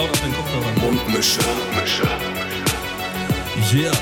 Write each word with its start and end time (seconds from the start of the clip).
laut 0.00 0.10
auf 0.10 0.20
den 0.20 0.32
Kopfhörern. 0.34 0.74
Mundmische. 0.80 1.40
Mische. 1.80 2.02
Yeah. 3.74 3.92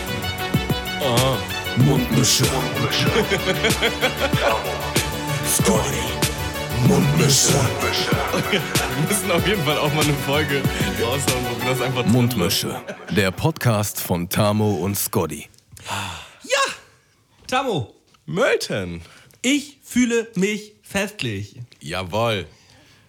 Mundmische. 1.77 2.45
Mundmische. 2.45 3.07
Scotty. 5.47 6.03
Mundmische. 6.87 7.55
Wir 8.51 8.61
müssen 9.09 9.31
auf 9.31 9.47
jeden 9.47 9.63
Fall 9.65 9.79
auch 9.79 9.93
mal 9.95 10.05
eine 10.05 10.15
Folge 10.15 10.63
raushauen, 11.03 11.47
wo 11.51 11.61
wir 11.63 11.71
das 11.71 11.81
einfach 11.81 12.03
drin 12.03 12.13
Mundmische. 12.13 12.81
Der 13.11 13.31
Podcast 13.31 14.01
von 14.01 14.29
Tamo 14.29 14.75
und 14.75 14.97
Scotty. 14.97 15.49
Ja! 16.43 16.75
Tamo, 17.47 17.95
Mölten. 18.27 19.03
ich 19.43 19.79
fühle 19.83 20.29
mich 20.35 20.75
festlich. 20.83 21.57
Jawohl. 21.81 22.47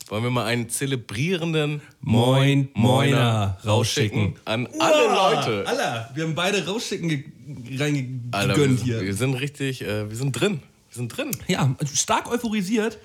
Wollen 0.10 0.23
wir 0.23 0.32
mal 0.32 0.46
einen 0.46 0.70
zelebrierenden 0.70 1.81
Moin, 2.02 2.70
Moiner 2.73 3.58
rausschicken. 3.66 4.35
an 4.45 4.68
alle 4.80 5.05
Leute. 5.08 5.68
Alter, 5.68 6.09
wir 6.16 6.23
haben 6.23 6.35
beide 6.35 6.66
rausschicken 6.66 7.09
ge 7.09 7.23
Alter, 7.70 7.84
reingegönnt 7.84 8.85
wir, 8.85 8.98
hier. 8.98 9.02
wir 9.05 9.13
sind 9.13 9.35
richtig, 9.35 9.82
äh, 9.84 10.09
wir 10.09 10.18
sind 10.18 10.32
drin. 10.34 10.62
Wir 10.90 10.95
sind 10.95 11.16
drin. 11.16 11.32
Ja, 11.48 11.76
stark 11.94 12.30
euphorisiert. 12.32 12.98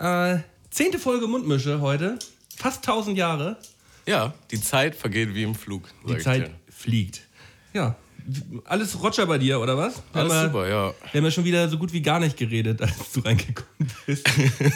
Äh, 0.00 0.38
zehnte 0.70 0.98
Folge 0.98 1.28
Mundmische 1.28 1.80
heute. 1.80 2.18
Fast 2.56 2.78
1000 2.86 3.16
Jahre. 3.16 3.56
Ja, 4.06 4.34
die 4.50 4.60
Zeit 4.60 4.96
vergeht 4.96 5.34
wie 5.34 5.44
im 5.44 5.54
Flug. 5.54 5.88
sag 6.04 6.08
Die 6.12 6.16
ich 6.18 6.24
Zeit 6.24 6.46
dir. 6.48 6.54
fliegt. 6.72 7.20
Ja. 7.72 7.94
Alles 8.64 9.00
Roger 9.02 9.26
bei 9.26 9.38
dir, 9.38 9.60
oder 9.60 9.76
was? 9.76 10.02
Wir 10.12 10.20
Alles 10.22 10.32
ja- 10.32 10.44
super, 10.46 10.68
ja. 10.68 10.94
Wir 11.12 11.18
haben 11.20 11.24
ja 11.24 11.30
schon 11.30 11.44
wieder 11.44 11.68
so 11.68 11.78
gut 11.78 11.92
wie 11.92 12.02
gar 12.02 12.20
nicht 12.20 12.36
geredet, 12.36 12.80
als 12.82 13.12
du 13.12 13.20
reingekommen 13.20 13.90
bist. 14.06 14.28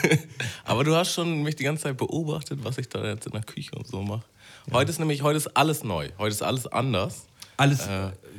Aber 0.65 0.85
du 0.85 0.95
hast 0.95 1.13
schon 1.15 1.43
mich 1.43 1.57
die 1.57 1.65
ganze 1.65 1.85
Zeit 1.85 1.97
beobachtet, 1.97 2.61
was 2.63 2.79
ich 2.79 2.89
da 2.89 3.05
jetzt 3.05 3.27
in 3.27 3.33
der 3.33 3.43
Küche 3.43 3.73
und 3.77 3.87
so 3.87 4.03
mache. 4.03 4.25
Heute 4.73 4.91
ist 4.91 4.99
nämlich, 4.99 5.23
heute 5.23 5.37
ist 5.37 5.49
alles 5.57 5.85
neu. 5.85 6.09
Heute 6.19 6.35
ist 6.35 6.43
alles 6.43 6.67
anders. 6.67 7.27
Alles, 7.57 7.89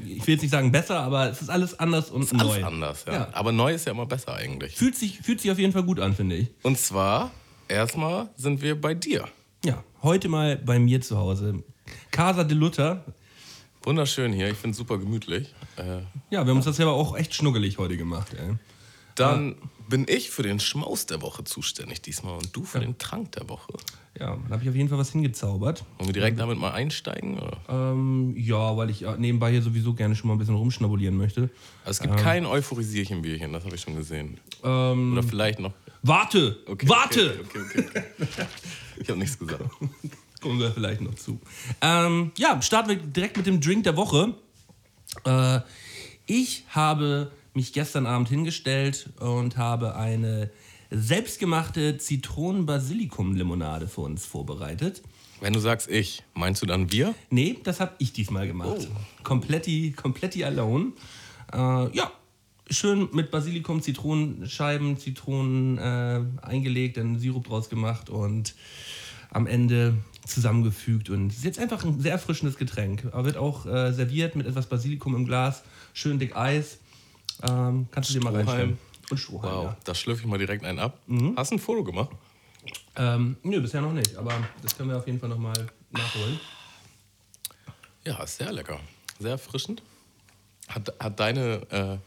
ich 0.06 0.28
will 0.28 0.34
jetzt 0.34 0.42
nicht 0.42 0.52
sagen 0.52 0.72
besser, 0.74 1.00
aber 1.00 1.30
es 1.30 1.42
ist 1.42 1.50
alles 1.50 1.80
anders 1.80 2.10
und 2.12 2.34
neu. 2.34 2.40
Alles 2.40 2.64
anders, 2.64 3.06
ja. 3.08 3.14
Ja. 3.14 3.28
Aber 3.32 3.54
neu 3.54 3.74
ist 3.74 3.86
ja 3.86 3.94
immer 3.94 4.06
besser 4.06 4.34
eigentlich. 4.36 4.76
Fühlt 4.76 4.96
sich, 4.96 5.20
fühlt 5.20 5.40
sich 5.40 5.52
auf 5.52 5.58
jeden 5.60 5.72
Fall 5.72 5.84
gut 5.84 6.02
an, 6.02 6.14
finde 6.14 6.36
ich. 6.36 6.50
Und 6.64 6.78
zwar, 6.78 7.32
erstmal 7.70 8.30
sind 8.36 8.62
wir 8.62 8.80
bei 8.80 8.94
dir. 8.94 9.26
Ja, 9.64 9.84
heute 10.04 10.28
mal 10.28 10.58
bei 10.58 10.80
mir 10.80 11.00
zu 11.00 11.18
Hause. 11.18 11.64
Casa 12.12 12.44
de 12.44 12.58
Luther. 12.58 13.06
Wunderschön 13.86 14.34
hier, 14.34 14.50
ich 14.50 14.58
finde 14.58 14.72
es 14.72 14.78
super 14.78 14.98
gemütlich. 14.98 15.54
Äh, 15.78 16.00
Ja, 16.32 16.44
wir 16.44 16.50
haben 16.50 16.58
uns 16.58 16.66
das 16.66 16.78
ja 16.80 16.86
aber 16.86 16.96
auch 16.96 17.16
echt 17.16 17.34
schnuggelig 17.36 17.78
heute 17.78 17.98
gemacht, 17.98 18.34
ey. 18.34 18.56
dann 19.16 19.56
bin 19.88 20.06
ich 20.10 20.32
für 20.32 20.42
den 20.42 20.60
Schmaus 20.60 21.06
der 21.06 21.22
Woche 21.22 21.44
zuständig 21.44 22.02
diesmal 22.02 22.34
und 22.38 22.56
du 22.56 22.64
für 22.66 22.80
den 22.80 22.98
Trank 22.98 23.32
der 23.34 23.48
Woche. 23.48 23.74
Ja, 24.20 24.32
dann 24.36 24.50
habe 24.52 24.64
ich 24.64 24.70
auf 24.70 24.76
jeden 24.76 24.90
Fall 24.90 24.98
was 24.98 25.12
hingezaubert. 25.12 25.84
Wollen 25.98 26.08
wir 26.10 26.14
direkt 26.14 26.40
damit 26.40 26.58
mal 26.58 26.72
einsteigen? 26.72 27.40
Ähm, 27.70 28.34
ja, 28.36 28.76
weil 28.76 28.90
ich 28.90 29.04
äh, 29.04 29.16
nebenbei 29.18 29.52
hier 29.52 29.62
sowieso 29.62 29.94
gerne 29.94 30.16
schon 30.16 30.30
mal 30.30 30.34
ein 30.36 30.40
bisschen 30.40 30.56
rumschnabulieren 30.56 31.16
möchte. 31.16 31.50
Also 31.84 31.92
es 31.92 32.00
gibt 32.00 32.18
kein 32.18 32.46
Euphorisierchen-Bierchen, 32.48 33.54
das 33.54 33.66
habe 33.66 33.76
ich 33.76 33.82
schon 33.82 33.96
gesehen. 33.96 34.40
Ähm, 34.64 35.14
Oder 35.14 35.22
vielleicht 35.24 35.60
noch. 35.60 35.74
warte! 36.02 36.58
Okay, 36.66 36.90
warte! 36.90 37.40
Okay, 37.46 37.60
okay, 37.60 37.86
okay, 37.92 38.04
okay. 38.22 38.46
Ich 38.98 39.10
habe 39.10 39.20
nichts 39.20 39.38
gesagt. 39.38 39.62
Kommen 40.46 40.60
wir 40.60 40.70
vielleicht 40.70 41.02
noch 41.02 41.16
zu. 41.16 41.40
Ähm, 41.82 42.32
ja, 42.38 42.62
starten 42.62 42.90
wir 42.90 42.98
direkt 42.98 43.36
mit 43.36 43.48
dem 43.48 43.62
Drink 43.62 43.84
der 43.84 43.98
Woche. 43.98 44.36
Äh, 45.26 45.62
ich 46.28 46.66
habe 46.70 47.32
mich 47.56 47.74
gestern 47.74 48.06
Abend 48.06 48.30
hingestellt 48.30 49.10
und 49.20 49.58
habe 49.58 49.96
eine 49.96 50.52
selbstgemachte 50.92 51.98
Zitronen-Basilikum-Limonade 51.98 53.88
für 53.88 54.02
uns 54.02 54.24
vorbereitet. 54.24 55.02
Wenn 55.42 55.54
du 55.54 55.60
sagst 55.60 55.90
ich, 55.90 56.22
meinst 56.36 56.62
du 56.62 56.68
dann 56.68 56.92
wir? 56.92 57.16
Nee, 57.32 57.58
das 57.64 57.80
habe 57.80 57.94
ich 57.98 58.14
diesmal 58.14 58.46
gemacht. 58.46 58.88
Kompletti, 59.24 59.96
kompletti 59.96 60.44
alone. 60.44 60.92
Äh, 61.52 61.58
ja, 61.58 62.12
schön 62.70 63.10
mit 63.14 63.32
Basilikum, 63.32 63.82
Zitronenscheiben, 63.82 65.00
Zitronen 65.00 65.80
äh, 65.80 66.22
eingelegt, 66.44 66.98
dann 66.98 67.18
Sirup 67.18 67.48
draus 67.48 67.68
gemacht 67.68 68.12
und 68.12 68.54
am 69.32 69.48
Ende 69.48 69.98
zusammengefügt. 70.26 71.10
Und 71.10 71.32
es 71.32 71.38
ist 71.38 71.46
jetzt 71.46 71.60
einfach 71.60 71.84
ein 71.84 72.00
sehr 72.00 72.12
erfrischendes 72.14 72.58
Getränk. 72.58 73.06
Aber 73.12 73.26
wird 73.26 73.38
auch 73.38 73.66
äh, 73.66 73.92
serviert 73.94 74.36
mit 74.36 74.48
etwas 74.48 74.68
Basilikum 74.68 75.16
im 75.16 75.26
Glas, 75.26 75.64
schön 75.94 76.20
dick 76.20 76.36
Eis. 76.36 76.80
Ähm, 77.44 77.88
kannst 77.92 78.10
du 78.10 78.14
dir 78.14 78.24
mal 78.24 78.34
reinstellen. 78.36 78.78
Und 79.10 79.18
Strohhalm, 79.20 79.54
Wow, 79.54 79.64
ja. 79.66 79.78
da 79.84 79.94
schlürfe 79.94 80.22
ich 80.22 80.28
mal 80.28 80.38
direkt 80.40 80.64
einen 80.66 80.80
ab. 80.80 81.00
Mhm. 81.06 81.36
Hast 81.38 81.52
du 81.52 81.56
ein 81.56 81.60
Foto 81.60 81.84
gemacht? 81.84 82.10
Ähm, 82.96 83.38
nö, 83.44 83.62
bisher 83.62 83.82
noch 83.82 83.94
nicht, 83.94 84.16
aber 84.16 84.32
das 84.64 84.76
können 84.76 84.90
wir 84.90 84.98
auf 84.98 85.06
jeden 85.06 85.20
Fall 85.20 85.30
nochmal 85.30 85.68
nachholen. 85.92 86.40
Ja, 88.06 88.24
ist 88.24 88.38
sehr 88.38 88.52
lecker. 88.52 88.80
Sehr 89.20 89.32
erfrischend. 89.32 89.84
Hat, 90.68 90.92
hat 91.00 91.20
deine, 91.20 91.62
äh, 91.70 91.98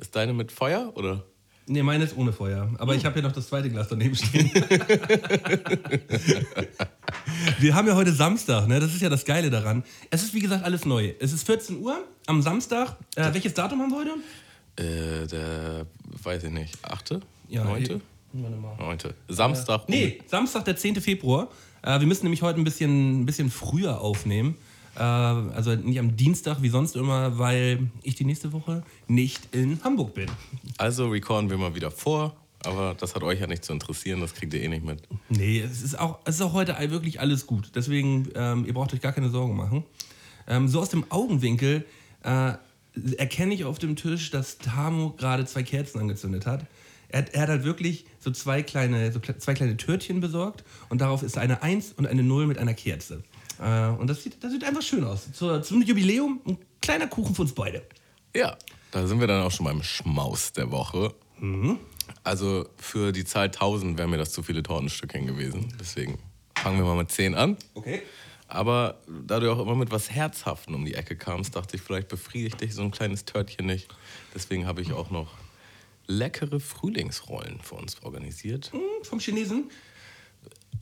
ist 0.00 0.14
deine 0.14 0.34
mit 0.34 0.52
Feuer 0.52 0.92
oder? 0.94 1.24
Nee, 1.68 1.82
meine 1.82 2.04
ist 2.04 2.16
ohne 2.16 2.32
Feuer. 2.32 2.68
Aber 2.78 2.94
ich 2.94 3.04
habe 3.04 3.14
hier 3.14 3.22
noch 3.22 3.32
das 3.32 3.48
zweite 3.48 3.68
Glas 3.70 3.88
daneben 3.88 4.14
stehen. 4.14 4.50
Wir 7.60 7.74
haben 7.74 7.86
ja 7.86 7.94
heute 7.94 8.12
Samstag, 8.12 8.66
ne? 8.68 8.80
Das 8.80 8.94
ist 8.94 9.00
ja 9.02 9.08
das 9.08 9.24
Geile 9.24 9.50
daran. 9.50 9.82
Es 10.10 10.22
ist 10.22 10.34
wie 10.34 10.40
gesagt 10.40 10.64
alles 10.64 10.84
neu. 10.84 11.12
Es 11.20 11.32
ist 11.32 11.44
14 11.46 11.78
Uhr 11.80 12.04
am 12.26 12.42
Samstag. 12.42 12.96
Äh, 13.16 13.32
welches 13.32 13.54
Datum 13.54 13.80
haben 13.82 13.90
wir 13.90 13.98
heute? 13.98 14.12
Äh, 14.76 15.26
der, 15.26 15.86
weiß 16.22 16.44
ich 16.44 16.50
nicht, 16.50 16.76
achte? 16.82 17.20
Ja, 17.48 17.64
Neunte? 17.64 17.94
eh- 17.94 18.00
Warte 18.32 18.56
mal. 18.56 18.76
Neunte. 18.78 19.14
Samstag. 19.28 19.80
um- 19.88 19.94
Nee, 19.94 20.20
Samstag, 20.26 20.64
der 20.66 20.76
10. 20.76 21.00
Februar. 21.00 21.48
Äh, 21.82 22.00
wir 22.00 22.06
müssen 22.06 22.24
nämlich 22.24 22.42
heute 22.42 22.60
ein 22.60 22.64
bisschen, 22.64 23.22
ein 23.22 23.26
bisschen 23.26 23.50
früher 23.50 24.00
aufnehmen. 24.00 24.56
Äh, 24.98 25.02
also 25.02 25.74
nicht 25.74 25.98
am 25.98 26.16
Dienstag 26.16 26.60
wie 26.62 26.68
sonst 26.68 26.96
immer, 26.96 27.38
weil 27.38 27.88
ich 28.02 28.14
die 28.16 28.24
nächste 28.24 28.52
Woche 28.52 28.82
nicht 29.06 29.54
in 29.54 29.82
Hamburg 29.84 30.14
bin. 30.14 30.28
Also 30.76 31.08
recorden 31.08 31.48
wir 31.50 31.56
mal 31.58 31.74
wieder 31.74 31.90
vor. 31.90 32.36
Aber 32.64 32.96
das 32.98 33.14
hat 33.14 33.22
euch 33.22 33.38
ja 33.38 33.46
nicht 33.46 33.64
zu 33.64 33.72
interessieren, 33.72 34.20
das 34.20 34.34
kriegt 34.34 34.52
ihr 34.52 34.60
eh 34.60 34.66
nicht 34.68 34.84
mit. 34.84 35.00
Nee, 35.28 35.60
es 35.60 35.80
ist 35.80 35.96
auch, 35.96 36.18
es 36.24 36.34
ist 36.36 36.40
auch 36.42 36.54
heute 36.54 36.74
wirklich 36.90 37.20
alles 37.20 37.46
gut. 37.46 37.70
Deswegen, 37.76 38.28
ähm, 38.34 38.64
ihr 38.66 38.74
braucht 38.74 38.92
euch 38.92 39.00
gar 39.00 39.12
keine 39.12 39.30
Sorgen 39.30 39.54
machen. 39.54 39.84
Ähm, 40.48 40.66
so 40.66 40.80
aus 40.80 40.88
dem 40.88 41.04
Augenwinkel 41.08 41.84
äh, 42.24 42.54
erkenne 43.16 43.54
ich 43.54 43.64
auf 43.64 43.78
dem 43.78 43.94
Tisch, 43.94 44.32
dass 44.32 44.58
Tamo 44.58 45.10
gerade 45.16 45.46
zwei 45.46 45.62
Kerzen 45.62 46.00
angezündet 46.00 46.46
hat. 46.46 46.66
Er, 47.10 47.20
hat- 47.20 47.30
er 47.30 47.42
hat 47.42 47.48
halt 47.48 47.62
wirklich 47.64 48.06
so 48.18 48.32
zwei 48.32 48.64
kleine, 48.64 49.12
so 49.12 49.20
zwei 49.20 49.54
kleine 49.54 49.76
Törtchen 49.76 50.18
besorgt 50.20 50.64
und 50.88 51.00
darauf 51.00 51.22
ist 51.22 51.38
eine 51.38 51.62
1 51.62 51.92
und 51.92 52.08
eine 52.08 52.24
0 52.24 52.46
mit 52.48 52.58
einer 52.58 52.74
Kerze. 52.74 53.22
Äh, 53.60 53.88
und 53.98 54.08
das 54.08 54.22
sieht, 54.22 54.42
das 54.42 54.52
sieht 54.52 54.64
einfach 54.64 54.82
schön 54.82 55.04
aus. 55.04 55.32
Zur, 55.32 55.62
zum 55.62 55.82
Jubiläum 55.82 56.40
ein 56.46 56.58
kleiner 56.80 57.06
Kuchen 57.06 57.34
für 57.34 57.42
uns 57.42 57.52
beide. 57.52 57.82
Ja, 58.34 58.56
da 58.90 59.06
sind 59.06 59.20
wir 59.20 59.26
dann 59.26 59.42
auch 59.42 59.50
schon 59.50 59.64
beim 59.64 59.82
Schmaus 59.82 60.52
der 60.52 60.70
Woche. 60.70 61.14
Mhm. 61.38 61.78
Also 62.24 62.68
für 62.76 63.12
die 63.12 63.24
Zahl 63.24 63.46
1000 63.46 63.98
wären 63.98 64.10
mir 64.10 64.18
das 64.18 64.32
zu 64.32 64.42
viele 64.42 64.62
Tortenstückchen 64.62 65.26
gewesen. 65.26 65.74
Deswegen 65.80 66.18
fangen 66.56 66.78
wir 66.78 66.84
mal 66.84 66.96
mit 66.96 67.10
10 67.10 67.34
an. 67.34 67.56
Okay. 67.74 68.02
Aber 68.48 69.02
da 69.26 69.40
du 69.40 69.52
auch 69.52 69.60
immer 69.60 69.74
mit 69.74 69.90
was 69.90 70.10
Herzhaften 70.10 70.74
um 70.74 70.84
die 70.84 70.94
Ecke 70.94 71.16
kamst, 71.16 71.54
dachte 71.54 71.76
ich, 71.76 71.82
vielleicht 71.82 72.08
befriedigt 72.08 72.60
dich 72.62 72.74
so 72.74 72.82
ein 72.82 72.90
kleines 72.90 73.26
Törtchen 73.26 73.66
nicht. 73.66 73.88
Deswegen 74.34 74.66
habe 74.66 74.80
ich 74.80 74.92
auch 74.94 75.10
noch 75.10 75.28
leckere 76.06 76.58
Frühlingsrollen 76.58 77.60
für 77.60 77.74
uns 77.74 78.02
organisiert. 78.02 78.72
Hm, 78.72 78.80
vom 79.02 79.20
Chinesen. 79.20 79.70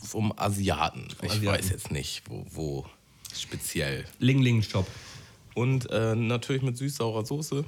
Vom 0.03 0.33
Asiaten. 0.37 1.09
ich 1.23 1.31
Asiaten. 1.31 1.47
weiß 1.59 1.71
jetzt 1.71 1.91
nicht, 1.91 2.23
wo, 2.29 2.45
wo 2.51 2.87
speziell. 3.35 4.05
Ling 4.19 4.41
Ling 4.43 4.63
Shop. 4.63 4.87
Und 5.55 5.89
äh, 5.91 6.15
natürlich 6.15 6.63
mit 6.63 6.77
süß-saurer 6.77 7.25
Soße. 7.25 7.65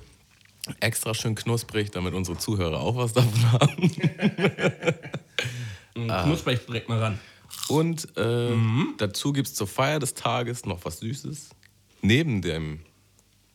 Extra 0.80 1.14
schön 1.14 1.34
knusprig, 1.34 1.90
damit 1.90 2.12
unsere 2.14 2.36
Zuhörer 2.36 2.80
auch 2.80 2.96
was 2.96 3.12
davon 3.14 3.52
haben. 3.52 3.90
Ah. 6.08 6.22
Knusprig 6.22 6.64
direkt 6.64 6.88
mal 6.88 7.00
ran. 7.00 7.18
Und 7.68 8.06
äh, 8.16 8.50
Mhm. 8.54 8.94
dazu 8.98 9.32
gibt 9.32 9.48
es 9.48 9.54
zur 9.54 9.66
Feier 9.66 9.98
des 9.98 10.14
Tages 10.14 10.64
noch 10.64 10.84
was 10.84 11.00
Süßes. 11.00 11.48
Neben 12.02 12.40
dem 12.40 12.80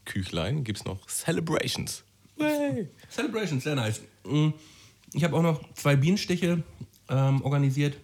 Küchlein 0.04 0.64
gibt 0.66 0.80
es 0.80 0.86
noch 0.86 1.08
Celebrations. 1.08 2.04
Hey. 2.38 2.90
Celebration, 3.10 3.62
sehr 3.62 3.76
nice. 3.76 4.02
Mm, 4.26 4.50
Ich 5.14 5.24
habe 5.24 5.38
auch 5.38 5.42
noch 5.42 5.62
zwei 5.76 5.96
Bienenstiche 5.96 6.64
ähm, 7.08 7.42
organisiert. 7.44 7.96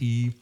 Die 0.00 0.32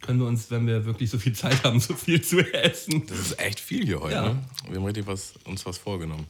können 0.00 0.20
wir 0.20 0.26
uns, 0.26 0.50
wenn 0.50 0.66
wir 0.66 0.84
wirklich 0.84 1.10
so 1.10 1.18
viel 1.18 1.32
Zeit 1.32 1.64
haben, 1.64 1.80
so 1.80 1.94
viel 1.94 2.22
zu 2.22 2.40
essen. 2.52 3.06
Das 3.06 3.18
ist 3.18 3.38
echt 3.38 3.60
viel 3.60 3.86
hier 3.86 4.00
heute. 4.00 4.14
Ja. 4.14 4.28
Ne? 4.28 4.44
Wir 4.68 4.76
haben 4.76 4.84
richtig 4.84 5.06
was, 5.06 5.34
uns 5.44 5.64
was 5.64 5.78
vorgenommen. 5.78 6.26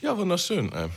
Ja, 0.00 0.16
wunderschön. 0.16 0.72
Ey. 0.72 0.88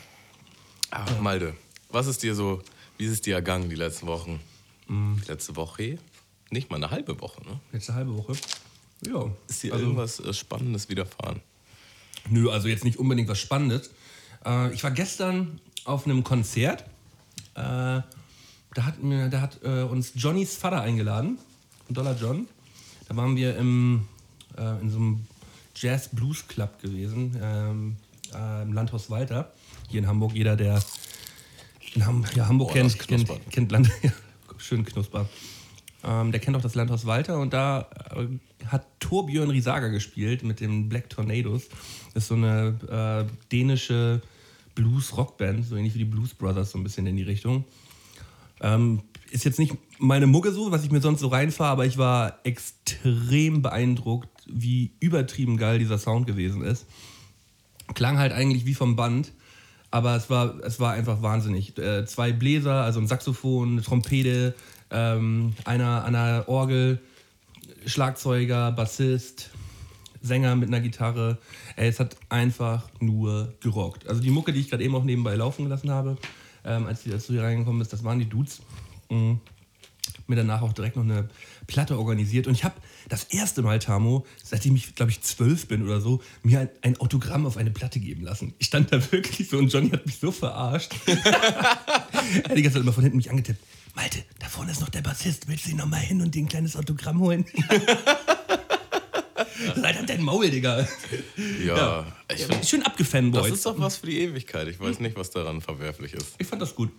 Ach, 0.91 1.19
Malde, 1.19 1.56
was 1.89 2.07
ist 2.07 2.24
dir 2.24 2.36
so, 2.36 2.62
wie 2.97 3.06
ist 3.06 3.12
es 3.12 3.21
dir 3.21 3.36
ergangen 3.36 3.69
die 3.69 3.75
letzten 3.75 4.07
Wochen? 4.07 4.39
Mhm. 4.88 5.21
Die 5.24 5.31
letzte 5.31 5.56
Woche? 5.56 5.97
Nicht 6.51 6.69
mal 6.69 6.77
eine 6.77 6.89
halbe 6.89 7.19
Woche, 7.21 7.41
ne? 7.44 7.59
Jetzt 7.71 7.89
eine 7.89 8.00
halbe 8.00 8.18
Woche. 8.18 8.33
Ja. 9.06 9.30
Ist 9.47 9.63
dir 9.63 9.74
also, 9.74 9.86
irgendwas 9.86 10.19
äh, 10.19 10.33
Spannendes 10.33 10.89
widerfahren? 10.89 11.41
Nö, 12.30 12.50
also 12.50 12.68
jetzt 12.68 12.83
nicht 12.83 12.97
unbedingt 12.97 13.30
was 13.30 13.39
Spannendes. 13.39 13.91
Äh, 14.45 14.74
ich 14.74 14.83
war 14.83 14.91
gestern 14.91 15.62
auf 15.86 16.06
einem 16.06 16.24
Konzert. 16.24 16.86
Da 18.74 18.86
hat, 18.86 18.95
da 19.01 19.42
hat 19.42 19.60
äh, 19.63 19.83
uns 19.83 20.13
Johnnys 20.16 20.56
Vater 20.56 20.81
eingeladen, 20.81 21.39
Dollar 21.89 22.16
John. 22.19 22.48
Da 23.07 23.16
waren 23.16 23.36
wir 23.36 23.57
im, 23.57 24.07
äh, 24.57 24.81
in 24.81 24.89
so 24.89 24.98
einem 24.98 25.27
Jazz-Blues-Club 25.75 26.81
gewesen, 26.81 27.36
ähm, 27.42 27.95
äh, 28.33 28.63
im 28.63 28.74
Landhaus 28.74 29.10
Walter. 29.10 29.51
Hier 29.88 30.00
in 30.01 30.07
Hamburg. 30.07 30.33
Jeder, 30.36 30.56
der 30.56 30.80
in 31.95 32.06
Ham 32.06 32.25
ja, 32.36 32.48
Hamburg 32.48 32.69
Boah, 32.69 32.75
kennt, 32.75 33.00
kennt, 33.07 33.51
kennt 33.51 33.71
Land 33.71 33.89
ja, 34.04 34.12
schön 34.57 34.86
knusper. 34.86 35.27
Ähm, 36.04 36.31
der 36.31 36.39
kennt 36.39 36.56
auch 36.56 36.62
das 36.62 36.75
Landhaus 36.75 37.06
Walter 37.06 37.39
und 37.39 37.54
da 37.54 37.89
äh, 38.15 38.27
hat 38.68 38.86
Torbjörn 39.00 39.50
Riesager 39.50 39.89
gespielt 39.89 40.44
mit 40.44 40.60
den 40.60 40.88
Black 40.88 41.10
Tornadoes. 41.10 41.69
Das 42.13 42.24
ist 42.24 42.27
so 42.30 42.36
eine 42.36 43.27
äh, 43.27 43.48
dänische 43.51 44.22
Blues-Rockband, 44.75 45.65
so 45.65 45.75
ähnlich 45.75 45.95
wie 45.95 46.00
die 46.00 46.06
Blues 46.06 46.33
Brothers, 46.33 46.72
so 46.72 46.77
ein 46.77 46.83
bisschen 46.83 47.06
in 47.07 47.18
die 47.18 47.24
Richtung. 47.24 47.65
Ähm, 48.62 49.02
ist 49.32 49.46
jetzt 49.46 49.60
nicht 49.60 49.76
meine 50.00 50.28
Mucke 50.28 50.52
so, 50.52 50.72
was 50.72 50.84
ich 50.84 50.92
mir 50.92 51.02
sonst 51.02 51.20
so 51.20 51.28
reinfahre, 51.28 51.72
aber 51.72 51.86
ich 51.86 51.98
war 51.98 52.40
extrem 52.44 53.62
beeindruckt, 53.62 54.30
wie 54.48 54.92
übertrieben 55.00 55.58
geil 55.58 55.80
dieser 55.80 55.98
Sound 55.98 56.26
gewesen 56.26 56.64
ist. 56.64 56.86
Klang 57.94 58.18
halt 58.18 58.32
eigentlich 58.32 58.66
wie 58.66 58.74
vom 58.74 58.96
Band, 58.96 59.32
aber 59.92 60.16
es 60.16 60.30
war, 60.30 60.60
es 60.64 60.80
war 60.80 60.94
einfach 60.94 61.22
wahnsinnig. 61.22 61.78
Äh, 61.78 62.06
zwei 62.06 62.32
Bläser, 62.32 62.84
also 62.84 63.00
ein 63.00 63.08
Saxophon, 63.08 63.74
eine 63.74 63.82
Trompete, 63.82 64.56
ähm, 64.92 65.54
einer 65.66 66.06
an 66.06 66.14
der 66.14 66.46
Orgel, 66.48 67.00
Schlagzeuger, 67.86 68.72
Bassist, 68.72 69.52
Sänger 70.22 70.56
mit 70.56 70.70
einer 70.70 70.82
Gitarre. 70.82 71.38
Ey, 71.76 71.88
es 71.88 72.00
hat 72.00 72.18
einfach 72.30 72.90
nur 73.00 73.54
gerockt. 73.62 74.08
Also 74.08 74.22
die 74.22 74.32
Mucke, 74.32 74.54
die 74.54 74.60
ich 74.60 74.70
gerade 74.70 74.84
eben 74.84 74.96
auch 74.96 75.04
nebenbei 75.04 75.36
laufen 75.36 75.64
gelassen 75.64 75.92
habe, 75.92 76.18
ähm, 76.64 76.86
als, 76.86 77.04
die, 77.04 77.14
als 77.14 77.28
du 77.28 77.34
hier 77.34 77.44
reingekommen 77.44 77.80
bist, 77.80 77.94
das 77.94 78.04
waren 78.04 78.20
die 78.20 78.26
Dudes. 78.26 78.62
Mhm. 79.10 79.40
Mir 80.28 80.36
danach 80.36 80.62
auch 80.62 80.74
direkt 80.74 80.96
noch 80.96 81.04
eine 81.04 81.30
Platte 81.66 81.98
organisiert. 81.98 82.48
Und 82.48 82.54
ich 82.54 82.64
habe 82.64 82.76
das 83.08 83.26
erste 83.26 83.62
Mal, 83.62 83.80
Tamo, 83.80 84.26
seitdem 84.44 84.76
ich, 84.76 84.96
glaube 84.96 85.12
ich, 85.12 85.22
zwölf 85.22 85.68
bin 85.68 85.84
oder 85.84 86.02
so, 86.02 86.22
mir 86.44 86.62
ein, 86.62 86.70
ein 86.82 86.98
Autogramm 86.98 87.46
auf 87.46 87.58
eine 87.58 87.72
Platte 87.72 88.00
geben 88.00 88.24
lassen. 88.24 88.54
Ich 88.60 88.68
stand 88.68 88.92
da 88.92 89.00
wirklich 89.12 89.50
so 89.50 89.58
und 89.58 89.72
Johnny 89.72 89.90
hat 89.90 90.06
mich 90.06 90.20
so 90.20 90.32
verarscht. 90.32 90.92
er 91.06 91.16
hat 91.18 92.58
die 92.58 92.62
ganze 92.62 92.74
Zeit 92.74 92.84
immer 92.84 92.94
von 92.94 93.04
hinten 93.04 93.18
mich 93.18 93.30
angetippt. 93.30 93.64
Malte, 93.96 94.24
da 94.40 94.48
vorne 94.48 94.72
ist 94.72 94.82
noch 94.82 94.90
der 94.90 95.02
Bassist. 95.02 95.48
Willst 95.48 95.66
du 95.66 95.72
ihn 95.72 95.78
noch 95.78 95.88
mal 95.88 95.98
hin 95.98 96.22
und 96.22 96.34
dir 96.36 96.44
ein 96.44 96.48
kleines 96.48 96.76
Autogramm 96.76 97.20
holen? 97.20 97.46
Seid 99.81 99.98
halt 99.98 100.10
dein 100.10 100.22
Maul, 100.22 100.50
Digga. 100.50 100.88
Ja, 101.66 102.06
ich 102.34 102.46
find, 102.46 102.66
Schön 102.66 102.84
abgefanboyt. 102.84 103.46
das 103.46 103.52
ist 103.52 103.66
doch 103.66 103.80
was 103.80 103.98
für 103.98 104.08
die 104.08 104.20
Ewigkeit. 104.20 104.68
Ich 104.68 104.80
weiß 104.80 105.00
nicht, 105.00 105.16
was 105.16 105.31
daran 105.31 105.62
verwerflich 105.62 106.14
ist. 106.14 106.36
Ich 106.38 106.48
fand 106.48 106.62
das 106.62 106.76
gut. 106.76 106.92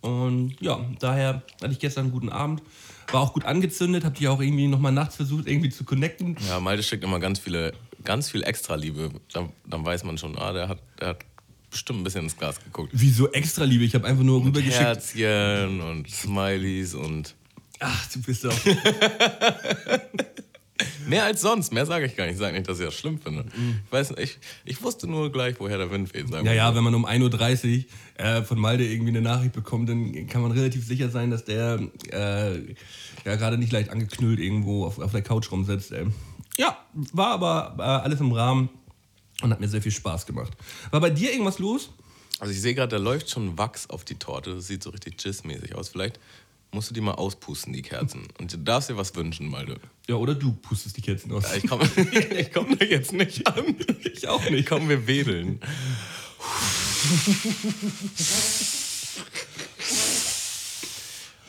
Und 0.00 0.56
ja, 0.60 0.84
daher 1.00 1.42
hatte 1.62 1.72
ich 1.72 1.78
gestern 1.78 2.04
einen 2.04 2.12
guten 2.12 2.28
Abend. 2.28 2.62
War 3.10 3.22
auch 3.22 3.32
gut 3.32 3.44
angezündet, 3.44 4.04
hab 4.04 4.14
dich 4.14 4.28
auch 4.28 4.40
irgendwie 4.40 4.68
nochmal 4.68 4.92
nachts 4.92 5.16
versucht, 5.16 5.46
irgendwie 5.46 5.70
zu 5.70 5.84
connecten. 5.84 6.36
Ja, 6.48 6.60
Malte 6.60 6.82
schickt 6.82 7.04
immer 7.04 7.20
ganz 7.20 7.38
viele, 7.38 7.72
ganz 8.04 8.30
viel 8.30 8.42
Extra-Liebe. 8.42 9.10
Dann, 9.32 9.50
dann 9.66 9.84
weiß 9.84 10.04
man 10.04 10.18
schon, 10.18 10.36
ah, 10.38 10.52
der 10.52 10.68
hat, 10.68 10.78
der 11.00 11.08
hat 11.08 11.24
bestimmt 11.70 12.00
ein 12.00 12.04
bisschen 12.04 12.24
ins 12.24 12.36
Glas 12.36 12.62
geguckt. 12.62 12.90
Wieso 12.92 13.30
extra 13.32 13.64
Liebe? 13.64 13.84
Ich 13.84 13.94
habe 13.94 14.06
einfach 14.06 14.24
nur 14.24 14.44
rübergeschickt. 14.44 14.80
Herzchen 14.80 15.80
und 15.80 16.10
Smileys 16.10 16.94
und 16.94 17.34
Ach, 17.78 18.06
du 18.12 18.22
bist 18.22 18.44
doch. 18.44 18.52
mehr 21.06 21.24
als 21.24 21.40
sonst. 21.40 21.72
Mehr 21.72 21.86
sage 21.86 22.06
ich 22.06 22.16
gar 22.16 22.24
nicht. 22.24 22.34
Ich 22.34 22.38
sage 22.38 22.56
nicht, 22.56 22.68
dass 22.68 22.78
ich 22.78 22.84
das 22.84 22.94
schlimm 22.94 23.18
finde. 23.18 23.44
Ich 23.84 23.92
weiß 23.92 24.10
nicht, 24.10 24.22
ich, 24.22 24.38
ich 24.64 24.82
wusste 24.82 25.06
nur 25.06 25.30
gleich, 25.32 25.56
woher 25.58 25.78
der 25.78 25.90
Wind 25.90 26.12
weht. 26.14 26.30
Ja, 26.30 26.44
wir 26.44 26.54
ja, 26.54 26.74
wenn 26.74 26.84
man 26.84 26.94
um 26.94 27.06
1.30 27.06 27.84
Uhr 28.18 28.24
äh, 28.24 28.42
von 28.42 28.58
Malte 28.58 28.84
irgendwie 28.84 29.10
eine 29.10 29.22
Nachricht 29.22 29.52
bekommt, 29.52 29.88
dann 29.88 30.26
kann 30.26 30.42
man 30.42 30.52
relativ 30.52 30.86
sicher 30.86 31.10
sein, 31.10 31.30
dass 31.30 31.44
der 31.44 31.80
äh, 32.10 32.58
ja, 33.24 33.36
gerade 33.36 33.58
nicht 33.58 33.72
leicht 33.72 33.90
angeknüllt 33.90 34.38
irgendwo 34.38 34.84
auf, 34.86 34.98
auf 34.98 35.12
der 35.12 35.22
Couch 35.22 35.50
rumsitzt. 35.50 35.92
Ey. 35.92 36.06
Ja, 36.56 36.76
war 37.12 37.32
aber 37.32 37.76
äh, 37.78 37.82
alles 37.82 38.20
im 38.20 38.32
Rahmen 38.32 38.68
und 39.42 39.50
hat 39.50 39.60
mir 39.60 39.68
sehr 39.68 39.82
viel 39.82 39.92
Spaß 39.92 40.26
gemacht. 40.26 40.52
War 40.90 41.00
bei 41.00 41.10
dir 41.10 41.30
irgendwas 41.32 41.58
los? 41.58 41.90
Also 42.38 42.52
ich 42.52 42.60
sehe 42.60 42.74
gerade, 42.74 42.96
da 42.96 43.02
läuft 43.02 43.30
schon 43.30 43.56
Wachs 43.56 43.88
auf 43.88 44.04
die 44.04 44.16
Torte. 44.16 44.54
Das 44.56 44.66
sieht 44.66 44.82
so 44.82 44.90
richtig 44.90 45.16
Jizz-mäßig 45.18 45.74
aus. 45.74 45.88
Vielleicht 45.88 46.20
musst 46.72 46.90
du 46.90 46.94
die 46.94 47.00
mal 47.00 47.12
auspusten, 47.14 47.72
die 47.72 47.82
Kerzen. 47.82 48.28
Und 48.38 48.52
du 48.52 48.58
darfst 48.58 48.90
dir 48.90 48.96
was 48.96 49.14
wünschen, 49.14 49.48
Malte. 49.48 49.80
Ja, 50.08 50.16
oder 50.16 50.34
du 50.34 50.52
pustest 50.52 50.96
die 50.96 51.00
Kerzen 51.02 51.32
aus. 51.32 51.44
Ja, 51.44 51.54
Ich 51.56 51.66
komme 51.66 51.84
ich 52.38 52.52
komm 52.52 52.78
da 52.78 52.84
jetzt 52.84 53.12
nicht 53.12 53.46
an. 53.46 53.76
Ich 54.12 54.28
auch 54.28 54.48
nicht. 54.50 54.68
Komm, 54.68 54.88
wir 54.88 55.06
wedeln. 55.06 55.60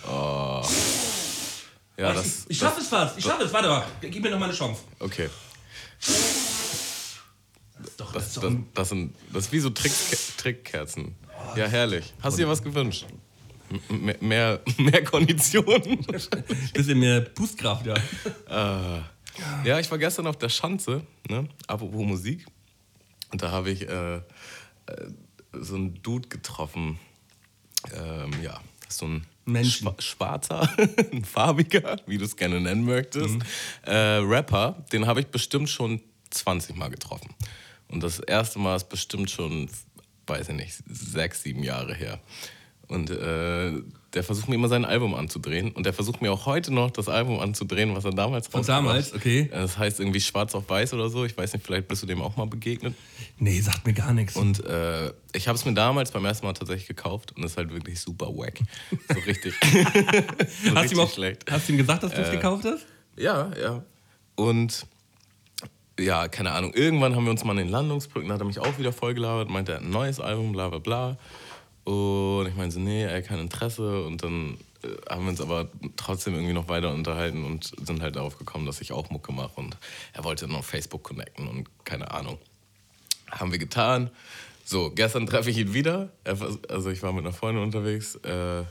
Oh. 0.10 0.64
Ja, 1.98 2.14
das. 2.14 2.46
ich 2.48 2.58
schaff 2.58 2.78
es 2.78 2.88
fast. 2.88 3.18
Ich 3.18 3.24
schaff 3.26 3.42
es. 3.42 3.52
Warte 3.52 3.68
mal. 3.68 3.86
Gib 4.02 4.24
mir 4.24 4.30
noch 4.30 4.40
mal 4.40 4.46
eine 4.46 4.54
Chance. 4.54 4.82
Okay. 5.00 5.30
Das 6.00 7.90
ist 7.90 8.00
doch, 8.00 8.14
Das, 8.14 8.34
das, 8.34 8.44
das, 8.74 8.90
sind, 8.90 9.16
das 9.34 9.46
ist 9.46 9.52
wie 9.52 9.60
so 9.60 9.70
Trick, 9.70 9.92
Trickkerzen. 10.38 11.16
Ja, 11.56 11.66
herrlich. 11.68 12.14
Hast 12.22 12.38
du 12.38 12.44
dir 12.44 12.48
was 12.48 12.64
gewünscht? 12.64 13.06
M 13.90 14.16
mehr, 14.22 14.62
mehr, 14.78 15.04
Konditionen? 15.04 16.06
bisschen 16.74 17.00
mehr 17.00 17.22
Pustkraft, 17.22 17.86
ja. 17.86 17.96
Äh, 18.50 19.02
ja, 19.66 19.80
ich 19.80 19.90
war 19.92 19.98
gestern 19.98 20.28
auf 20.28 20.38
der 20.38 20.50
Schanze, 20.50 21.04
ne? 21.30 21.48
apropos 21.68 22.06
Musik. 22.06 22.46
Und 23.32 23.42
da 23.42 23.52
habe 23.52 23.72
ich 23.72 23.88
äh, 23.88 24.16
äh, 24.18 24.22
so 25.54 25.76
einen 25.76 26.02
Dude 26.02 26.30
getroffen. 26.30 27.00
Ähm, 27.94 28.32
ja, 28.42 28.60
so 28.88 29.06
ein 29.06 29.26
Menschen. 29.46 29.88
Schwa 29.88 29.96
schwarzer, 30.02 30.70
ein 31.12 31.24
farbiger, 31.24 31.98
wie 32.06 32.18
du 32.18 32.26
es 32.26 32.36
gerne 32.36 32.60
nennen 32.60 32.84
möchtest, 32.84 33.38
äh, 33.84 33.96
Rapper. 33.96 34.86
Den 34.92 35.08
habe 35.08 35.22
ich 35.22 35.28
bestimmt 35.28 35.70
schon 35.70 36.02
20 36.32 36.76
Mal 36.76 36.90
getroffen. 36.90 37.34
Und 37.88 38.04
das 38.04 38.20
erste 38.20 38.60
Mal 38.60 38.76
ist 38.76 38.90
bestimmt 38.90 39.32
schon, 39.32 39.70
weiß 40.28 40.50
ich 40.50 40.56
nicht, 40.56 40.84
sechs, 40.88 41.44
sieben 41.44 41.64
Jahre 41.64 41.94
her. 41.94 42.20
Und 42.90 43.10
äh, 43.10 43.72
der 44.14 44.24
versucht 44.24 44.48
mir 44.48 44.56
immer 44.56 44.70
sein 44.70 44.86
Album 44.86 45.14
anzudrehen. 45.14 45.72
Und 45.74 45.86
der 45.86 45.92
versucht 45.94 46.22
mir 46.22 46.32
auch 46.32 46.46
heute 46.46 46.74
noch 46.74 46.90
das 46.90 47.10
Album 47.10 47.40
anzudrehen, 47.40 47.94
was 47.96 48.06
er 48.06 48.12
damals 48.12 48.48
Von 48.48 48.66
damals, 48.66 49.08
hat. 49.08 49.16
okay. 49.18 49.50
Das 49.52 49.78
heißt 49.78 50.00
irgendwie 50.00 50.22
schwarz 50.22 50.56
auf 50.56 50.70
weiß 50.70 50.94
oder 50.94 51.10
so. 51.10 51.26
Ich 51.26 51.38
weiß 51.38 51.52
nicht, 51.54 51.66
vielleicht 51.66 51.90
bist 51.90 52.04
du 52.04 52.08
dem 52.08 52.22
auch 52.22 52.38
mal 52.38 52.48
begegnet. 52.48 52.96
Nee, 53.40 53.60
sagt 53.60 53.86
mir 53.86 53.92
gar 53.94 54.14
nichts. 54.14 54.38
Und 54.38 54.64
äh, 54.66 55.12
ich 55.34 55.50
habe 55.50 55.58
es 55.58 55.66
mir 55.66 55.74
damals 55.74 56.12
beim 56.12 56.24
ersten 56.24 56.46
Mal 56.46 56.54
tatsächlich 56.54 56.88
gekauft 56.88 57.34
und 57.36 57.44
es 57.44 57.52
ist 57.52 57.58
halt 57.58 57.74
wirklich 57.74 58.00
super 58.00 58.28
wack. 58.28 58.60
So 59.14 59.20
richtig. 59.20 59.54
so 59.64 59.76
hast, 59.76 60.64
du 60.64 60.70
ihm 60.70 60.78
richtig 60.78 61.00
auch, 61.00 61.12
schlecht. 61.14 61.52
hast 61.52 61.68
du 61.68 61.74
ihm 61.74 61.78
gesagt, 61.78 62.04
dass 62.04 62.14
du 62.14 62.22
es 62.22 62.30
Äh, 62.30 62.38
gekauft 62.38 62.64
hast? 62.64 62.86
Ja, 63.18 63.52
ja. 63.62 63.84
Und 64.36 64.86
ja, 66.00 66.28
keine 66.30 66.52
Ahnung. 66.52 66.74
Irgendwann 66.74 67.16
haben 67.16 67.26
wir 67.26 67.32
uns 67.32 67.44
mal 67.44 67.52
in 67.54 67.58
den 67.66 67.70
Landungsbrücken, 67.70 68.30
da 68.30 68.36
hat 68.36 68.42
er 68.42 68.46
mich 68.46 68.60
auch 68.60 68.78
wieder 68.80 68.94
vollgelabert, 68.94 69.50
meinte, 69.50 69.74
er 69.74 69.78
hat 69.80 69.84
ein 69.84 69.90
neues 69.90 70.20
Album, 70.20 70.52
bla 70.54 70.70
bla 70.70 70.80
bla. 70.80 71.18
Und 71.88 72.48
ich 72.48 72.56
meinte 72.56 72.76
so, 72.76 72.82
nee, 72.82 73.06
ey, 73.06 73.22
kein 73.22 73.40
Interesse. 73.40 74.04
Und 74.04 74.22
dann 74.22 74.58
äh, 74.84 74.90
haben 75.10 75.24
wir 75.24 75.30
uns 75.30 75.40
aber 75.40 75.70
trotzdem 75.96 76.34
irgendwie 76.34 76.52
noch 76.52 76.68
weiter 76.68 76.94
unterhalten 76.94 77.46
und 77.46 77.72
sind 77.82 78.02
halt 78.02 78.18
darauf 78.18 78.38
gekommen, 78.38 78.66
dass 78.66 78.82
ich 78.82 78.92
auch 78.92 79.10
Mucke 79.10 79.32
mache. 79.32 79.54
Und 79.56 79.78
er 80.12 80.26
wollte 80.26 80.48
dann 80.48 80.56
auf 80.58 80.66
Facebook 80.66 81.04
connecten 81.04 81.48
und 81.48 81.86
keine 81.86 82.12
Ahnung. 82.12 82.40
Haben 83.32 83.54
wir 83.54 83.58
getan. 83.58 84.10
So, 84.66 84.92
gestern 84.94 85.28
treffe 85.28 85.50
ich 85.50 85.58
ihn 85.60 85.74
wieder. 85.74 86.10
Er, 86.26 86.38
also 86.68 86.90
ich 86.90 87.02
war 87.04 87.14
mit 87.14 87.24
einer 87.24 87.34
Freundin 87.34 87.64
unterwegs. 87.64 88.16
Äh, 88.16 88.64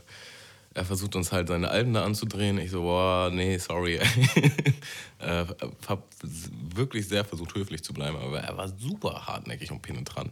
er 0.75 0.85
versucht 0.85 1.15
uns 1.15 1.31
halt 1.31 1.47
seine 1.47 1.69
Alben 1.69 1.95
da 1.95 2.05
anzudrehen. 2.05 2.59
Ich 2.59 2.69
so, 2.69 2.83
boah, 2.83 3.31
nee, 3.33 3.57
sorry. 3.57 3.95
äh, 5.19 5.45
hab 5.87 6.03
wirklich 6.21 7.07
sehr 7.07 7.25
versucht, 7.25 7.55
höflich 7.55 7.83
zu 7.83 7.93
bleiben, 7.93 8.15
aber 8.17 8.41
er 8.41 8.55
war 8.55 8.69
super 8.77 9.25
hartnäckig 9.25 9.71
und 9.71 9.81
penetrant. 9.81 10.29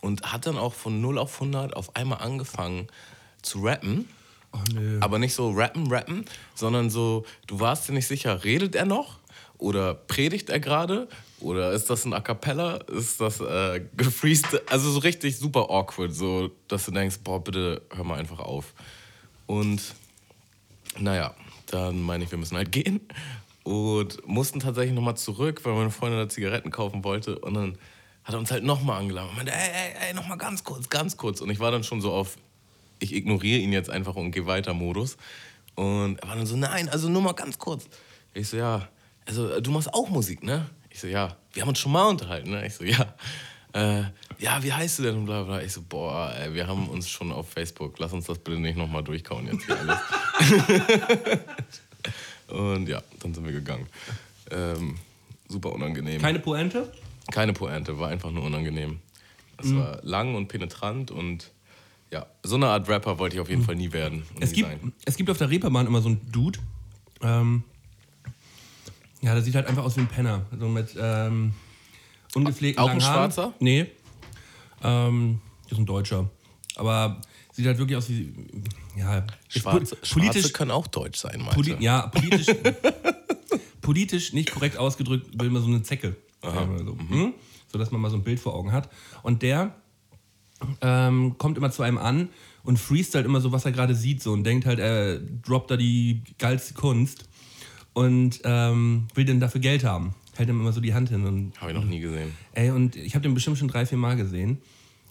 Und 0.00 0.32
hat 0.32 0.46
dann 0.46 0.58
auch 0.58 0.74
von 0.74 1.00
0 1.00 1.18
auf 1.18 1.34
100 1.40 1.74
auf 1.74 1.96
einmal 1.96 2.18
angefangen 2.18 2.88
zu 3.42 3.60
rappen. 3.60 4.08
Oh, 4.52 4.58
nö. 4.72 4.98
Aber 5.00 5.18
nicht 5.18 5.34
so 5.34 5.50
rappen, 5.50 5.90
rappen, 5.90 6.24
sondern 6.54 6.90
so, 6.90 7.24
du 7.46 7.60
warst 7.60 7.88
dir 7.88 7.92
nicht 7.92 8.06
sicher, 8.06 8.44
redet 8.44 8.74
er 8.74 8.84
noch? 8.84 9.18
Oder 9.58 9.94
predigt 9.94 10.50
er 10.50 10.60
gerade? 10.60 11.08
Oder 11.40 11.72
ist 11.72 11.88
das 11.90 12.04
ein 12.04 12.12
A 12.12 12.20
Cappella? 12.20 12.76
Ist 12.76 13.20
das 13.20 13.40
äh, 13.40 13.82
gefreest? 13.96 14.46
Also 14.70 14.90
so 14.90 15.00
richtig 15.00 15.38
super 15.38 15.70
awkward, 15.70 16.14
so, 16.14 16.50
dass 16.68 16.84
du 16.86 16.92
denkst, 16.92 17.18
boah, 17.24 17.42
bitte 17.42 17.82
hör 17.94 18.04
mal 18.04 18.18
einfach 18.18 18.38
auf. 18.38 18.74
Und 19.46 19.94
naja, 20.98 21.34
dann 21.66 22.00
meine 22.00 22.24
ich, 22.24 22.30
wir 22.30 22.38
müssen 22.38 22.56
halt 22.56 22.72
gehen. 22.72 23.00
Und 23.64 24.26
mussten 24.26 24.60
tatsächlich 24.60 24.94
nochmal 24.94 25.16
zurück, 25.16 25.64
weil 25.64 25.74
meine 25.74 25.90
Freundin 25.90 26.20
da 26.20 26.28
Zigaretten 26.28 26.70
kaufen 26.70 27.02
wollte. 27.02 27.38
Und 27.38 27.54
dann 27.54 27.78
hat 28.26 28.34
er 28.34 28.40
uns 28.40 28.50
halt 28.50 28.64
nochmal 28.64 28.98
angeladen. 28.98 29.30
Und 29.30 29.36
meinte, 29.36 29.52
ey, 29.52 29.70
ey, 29.72 30.08
ey, 30.08 30.14
nochmal 30.14 30.36
ganz 30.36 30.64
kurz, 30.64 30.90
ganz 30.90 31.16
kurz. 31.16 31.40
Und 31.40 31.48
ich 31.48 31.60
war 31.60 31.70
dann 31.70 31.84
schon 31.84 32.00
so 32.00 32.12
auf, 32.12 32.36
ich 32.98 33.14
ignoriere 33.14 33.60
ihn 33.60 33.72
jetzt 33.72 33.88
einfach 33.88 34.16
und 34.16 34.32
gehe 34.32 34.46
weiter 34.46 34.74
Modus. 34.74 35.16
Und 35.76 36.16
er 36.16 36.28
war 36.28 36.34
dann 36.34 36.44
so, 36.44 36.56
nein, 36.56 36.88
also 36.88 37.08
nur 37.08 37.22
mal 37.22 37.34
ganz 37.34 37.56
kurz. 37.56 37.88
Ich 38.34 38.48
so, 38.48 38.56
ja, 38.56 38.88
also 39.26 39.60
du 39.60 39.70
machst 39.70 39.94
auch 39.94 40.08
Musik, 40.08 40.42
ne? 40.42 40.66
Ich 40.90 41.00
so, 41.00 41.06
ja, 41.06 41.36
wir 41.52 41.62
haben 41.62 41.68
uns 41.68 41.78
schon 41.78 41.92
mal 41.92 42.08
unterhalten, 42.08 42.50
ne? 42.50 42.66
Ich 42.66 42.74
so, 42.74 42.82
ja. 42.82 43.14
Äh, 43.72 44.02
ja, 44.38 44.60
wie 44.60 44.72
heißt 44.72 44.98
du 44.98 45.02
denn? 45.04 45.18
Und 45.18 45.26
bla 45.26 45.44
bla. 45.44 45.62
Ich 45.62 45.72
so, 45.72 45.82
boah, 45.88 46.34
ey, 46.36 46.52
wir 46.52 46.66
haben 46.66 46.88
uns 46.88 47.08
schon 47.08 47.30
auf 47.30 47.48
Facebook. 47.50 48.00
Lass 48.00 48.12
uns 48.12 48.24
das 48.24 48.38
bitte 48.38 48.58
nicht 48.58 48.76
nochmal 48.76 49.04
durchkauen 49.04 49.46
jetzt 49.46 49.66
hier 49.66 49.78
alles. 49.78 49.98
und 52.48 52.88
ja, 52.88 53.02
dann 53.20 53.34
sind 53.34 53.44
wir 53.44 53.52
gegangen. 53.52 53.86
Ähm, 54.50 54.98
super 55.48 55.72
unangenehm. 55.72 56.20
Keine 56.20 56.40
Pointe? 56.40 56.90
Keine 57.30 57.52
Pointe, 57.52 57.98
war 57.98 58.08
einfach 58.08 58.30
nur 58.30 58.44
unangenehm. 58.44 59.00
Es 59.58 59.66
Mhm. 59.68 59.78
war 59.78 59.98
lang 60.02 60.34
und 60.34 60.48
penetrant 60.48 61.10
und 61.10 61.50
ja, 62.12 62.26
so 62.42 62.54
eine 62.56 62.68
Art 62.68 62.88
Rapper 62.88 63.18
wollte 63.18 63.36
ich 63.36 63.40
auf 63.40 63.48
jeden 63.48 63.62
Fall 63.64 63.74
nie 63.74 63.92
werden. 63.92 64.18
Mhm. 64.18 64.24
Es 64.42 64.52
gibt, 64.52 64.68
sein. 64.68 64.92
es 65.04 65.16
gibt 65.16 65.28
auf 65.30 65.38
der 65.38 65.50
Reeperbahn 65.50 65.86
immer 65.86 66.00
so 66.00 66.08
einen 66.08 66.30
Dude. 66.30 66.58
Ähm, 67.22 67.64
ja, 69.22 69.32
der 69.34 69.42
sieht 69.42 69.54
halt 69.54 69.66
einfach 69.66 69.84
aus 69.84 69.96
wie 69.96 70.00
ein 70.02 70.06
Penner. 70.08 70.46
So 70.58 70.68
mit 70.68 70.94
ähm, 70.98 71.52
ungepflegten 72.34 72.82
Auch 72.84 72.90
ein 72.90 73.02
Haaren. 73.02 73.14
Schwarzer? 73.32 73.54
Nee. 73.60 73.86
Ähm, 74.84 75.40
ist 75.68 75.78
ein 75.78 75.86
Deutscher. 75.86 76.28
Aber 76.76 77.20
sieht 77.52 77.66
halt 77.66 77.78
wirklich 77.78 77.96
aus 77.96 78.08
wie. 78.10 78.32
Ja, 78.96 79.26
Schwarze, 79.48 79.96
po- 79.96 80.06
politisch. 80.14 80.42
Schwarze 80.42 80.52
können 80.52 80.70
auch 80.70 80.86
deutsch 80.86 81.18
sein, 81.18 81.40
Malte. 81.40 81.54
Poli 81.54 81.76
ja, 81.82 82.06
politisch. 82.08 82.46
politisch 83.80 84.32
nicht 84.32 84.52
korrekt 84.52 84.76
ausgedrückt, 84.76 85.40
will 85.40 85.50
man 85.50 85.62
so 85.62 85.68
eine 85.68 85.82
Zecke. 85.82 86.16
So, 86.42 86.96
hm? 87.08 87.34
so 87.66 87.78
dass 87.78 87.90
man 87.90 88.00
mal 88.00 88.10
so 88.10 88.16
ein 88.16 88.22
Bild 88.22 88.40
vor 88.40 88.54
Augen 88.54 88.72
hat. 88.72 88.88
Und 89.22 89.42
der 89.42 89.74
ähm, 90.80 91.36
kommt 91.38 91.58
immer 91.58 91.70
zu 91.70 91.82
einem 91.82 91.98
an 91.98 92.28
und 92.62 92.78
freestylt 92.78 93.26
immer 93.26 93.40
so, 93.40 93.52
was 93.52 93.64
er 93.64 93.72
gerade 93.72 93.94
sieht, 93.94 94.22
so 94.22 94.32
und 94.32 94.44
denkt 94.44 94.66
halt, 94.66 94.78
er 94.78 95.18
droppt 95.18 95.70
da 95.70 95.76
die 95.76 96.22
geilste 96.38 96.74
Kunst 96.74 97.28
und 97.92 98.40
ähm, 98.44 99.06
will 99.14 99.24
dann 99.24 99.40
dafür 99.40 99.60
Geld 99.60 99.84
haben. 99.84 100.14
Hält 100.34 100.48
ihm 100.48 100.60
immer 100.60 100.72
so 100.72 100.80
die 100.80 100.92
Hand 100.92 101.08
hin 101.08 101.24
und 101.24 101.58
Habe 101.60 101.72
ich 101.72 101.76
noch 101.76 101.84
nie 101.84 102.00
gesehen. 102.00 102.32
Ey, 102.52 102.70
und 102.70 102.96
ich 102.96 103.14
habe 103.14 103.22
den 103.22 103.34
bestimmt 103.34 103.58
schon 103.58 103.68
drei, 103.68 103.86
vier 103.86 103.98
Mal 103.98 104.16
gesehen. 104.16 104.58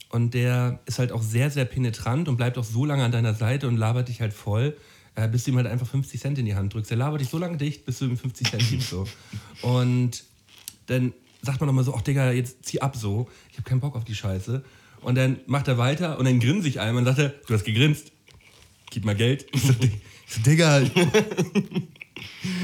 Und 0.09 0.33
der 0.33 0.79
ist 0.85 0.99
halt 0.99 1.11
auch 1.11 1.23
sehr, 1.23 1.49
sehr 1.49 1.65
penetrant 1.65 2.29
und 2.29 2.37
bleibt 2.37 2.57
auch 2.57 2.63
so 2.63 2.85
lange 2.85 3.03
an 3.03 3.11
deiner 3.11 3.33
Seite 3.33 3.67
und 3.67 3.75
labert 3.75 4.07
dich 4.07 4.21
halt 4.21 4.33
voll, 4.33 4.77
äh, 5.15 5.27
bis 5.27 5.43
du 5.43 5.51
ihm 5.51 5.57
halt 5.57 5.67
einfach 5.67 5.87
50 5.87 6.21
Cent 6.21 6.37
in 6.37 6.45
die 6.45 6.55
Hand 6.55 6.73
drückst. 6.73 6.91
Der 6.91 6.97
labert 6.97 7.21
dich 7.21 7.29
so 7.29 7.39
lange 7.39 7.57
dicht, 7.57 7.85
bis 7.85 7.99
du 7.99 8.05
ihm 8.05 8.17
50 8.17 8.51
Cent 8.51 8.69
gibst. 8.69 8.89
So. 8.89 9.07
Und 9.61 10.23
dann 10.87 11.13
sagt 11.41 11.59
man 11.59 11.67
nochmal 11.67 11.83
so, 11.83 11.93
ach 11.95 12.01
Digga, 12.01 12.31
jetzt 12.31 12.65
zieh 12.65 12.81
ab 12.81 12.95
so. 12.95 13.29
Ich 13.51 13.57
habe 13.57 13.69
keinen 13.69 13.79
Bock 13.79 13.95
auf 13.95 14.03
die 14.05 14.15
Scheiße. 14.15 14.63
Und 15.01 15.15
dann 15.15 15.37
macht 15.45 15.67
er 15.67 15.77
weiter 15.77 16.17
und 16.17 16.25
dann 16.25 16.39
grinst 16.39 16.63
sich 16.63 16.79
einmal 16.79 17.01
und 17.01 17.05
sagt 17.05 17.19
er, 17.19 17.29
du 17.47 17.53
hast 17.53 17.63
gegrinst. 17.63 18.11
Gib 18.89 19.05
mal 19.05 19.15
Geld. 19.15 19.45
Ich 19.53 19.61
so, 19.61 19.73
Dig- 19.73 20.01
ich 20.27 20.33
so 20.33 20.41
Digga. 20.41 20.81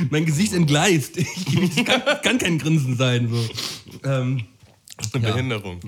mein 0.10 0.26
Gesicht 0.26 0.54
entgleist. 0.54 1.18
Ich, 1.18 1.28
das 1.76 1.86
kann, 1.86 2.02
kann 2.24 2.38
kein 2.38 2.58
Grinsen 2.58 2.98
sein. 2.98 3.28
So. 3.30 3.50
Ähm, 4.04 4.46
Das 4.98 5.08
ist 5.08 5.16
eine 5.16 5.28
Ja. 5.28 5.34
Behinderung. 5.34 5.80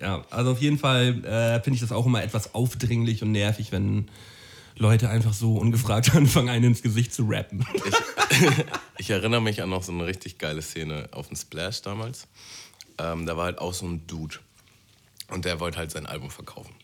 ja, 0.00 0.24
also 0.30 0.52
auf 0.52 0.60
jeden 0.60 0.78
Fall 0.78 1.24
äh, 1.24 1.60
finde 1.62 1.74
ich 1.76 1.80
das 1.80 1.92
auch 1.92 2.06
immer 2.06 2.22
etwas 2.22 2.54
aufdringlich 2.54 3.22
und 3.22 3.32
nervig, 3.32 3.72
wenn 3.72 4.08
Leute 4.76 5.08
einfach 5.08 5.32
so 5.32 5.56
ungefragt 5.56 6.14
anfangen, 6.14 6.48
einen 6.48 6.64
ins 6.66 6.82
Gesicht 6.82 7.12
zu 7.12 7.24
rappen. 7.24 7.66
Ich 8.98 9.10
erinnere 9.10 9.40
mich 9.40 9.62
an 9.62 9.70
noch 9.70 9.82
so 9.82 9.92
eine 9.92 10.06
richtig 10.06 10.38
geile 10.38 10.60
Szene 10.62 11.08
auf 11.12 11.28
dem 11.28 11.36
Splash 11.36 11.82
damals. 11.82 12.26
Ähm, 12.98 13.24
da 13.24 13.36
war 13.36 13.44
halt 13.44 13.58
auch 13.58 13.72
so 13.72 13.86
ein 13.86 14.06
Dude. 14.06 14.36
Und 15.28 15.44
der 15.44 15.60
wollte 15.60 15.78
halt 15.78 15.90
sein 15.90 16.06
Album 16.06 16.30
verkaufen. 16.30 16.74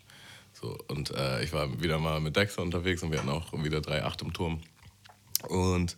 So, 0.53 0.79
und 0.89 1.11
äh, 1.11 1.43
ich 1.43 1.53
war 1.53 1.83
wieder 1.83 1.99
mal 1.99 2.21
mit 2.21 2.37
Dexter 2.37 2.63
unterwegs 2.63 3.03
und 3.03 3.13
wir 3.13 3.19
hatten 3.19 3.31
auch 3.31 3.53
wieder 3.53 3.79
3,8 3.79 4.23
im 4.23 4.33
Turm. 4.33 4.61
Und 5.49 5.97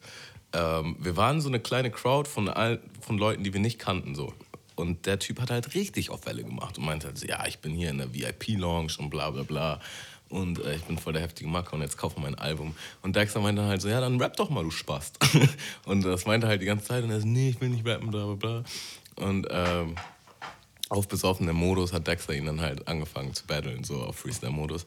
ähm, 0.53 0.97
wir 1.01 1.17
waren 1.17 1.41
so 1.41 1.49
eine 1.49 1.61
kleine 1.61 1.91
Crowd 1.91 2.29
von, 2.29 2.49
all, 2.49 2.81
von 3.01 3.19
Leuten, 3.19 3.45
die 3.45 3.53
wir 3.53 3.61
nicht 3.61 3.79
kannten. 3.79 4.15
So. 4.15 4.33
Und 4.77 5.07
der 5.07 5.19
Typ 5.19 5.41
hat 5.41 5.51
halt 5.51 5.75
richtig 5.75 6.11
auf 6.11 6.27
Welle 6.27 6.45
gemacht 6.45 6.79
und 6.79 6.85
meinte 6.85 7.09
halt 7.09 7.23
ja, 7.23 7.47
ich 7.47 7.59
bin 7.59 7.75
hier 7.75 7.91
in 7.91 7.99
der 7.99 8.15
VIP-Lounge 8.15 8.95
und 8.99 9.11
bla 9.11 9.31
bla 9.31 9.43
bla. 9.43 9.81
Und 10.29 10.65
äh, 10.65 10.75
ich 10.75 10.83
bin 10.85 10.99
voll 10.99 11.13
der 11.13 11.23
heftige 11.23 11.49
Macker 11.49 11.75
und 11.75 11.83
jetzt 11.83 11.97
kaufe 11.97 12.21
mein 12.21 12.35
Album. 12.35 12.75
Und 13.03 13.15
Dexter 13.17 13.41
meinte 13.41 13.63
halt 13.63 13.81
so, 13.81 13.89
ja, 13.89 14.01
dann 14.01 14.21
rap 14.21 14.37
doch 14.37 14.51
mal, 14.51 14.65
du 14.65 14.71
Spast. 14.71 15.19
und 15.85 16.05
das 16.05 16.27
meinte 16.27 16.47
halt 16.47 16.63
die 16.63 16.67
ganze 16.67 16.87
Zeit 16.87 17.05
und 17.05 17.11
er 17.11 17.21
so, 17.21 17.27
nee, 17.27 17.51
ich 17.51 17.61
will 17.61 17.69
nicht 17.69 17.87
rappen, 17.87 18.11
bla 18.11 18.27
bla 18.27 18.35
bla. 18.35 18.65
Und 19.17 19.47
ähm, 19.51 19.95
auf 20.89 21.09
besoffener 21.09 21.53
Modus 21.53 21.93
hat 21.93 22.07
Dexter 22.07 22.35
ihn 22.35 22.47
dann 22.47 22.61
halt 22.61 22.89
angefangen 22.89 23.35
zu 23.35 23.47
battlen, 23.47 23.85
so 23.85 24.03
auf 24.03 24.17
Freestyle-Modus 24.17 24.87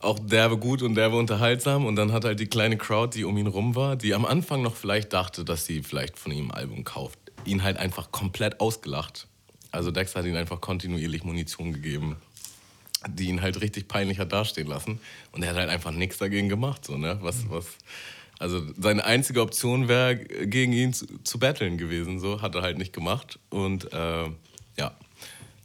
auch 0.00 0.18
derbe 0.18 0.58
gut 0.58 0.82
und 0.82 0.94
derbe 0.94 1.16
unterhaltsam. 1.16 1.86
Und 1.86 1.96
dann 1.96 2.12
hat 2.12 2.24
halt 2.24 2.40
die 2.40 2.46
kleine 2.46 2.76
Crowd, 2.76 3.16
die 3.16 3.24
um 3.24 3.36
ihn 3.36 3.46
rum 3.46 3.74
war, 3.74 3.96
die 3.96 4.14
am 4.14 4.24
Anfang 4.24 4.62
noch 4.62 4.76
vielleicht 4.76 5.12
dachte, 5.12 5.44
dass 5.44 5.66
sie 5.66 5.82
vielleicht 5.82 6.18
von 6.18 6.32
ihm 6.32 6.50
ein 6.50 6.56
Album 6.56 6.84
kauft, 6.84 7.18
ihn 7.44 7.62
halt 7.62 7.76
einfach 7.76 8.12
komplett 8.12 8.60
ausgelacht. 8.60 9.26
Also 9.70 9.90
Dexter 9.90 10.20
hat 10.20 10.26
ihm 10.26 10.36
einfach 10.36 10.60
kontinuierlich 10.60 11.24
Munition 11.24 11.72
gegeben, 11.72 12.16
die 13.08 13.28
ihn 13.28 13.42
halt 13.42 13.60
richtig 13.60 13.88
peinlich 13.88 14.18
hat 14.18 14.32
dastehen 14.32 14.66
lassen. 14.66 15.00
Und 15.32 15.42
er 15.42 15.50
hat 15.50 15.56
halt 15.56 15.70
einfach 15.70 15.92
nichts 15.92 16.18
dagegen 16.18 16.48
gemacht. 16.48 16.84
So, 16.84 16.96
ne? 16.96 17.18
was, 17.22 17.48
was, 17.50 17.66
also 18.38 18.62
seine 18.78 19.04
einzige 19.04 19.40
Option 19.40 19.88
wäre, 19.88 20.16
gegen 20.16 20.72
ihn 20.72 20.92
zu, 20.92 21.06
zu 21.24 21.38
battlen 21.38 21.78
gewesen. 21.78 22.18
So 22.18 22.42
hat 22.42 22.54
er 22.54 22.62
halt 22.62 22.78
nicht 22.78 22.92
gemacht. 22.92 23.38
Und 23.50 23.92
äh, 23.92 24.30
ja, 24.78 24.94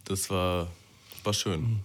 das 0.06 0.30
war, 0.30 0.68
war 1.24 1.34
schön. 1.34 1.80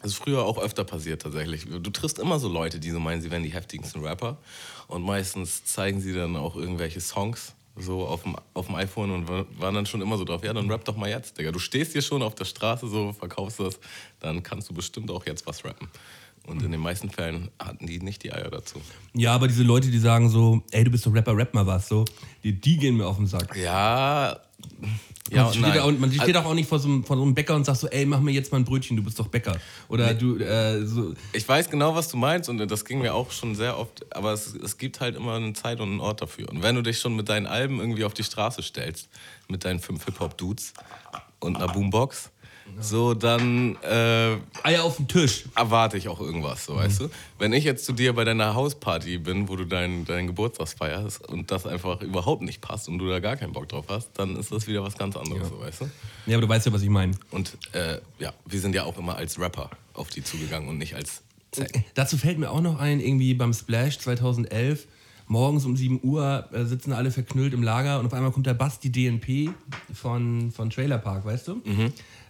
Das 0.00 0.12
ist 0.12 0.14
früher 0.14 0.44
auch 0.44 0.58
öfter 0.58 0.84
passiert 0.84 1.22
tatsächlich. 1.22 1.66
Du 1.66 1.90
triffst 1.90 2.18
immer 2.18 2.38
so 2.38 2.48
Leute, 2.48 2.78
die 2.78 2.90
so 2.90 3.00
meinen, 3.00 3.20
sie 3.20 3.30
wären 3.30 3.42
die 3.42 3.52
heftigsten 3.52 4.02
Rapper. 4.02 4.38
Und 4.86 5.02
meistens 5.02 5.64
zeigen 5.64 6.00
sie 6.00 6.14
dann 6.14 6.36
auch 6.36 6.56
irgendwelche 6.56 7.00
Songs 7.00 7.54
so 7.76 8.06
auf 8.06 8.22
dem, 8.22 8.36
auf 8.54 8.66
dem 8.66 8.74
iPhone 8.74 9.10
und 9.12 9.28
wa- 9.28 9.46
waren 9.58 9.74
dann 9.74 9.86
schon 9.86 10.02
immer 10.02 10.16
so 10.18 10.24
drauf, 10.24 10.44
ja, 10.44 10.52
dann 10.52 10.70
rap 10.70 10.84
doch 10.84 10.96
mal 10.96 11.08
jetzt, 11.08 11.38
Digga. 11.38 11.52
Du 11.52 11.58
stehst 11.58 11.92
hier 11.92 12.02
schon 12.02 12.22
auf 12.22 12.34
der 12.34 12.44
Straße, 12.44 12.86
so 12.88 13.12
verkaufst 13.12 13.60
das, 13.60 13.78
dann 14.20 14.42
kannst 14.42 14.68
du 14.70 14.74
bestimmt 14.74 15.10
auch 15.10 15.24
jetzt 15.26 15.46
was 15.46 15.64
rappen. 15.64 15.88
Und 16.46 16.60
in 16.62 16.72
den 16.72 16.80
meisten 16.80 17.08
Fällen 17.08 17.50
hatten 17.58 17.86
die 17.86 18.00
nicht 18.00 18.24
die 18.24 18.32
Eier 18.32 18.50
dazu. 18.50 18.80
Ja, 19.14 19.32
aber 19.34 19.46
diese 19.46 19.62
Leute, 19.62 19.90
die 19.90 19.98
sagen 19.98 20.28
so, 20.28 20.62
ey, 20.72 20.82
du 20.82 20.90
bist 20.90 21.06
doch 21.06 21.14
Rapper, 21.14 21.36
rap 21.36 21.54
mal 21.54 21.64
was, 21.66 21.86
so, 21.88 22.04
die, 22.42 22.52
die 22.52 22.76
gehen 22.78 22.96
mir 22.96 23.06
auf 23.06 23.16
den 23.16 23.26
Sack. 23.28 23.54
Ja, 23.56 24.40
ja 25.30 25.44
man 25.44 25.52
steht, 25.52 25.62
nein. 25.62 25.80
und 25.82 26.00
man 26.00 26.10
steht 26.10 26.22
Also- 26.22 26.38
auch, 26.40 26.44
auch 26.46 26.54
nicht 26.54 26.68
vor 26.68 26.78
so, 26.78 26.88
einem, 26.88 27.04
vor 27.04 27.16
so 27.16 27.22
einem 27.22 27.34
Bäcker 27.34 27.54
und 27.54 27.64
sagt 27.64 27.78
so, 27.78 27.88
ey, 27.88 28.04
mach 28.04 28.20
mir 28.20 28.32
jetzt 28.32 28.50
mal 28.50 28.58
ein 28.58 28.64
Brötchen, 28.64 28.96
du 28.96 29.04
bist 29.04 29.18
doch 29.20 29.28
Bäcker. 29.28 29.56
Oder 29.88 30.14
du, 30.14 30.36
äh, 30.38 30.84
so. 30.84 31.14
Ich 31.32 31.48
weiß 31.48 31.70
genau, 31.70 31.94
was 31.94 32.08
du 32.08 32.16
meinst 32.16 32.48
und 32.48 32.58
das 32.58 32.84
ging 32.84 32.98
mir 33.00 33.14
auch 33.14 33.30
schon 33.30 33.54
sehr 33.54 33.78
oft, 33.78 34.04
aber 34.14 34.32
es, 34.32 34.54
es 34.54 34.78
gibt 34.78 35.00
halt 35.00 35.14
immer 35.14 35.34
eine 35.36 35.52
Zeit 35.52 35.80
und 35.80 35.90
einen 35.90 36.00
Ort 36.00 36.20
dafür. 36.22 36.48
Und 36.50 36.62
wenn 36.62 36.74
du 36.74 36.82
dich 36.82 36.98
schon 36.98 37.14
mit 37.14 37.28
deinen 37.28 37.46
Alben 37.46 37.78
irgendwie 37.78 38.04
auf 38.04 38.14
die 38.14 38.24
Straße 38.24 38.62
stellst, 38.62 39.08
mit 39.48 39.64
deinen 39.64 39.78
fünf 39.78 40.04
Hip-Hop-Dudes 40.06 40.72
und 41.38 41.56
einer 41.56 41.68
Boombox, 41.72 42.30
so 42.80 43.14
dann 43.14 43.76
äh, 43.82 44.36
Eier 44.62 44.84
auf 44.84 44.96
den 44.96 45.08
Tisch. 45.08 45.44
erwarte 45.54 45.96
ich 45.96 46.08
auch 46.08 46.20
irgendwas, 46.20 46.64
so 46.64 46.76
weißt 46.76 47.00
du. 47.00 47.10
Wenn 47.38 47.52
ich 47.52 47.64
jetzt 47.64 47.84
zu 47.84 47.92
dir 47.92 48.12
bei 48.14 48.24
deiner 48.24 48.54
Hausparty 48.54 49.18
bin, 49.18 49.48
wo 49.48 49.56
du 49.56 49.64
deinen 49.64 50.04
deinen 50.04 50.26
Geburtstag 50.26 50.68
feierst 50.68 51.28
und 51.28 51.50
das 51.50 51.66
einfach 51.66 52.00
überhaupt 52.02 52.42
nicht 52.42 52.60
passt 52.60 52.88
und 52.88 52.98
du 52.98 53.08
da 53.08 53.20
gar 53.20 53.36
keinen 53.36 53.52
Bock 53.52 53.68
drauf 53.68 53.86
hast, 53.88 54.10
dann 54.14 54.36
ist 54.36 54.52
das 54.52 54.66
wieder 54.66 54.82
was 54.82 54.96
ganz 54.96 55.16
anderes, 55.16 55.48
so 55.48 55.60
weißt 55.60 55.82
du. 55.82 55.90
Ja, 56.26 56.36
aber 56.36 56.46
du 56.46 56.48
weißt 56.48 56.66
ja, 56.66 56.72
was 56.72 56.82
ich 56.82 56.90
meine. 56.90 57.12
Und 57.30 57.56
äh, 57.72 57.98
ja, 58.18 58.32
wir 58.46 58.60
sind 58.60 58.74
ja 58.74 58.84
auch 58.84 58.98
immer 58.98 59.16
als 59.16 59.38
Rapper 59.38 59.70
auf 59.94 60.08
die 60.08 60.22
zugegangen 60.22 60.68
und 60.68 60.78
nicht 60.78 60.94
als 60.94 61.22
Zeck. 61.50 61.84
Dazu 61.94 62.16
fällt 62.16 62.38
mir 62.38 62.50
auch 62.50 62.62
noch 62.62 62.78
ein, 62.78 63.00
irgendwie 63.00 63.34
beim 63.34 63.52
Splash 63.52 63.98
2011, 63.98 64.86
morgens 65.26 65.64
um 65.64 65.76
7 65.76 66.00
Uhr 66.02 66.48
äh, 66.52 66.64
sitzen 66.64 66.92
alle 66.92 67.10
verknüllt 67.10 67.52
im 67.54 67.62
Lager 67.62 68.00
und 68.00 68.06
auf 68.06 68.14
einmal 68.14 68.30
kommt 68.32 68.46
der 68.46 68.54
Basti 68.54 68.90
DNP 68.90 69.50
von, 69.94 70.50
von 70.50 70.70
Trailer 70.70 70.98
Park, 70.98 71.24
weißt 71.24 71.48
du? 71.48 71.60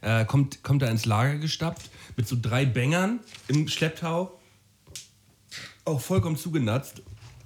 Äh, 0.03 0.25
kommt, 0.25 0.63
kommt 0.63 0.83
da 0.83 0.89
ins 0.89 1.07
Lager 1.07 1.39
gestapft 1.39 1.91
mit 2.17 2.29
so 2.29 2.37
drei 2.41 2.65
Bängern 2.65 3.21
im 3.49 3.69
Schlepptau, 3.69 4.39
auch 5.85 6.01
vollkommen 6.01 6.37
zugenatzt 6.37 7.03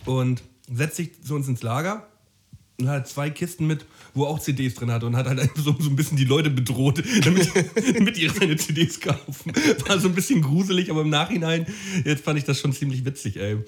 und 0.06 0.42
setzt 0.70 0.96
sich 0.96 1.22
zu 1.22 1.34
uns 1.34 1.48
ins 1.48 1.62
Lager 1.62 2.08
und 2.78 2.88
hat 2.88 3.08
zwei 3.08 3.30
Kisten 3.30 3.66
mit, 3.66 3.84
wo 4.14 4.24
er 4.24 4.30
auch 4.30 4.38
CDs 4.38 4.74
drin 4.74 4.90
hatte 4.90 5.06
und 5.06 5.16
hat 5.16 5.26
halt 5.26 5.50
so, 5.56 5.76
so 5.78 5.90
ein 5.90 5.96
bisschen 5.96 6.16
die 6.16 6.24
Leute 6.24 6.50
bedroht, 6.50 7.02
damit, 7.24 7.50
damit 7.94 8.16
die 8.16 8.28
seine 8.28 8.56
CDs 8.56 9.00
kaufen. 9.00 9.52
War 9.86 9.98
so 9.98 10.08
ein 10.08 10.14
bisschen 10.14 10.42
gruselig, 10.42 10.90
aber 10.90 11.02
im 11.02 11.10
Nachhinein, 11.10 11.66
jetzt 12.04 12.24
fand 12.24 12.38
ich 12.38 12.44
das 12.44 12.60
schon 12.60 12.72
ziemlich 12.72 13.04
witzig, 13.04 13.36
ey. 13.36 13.58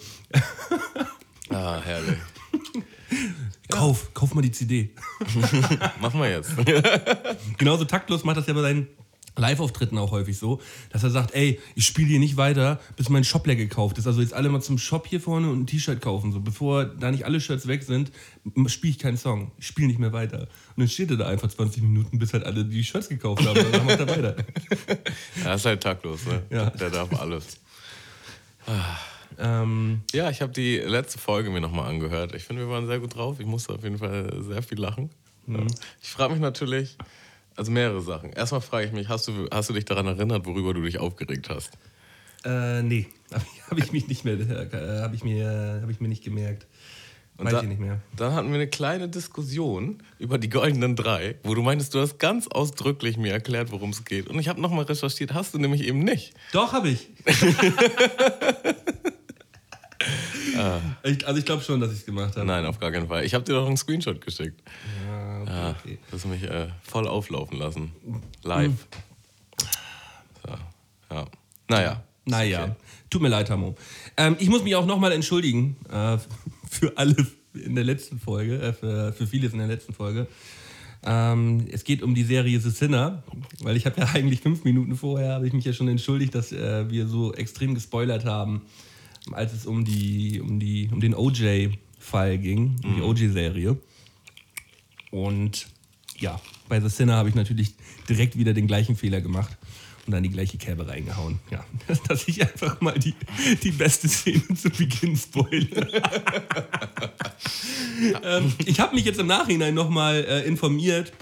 Ah, 1.51 1.81
herrlich. 1.81 2.19
Kauf, 3.69 4.13
kauf 4.15 4.35
mal 4.35 4.43
die 4.43 4.51
CD. 4.51 4.91
Machen 6.01 6.21
wir 6.21 6.31
jetzt. 6.31 6.53
Genauso 7.59 7.85
taktlos 7.85 8.25
macht 8.25 8.39
das 8.39 8.47
ja 8.47 8.55
bei 8.55 8.63
seinen 8.63 8.89
Live-Auftritten 9.39 9.97
auch 9.99 10.11
häufig 10.11 10.37
so, 10.37 10.61
dass 10.91 11.05
er 11.05 11.11
sagt, 11.11 11.35
ey, 11.35 11.61
ich 11.75 11.87
spiele 11.87 12.09
hier 12.09 12.19
nicht 12.19 12.37
weiter, 12.37 12.81
bis 12.97 13.09
mein 13.09 13.25
Shop 13.25 13.47
leer 13.47 13.57
gekauft 13.57 13.99
ist. 13.99 14.07
Also 14.07 14.21
jetzt 14.21 14.35
alle 14.35 14.49
mal 14.49 14.61
zum 14.61 14.79
Shop 14.79 15.07
hier 15.07 15.21
vorne 15.21 15.51
und 15.51 15.61
ein 15.61 15.67
T-Shirt 15.67 16.01
kaufen. 16.01 16.33
So, 16.33 16.41
bevor 16.41 16.85
da 16.85 17.11
nicht 17.11 17.25
alle 17.25 17.41
Shirts 17.41 17.67
weg 17.67 17.83
sind, 17.83 18.11
spiele 18.67 18.91
ich 18.91 18.99
keinen 18.99 19.17
Song. 19.17 19.53
Ich 19.59 19.67
spiele 19.67 19.89
nicht 19.89 20.01
mehr 20.01 20.13
weiter. 20.13 20.41
Und 20.41 20.79
dann 20.79 20.89
steht 20.89 21.11
er 21.11 21.17
da 21.17 21.29
einfach 21.29 21.49
20 21.49 21.83
Minuten, 21.83 22.19
bis 22.19 22.33
halt 22.33 22.45
alle 22.45 22.65
die 22.65 22.85
Shirts 22.85 23.09
gekauft 23.09 23.47
haben. 23.47 23.59
Und 23.59 23.75
dann 23.75 23.87
macht 23.87 24.01
er 24.01 24.09
weiter. 24.09 24.37
Er 25.45 25.55
ist 25.55 25.65
halt 25.65 25.83
taktlos, 25.83 26.27
ne? 26.27 26.43
Ja. 26.51 26.71
Der 26.71 26.91
darf 26.91 27.13
alles. 27.21 27.59
Ähm, 29.39 30.03
Ja, 30.13 30.31
ich 30.31 30.43
habe 30.43 30.53
die 30.53 30.77
letzte 30.79 31.19
Folge 31.19 31.51
mir 31.51 31.61
nochmal 31.61 31.89
angehört. 31.89 32.35
Ich 32.35 32.45
finde, 32.45 32.63
wir 32.67 32.71
waren 32.73 32.87
sehr 32.87 32.99
gut 33.01 33.15
drauf. 33.15 33.41
Ich 33.41 33.47
musste 33.47 33.73
auf 33.75 33.83
jeden 33.83 33.99
Fall 33.99 34.31
sehr 34.43 34.63
viel 34.63 34.79
lachen. 34.81 35.11
Mhm. 35.47 35.67
Ich 36.03 36.11
frage 36.11 36.33
mich 36.33 36.41
natürlich, 36.43 36.97
also 37.57 37.71
mehrere 37.73 38.01
Sachen. 38.03 38.33
Erstmal 38.33 38.61
frage 38.61 38.87
ich 38.87 38.93
mich, 38.93 39.09
hast 39.09 39.29
du, 39.29 39.49
hast 39.51 39.71
du 39.71 39.75
dich 39.75 39.85
daran 39.85 40.07
erinnert, 40.07 40.45
worüber 40.47 40.75
du 40.75 40.83
dich 40.83 40.99
aufgeregt 40.99 41.49
hast? 41.51 41.73
äh, 42.45 42.83
nee, 42.83 43.07
habe 43.33 43.45
ich, 43.55 43.63
hab 43.71 43.79
ich 43.79 43.93
mich 43.93 44.07
nicht 44.09 44.25
mehr, 44.25 44.35
äh, 44.39 45.01
habe 45.03 45.15
ich, 45.17 45.25
mir, 45.25 45.81
hab 45.83 45.91
ich 45.91 46.01
mir 46.01 46.09
nicht 46.09 46.23
gemerkt. 46.23 46.67
Und 47.37 47.47
Weiß 47.47 47.53
da- 47.53 47.63
ich 47.63 47.69
nicht 47.69 47.81
mehr. 47.81 48.01
Dann 48.17 48.33
hatten 48.35 48.49
wir 48.49 48.57
eine 48.57 48.67
kleine 48.69 49.09
Diskussion 49.09 50.03
über 50.19 50.39
die 50.39 50.49
goldenen 50.49 50.97
drei, 50.97 51.37
wo 51.45 51.55
du 51.55 51.63
meintest, 51.63 51.95
du 51.95 52.01
hast 52.01 52.19
ganz 52.19 52.49
ausdrücklich 52.49 53.17
mir 53.17 53.33
erklärt, 53.33 53.71
worum 53.71 53.91
es 53.91 54.05
geht. 54.05 54.27
Und 54.29 54.39
ich 54.41 54.49
habe 54.49 54.61
nochmal 54.61 54.85
recherchiert, 54.87 55.35
hast 55.35 55.55
du 55.55 55.59
nämlich 55.59 55.83
eben 55.83 56.01
nicht. 56.01 56.35
Doch, 56.53 56.73
habe 56.73 56.89
ich. 56.91 57.09
Ah. 60.57 60.81
ich. 61.03 61.27
Also 61.27 61.39
ich 61.39 61.45
glaube 61.45 61.63
schon, 61.63 61.81
dass 61.81 61.93
ich 61.93 61.99
es 62.01 62.07
gemacht 62.07 62.37
habe. 62.37 62.47
Nein, 62.47 62.65
auf 62.67 62.79
gar 62.79 62.91
keinen 62.93 63.09
Fall. 63.09 63.25
Ich 63.25 63.35
habe 63.35 63.45
dir 63.45 63.55
doch 63.55 63.67
einen 63.67 63.77
Screenshot 63.77 64.21
geschickt. 64.21 64.61
Ja, 65.07 65.41
okay, 65.43 65.51
Ja, 65.51 65.71
okay. 65.71 65.99
das 66.11 66.25
mich 66.25 66.43
äh, 66.45 66.69
voll 66.83 67.09
auflaufen 67.09 67.59
lassen. 67.59 67.93
Live. 68.43 68.87
So, 70.45 70.55
ja. 71.11 71.27
Naja. 71.69 72.03
Naja, 72.25 72.65
Okay. 72.65 72.73
tut 73.09 73.23
mir 73.23 73.29
leid, 73.29 73.49
Hamo. 73.51 73.75
Ähm, 74.19 74.37
ich 74.39 74.49
muss 74.51 74.63
mich 74.63 74.77
auch 74.77 74.85
nochmal 74.85 75.13
entschuldigen 75.13 75.77
äh, 75.91 76.19
für 76.69 76.97
alles 76.97 77.27
in 77.55 77.75
der 77.75 77.85
letzten 77.85 78.21
Folge, 78.21 78.61
äh, 78.61 78.73
für, 78.75 79.13
für 79.15 79.27
vieles 79.27 79.53
in 79.55 79.59
der 79.59 79.67
letzten 79.69 79.95
Folge. 79.95 80.27
Ähm, 81.05 81.67
es 81.73 81.85
geht 81.85 82.03
um 82.03 82.15
die 82.15 82.25
Serie 82.25 82.61
The 82.61 82.69
Sinner, 82.71 83.23
weil 83.63 83.77
ich 83.77 83.87
habe 83.87 84.01
ja 84.01 84.09
eigentlich 84.15 84.41
fünf 84.43 84.65
Minuten 84.65 84.95
vorher, 84.97 85.33
habe 85.35 85.47
ich 85.47 85.55
mich 85.55 85.65
ja 85.65 85.73
schon 85.73 85.89
entschuldigt, 85.89 86.35
dass 86.35 86.53
äh, 86.53 86.91
wir 86.91 87.07
so 87.07 87.33
extrem 87.33 87.75
gespoilert 87.75 88.27
haben, 88.27 88.63
als 89.35 89.53
es 89.53 89.67
um, 89.67 89.85
die, 89.85 90.41
um, 90.41 90.61
die, 90.61 90.89
um 90.93 91.01
den 91.01 91.15
OJ-Fall 91.15 92.39
ging, 92.39 92.77
um 92.85 92.97
die 92.97 93.03
OJ-Serie. 93.03 93.77
Und 95.11 95.69
ja, 96.19 96.41
bei 96.69 96.81
The 96.81 96.89
Sinner 96.89 97.17
habe 97.17 97.29
ich 97.29 97.35
natürlich 97.35 97.75
direkt 98.09 98.37
wieder 98.37 98.55
den 98.55 98.67
gleichen 98.67 98.97
Fehler 98.97 99.21
gemacht 99.21 99.57
und 100.07 100.13
dann 100.13 100.23
die 100.23 100.31
gleiche 100.31 100.57
Kerbe 100.59 100.89
reingehauen. 100.89 101.39
Ja, 101.51 101.65
dass 102.09 102.27
ich 102.29 102.41
einfach 102.43 102.81
mal 102.81 102.99
die, 102.99 103.15
die 103.63 103.73
beste 103.73 104.09
Szene 104.09 104.43
zu 104.55 104.71
Beginn 104.71 105.17
spoilere. 105.17 105.87
ähm, 108.23 108.53
ich 108.65 108.81
habe 108.81 108.95
mich 108.95 109.05
jetzt 109.05 109.21
im 109.21 109.27
Nachhinein 109.27 109.75
nochmal 109.75 110.25
äh, 110.25 110.47
informiert 110.47 111.13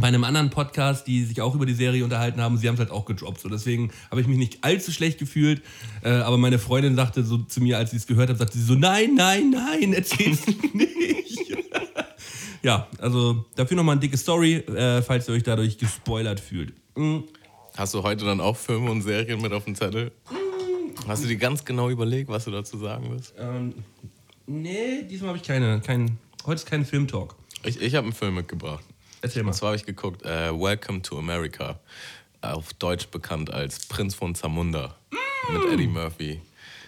bei 0.00 0.08
einem 0.08 0.24
anderen 0.24 0.50
Podcast, 0.50 1.06
die 1.06 1.24
sich 1.24 1.40
auch 1.40 1.54
über 1.54 1.66
die 1.66 1.74
Serie 1.74 2.02
unterhalten 2.02 2.40
haben. 2.40 2.56
Sie 2.58 2.66
haben 2.66 2.74
es 2.74 2.80
halt 2.80 2.90
auch 2.90 3.04
gedroppt. 3.04 3.40
So. 3.40 3.48
Deswegen 3.48 3.90
habe 4.10 4.20
ich 4.20 4.26
mich 4.26 4.38
nicht 4.38 4.64
allzu 4.64 4.90
schlecht 4.90 5.18
gefühlt. 5.18 5.62
Äh, 6.02 6.10
aber 6.10 6.36
meine 6.36 6.58
Freundin 6.58 6.96
sagte 6.96 7.22
so 7.22 7.38
zu 7.38 7.60
mir, 7.60 7.78
als 7.78 7.92
sie 7.92 7.98
es 7.98 8.06
gehört 8.06 8.30
hat, 8.30 8.38
sagte 8.38 8.58
sie 8.58 8.64
so, 8.64 8.74
nein, 8.74 9.14
nein, 9.14 9.50
nein, 9.50 9.92
erzähl's 9.92 10.46
nicht. 10.72 11.56
ja, 12.62 12.88
also 12.98 13.44
dafür 13.54 13.76
nochmal 13.76 13.94
eine 13.94 14.00
dicke 14.00 14.16
Story, 14.16 14.54
äh, 14.54 15.02
falls 15.02 15.28
ihr 15.28 15.34
euch 15.34 15.44
dadurch 15.44 15.78
gespoilert 15.78 16.40
fühlt. 16.40 16.74
Mm. 16.96 17.20
Hast 17.76 17.94
du 17.94 18.02
heute 18.02 18.24
dann 18.24 18.40
auch 18.40 18.56
Filme 18.56 18.90
und 18.90 19.02
Serien 19.02 19.40
mit 19.42 19.52
auf 19.52 19.64
dem 19.64 19.74
Zettel? 19.74 20.12
Hast 21.08 21.24
du 21.24 21.28
dir 21.28 21.36
ganz 21.36 21.64
genau 21.64 21.90
überlegt, 21.90 22.28
was 22.28 22.44
du 22.44 22.50
dazu 22.50 22.78
sagen 22.78 23.06
willst? 23.10 23.34
Ähm, 23.36 23.74
nee, 24.46 25.02
diesmal 25.02 25.30
habe 25.30 25.38
ich 25.38 25.44
keine, 25.44 25.80
kein, 25.80 26.18
heute 26.46 26.54
ist 26.54 26.66
kein 26.66 26.84
Filmtalk. 26.84 27.34
Ich, 27.64 27.80
ich 27.80 27.94
habe 27.96 28.04
einen 28.04 28.14
Film 28.14 28.36
mitgebracht. 28.36 28.84
Erzähl 29.24 29.42
mal. 29.42 29.52
Und 29.52 29.54
zwar 29.54 29.68
habe 29.68 29.76
ich 29.76 29.86
geguckt, 29.86 30.22
äh, 30.26 30.52
Welcome 30.52 31.00
to 31.00 31.18
America. 31.18 31.80
Auf 32.42 32.74
Deutsch 32.74 33.06
bekannt 33.06 33.50
als 33.50 33.86
Prinz 33.86 34.14
von 34.14 34.34
Zamunda. 34.34 34.96
Mit 35.50 35.72
Eddie 35.72 35.86
Murphy. 35.86 36.42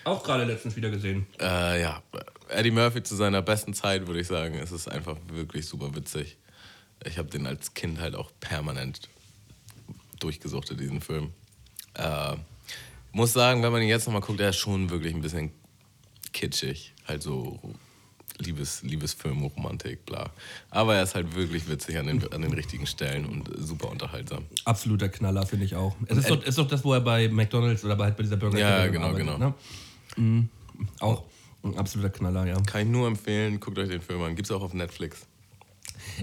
Auch 0.05 0.23
gerade 0.23 0.45
letztens 0.45 0.76
wieder 0.76 0.90
gesehen. 0.90 1.26
Äh, 1.40 1.81
ja, 1.81 2.02
Eddie 2.50 2.73
Murphy 2.73 3.02
zu 3.02 3.16
seiner 3.16 3.40
besten 3.40 3.73
Zeit, 3.73 4.07
würde 4.07 4.21
ich 4.21 4.26
sagen. 4.26 4.57
Es 4.57 4.71
ist 4.71 4.87
einfach 4.87 5.16
wirklich 5.33 5.66
super 5.66 5.97
witzig. 5.97 6.37
Ich 7.07 7.16
habe 7.16 7.31
den 7.31 7.47
als 7.47 7.73
Kind 7.73 8.00
halt 8.00 8.14
auch 8.14 8.31
permanent 8.38 9.09
durchgesuchtet, 10.21 10.78
diesen 10.78 11.00
Film. 11.00 11.33
Äh, 11.95 12.37
muss 13.12 13.33
sagen, 13.33 13.62
wenn 13.62 13.73
man 13.73 13.81
ihn 13.81 13.88
jetzt 13.88 14.05
nochmal 14.05 14.21
guckt, 14.21 14.40
der 14.40 14.50
ist 14.50 14.57
schon 14.57 14.90
wirklich 14.90 15.14
ein 15.14 15.23
bisschen 15.23 15.52
kitschig. 16.35 16.93
Halt 17.09 17.23
so 17.23 17.59
Liebes, 18.38 18.83
Liebesfilm, 18.83 19.43
Romantik, 19.43 20.05
bla. 20.05 20.30
Aber 20.71 20.97
er 20.97 21.02
ist 21.02 21.15
halt 21.15 21.34
wirklich 21.34 21.69
witzig 21.69 21.99
an 21.99 22.06
den, 22.06 22.32
an 22.32 22.43
den 22.43 22.52
richtigen 22.52 22.87
Stellen 22.87 23.25
und 23.25 23.50
super 23.56 23.91
unterhaltsam. 23.91 24.45
Absoluter 24.65 25.08
Knaller, 25.08 25.47
finde 25.47 25.65
ich 25.65 25.75
auch. 25.75 25.97
Es 26.06 26.19
ist 26.19 26.30
doch, 26.30 26.43
ist 26.43 26.58
doch 26.58 26.69
das, 26.69 26.84
wo 26.84 26.93
er 26.93 27.00
bei 27.00 27.28
McDonalds 27.28 27.84
oder 27.84 27.97
bei, 27.97 28.10
bei 28.10 28.23
dieser 28.23 28.37
Burger 28.37 28.58
Ja, 28.58 28.87
genau, 28.89 29.06
arbeitet, 29.06 29.26
genau. 29.26 29.39
Ne? 29.39 29.54
Mhm. 30.17 30.49
Auch 31.00 31.25
ein 31.63 31.78
absoluter 31.78 32.10
Knaller, 32.10 32.47
ja. 32.47 32.60
Kann 32.63 32.82
ich 32.82 32.89
nur 32.89 33.06
empfehlen, 33.06 33.58
guckt 33.60 33.78
euch 33.78 33.89
den 33.89 34.02
Film 34.02 34.23
an. 34.23 34.37
Gibt's 34.37 34.50
auch 34.50 34.63
auf 34.63 34.75
Netflix. 34.75 35.26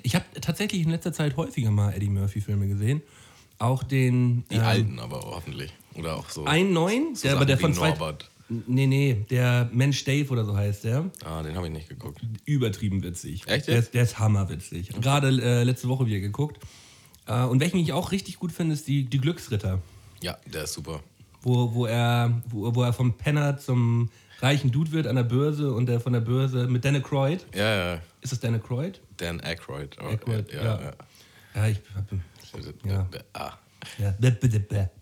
Ich 0.03 0.15
habe 0.15 0.25
tatsächlich 0.39 0.81
in 0.83 0.89
letzter 0.89 1.13
Zeit 1.13 1.35
häufiger 1.35 1.71
mal 1.71 1.93
Eddie 1.93 2.09
Murphy-Filme 2.09 2.67
gesehen. 2.67 3.01
Auch 3.59 3.83
den. 3.83 4.45
Die 4.49 4.55
ähm, 4.55 4.63
alten 4.63 4.99
aber 4.99 5.21
hoffentlich. 5.21 5.71
Oder 5.95 6.15
auch 6.15 6.29
so. 6.29 6.45
Einen 6.45 6.73
neuen, 6.73 7.15
so 7.15 7.27
der, 7.27 7.35
aber 7.35 7.45
der 7.45 7.57
von. 7.57 7.73
Norbert. 7.73 8.29
Nee, 8.67 8.87
nee, 8.87 9.25
der 9.29 9.69
Mensch 9.73 10.03
Dave 10.03 10.29
oder 10.31 10.45
so 10.45 10.55
heißt 10.55 10.83
der. 10.83 11.09
Ah, 11.25 11.41
den 11.43 11.55
habe 11.55 11.67
ich 11.67 11.73
nicht 11.73 11.89
geguckt. 11.89 12.21
Übertrieben 12.45 13.03
witzig. 13.03 13.47
Echt 13.47 13.67
Der 13.67 13.75
jetzt? 13.75 13.85
ist, 13.85 13.93
der 13.93 14.03
ist 14.03 14.19
hammerwitzig. 14.19 14.89
Gerade 15.01 15.27
äh, 15.29 15.63
letzte 15.63 15.87
Woche 15.89 16.05
wieder 16.05 16.19
geguckt. 16.19 16.59
Äh, 17.27 17.43
und 17.43 17.59
welchen 17.59 17.77
ich 17.79 17.93
auch 17.93 18.11
richtig 18.11 18.39
gut 18.39 18.51
finde, 18.51 18.73
ist 18.73 18.87
die, 18.87 19.05
die 19.05 19.19
Glücksritter. 19.19 19.81
Ja, 20.21 20.37
der 20.51 20.63
ist 20.63 20.73
super. 20.73 21.01
wo, 21.41 21.73
wo, 21.73 21.85
er, 21.85 22.41
wo, 22.47 22.73
wo 22.75 22.83
er 22.83 22.93
vom 22.93 23.17
Penner 23.17 23.57
zum 23.57 24.09
reichen 24.39 24.71
Dude 24.71 24.91
wird 24.91 25.07
an 25.07 25.15
der 25.15 25.23
Börse 25.23 25.73
und 25.73 25.85
der 25.85 25.99
von 25.99 26.13
der 26.13 26.19
Börse 26.21 26.67
mit 26.67 26.83
Dan 26.83 26.95
Aykroyd. 26.95 27.45
Ja, 27.55 27.93
ja. 27.93 28.01
Ist 28.21 28.31
das 28.31 28.39
Dan 28.39 28.55
Aykroyd? 28.55 28.99
Dan 29.17 29.41
Aykroyd. 29.41 29.97
Oh, 30.01 30.07
Aykroyd, 30.07 30.51
ja, 30.51 30.63
ja. 30.63 30.81
ja. 30.81 30.91
Ja, 31.55 31.67
ich 31.67 31.79
hab, 31.95 32.05
Ja. 32.85 33.07
Ah. 33.33 33.53
ja. 33.99 34.13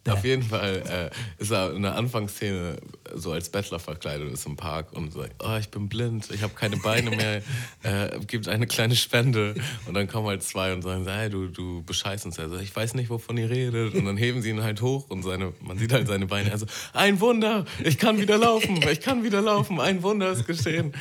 Auf 0.09 0.25
jeden 0.25 0.41
Fall 0.41 1.11
äh, 1.37 1.41
ist 1.41 1.51
er 1.51 1.73
in 1.73 1.83
der 1.83 1.95
Anfangsszene 1.95 2.77
so 3.13 3.33
als 3.33 3.49
Bettler 3.49 3.79
verkleidet 3.79 4.31
ist 4.31 4.47
im 4.47 4.55
Park 4.55 4.93
und 4.93 5.13
sagt, 5.13 5.35
oh, 5.43 5.57
ich 5.59 5.69
bin 5.69 5.89
blind, 5.89 6.29
ich 6.31 6.41
habe 6.41 6.53
keine 6.53 6.77
Beine 6.77 7.11
mehr, 7.15 7.41
äh, 7.83 8.19
gibt 8.25 8.47
eine 8.47 8.65
kleine 8.65 8.95
Spende. 8.95 9.53
Und 9.85 9.93
dann 9.93 10.07
kommen 10.07 10.27
halt 10.27 10.41
zwei 10.41 10.73
und 10.73 10.81
sagen, 10.81 11.05
hey, 11.07 11.29
du, 11.29 11.47
du 11.47 11.83
bescheißt 11.83 12.25
uns. 12.25 12.37
Er 12.37 12.49
sagt, 12.49 12.63
ich 12.63 12.75
weiß 12.75 12.95
nicht, 12.95 13.09
wovon 13.09 13.37
ihr 13.37 13.49
redet. 13.49 13.93
Und 13.93 14.05
dann 14.05 14.17
heben 14.17 14.41
sie 14.41 14.49
ihn 14.49 14.63
halt 14.63 14.81
hoch 14.81 15.09
und 15.09 15.23
seine, 15.23 15.53
man 15.61 15.77
sieht 15.77 15.93
halt 15.93 16.07
seine 16.07 16.25
Beine. 16.25 16.51
Also, 16.51 16.65
ein 16.93 17.19
Wunder, 17.19 17.65
ich 17.83 17.97
kann 17.97 18.17
wieder 18.17 18.37
laufen, 18.37 18.81
ich 18.89 19.01
kann 19.01 19.23
wieder 19.23 19.41
laufen, 19.41 19.79
ein 19.79 20.01
Wunder 20.01 20.31
ist 20.31 20.47
geschehen. 20.47 20.93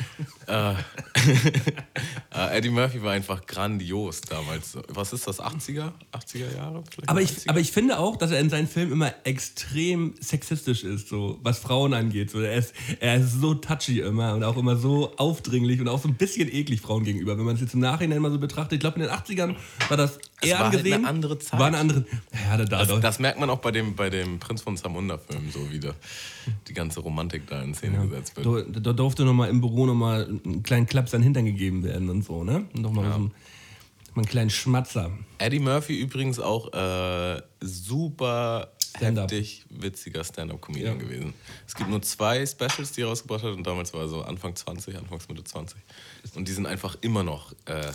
Äh, 0.47 0.73
äh, 2.33 2.57
Eddie 2.57 2.69
Murphy 2.69 3.01
war 3.01 3.13
einfach 3.13 3.45
grandios 3.45 4.21
damals. 4.21 4.77
Was 4.89 5.13
ist 5.13 5.27
das, 5.27 5.39
80er? 5.39 5.91
80er 6.11 6.55
Jahre? 6.55 6.83
Vielleicht 6.89 7.09
Aber 7.09 7.19
90er? 7.19 7.23
ich, 7.23 7.49
aber 7.49 7.59
ich 7.59 7.71
finde 7.71 7.97
auch, 7.97 8.15
dass 8.17 8.31
er 8.31 8.39
in 8.39 8.49
seinen 8.49 8.67
Filmen 8.67 8.90
immer 8.91 9.13
extrem 9.23 10.13
sexistisch 10.19 10.83
ist, 10.83 11.07
so 11.09 11.39
was 11.43 11.59
Frauen 11.59 11.93
angeht. 11.93 12.29
So, 12.29 12.39
er, 12.41 12.55
ist, 12.55 12.73
er 12.99 13.17
ist 13.17 13.39
so 13.39 13.53
touchy 13.53 13.99
immer 13.99 14.33
und 14.35 14.43
auch 14.43 14.57
immer 14.57 14.75
so 14.75 15.13
aufdringlich 15.17 15.79
und 15.81 15.87
auch 15.87 16.01
so 16.01 16.07
ein 16.07 16.15
bisschen 16.15 16.53
eklig 16.53 16.81
Frauen 16.81 17.03
gegenüber. 17.03 17.37
Wenn 17.37 17.45
man 17.45 17.55
es 17.55 17.61
jetzt 17.61 17.73
im 17.73 17.79
Nachhinein 17.79 18.21
mal 18.21 18.31
so 18.31 18.39
betrachtet, 18.39 18.73
ich 18.73 18.79
glaube 18.79 18.99
in 18.99 19.07
den 19.07 19.11
80ern 19.11 19.55
war 19.89 19.97
das 19.97 20.19
eher 20.41 20.55
war 20.59 20.65
halt 20.65 20.75
angesehen. 20.75 20.93
eine 20.93 21.07
andere 21.07 21.39
Zeit. 21.39 21.59
War 21.59 21.67
eine 21.67 21.77
andere. 21.77 22.05
Ja, 22.33 22.57
da, 22.57 22.65
da, 22.65 22.79
Das, 22.79 22.87
da. 22.87 22.99
das 22.99 23.19
merkt 23.19 23.39
man 23.39 23.49
auch 23.49 23.59
bei 23.59 23.71
dem, 23.71 23.95
bei 23.95 24.09
dem 24.09 24.39
Prinz 24.39 24.61
von 24.61 24.77
Zamunda-Film 24.77 25.51
so 25.51 25.71
wieder. 25.71 25.95
Die 26.67 26.73
ganze 26.73 26.99
Romantik 26.99 27.47
da 27.47 27.61
in 27.61 27.73
Szene 27.73 28.07
gesetzt 28.07 28.35
wird. 28.35 28.75
Da, 28.75 28.79
da 28.79 28.93
durfte 28.93 29.23
noch 29.25 29.33
mal 29.33 29.49
im 29.49 29.61
Büro 29.61 29.85
noch 29.85 29.93
mal 29.93 30.25
einen 30.45 30.63
kleinen 30.63 30.85
Klaps 30.87 31.13
an 31.13 31.21
den 31.21 31.25
Hintern 31.25 31.45
gegeben 31.45 31.83
werden 31.83 32.09
und 32.09 32.23
so, 32.23 32.43
ne? 32.43 32.65
Und 32.73 32.81
noch 32.81 32.91
mal 32.91 33.07
so 33.09 33.15
einen, 33.15 33.31
mal 34.15 34.21
einen 34.21 34.29
kleinen 34.29 34.49
Schmatzer. 34.49 35.11
Eddie 35.37 35.59
Murphy 35.59 35.99
übrigens 35.99 36.39
auch 36.39 36.71
äh, 36.73 37.41
super 37.61 38.71
Stand-up. 38.97 39.31
heftig 39.31 39.65
witziger 39.69 40.23
Stand-Up-Comedian 40.23 40.97
Ja. 40.99 41.03
gewesen. 41.03 41.33
Es 41.67 41.75
gibt 41.75 41.89
nur 41.89 42.01
zwei 42.01 42.45
Specials, 42.45 42.91
die 42.91 43.01
er 43.01 43.07
rausgebracht 43.07 43.43
hat 43.43 43.53
und 43.53 43.65
damals 43.65 43.93
war 43.93 44.01
er 44.01 44.07
so 44.09 44.21
Anfang 44.23 44.55
20, 44.55 44.97
Anfangs 44.97 45.27
Mitte 45.29 45.43
20. 45.43 45.77
Und 46.35 46.47
die 46.47 46.51
sind 46.51 46.65
einfach 46.65 46.97
immer 47.01 47.23
noch, 47.23 47.53
äh, 47.65 47.91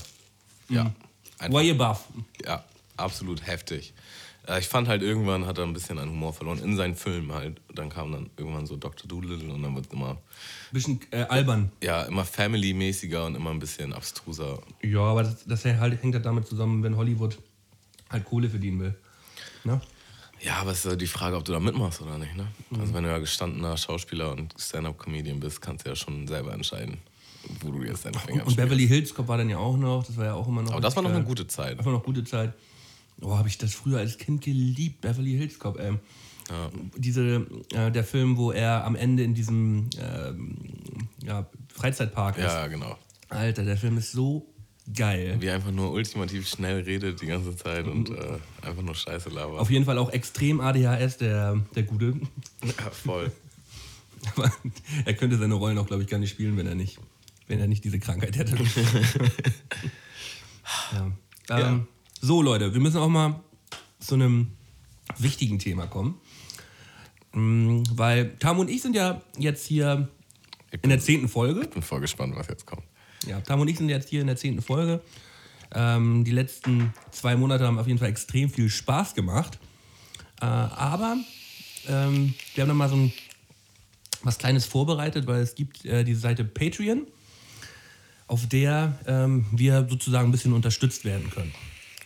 ja, 0.68 0.92
einfach, 1.38 1.54
Way 1.58 1.70
above. 1.72 2.00
ja, 2.44 2.64
absolut 2.96 3.46
heftig. 3.46 3.92
Äh, 4.46 4.60
ich 4.60 4.68
fand 4.68 4.88
halt 4.88 5.02
irgendwann 5.02 5.46
hat 5.46 5.58
er 5.58 5.64
ein 5.64 5.72
bisschen 5.72 5.98
an 5.98 6.08
Humor 6.08 6.32
verloren, 6.32 6.58
in 6.58 6.76
seinen 6.76 6.94
Filmen 6.94 7.32
halt. 7.32 7.60
Dann 7.74 7.88
kam 7.90 8.12
dann 8.12 8.30
irgendwann 8.36 8.66
so 8.66 8.76
Dr. 8.76 9.06
Doolittle 9.08 9.52
und 9.52 9.62
dann 9.62 9.74
wird 9.74 9.86
es 9.86 9.92
immer, 9.92 10.18
Bisschen 10.72 11.00
äh, 11.10 11.22
albern. 11.22 11.70
ja, 11.82 12.02
immer 12.02 12.24
family-mäßiger 12.24 13.26
und 13.26 13.34
immer 13.34 13.50
ein 13.50 13.58
bisschen 13.58 13.92
abstruser. 13.92 14.60
Ja, 14.82 15.00
aber 15.00 15.24
das, 15.24 15.44
das 15.46 15.64
halt, 15.64 16.02
hängt 16.02 16.14
halt 16.14 16.24
damit 16.26 16.46
zusammen, 16.46 16.82
wenn 16.82 16.96
Hollywood 16.96 17.38
halt 18.10 18.24
Kohle 18.24 18.48
verdienen 18.48 18.80
will. 18.80 18.94
Ne? 19.64 19.80
Ja, 20.40 20.56
aber 20.56 20.72
es 20.72 20.78
ist 20.78 20.84
ja 20.84 20.96
die 20.96 21.06
Frage, 21.06 21.36
ob 21.36 21.44
du 21.44 21.52
da 21.52 21.60
mitmachst 21.60 22.00
oder 22.02 22.18
nicht. 22.18 22.36
Ne? 22.36 22.46
Also 22.78 22.92
wenn 22.94 23.04
du 23.04 23.10
ja 23.10 23.18
gestandener 23.18 23.76
Schauspieler 23.76 24.32
und 24.32 24.54
Stand-Up-Comedian 24.58 25.40
bist, 25.40 25.60
kannst 25.62 25.86
du 25.86 25.90
ja 25.90 25.96
schon 25.96 26.26
selber 26.28 26.52
entscheiden, 26.52 26.98
wo 27.60 27.70
du 27.70 27.82
jetzt 27.82 28.04
deine 28.04 28.18
Finger 28.18 28.42
Und, 28.42 28.48
und 28.48 28.56
Beverly 28.56 28.86
Hills 28.86 29.14
Cop 29.14 29.28
war 29.28 29.38
dann 29.38 29.48
ja 29.48 29.56
auch 29.58 29.76
noch. 29.76 30.04
Das 30.06 30.16
war 30.16 30.26
ja 30.26 30.34
auch 30.34 30.46
immer 30.46 30.62
noch. 30.62 30.72
Aber 30.72 30.80
das 30.80 30.94
war 30.94 31.02
noch 31.02 31.10
eine 31.10 31.24
gute 31.24 31.46
Zeit. 31.46 31.78
Das 31.78 31.86
war 31.86 31.92
noch 31.92 32.04
gute 32.04 32.22
Zeit. 32.22 32.52
Oh, 33.20 33.36
habe 33.36 33.48
ich 33.48 33.58
das 33.58 33.74
früher 33.74 33.98
als 33.98 34.18
Kind 34.18 34.42
geliebt, 34.42 35.00
Beverly 35.00 35.36
Hills 35.36 35.58
Cop. 35.58 35.78
Ähm, 35.80 36.00
Ja. 36.48 36.70
Diese, 36.96 37.46
äh, 37.72 37.90
der 37.90 38.04
Film, 38.04 38.36
wo 38.36 38.52
er 38.52 38.84
am 38.84 38.94
Ende 38.94 39.24
in 39.24 39.34
diesem 39.34 39.90
ähm, 39.98 40.56
ja, 41.24 41.46
Freizeitpark 41.74 42.38
ist. 42.38 42.44
Ja, 42.44 42.66
genau. 42.68 42.96
Alter, 43.28 43.64
der 43.64 43.76
Film 43.76 43.98
ist 43.98 44.12
so 44.12 44.46
geil. 44.94 45.36
Wie 45.40 45.46
er 45.46 45.56
einfach 45.56 45.72
nur 45.72 45.90
ultimativ 45.90 46.46
schnell 46.46 46.82
redet 46.82 47.20
die 47.20 47.26
ganze 47.26 47.56
Zeit 47.56 47.88
und 47.88 48.10
äh, 48.10 48.38
einfach 48.62 48.82
nur 48.82 48.94
Scheiße 48.94 49.30
labert. 49.30 49.58
Auf 49.58 49.70
jeden 49.70 49.84
Fall 49.84 49.98
auch 49.98 50.12
extrem 50.12 50.60
ADHS, 50.60 51.16
der, 51.16 51.60
der 51.74 51.82
Gute. 51.82 52.14
ja, 52.62 52.90
voll. 52.90 53.32
Aber 54.36 54.52
er 55.04 55.14
könnte 55.14 55.36
seine 55.38 55.54
Rollen 55.54 55.78
auch, 55.78 55.86
glaube 55.86 56.02
ich, 56.04 56.08
gar 56.08 56.18
nicht 56.18 56.30
spielen, 56.30 56.56
wenn 56.56 56.66
er 56.66 56.76
nicht 56.76 57.00
wenn 57.48 57.60
er 57.60 57.66
nicht 57.66 57.84
diese 57.84 57.98
Krankheit 57.98 58.36
hätte. 58.36 58.56
ja. 60.92 61.12
Ähm, 61.50 61.86
So, 62.20 62.40
Leute, 62.40 62.72
wir 62.72 62.80
müssen 62.80 62.96
auch 62.96 63.08
mal 63.08 63.40
zu 63.98 64.14
einem 64.14 64.48
wichtigen 65.18 65.58
Thema 65.58 65.86
kommen. 65.86 66.18
Mm, 67.32 67.82
Weil 67.92 68.36
Tam 68.38 68.58
und 68.58 68.70
ich 68.70 68.80
sind 68.80 68.96
ja 68.96 69.20
jetzt 69.38 69.66
hier 69.66 70.08
in 70.82 70.88
der 70.88 70.98
zehnten 70.98 71.28
Folge. 71.28 71.60
Ich 71.60 71.70
bin 71.70 71.82
voll 71.82 72.00
gespannt, 72.00 72.34
was 72.34 72.48
jetzt 72.48 72.64
kommt. 72.64 72.84
Ja, 73.26 73.40
Tam 73.42 73.60
und 73.60 73.68
ich 73.68 73.76
sind 73.76 73.90
jetzt 73.90 74.08
hier 74.08 74.22
in 74.22 74.28
der 74.28 74.36
zehnten 74.36 74.62
Folge. 74.62 75.02
Ähm, 75.74 76.24
die 76.24 76.30
letzten 76.30 76.94
zwei 77.10 77.36
Monate 77.36 77.66
haben 77.66 77.78
auf 77.78 77.86
jeden 77.86 77.98
Fall 77.98 78.08
extrem 78.08 78.48
viel 78.48 78.70
Spaß 78.70 79.14
gemacht. 79.14 79.58
Äh, 80.40 80.46
aber 80.46 81.18
ähm, 81.86 82.34
wir 82.54 82.62
haben 82.62 82.68
noch 82.68 82.74
mal 82.74 82.88
so 82.88 82.96
ein, 82.96 83.12
was 84.22 84.38
Kleines 84.38 84.64
vorbereitet, 84.64 85.26
weil 85.26 85.42
es 85.42 85.54
gibt 85.54 85.84
äh, 85.84 86.02
die 86.02 86.14
Seite 86.14 86.44
Patreon, 86.44 87.06
auf 88.26 88.48
der 88.48 88.98
ähm, 89.06 89.44
wir 89.52 89.86
sozusagen 89.88 90.28
ein 90.28 90.32
bisschen 90.32 90.54
unterstützt 90.54 91.04
werden 91.04 91.30
können. 91.30 91.52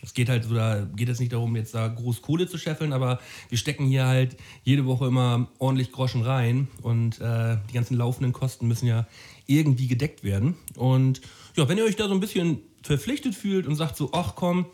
Es 0.03 0.13
geht 0.13 0.29
halt 0.29 0.45
so, 0.45 0.55
da 0.55 0.87
geht 0.95 1.09
es 1.09 1.19
nicht 1.19 1.33
darum, 1.33 1.55
jetzt 1.55 1.75
da 1.75 1.87
groß 1.87 2.21
Kohle 2.21 2.47
zu 2.47 2.57
scheffeln, 2.57 2.93
aber 2.93 3.19
wir 3.49 3.57
stecken 3.57 3.85
hier 3.85 4.05
halt 4.05 4.35
jede 4.63 4.85
Woche 4.85 5.07
immer 5.07 5.47
ordentlich 5.59 5.91
Groschen 5.91 6.23
rein 6.23 6.67
und 6.81 7.19
äh, 7.21 7.57
die 7.69 7.73
ganzen 7.73 7.95
laufenden 7.95 8.33
Kosten 8.33 8.67
müssen 8.67 8.87
ja 8.87 9.07
irgendwie 9.45 9.87
gedeckt 9.87 10.23
werden. 10.23 10.55
Und 10.75 11.21
ja, 11.55 11.67
wenn 11.69 11.77
ihr 11.77 11.83
euch 11.83 11.95
da 11.95 12.07
so 12.07 12.13
ein 12.13 12.19
bisschen 12.19 12.59
verpflichtet 12.81 13.35
fühlt 13.35 13.67
und 13.67 13.75
sagt 13.75 13.97
so, 13.97 14.09
ach 14.13 14.35
komm, 14.35 14.65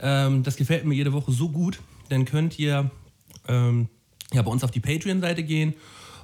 ähm, 0.00 0.42
das 0.42 0.56
gefällt 0.56 0.84
mir 0.84 0.94
jede 0.94 1.12
Woche 1.12 1.32
so 1.32 1.48
gut, 1.48 1.80
dann 2.08 2.24
könnt 2.24 2.58
ihr 2.58 2.90
ähm, 3.48 3.88
ja, 4.32 4.42
bei 4.42 4.50
uns 4.50 4.64
auf 4.64 4.70
die 4.70 4.80
Patreon-Seite 4.80 5.42
gehen 5.44 5.74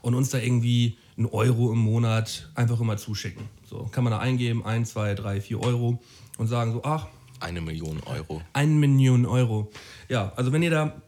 und 0.03 0.15
uns 0.15 0.31
da 0.31 0.39
irgendwie 0.39 0.97
einen 1.17 1.27
Euro 1.27 1.73
im 1.73 1.79
Monat 1.79 2.51
einfach 2.55 2.81
immer 2.81 2.97
zuschicken. 2.97 3.45
So 3.69 3.85
kann 3.85 4.05
man 4.05 4.13
da 4.13 4.19
eingeben, 4.19 4.65
1, 4.65 4.91
2, 4.91 5.15
3, 5.15 5.41
4 5.41 5.61
Euro 5.61 6.03
und 6.39 6.47
sagen 6.47 6.73
so, 6.73 6.83
ach, 6.85 7.09
Eine 7.41 7.61
Million 7.61 8.01
Euro. 8.05 8.43
1 8.53 8.73
Million 8.73 9.27
Euro. 9.27 9.71
Ja, 10.09 10.33
also 10.37 10.53
wenn 10.53 10.63
ihr 10.63 10.71
da 10.71 11.03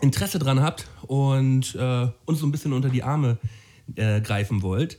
Interesse 0.00 0.38
dran 0.38 0.60
habt 0.60 0.86
und 1.06 1.74
äh, 1.74 2.08
uns 2.24 2.40
so 2.40 2.46
ein 2.46 2.52
bisschen 2.52 2.72
unter 2.72 2.88
die 2.88 3.02
Arme 3.02 3.38
äh, 3.94 4.20
greifen 4.20 4.62
wollt, 4.62 4.98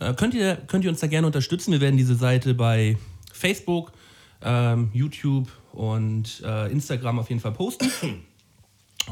äh, 0.00 0.14
könnt, 0.14 0.34
ihr, 0.34 0.56
könnt 0.56 0.84
ihr 0.84 0.90
uns 0.90 1.00
da 1.00 1.06
gerne 1.06 1.26
unterstützen. 1.26 1.72
Wir 1.72 1.80
werden 1.80 1.96
diese 1.96 2.14
Seite 2.14 2.54
bei 2.54 2.96
Facebook, 3.32 3.92
ähm, 4.42 4.90
YouTube 4.92 5.48
und 5.72 6.42
äh, 6.44 6.70
Instagram 6.70 7.18
auf 7.18 7.28
jeden 7.28 7.40
Fall 7.40 7.52
posten. 7.52 7.90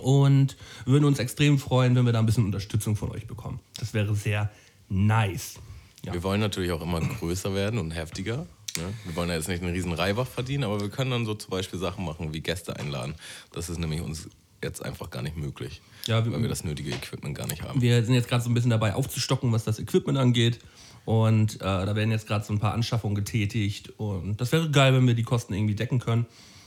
Und 0.00 0.56
würden 0.85 1.04
uns 1.04 1.18
extrem 1.18 1.59
freuen, 1.59 1.96
wenn 1.96 2.06
wir 2.06 2.12
da 2.12 2.20
ein 2.20 2.26
bisschen 2.26 2.44
Unterstützung 2.44 2.94
von 2.94 3.11
euch 3.11 3.26
bekommen. 3.26 3.59
Das 3.80 3.92
wäre 3.92 4.14
sehr 4.14 4.48
nice. 4.88 5.56
Ja. 6.04 6.12
Wir 6.12 6.22
wollen 6.22 6.40
natürlich 6.40 6.70
auch 6.70 6.80
immer 6.80 7.00
größer 7.00 7.54
werden 7.54 7.80
und 7.80 7.90
heftiger. 7.90 8.46
Ne? 8.76 8.92
Wir 9.04 9.16
wollen 9.16 9.28
ja 9.28 9.37
jetzt 9.37 9.48
nicht 9.48 9.62
einen 9.62 9.72
riesen 9.72 9.92
Reibach 9.92 10.26
verdienen, 10.26 10.64
aber 10.64 10.80
wir 10.80 10.88
können 10.90 11.11
dann 11.11 11.24
so 11.26 11.35
zum 11.35 11.50
Beispiel 11.50 11.78
Sachen 11.78 12.04
machen 12.04 12.33
wie 12.35 12.40
Gäste 12.40 12.76
einladen. 12.76 13.14
Das 13.52 13.68
ist 13.68 13.78
nämlich 13.78 14.00
uns 14.00 14.28
jetzt 14.62 14.85
einfach 14.85 15.09
gar 15.11 15.22
nicht 15.22 15.37
möglich, 15.37 15.80
Ja, 16.06 16.24
wir- 16.24 16.33
weil 16.33 16.42
wir 16.42 16.48
das 16.48 16.64
nötige 16.64 16.90
Equipment 16.90 17.35
gar 17.37 17.46
nicht 17.46 17.62
haben. 17.62 17.80
Wir 17.80 18.04
sind 18.04 18.14
jetzt 18.14 18.28
gerade 18.28 18.44
so 18.44 18.50
ein 18.50 18.54
bisschen 18.54 18.70
dabei 18.70 18.94
aufzustocken, 18.94 19.50
was 19.52 19.64
das 19.64 19.78
Equipment 19.78 20.18
angeht. 20.18 20.59
Und 21.06 21.56
äh, 21.56 21.59
da 21.61 21.96
werden 21.96 22.11
jetzt 22.11 22.26
gerade 22.26 22.44
so 22.44 22.52
ein 22.52 22.59
paar 22.59 22.74
Anschaffungen 22.74 23.14
getätigt. 23.14 23.88
Und 23.98 24.38
das 24.40 24.52
wäre 24.52 24.70
geil, 24.70 24.92
wenn 24.94 25.06
wir 25.06 25.14
die 25.14 25.22
Kosten 25.22 25.54
irgendwie 25.54 25.74
decken 25.74 25.98
können. 25.98 26.26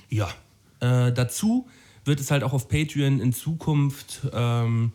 Ja. 0.09 0.27
Äh, 0.79 1.13
dazu 1.13 1.67
wird 2.03 2.19
es 2.19 2.31
halt 2.31 2.43
auch 2.43 2.51
auf 2.51 2.67
Patreon 2.67 3.19
in 3.21 3.31
Zukunft 3.31 4.21
ähm, 4.33 4.91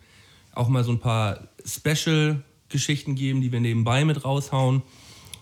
auch 0.53 0.69
mal 0.69 0.83
so 0.83 0.91
ein 0.91 0.99
paar 0.99 1.49
Special-Geschichten 1.65 3.15
geben, 3.15 3.41
die 3.41 3.53
wir 3.53 3.61
nebenbei 3.61 4.05
mit 4.05 4.25
raushauen, 4.25 4.83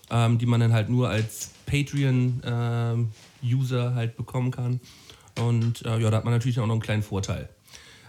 ähm, 0.09 0.37
die 0.37 0.45
man 0.45 0.59
dann 0.59 0.73
halt 0.73 0.89
nur 0.89 1.09
als 1.09 1.51
Patreon-User 1.67 3.93
halt 3.93 4.17
bekommen 4.17 4.49
kann. 4.51 4.79
Und 5.39 5.85
äh, 5.85 5.99
ja, 5.99 6.09
da 6.09 6.17
hat 6.17 6.25
man 6.25 6.33
natürlich 6.33 6.59
auch 6.59 6.65
noch 6.65 6.73
einen 6.73 6.81
kleinen 6.81 7.03
Vorteil. 7.03 7.47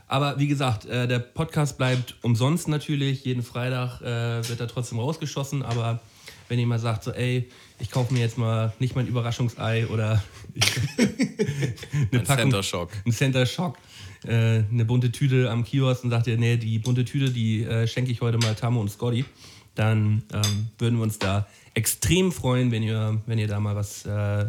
Aber 0.06 0.38
wie 0.38 0.48
gesagt, 0.48 0.86
äh, 0.86 1.06
der 1.06 1.18
Podcast 1.18 1.76
bleibt 1.76 2.16
umsonst 2.22 2.66
natürlich. 2.68 3.26
Jeden 3.26 3.42
Freitag 3.42 4.00
äh, 4.00 4.48
wird 4.48 4.58
er 4.58 4.68
trotzdem 4.68 4.98
rausgeschossen. 4.98 5.62
Aber 5.62 6.00
wenn 6.48 6.58
ihr 6.58 6.66
mal 6.66 6.78
sagt, 6.78 7.04
so, 7.04 7.12
ey, 7.12 7.50
ich 7.78 7.90
kaufe 7.90 8.14
mir 8.14 8.20
jetzt 8.20 8.38
mal 8.38 8.72
nicht 8.78 8.96
mein 8.96 9.06
Überraschungsei 9.06 9.86
oder 9.88 10.22
eine 10.98 12.20
Ein 12.20 12.24
Center 12.26 12.62
Shock. 12.62 12.90
ein 13.04 13.12
Center 13.12 13.44
Shock, 13.44 13.76
äh, 14.24 14.62
eine 14.70 14.86
bunte 14.86 15.12
Tüte 15.12 15.50
am 15.50 15.62
Kiosk 15.64 16.04
und 16.04 16.10
sagt 16.10 16.26
ihr, 16.26 16.38
nee, 16.38 16.56
die 16.56 16.78
bunte 16.78 17.04
Tüte, 17.04 17.30
die 17.30 17.64
äh, 17.64 17.86
schenke 17.86 18.10
ich 18.10 18.22
heute 18.22 18.38
mal 18.38 18.54
Tamo 18.54 18.80
und 18.80 18.90
Scotty, 18.90 19.26
dann 19.74 20.22
ähm, 20.32 20.68
würden 20.78 20.96
wir 20.98 21.02
uns 21.02 21.18
da 21.18 21.46
extrem 21.78 22.32
freuen, 22.32 22.70
wenn 22.70 22.82
ihr, 22.82 23.22
wenn 23.26 23.38
ihr 23.38 23.48
da 23.48 23.58
mal 23.60 23.74
was, 23.76 24.04
äh, 24.04 24.46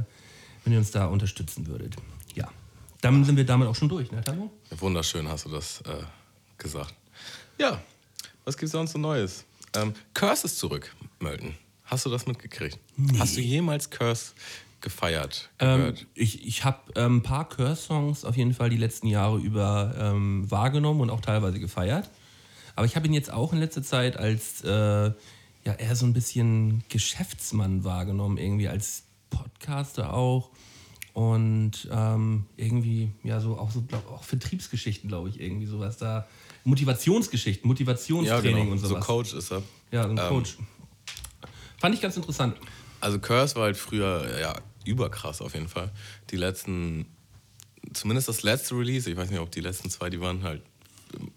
wenn 0.64 0.74
ihr 0.74 0.80
uns 0.80 0.92
da 0.92 1.06
unterstützen 1.06 1.68
würdet. 1.68 1.96
Ja, 2.36 2.50
dann 3.02 3.24
sind 3.24 3.38
wir 3.38 3.46
damit 3.46 3.68
auch 3.68 3.76
schon 3.76 3.88
durch, 3.90 4.12
ne, 4.12 4.22
Tamo? 4.22 4.52
Wunderschön 4.72 5.28
hast 5.30 5.46
du 5.46 5.50
das 5.50 5.82
äh, 5.82 6.04
gesagt. 6.58 6.94
Ja, 7.60 7.82
was 8.46 8.58
gibt's 8.58 8.72
sonst 8.74 8.92
so 8.94 9.00
Neues? 9.00 9.46
Ähm, 9.76 9.94
Curse 10.14 10.48
ist 10.48 10.58
zurück, 10.58 10.94
Mölten. 11.20 11.56
Hast 11.86 12.06
du 12.06 12.10
das 12.10 12.26
mitgekriegt? 12.26 12.78
Hast 13.20 13.38
du 13.38 13.42
jemals 13.42 13.90
Curse 13.90 14.34
gefeiert, 14.82 15.50
Ähm, 15.60 15.78
gehört? 15.80 16.06
ich 16.16 16.48
ich 16.48 16.64
habe 16.64 16.80
ähm, 16.96 17.18
ein 17.18 17.24
paar 17.24 17.48
Curse-Songs 17.50 18.26
auf 18.26 18.38
jeden 18.38 18.54
Fall 18.54 18.70
die 18.70 18.78
letzten 18.78 19.08
Jahre 19.08 19.38
über 19.38 19.94
ähm, 20.00 20.50
wahrgenommen 20.50 21.02
und 21.02 21.10
auch 21.10 21.22
teilweise 21.22 21.60
gefeiert. 21.60 22.10
Aber 22.76 22.86
ich 22.86 22.96
habe 22.96 23.06
ihn 23.08 23.14
jetzt 23.14 23.32
auch 23.32 23.52
in 23.54 23.60
letzter 23.60 23.84
Zeit 23.84 24.16
als 24.18 24.64
äh, 24.64 25.12
ja, 25.66 25.74
eher 25.74 25.96
so 25.96 26.06
ein 26.06 26.14
bisschen 26.14 26.84
Geschäftsmann 26.90 27.84
wahrgenommen, 27.84 28.38
irgendwie 28.38 28.68
als 28.68 29.04
Podcaster 29.30 30.14
auch. 30.14 30.50
Und 31.14 31.88
ähm, 31.92 32.46
irgendwie, 32.56 33.12
ja, 33.24 33.40
so 33.40 33.58
auch 33.58 33.72
so 33.72 33.82
glaub, 33.82 34.10
auch 34.10 34.24
Vertriebsgeschichten, 34.24 35.10
glaube 35.10 35.30
ich, 35.30 35.40
irgendwie 35.40 35.66
sowas 35.66 35.98
da. 35.98 36.28
Motivationsgeschichten, 36.64 37.64
ja, 37.64 37.68
Motivationstraining 37.68 38.56
genau. 38.58 38.72
und 38.72 38.78
So 38.80 38.88
sowas. 38.90 39.06
Coach 39.06 39.34
ist 39.34 39.52
er. 39.52 39.64
ja, 39.92 40.04
so 40.04 40.10
ein 40.10 40.18
Ähm, 40.18 40.28
Coach. 40.30 40.58
Fand 41.80 41.96
ich 41.96 42.02
ganz 42.02 42.16
interessant. 42.16 42.56
Also 43.02 43.20
Curse 43.20 43.56
war 43.56 43.64
halt 43.64 43.78
früher 43.78 44.40
ja 44.40 44.56
überkrass 44.86 45.42
auf 45.42 45.54
jeden 45.54 45.68
Fall. 45.70 45.92
Die 46.30 46.36
letzten, 46.36 47.06
zumindest 47.94 48.28
das 48.28 48.44
letzte 48.44 48.76
Release, 48.76 49.10
ich 49.10 49.18
weiß 49.18 49.30
nicht, 49.30 49.40
ob 49.40 49.52
die 49.52 49.62
letzten 49.62 49.90
zwei, 49.90 50.10
die 50.10 50.20
waren 50.20 50.44
halt 50.44 50.62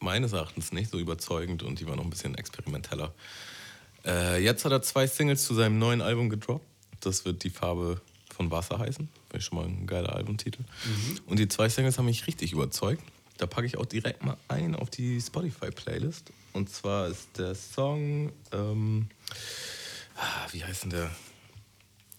meines 0.00 0.32
Erachtens 0.32 0.72
nicht 0.72 0.90
so 0.90 0.98
überzeugend 0.98 1.62
und 1.62 1.80
die 1.80 1.87
waren 1.87 1.96
noch 1.96 2.04
ein 2.04 2.11
bisschen 2.11 2.35
experimenteller. 2.35 3.14
Äh, 4.06 4.42
jetzt 4.42 4.64
hat 4.64 4.72
er 4.72 4.82
zwei 4.82 5.06
Singles 5.06 5.44
zu 5.44 5.54
seinem 5.54 5.78
neuen 5.78 6.00
Album 6.00 6.28
gedroppt. 6.28 6.66
Das 7.00 7.24
wird 7.24 7.44
Die 7.44 7.50
Farbe 7.50 8.00
von 8.34 8.50
Wasser 8.50 8.78
heißen. 8.78 9.08
Finde 9.28 9.38
ich 9.38 9.44
schon 9.44 9.58
mal 9.58 9.66
ein 9.66 9.86
geiler 9.86 10.14
Albumtitel. 10.14 10.62
Und 11.26 11.38
die 11.38 11.48
zwei 11.48 11.68
Singles 11.68 11.98
haben 11.98 12.06
mich 12.06 12.26
richtig 12.26 12.52
überzeugt. 12.52 13.02
Da 13.38 13.46
packe 13.46 13.66
ich 13.66 13.78
auch 13.78 13.86
direkt 13.86 14.24
mal 14.24 14.36
ein 14.48 14.76
auf 14.76 14.90
die 14.90 15.20
Spotify-Playlist. 15.20 16.32
Und 16.52 16.70
zwar 16.70 17.08
ist 17.08 17.38
der 17.38 17.54
Song, 17.54 18.30
ähm, 18.52 19.08
ah, 20.16 20.46
wie 20.52 20.62
heißt 20.62 20.84
denn 20.84 20.90
der? 20.90 21.04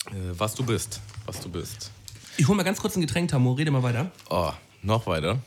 Äh, 0.07 0.33
was 0.37 0.55
du 0.55 0.65
bist. 0.65 1.01
Was 1.25 1.39
du 1.39 1.49
bist. 1.49 1.91
Ich 2.37 2.47
hole 2.47 2.57
mal 2.57 2.63
ganz 2.63 2.79
kurz 2.79 2.95
ein 2.95 3.01
Getränk, 3.01 3.29
Tamo, 3.29 3.53
rede 3.53 3.71
mal 3.71 3.83
weiter. 3.83 4.11
Oh, 4.29 4.51
noch 4.81 5.05
weiter. 5.05 5.39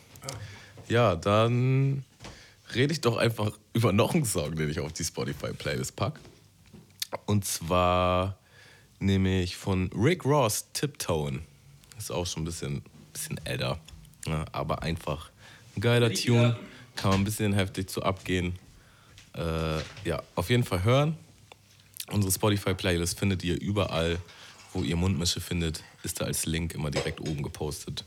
Ja, 0.88 1.16
dann 1.16 2.04
rede 2.74 2.92
ich 2.92 3.00
doch 3.00 3.16
einfach 3.16 3.52
über 3.72 3.92
noch 3.92 4.14
einen 4.14 4.24
Song, 4.24 4.56
den 4.56 4.70
ich 4.70 4.80
auf 4.80 4.92
die 4.92 5.04
Spotify-Playlist 5.04 5.96
pack. 5.96 6.18
Und 7.26 7.44
zwar 7.44 8.38
nehme 8.98 9.42
ich 9.42 9.56
von 9.56 9.90
Rick 9.92 10.24
Ross 10.24 10.66
Tiptoen. 10.72 11.42
Ist 11.98 12.10
auch 12.10 12.26
schon 12.26 12.42
ein 12.42 12.46
bisschen, 12.46 12.82
bisschen 13.12 13.40
älter. 13.44 13.78
Ja, 14.26 14.44
aber 14.52 14.82
einfach 14.82 15.30
ein 15.76 15.80
geiler 15.80 16.10
Richtiger- 16.10 16.54
Tune. 16.54 16.58
Kann 16.96 17.10
man 17.10 17.20
ein 17.20 17.24
bisschen 17.24 17.52
heftig 17.52 17.90
zu 17.90 18.02
abgehen. 18.02 18.58
Äh, 19.34 19.78
ja, 20.08 20.22
auf 20.34 20.48
jeden 20.48 20.64
Fall 20.64 20.82
hören. 20.82 21.16
Unsere 22.10 22.32
Spotify-Playlist 22.32 23.18
findet 23.18 23.44
ihr 23.44 23.60
überall, 23.60 24.18
wo 24.72 24.82
ihr 24.82 24.96
Mundmische 24.96 25.40
findet. 25.40 25.82
Ist 26.02 26.20
da 26.20 26.24
als 26.24 26.46
Link 26.46 26.72
immer 26.74 26.90
direkt 26.90 27.20
oben 27.20 27.42
gepostet. 27.42 28.04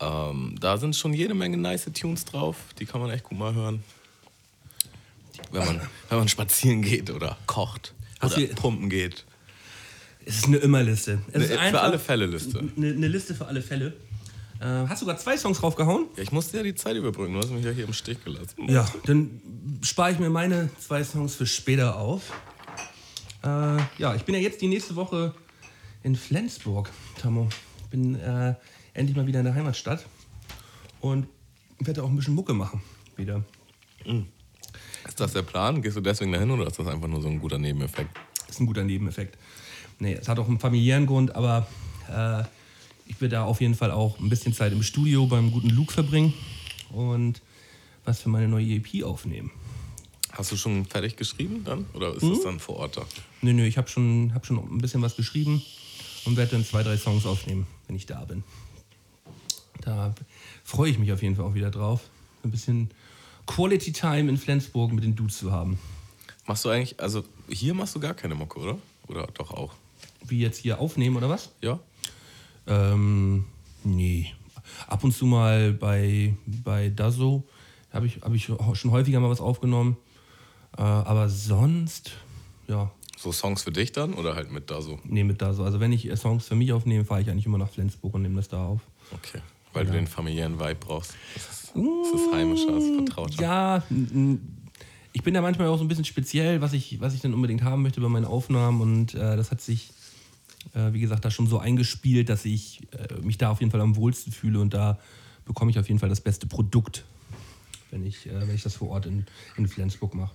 Ähm, 0.00 0.56
da 0.60 0.76
sind 0.76 0.96
schon 0.96 1.12
jede 1.12 1.34
Menge 1.34 1.56
nice 1.56 1.88
Tunes 1.94 2.24
drauf. 2.24 2.56
Die 2.78 2.86
kann 2.86 3.00
man 3.00 3.10
echt 3.10 3.24
gut 3.24 3.38
mal 3.38 3.54
hören. 3.54 3.82
Wenn 5.50 5.64
man, 5.64 5.80
wenn 6.08 6.18
man 6.18 6.28
spazieren 6.28 6.82
geht 6.82 7.10
oder 7.10 7.36
kocht 7.46 7.94
Hast 8.20 8.36
oder 8.36 8.46
pumpen 8.48 8.90
geht. 8.90 9.24
Es 10.26 10.36
ist 10.36 10.46
eine 10.46 10.56
Immerliste. 10.58 11.20
Es 11.28 11.34
Eine 11.34 11.44
ist 11.44 11.52
für 11.52 11.60
einfach 11.60 11.82
alle 11.82 11.98
Fälle 11.98 12.26
Liste. 12.26 12.58
Eine, 12.76 12.92
eine 12.92 13.08
Liste 13.08 13.34
für 13.34 13.46
alle 13.46 13.62
Fälle. 13.62 13.94
Äh, 14.60 14.64
hast 14.88 15.02
du 15.02 15.06
gerade 15.06 15.18
zwei 15.18 15.36
Songs 15.36 15.58
draufgehauen? 15.58 16.06
Ja, 16.16 16.22
ich 16.22 16.32
musste 16.32 16.56
ja 16.56 16.62
die 16.62 16.74
Zeit 16.74 16.96
überbrücken. 16.96 17.34
Du 17.34 17.40
hast 17.40 17.50
mich 17.50 17.64
ja 17.64 17.70
hier 17.70 17.84
im 17.84 17.92
Stich 17.92 18.24
gelassen. 18.24 18.68
Ja, 18.68 18.86
dann 19.04 19.40
spare 19.82 20.12
ich 20.12 20.18
mir 20.18 20.30
meine 20.30 20.70
zwei 20.78 21.04
Songs 21.04 21.34
für 21.34 21.46
später 21.46 21.96
auf. 21.98 22.32
Äh, 23.42 23.48
ja, 23.98 24.14
ich 24.14 24.24
bin 24.24 24.34
ja 24.34 24.40
jetzt 24.40 24.62
die 24.62 24.68
nächste 24.68 24.96
Woche 24.96 25.34
in 26.02 26.16
Flensburg. 26.16 26.90
Ich 27.16 27.90
bin 27.90 28.14
äh, 28.14 28.54
endlich 28.94 29.16
mal 29.16 29.26
wieder 29.26 29.40
in 29.40 29.44
der 29.44 29.54
Heimatstadt 29.54 30.06
und 31.00 31.26
werde 31.78 32.02
auch 32.02 32.08
ein 32.08 32.16
bisschen 32.16 32.34
Mucke 32.34 32.54
machen 32.54 32.80
wieder. 33.16 33.44
Ist 35.06 35.20
das 35.20 35.32
der 35.32 35.42
Plan? 35.42 35.82
Gehst 35.82 35.96
du 35.96 36.00
deswegen 36.00 36.32
dahin 36.32 36.50
oder 36.50 36.66
ist 36.66 36.78
das 36.78 36.86
einfach 36.86 37.08
nur 37.08 37.20
so 37.20 37.28
ein 37.28 37.40
guter 37.40 37.58
Nebeneffekt? 37.58 38.16
ist 38.54 38.60
ein 38.60 38.66
guter 38.66 38.84
Nebeneffekt. 38.84 39.36
Nee, 39.98 40.14
es 40.14 40.28
hat 40.28 40.38
auch 40.38 40.48
einen 40.48 40.60
familiären 40.60 41.06
Grund, 41.06 41.34
aber 41.34 41.66
äh, 42.08 42.44
ich 43.06 43.20
will 43.20 43.28
da 43.28 43.44
auf 43.44 43.60
jeden 43.60 43.74
Fall 43.74 43.90
auch 43.90 44.18
ein 44.18 44.28
bisschen 44.28 44.52
Zeit 44.52 44.72
im 44.72 44.82
Studio 44.82 45.26
beim 45.26 45.50
guten 45.50 45.70
Luke 45.70 45.92
verbringen 45.92 46.34
und 46.90 47.42
was 48.04 48.20
für 48.20 48.28
meine 48.28 48.48
neue 48.48 48.66
EP 48.66 49.04
aufnehmen. 49.04 49.50
Hast 50.32 50.50
du 50.52 50.56
schon 50.56 50.84
fertig 50.84 51.16
geschrieben 51.16 51.62
dann? 51.64 51.86
Oder 51.94 52.14
ist 52.14 52.22
das 52.22 52.42
dann 52.42 52.58
vor 52.58 52.76
Ort 52.76 52.96
da? 52.96 53.04
Nö, 53.40 53.52
nö, 53.52 53.64
ich 53.64 53.78
habe 53.78 53.88
schon, 53.88 54.32
hab 54.34 54.46
schon 54.46 54.58
ein 54.58 54.78
bisschen 54.78 55.00
was 55.00 55.14
geschrieben 55.16 55.62
und 56.24 56.36
werde 56.36 56.52
dann 56.52 56.64
zwei, 56.64 56.82
drei 56.82 56.96
Songs 56.96 57.24
aufnehmen, 57.24 57.66
wenn 57.86 57.96
ich 57.96 58.06
da 58.06 58.24
bin. 58.24 58.42
Da 59.84 60.14
freue 60.64 60.90
ich 60.90 60.98
mich 60.98 61.12
auf 61.12 61.22
jeden 61.22 61.36
Fall 61.36 61.44
auch 61.44 61.54
wieder 61.54 61.70
drauf. 61.70 62.00
Ein 62.42 62.50
bisschen 62.50 62.90
Quality 63.46 63.92
Time 63.92 64.30
in 64.30 64.36
Flensburg 64.38 64.92
mit 64.92 65.04
den 65.04 65.14
Dudes 65.14 65.38
zu 65.38 65.52
haben. 65.52 65.78
Machst 66.46 66.64
du 66.64 66.70
eigentlich, 66.70 66.98
also 67.00 67.24
hier 67.48 67.74
machst 67.74 67.94
du 67.94 68.00
gar 68.00 68.14
keine 68.14 68.34
Mucke, 68.34 68.58
oder? 68.60 68.78
Oder 69.08 69.26
doch 69.34 69.50
auch? 69.50 69.74
Wie 70.26 70.40
jetzt 70.40 70.58
hier 70.58 70.78
aufnehmen 70.80 71.16
oder 71.16 71.28
was? 71.28 71.50
Ja? 71.60 71.78
Ähm, 72.66 73.44
nee. 73.82 74.32
Ab 74.86 75.04
und 75.04 75.12
zu 75.12 75.26
mal 75.26 75.72
bei, 75.72 76.34
bei 76.46 76.88
Dazo 76.88 77.44
habe 77.92 78.06
ich, 78.06 78.20
hab 78.22 78.32
ich 78.32 78.44
schon 78.44 78.90
häufiger 78.90 79.20
mal 79.20 79.30
was 79.30 79.40
aufgenommen. 79.40 79.96
Äh, 80.76 80.82
aber 80.82 81.28
sonst, 81.28 82.12
ja, 82.66 82.90
So 83.18 83.30
Songs 83.32 83.62
für 83.62 83.72
dich 83.72 83.92
dann 83.92 84.14
oder 84.14 84.34
halt 84.34 84.50
mit 84.50 84.70
da 84.70 84.80
so? 84.82 84.98
nee, 85.04 85.22
mit 85.24 85.40
Dazo. 85.42 85.64
Also 85.64 85.80
wenn 85.80 85.92
ich 85.92 86.08
äh, 86.10 86.16
Songs 86.16 86.46
für 86.46 86.54
mich 86.56 86.72
aufnehme, 86.72 87.04
fahre 87.04 87.20
ich 87.20 87.30
eigentlich 87.30 87.46
immer 87.46 87.58
nach 87.58 87.70
Flensburg 87.70 88.14
und 88.14 88.22
nehme 88.22 88.36
das 88.36 88.48
da 88.48 88.64
auf. 88.64 88.80
Okay. 89.12 89.40
Weil 89.74 89.86
du 89.86 89.92
den 89.92 90.06
familiären 90.06 90.58
Vibe 90.58 90.76
brauchst. 90.76 91.14
Das 91.34 91.44
ist, 91.44 91.72
das 91.74 92.20
ist 92.20 92.32
heimischer, 92.32 92.72
das 92.72 92.84
ist 92.84 92.94
vertrauter. 92.94 93.42
Ja, 93.42 93.82
ich 95.12 95.22
bin 95.22 95.32
da 95.34 95.42
manchmal 95.42 95.68
auch 95.68 95.78
so 95.78 95.84
ein 95.84 95.88
bisschen 95.88 96.04
speziell, 96.04 96.60
was 96.60 96.72
ich, 96.72 97.00
was 97.00 97.14
ich 97.14 97.20
dann 97.20 97.34
unbedingt 97.34 97.62
haben 97.62 97.82
möchte 97.82 98.00
bei 98.00 98.08
meinen 98.08 98.24
Aufnahmen. 98.24 98.80
Und 98.80 99.14
äh, 99.14 99.36
das 99.36 99.50
hat 99.50 99.60
sich, 99.60 99.90
äh, 100.74 100.92
wie 100.92 101.00
gesagt, 101.00 101.24
da 101.24 101.30
schon 101.30 101.46
so 101.46 101.58
eingespielt, 101.58 102.28
dass 102.28 102.44
ich 102.44 102.82
äh, 102.92 103.20
mich 103.22 103.38
da 103.38 103.50
auf 103.50 103.60
jeden 103.60 103.70
Fall 103.70 103.80
am 103.80 103.96
wohlsten 103.96 104.32
fühle. 104.32 104.60
Und 104.60 104.74
da 104.74 104.98
bekomme 105.44 105.70
ich 105.70 105.78
auf 105.78 105.88
jeden 105.88 106.00
Fall 106.00 106.08
das 106.08 106.20
beste 106.20 106.46
Produkt, 106.46 107.04
wenn 107.90 108.04
ich, 108.04 108.26
äh, 108.26 108.40
wenn 108.46 108.54
ich 108.54 108.62
das 108.62 108.74
vor 108.74 108.88
Ort 108.90 109.06
in, 109.06 109.26
in 109.56 109.68
Flensburg 109.68 110.14
mache. 110.14 110.34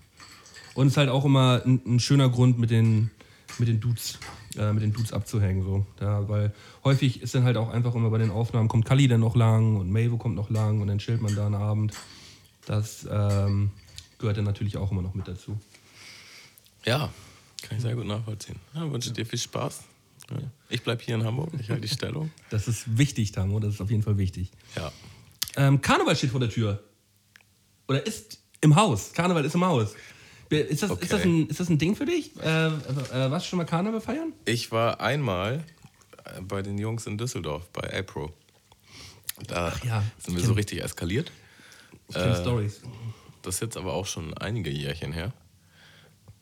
Und 0.75 0.87
es 0.87 0.93
ist 0.93 0.97
halt 0.97 1.09
auch 1.09 1.25
immer 1.25 1.61
ein, 1.65 1.81
ein 1.85 1.99
schöner 1.99 2.29
Grund, 2.29 2.57
mit 2.57 2.69
den, 2.69 3.11
mit 3.57 3.67
den 3.67 3.79
Dudes, 3.79 4.19
äh, 4.57 4.71
mit 4.71 4.83
den 4.83 4.93
Dudes 4.93 5.13
abzuhängen. 5.13 5.63
So. 5.63 5.85
Da, 5.97 6.27
weil 6.29 6.53
häufig 6.83 7.21
ist 7.21 7.35
dann 7.35 7.43
halt 7.43 7.57
auch 7.57 7.69
einfach 7.69 7.95
immer 7.95 8.09
bei 8.09 8.17
den 8.17 8.31
Aufnahmen, 8.31 8.67
kommt 8.67 8.85
Kali 8.85 9.07
dann 9.07 9.19
noch 9.19 9.35
lang 9.35 9.77
und 9.77 9.91
Mavo 9.91 10.17
kommt 10.17 10.35
noch 10.35 10.49
lang 10.49 10.81
und 10.81 10.87
dann 10.87 10.99
chillt 10.99 11.21
man 11.21 11.35
da 11.35 11.45
einen 11.45 11.55
Abend. 11.55 11.93
Das 12.65 13.07
ähm, 13.09 13.71
gehört 14.19 14.37
dann 14.37 14.45
natürlich 14.45 14.77
auch 14.77 14.91
immer 14.91 15.01
noch 15.01 15.15
mit 15.15 15.27
dazu. 15.27 15.59
Ja, 16.85 17.11
kann 17.61 17.77
ich 17.77 17.83
sehr 17.83 17.95
gut 17.95 18.05
nachvollziehen. 18.05 18.57
Ja, 18.73 18.89
wünsche 18.91 19.11
dir 19.11 19.25
viel 19.25 19.39
Spaß. 19.39 19.83
Ja. 20.31 20.37
Ich 20.69 20.83
bleibe 20.83 21.03
hier 21.03 21.15
in 21.15 21.23
Hamburg, 21.23 21.51
ich 21.59 21.69
halte 21.69 21.81
die 21.81 21.93
Stellung. 21.93 22.31
Das 22.49 22.67
ist 22.67 22.97
wichtig, 22.97 23.31
Tamo, 23.31 23.59
das 23.59 23.75
ist 23.75 23.81
auf 23.81 23.89
jeden 23.89 24.03
Fall 24.03 24.17
wichtig. 24.17 24.51
Ja. 24.75 24.91
Ähm, 25.55 25.81
Karneval 25.81 26.15
steht 26.15 26.31
vor 26.31 26.39
der 26.39 26.49
Tür. 26.49 26.83
Oder 27.87 28.05
ist 28.05 28.39
im 28.61 28.75
Haus. 28.75 29.13
Karneval 29.13 29.45
ist 29.45 29.55
im 29.55 29.65
Haus. 29.65 29.95
Ist 30.49 30.81
das, 30.83 30.91
Okay. 30.91 31.03
ist 31.03 31.13
das, 31.13 31.21
ein, 31.23 31.47
ist 31.47 31.59
das 31.59 31.69
ein 31.69 31.77
Ding 31.77 31.95
für 31.95 32.05
dich? 32.05 32.35
Äh, 32.41 32.67
äh, 32.67 32.71
warst 33.31 33.45
du 33.45 33.49
schon 33.51 33.57
mal 33.57 33.65
Karneval 33.65 34.01
feiern? 34.01 34.33
Ich 34.45 34.71
war 34.71 34.99
einmal 34.99 35.63
äh, 36.25 36.41
bei 36.41 36.61
den 36.63 36.77
Jungs 36.77 37.05
in 37.05 37.17
Düsseldorf, 37.17 37.67
bei 37.69 37.93
APRO. 37.99 38.33
Da 39.47 39.73
ja, 39.85 40.03
sind 40.17 40.33
wir 40.35 40.41
ich 40.41 40.45
so 40.47 40.53
kenn- 40.53 40.57
richtig 40.57 40.83
eskaliert. 40.83 41.31
Ich 42.09 42.15
kenn 42.15 42.31
Äh, 42.31 42.35
Stories. 42.41 42.81
Das 43.43 43.55
ist 43.55 43.61
jetzt 43.61 43.77
aber 43.77 43.93
auch 43.93 44.05
schon 44.07 44.33
einige 44.37 44.69
Jährchen 44.69 45.13
her. 45.13 45.33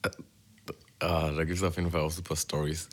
Äh, 0.03 0.09
Ah, 0.99 1.29
da 1.31 1.43
gibt 1.43 1.57
es 1.57 1.63
auf 1.63 1.75
jeden 1.77 1.91
Fall 1.91 2.01
auch 2.01 2.09
super 2.11 2.35
Stories. 2.35 2.89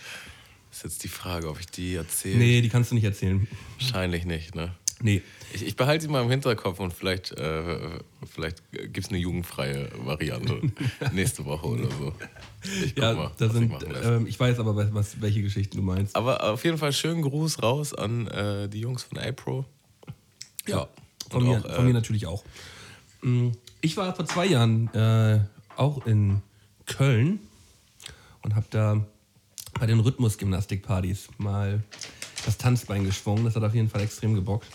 Ist 0.70 0.85
jetzt 0.85 1.03
die 1.05 1.09
Frage, 1.09 1.48
ob 1.48 1.59
ich 1.59 1.66
die 1.68 1.94
erzähle. 1.94 2.37
Nee, 2.37 2.61
die 2.61 2.68
kannst 2.68 2.90
du 2.90 2.96
nicht 2.96 3.05
erzählen. 3.05 3.48
Wahrscheinlich 3.79 4.27
nicht, 4.27 4.55
ne? 4.55 4.74
Nee. 5.03 5.23
Ich, 5.53 5.67
ich 5.67 5.77
behalte 5.77 6.03
sie 6.05 6.09
mal 6.11 6.23
im 6.23 6.31
Hinterkopf 6.31 6.79
und 6.81 6.93
vielleicht, 6.93 7.33
äh, 7.33 7.79
vielleicht 8.33 8.63
gibt 8.73 8.99
es 8.99 9.09
eine 9.09 9.19
jugendfreie 9.19 9.91
Variante 9.99 10.61
nächste 11.13 11.45
Woche 11.45 11.67
oder 11.67 11.91
so. 11.91 12.13
Ich 12.85 12.97
Ja, 12.97 13.13
mal, 13.13 13.31
da 13.37 13.47
ich 13.47 13.53
sind, 13.53 13.83
lässt. 13.83 14.05
ähm, 14.05 14.27
ich 14.27 14.39
weiß 14.39 14.59
aber, 14.61 14.77
was- 14.95 15.21
welche 15.21 15.43
Geschichten 15.43 15.77
du 15.77 15.83
meinst. 15.83 16.15
Aber 16.17 16.43
auf 16.53 16.65
jeden 16.65 16.79
Fall 16.79 16.93
schönen 16.93 17.23
Gruß 17.23 17.63
raus 17.63 17.93
an 17.93 18.27
äh, 18.29 18.69
die 18.69 18.81
Jungs 18.81 19.03
von 19.03 19.19
APRO. 19.19 19.65
Ja. 20.67 20.89
Von, 21.31 21.43
Und 21.43 21.49
mir, 21.49 21.59
auch, 21.59 21.75
von 21.75 21.85
äh, 21.85 21.89
mir 21.89 21.93
natürlich 21.95 22.27
auch. 22.27 22.45
Mm, 23.23 23.49
Ich 23.81 23.97
war 23.97 24.15
vor 24.15 24.27
zwei 24.27 24.47
Jahren 24.47 24.89
äh, 24.95 25.41
auch 25.77 26.07
in 26.07 26.41
Köln 26.87 27.41
und 28.43 28.55
habe 28.55 28.67
da 28.71 29.05
bei 29.79 29.87
den 29.87 29.99
Rhythmusgymnastikpartys 30.01 31.29
mal 31.39 31.83
das 32.47 32.59
Tanzbein 32.59 33.05
geschwungen. 33.05 33.45
Das 33.45 33.57
hat 33.57 33.65
auf 33.65 33.75
jeden 33.75 33.89
Fall 33.91 34.03
extrem 34.03 34.35
gebockt. 34.35 34.67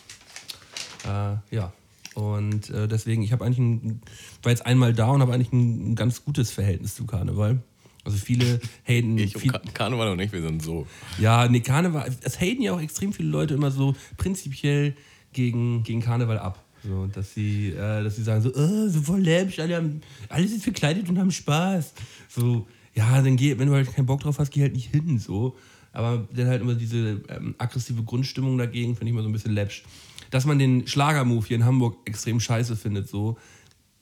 Äh, 1.06 1.56
ja. 1.56 1.74
Und 2.16 2.70
äh, 2.72 2.88
deswegen, 2.88 3.22
ich 3.22 3.32
habe 3.32 3.46
eigentlich 3.46 3.60
ein, 3.60 4.02
war 4.44 4.52
jetzt 4.52 4.66
einmal 4.66 4.94
da 4.94 5.08
und 5.12 5.22
habe 5.22 5.34
eigentlich 5.34 5.54
ein, 5.54 5.92
ein 5.92 5.96
ganz 5.96 6.24
gutes 6.26 6.52
Verhältnis 6.52 6.96
zu 6.96 7.06
Karneval. 7.06 7.62
Also 8.04 8.18
viele 8.18 8.60
haten. 8.84 9.18
Ich 9.18 9.38
viel, 9.38 9.52
Ka- 9.52 9.62
Karneval 9.74 10.10
und 10.10 10.20
ich, 10.20 10.32
wir 10.32 10.42
sind 10.42 10.62
so. 10.64 10.88
ja, 11.20 11.48
nee, 11.48 11.60
Karneval, 11.60 12.10
es 12.22 12.40
haten 12.40 12.62
ja 12.62 12.74
auch 12.74 12.82
extrem 12.82 13.14
viele 13.14 13.30
Leute 13.30 13.54
immer 13.54 13.72
so 13.72 13.96
prinzipiell 14.18 14.96
gegen, 15.34 15.84
gegen 15.84 16.02
Karneval 16.02 16.40
ab. 16.40 16.64
So, 16.84 17.08
dass 17.08 17.34
sie, 17.34 17.70
äh, 17.70 18.04
dass 18.04 18.16
sie 18.16 18.24
sagen 18.24 18.42
so, 18.42 18.54
oh, 18.56 18.88
so 18.88 19.02
voll 19.02 19.20
läppisch, 19.22 19.60
alle, 19.60 19.76
haben, 19.76 20.02
alle 20.30 20.48
sind 20.48 20.64
verkleidet 20.64 21.10
und 21.10 21.20
haben 21.20 21.30
Spaß. 21.32 21.94
So, 22.30 22.68
ja, 22.96 23.22
dann 23.22 23.36
geh, 23.36 23.58
wenn 23.60 23.68
du 23.68 23.74
halt 23.74 23.94
keinen 23.94 24.06
Bock 24.06 24.22
drauf 24.22 24.40
hast, 24.40 24.50
geh 24.52 24.62
halt 24.62 24.74
nicht 24.74 24.90
hin. 24.90 25.20
So. 25.20 25.56
Aber 25.92 26.28
dann 26.34 26.48
halt 26.48 26.62
immer 26.62 26.76
diese 26.76 27.22
ähm, 27.30 27.54
aggressive 27.58 28.02
Grundstimmung 28.04 28.58
dagegen, 28.58 28.96
finde 28.96 29.08
ich 29.08 29.12
immer 29.14 29.24
so 29.24 29.30
ein 29.30 29.34
bisschen 29.34 29.54
läppsch. 29.54 29.84
Dass 30.30 30.46
man 30.46 30.60
den 30.60 30.88
Schlagermove 30.88 31.48
hier 31.48 31.58
in 31.58 31.66
Hamburg 31.66 31.98
extrem 32.06 32.40
scheiße 32.40 32.76
findet, 32.76 33.10
so, 33.10 33.38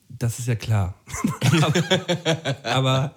das 0.08 0.38
ist 0.38 0.48
ja 0.48 0.54
klar. 0.54 0.94
aber, 2.64 3.14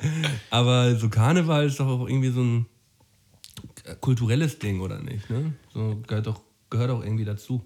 aber, 0.49 0.95
so 0.95 1.09
Karneval 1.09 1.65
ist 1.65 1.79
doch 1.79 1.87
auch 1.87 2.07
irgendwie 2.07 2.31
so 2.31 2.41
ein 2.41 2.65
kulturelles 4.01 4.59
Ding, 4.59 4.81
oder 4.81 4.99
nicht? 4.99 5.29
Ne? 5.29 5.53
So 5.73 6.01
gehört 6.07 6.27
doch, 6.27 6.41
gehört 6.69 6.91
auch 6.91 7.03
irgendwie 7.03 7.25
dazu. 7.25 7.65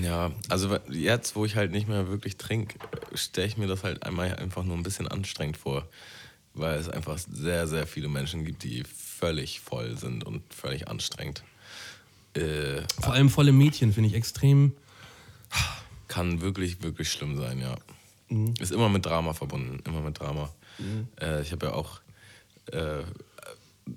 Ja, 0.00 0.32
also 0.48 0.78
jetzt, 0.90 1.36
wo 1.36 1.44
ich 1.44 1.56
halt 1.56 1.70
nicht 1.70 1.88
mehr 1.88 2.08
wirklich 2.08 2.36
trinke, 2.36 2.78
stelle 3.14 3.46
ich 3.46 3.56
mir 3.56 3.66
das 3.66 3.84
halt 3.84 4.02
einmal 4.04 4.34
einfach 4.36 4.64
nur 4.64 4.76
ein 4.76 4.82
bisschen 4.82 5.08
anstrengend 5.08 5.56
vor. 5.56 5.88
Weil 6.54 6.78
es 6.78 6.88
einfach 6.88 7.18
sehr, 7.18 7.66
sehr 7.66 7.86
viele 7.86 8.08
Menschen 8.08 8.44
gibt, 8.44 8.62
die 8.62 8.84
völlig 8.84 9.60
voll 9.60 9.98
sind 9.98 10.24
und 10.24 10.42
völlig 10.54 10.88
anstrengend. 10.88 11.42
Äh, 12.34 12.82
Vor 13.00 13.12
allem 13.12 13.30
volle 13.30 13.52
Mädchen 13.52 13.92
finde 13.92 14.10
ich 14.10 14.14
extrem. 14.14 14.72
kann 16.08 16.40
wirklich, 16.40 16.82
wirklich 16.82 17.10
schlimm 17.10 17.36
sein, 17.36 17.58
ja. 17.60 17.76
Mhm. 18.28 18.54
Ist 18.60 18.72
immer 18.72 18.88
mit 18.88 19.06
Drama 19.06 19.32
verbunden, 19.34 19.80
immer 19.84 20.00
mit 20.00 20.18
Drama. 20.18 20.50
Äh, 21.20 21.42
ich 21.42 21.52
habe 21.52 21.66
ja 21.66 21.72
auch 21.72 22.00
äh, 22.72 23.02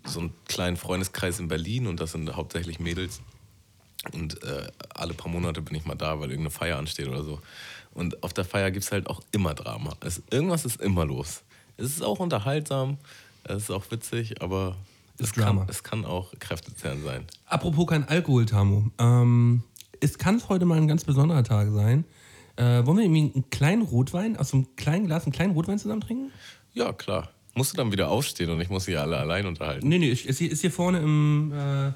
so 0.05 0.19
einen 0.19 0.33
kleinen 0.47 0.77
Freundeskreis 0.77 1.39
in 1.39 1.47
Berlin 1.47 1.87
und 1.87 1.99
das 1.99 2.11
sind 2.11 2.35
hauptsächlich 2.35 2.79
Mädels. 2.79 3.21
Und 4.13 4.41
äh, 4.43 4.67
alle 4.93 5.13
paar 5.13 5.31
Monate 5.31 5.61
bin 5.61 5.75
ich 5.75 5.85
mal 5.85 5.95
da, 5.95 6.19
weil 6.19 6.29
irgendeine 6.29 6.51
Feier 6.51 6.77
ansteht 6.77 7.07
oder 7.07 7.23
so. 7.23 7.41
Und 7.93 8.23
auf 8.23 8.33
der 8.33 8.45
Feier 8.45 8.71
gibt 8.71 8.85
es 8.85 8.91
halt 8.91 9.07
auch 9.07 9.21
immer 9.31 9.53
Drama. 9.53 9.95
Es, 10.01 10.21
irgendwas 10.29 10.65
ist 10.65 10.79
immer 10.81 11.05
los. 11.05 11.41
Es 11.77 11.85
ist 11.87 12.03
auch 12.03 12.19
unterhaltsam, 12.19 12.97
es 13.43 13.63
ist 13.63 13.71
auch 13.71 13.89
witzig, 13.91 14.41
aber 14.41 14.75
es 15.19 15.27
Ist 15.27 15.37
Drama. 15.37 15.61
kann, 15.61 15.69
es 15.69 15.83
kann 15.83 16.05
auch 16.05 16.33
kräftezehrend 16.39 17.03
sein. 17.03 17.25
Apropos 17.45 17.87
kein 17.87 18.07
Alkohol, 18.07 18.45
Tamu. 18.45 18.89
Ähm, 18.99 19.63
es 19.99 20.17
kann 20.17 20.41
heute 20.47 20.65
mal 20.65 20.77
ein 20.77 20.87
ganz 20.87 21.03
besonderer 21.03 21.43
Tag 21.43 21.69
sein. 21.71 22.05
Äh, 22.55 22.85
wollen 22.85 22.97
wir 22.97 23.05
irgendwie 23.05 23.31
einen 23.33 23.49
kleinen 23.49 23.81
Rotwein, 23.83 24.37
aus 24.37 24.53
einem 24.53 24.75
kleinen 24.75 25.07
Glas 25.07 25.23
einen 25.23 25.31
kleinen 25.31 25.53
Rotwein 25.53 25.79
zusammen 25.79 26.01
trinken? 26.01 26.31
Ja, 26.73 26.93
klar. 26.93 27.29
Musst 27.55 27.73
du 27.73 27.77
dann 27.77 27.91
wieder 27.91 28.09
aufstehen 28.09 28.51
und 28.51 28.61
ich 28.61 28.69
muss 28.69 28.85
sie 28.85 28.95
alle 28.97 29.17
allein 29.17 29.47
unterhalten. 29.47 29.87
Nee, 29.87 29.97
nee, 29.97 30.09
ist 30.11 30.37
hier, 30.37 30.51
ist 30.51 30.61
hier 30.61 30.71
vorne 30.71 30.99
im, 30.99 31.51
äh, 31.51 31.91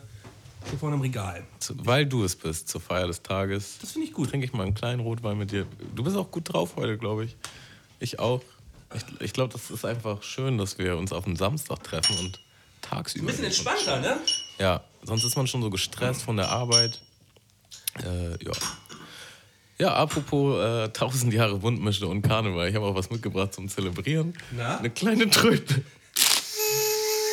hier 0.69 0.79
vorne 0.79 0.95
im 0.95 1.01
Regal. 1.01 1.43
Zu, 1.60 1.75
weil 1.86 2.05
du 2.07 2.23
es 2.23 2.36
bist, 2.36 2.67
zur 2.67 2.81
Feier 2.81 3.07
des 3.07 3.21
Tages. 3.21 3.77
Das 3.79 3.91
finde 3.91 4.07
ich 4.07 4.13
gut. 4.13 4.29
Trinke 4.29 4.45
ich 4.45 4.53
mal 4.53 4.63
einen 4.63 4.73
kleinen 4.73 5.01
Rotwein 5.01 5.38
mit 5.38 5.51
dir. 5.51 5.67
Du 5.95 6.03
bist 6.03 6.15
auch 6.15 6.31
gut 6.31 6.51
drauf 6.51 6.75
heute, 6.75 6.97
glaube 6.97 7.25
ich. 7.25 7.38
Ich 7.99 8.19
auch. 8.19 8.41
Ich, 8.95 9.03
ich 9.21 9.34
glaube, 9.34 9.53
das 9.53 9.69
ist 9.69 9.86
einfach 9.86 10.23
schön, 10.23 10.57
dass 10.57 10.77
wir 10.77 10.97
uns 10.97 11.13
auf 11.13 11.23
dem 11.25 11.36
Samstag 11.36 11.84
treffen 11.84 12.17
und 12.19 12.39
tagsüber. 12.91 13.23
Ein 13.23 13.27
bisschen 13.27 13.45
entspannter, 13.45 13.99
ne? 13.99 14.17
Ja, 14.60 14.84
sonst 15.04 15.23
ist 15.23 15.36
man 15.36 15.47
schon 15.47 15.62
so 15.62 15.69
gestresst 15.69 16.23
von 16.23 16.36
der 16.38 16.49
Arbeit. 16.49 16.99
Äh, 18.04 18.43
ja. 18.43 18.51
Ja, 19.77 19.93
apropos 19.95 20.58
äh, 20.60 20.86
1000 20.86 21.34
Jahre 21.34 21.62
Wundmische 21.63 22.08
und 22.08 22.21
Karneval. 22.21 22.69
Ich 22.69 22.75
habe 22.75 22.86
auch 22.86 22.95
was 22.95 23.10
mitgebracht 23.10 23.54
zum 23.54 23.67
Zelebrieren. 23.67 24.34
Na? 24.51 24.77
Eine 24.77 24.91
kleine 24.91 25.30
Tröte. 25.30 25.84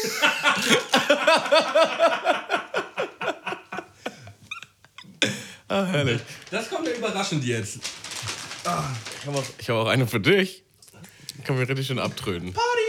ah, 5.69 5.85
herrlich. 5.85 6.23
Das 6.51 6.71
kommt 6.71 6.87
ja 6.87 6.95
überraschend 6.95 7.45
jetzt. 7.45 7.81
Ich 8.63 8.69
habe 9.27 9.39
auch, 9.39 9.45
hab 9.45 9.71
auch 9.71 9.89
eine 9.89 10.07
für 10.07 10.21
dich. 10.21 10.63
Kann 11.45 11.59
mir 11.59 11.69
richtig 11.69 11.87
schön 11.87 11.99
abtröten. 11.99 12.55
Party! 12.55 12.88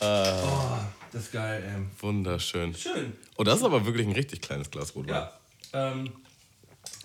Oh, 0.00 0.78
das 1.12 1.22
ist 1.22 1.32
geil, 1.32 1.62
ey. 1.64 1.82
Wunderschön. 2.00 2.74
Schön. 2.74 3.12
Oh, 3.36 3.44
das 3.44 3.58
ist 3.58 3.64
aber 3.64 3.84
wirklich 3.86 4.06
ein 4.06 4.12
richtig 4.12 4.40
kleines 4.40 4.70
Glas 4.70 4.94
Rotwein. 4.94 5.14
Ja. 5.14 5.32
Ähm, 5.72 6.12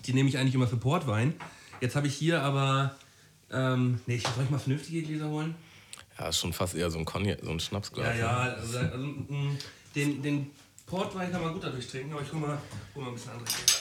die 0.06 0.12
nehme 0.12 0.28
ich 0.28 0.38
eigentlich 0.38 0.54
immer 0.54 0.66
für 0.66 0.76
Portwein. 0.76 1.34
Jetzt 1.80 1.96
habe 1.96 2.06
ich 2.06 2.14
hier 2.14 2.42
aber. 2.42 2.96
Ähm, 3.50 4.00
nee, 4.06 4.16
ich 4.16 4.22
soll 4.22 4.44
ich 4.44 4.50
mal 4.50 4.58
vernünftige 4.58 5.02
Gläser 5.02 5.28
holen? 5.28 5.54
Ja, 6.18 6.28
ist 6.28 6.38
schon 6.38 6.52
fast 6.52 6.74
eher 6.74 6.90
so 6.90 6.98
ein 6.98 7.04
Cognac, 7.04 7.38
so 7.42 7.50
ein 7.50 7.60
Schnapsglas. 7.60 8.06
Ja, 8.06 8.14
ja, 8.14 8.36
also, 8.54 8.78
also 8.78 8.96
mh, 8.96 9.56
den, 9.94 10.22
den 10.22 10.50
Portwein 10.86 11.30
kann 11.30 11.42
man 11.42 11.52
gut 11.52 11.64
dadurch 11.64 11.86
trinken, 11.88 12.12
aber 12.12 12.22
ich 12.22 12.32
hole 12.32 12.40
mal, 12.40 12.58
hol 12.94 13.02
mal 13.02 13.10
ein 13.10 13.14
bisschen 13.14 13.32
andere 13.32 13.44
Gläser. 13.44 13.80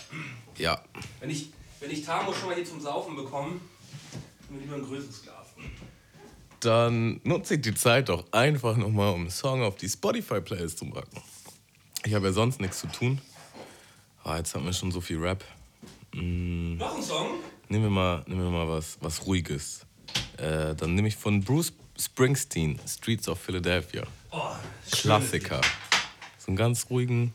Ja. 0.57 0.83
Wenn 1.19 1.29
ich, 1.29 1.51
wenn 1.79 1.91
ich 1.91 2.03
Tamo 2.03 2.33
schon 2.33 2.49
mal 2.49 2.55
hier 2.55 2.65
zum 2.65 2.81
Saufen 2.81 3.15
bekomme, 3.15 3.59
dann 4.49 4.59
lieber 4.59 4.75
ein 4.75 4.83
größeres 4.83 5.23
Glas. 5.23 5.47
Dann 6.63 7.19
nutze 7.23 7.55
ich 7.55 7.61
die 7.61 7.73
Zeit 7.73 8.09
doch 8.09 8.25
einfach 8.31 8.77
nochmal, 8.77 9.13
um 9.13 9.21
einen 9.21 9.29
Song 9.29 9.61
auf 9.63 9.75
die 9.75 9.89
Spotify-Playlist 9.89 10.77
zu 10.77 10.85
packen. 10.89 11.21
Ich 12.05 12.13
habe 12.13 12.27
ja 12.27 12.33
sonst 12.33 12.61
nichts 12.61 12.79
zu 12.79 12.87
tun. 12.87 13.19
Ah, 14.23 14.37
jetzt 14.37 14.55
haben 14.55 14.65
wir 14.65 14.73
schon 14.73 14.91
so 14.91 15.01
viel 15.01 15.17
Rap. 15.19 15.43
Mm, 16.13 16.77
Noch 16.77 16.95
ein 16.95 17.03
Song? 17.03 17.27
nehmen 17.69 17.83
wir 17.85 17.89
mal, 17.89 18.23
nehmen 18.27 18.43
wir 18.43 18.49
mal 18.51 18.67
was, 18.69 18.97
was 19.01 19.25
Ruhiges. 19.25 19.85
Äh, 20.37 20.75
dann 20.75 20.95
nehme 20.95 21.07
ich 21.07 21.15
von 21.17 21.41
Bruce 21.43 21.73
Springsteen, 21.99 22.79
Streets 22.87 23.27
of 23.27 23.39
Philadelphia. 23.39 24.03
Oh, 24.31 24.41
Klassiker. 24.91 25.61
So 26.37 26.47
einen 26.47 26.55
ganz 26.55 26.87
ruhigen, 26.89 27.33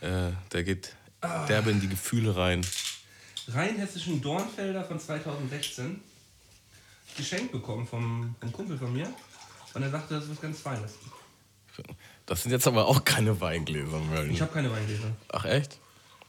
äh, 0.00 0.30
der 0.52 0.64
geht 0.64 0.94
Ah. 1.22 1.44
derbe 1.46 1.70
in 1.70 1.80
die 1.80 1.88
Gefühle 1.88 2.34
rein. 2.34 2.62
Rheinhessischen 3.48 4.20
Dornfelder 4.22 4.84
von 4.84 4.98
2016. 4.98 6.00
Geschenkt 7.16 7.52
bekommen 7.52 7.86
vom, 7.86 8.34
vom 8.40 8.52
Kumpel 8.52 8.78
von 8.78 8.92
mir. 8.92 9.12
Und 9.74 9.82
er 9.82 9.90
sagte, 9.90 10.14
das 10.14 10.24
ist 10.24 10.30
was 10.30 10.40
ganz 10.40 10.60
Feines. 10.60 10.94
Das 12.26 12.42
sind 12.42 12.52
jetzt 12.52 12.66
aber 12.66 12.86
auch 12.86 13.04
keine 13.04 13.40
Weingläser, 13.40 13.98
Merlin. 13.98 14.32
Ich 14.32 14.40
habe 14.40 14.52
keine 14.52 14.70
Weingläser. 14.70 15.12
Ach 15.28 15.44
echt? 15.44 15.78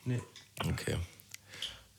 Nee. 0.06 0.22
Okay. 0.66 0.98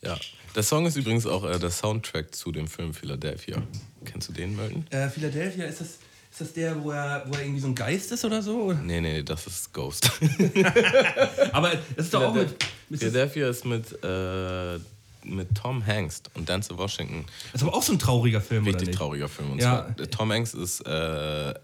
Ja. 0.02 0.18
Der 0.54 0.62
Song 0.62 0.86
ist 0.86 0.96
übrigens 0.96 1.26
auch 1.26 1.44
äh, 1.44 1.58
der 1.58 1.70
Soundtrack 1.70 2.34
zu 2.34 2.52
dem 2.52 2.66
Film 2.66 2.94
Philadelphia. 2.94 3.62
Kennst 4.04 4.28
du 4.28 4.32
den, 4.32 4.56
Merlin? 4.56 4.86
Äh, 4.90 5.08
Philadelphia, 5.08 5.64
ist 5.64 5.80
das, 5.80 5.88
ist 6.30 6.40
das 6.40 6.52
der, 6.52 6.82
wo 6.82 6.90
er, 6.90 7.24
wo 7.26 7.34
er 7.34 7.42
irgendwie 7.42 7.60
so 7.60 7.68
ein 7.68 7.74
Geist 7.74 8.12
ist 8.12 8.24
oder 8.24 8.42
so? 8.42 8.64
Oder? 8.64 8.80
Nee, 8.80 9.00
nee, 9.00 9.22
das 9.22 9.46
ist 9.46 9.72
Ghost. 9.72 10.10
Aber 11.52 11.70
das 11.96 12.06
ist 12.06 12.14
doch 12.14 12.22
auch 12.22 12.34
mit. 12.34 12.54
Philadelphia 12.90 13.48
ist 13.48 13.64
mit, 13.64 13.92
äh, 14.04 14.78
mit 15.24 15.54
Tom 15.54 15.84
Hanks 15.86 16.22
und 16.34 16.48
Denzel 16.48 16.78
Washington. 16.78 17.24
das 17.52 17.62
ist 17.62 17.68
aber 17.68 17.76
auch 17.76 17.82
so 17.82 17.92
ein 17.92 17.98
trauriger 17.98 18.40
Film, 18.40 18.66
oder 18.66 18.74
Richtig 18.80 18.96
trauriger 18.96 19.28
Film. 19.28 19.52
Und 19.52 19.60
Ja. 19.60 19.86
zwar, 19.94 20.00
äh, 20.00 20.06
Tom 20.08 20.32
Hanks 20.32 20.54
ist 20.54 20.80
äh, 20.86 21.54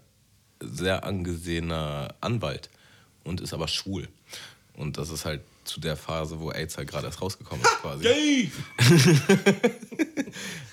sehr 0.61 1.03
angesehener 1.03 2.13
Anwalt 2.21 2.69
und 3.23 3.41
ist 3.41 3.53
aber 3.53 3.67
schwul. 3.67 4.07
Und 4.73 4.97
das 4.97 5.09
ist 5.09 5.25
halt 5.25 5.41
zu 5.65 5.79
der 5.79 5.95
Phase, 5.97 6.39
wo 6.39 6.51
AIDS 6.51 6.77
halt 6.77 6.89
gerade 6.89 7.05
erst 7.07 7.21
rausgekommen 7.21 7.63
ist, 7.63 7.81
quasi. 7.81 8.05
Yay! 8.05 8.51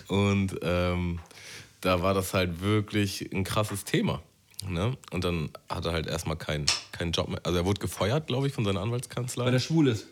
Und 0.08 0.56
ähm, 0.62 1.18
da 1.80 2.02
war 2.02 2.14
das 2.14 2.32
halt 2.34 2.60
wirklich 2.60 3.30
ein 3.32 3.44
krasses 3.44 3.84
Thema. 3.84 4.22
Ne? 4.68 4.96
Und 5.10 5.24
dann 5.24 5.50
hat 5.68 5.84
er 5.84 5.92
halt 5.92 6.06
erstmal 6.06 6.36
keinen 6.36 6.66
keinen 6.92 7.12
Job 7.12 7.28
mehr. 7.28 7.40
Also 7.44 7.58
er 7.58 7.64
wurde 7.64 7.80
gefeuert, 7.80 8.26
glaube 8.26 8.46
ich, 8.46 8.52
von 8.54 8.64
seiner 8.64 8.80
Anwaltskanzlei. 8.80 9.44
Weil 9.44 9.52
er 9.54 9.60
schwul 9.60 9.88
ist. 9.88 10.06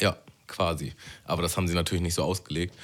Ja, 0.00 0.16
quasi. 0.46 0.94
Aber 1.24 1.42
das 1.42 1.56
haben 1.56 1.68
sie 1.68 1.74
natürlich 1.74 2.02
nicht 2.02 2.14
so 2.14 2.22
ausgelegt. 2.22 2.74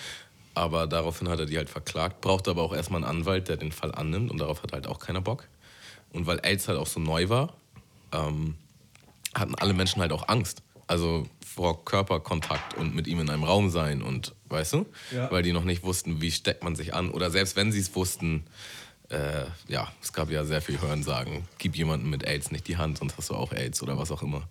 Aber 0.54 0.86
daraufhin 0.86 1.28
hat 1.28 1.38
er 1.38 1.46
die 1.46 1.56
halt 1.56 1.70
verklagt, 1.70 2.20
brauchte 2.20 2.50
aber 2.50 2.62
auch 2.62 2.74
erstmal 2.74 3.04
einen 3.04 3.18
Anwalt, 3.18 3.48
der 3.48 3.56
den 3.56 3.72
Fall 3.72 3.94
annimmt 3.94 4.30
und 4.30 4.38
darauf 4.38 4.62
hat 4.62 4.72
halt 4.72 4.86
auch 4.86 4.98
keiner 4.98 5.20
Bock. 5.20 5.48
Und 6.12 6.26
weil 6.26 6.40
AIDS 6.42 6.66
halt 6.68 6.78
auch 6.78 6.88
so 6.88 6.98
neu 6.98 7.28
war, 7.28 7.54
ähm, 8.12 8.56
hatten 9.34 9.54
alle 9.54 9.74
Menschen 9.74 10.02
halt 10.02 10.12
auch 10.12 10.28
Angst. 10.28 10.62
Also 10.86 11.26
vor 11.44 11.84
Körperkontakt 11.84 12.74
und 12.74 12.96
mit 12.96 13.06
ihm 13.06 13.20
in 13.20 13.30
einem 13.30 13.44
Raum 13.44 13.70
sein 13.70 14.02
und, 14.02 14.34
weißt 14.48 14.72
du? 14.72 14.86
Ja. 15.12 15.30
Weil 15.30 15.44
die 15.44 15.52
noch 15.52 15.64
nicht 15.64 15.84
wussten, 15.84 16.20
wie 16.20 16.32
steckt 16.32 16.64
man 16.64 16.74
sich 16.74 16.94
an. 16.94 17.10
Oder 17.10 17.30
selbst 17.30 17.54
wenn 17.54 17.70
sie 17.70 17.78
es 17.78 17.94
wussten, 17.94 18.44
äh, 19.08 19.44
ja, 19.68 19.92
es 20.02 20.12
gab 20.12 20.30
ja 20.30 20.44
sehr 20.44 20.60
viel 20.60 20.80
Hörensagen. 20.80 21.44
Gib 21.58 21.76
jemandem 21.76 22.10
mit 22.10 22.24
AIDS 22.24 22.50
nicht 22.50 22.66
die 22.66 22.76
Hand, 22.76 22.98
sonst 22.98 23.16
hast 23.16 23.30
du 23.30 23.34
auch 23.34 23.52
AIDS 23.52 23.82
oder 23.82 23.98
was 23.98 24.10
auch 24.10 24.22
immer. 24.22 24.48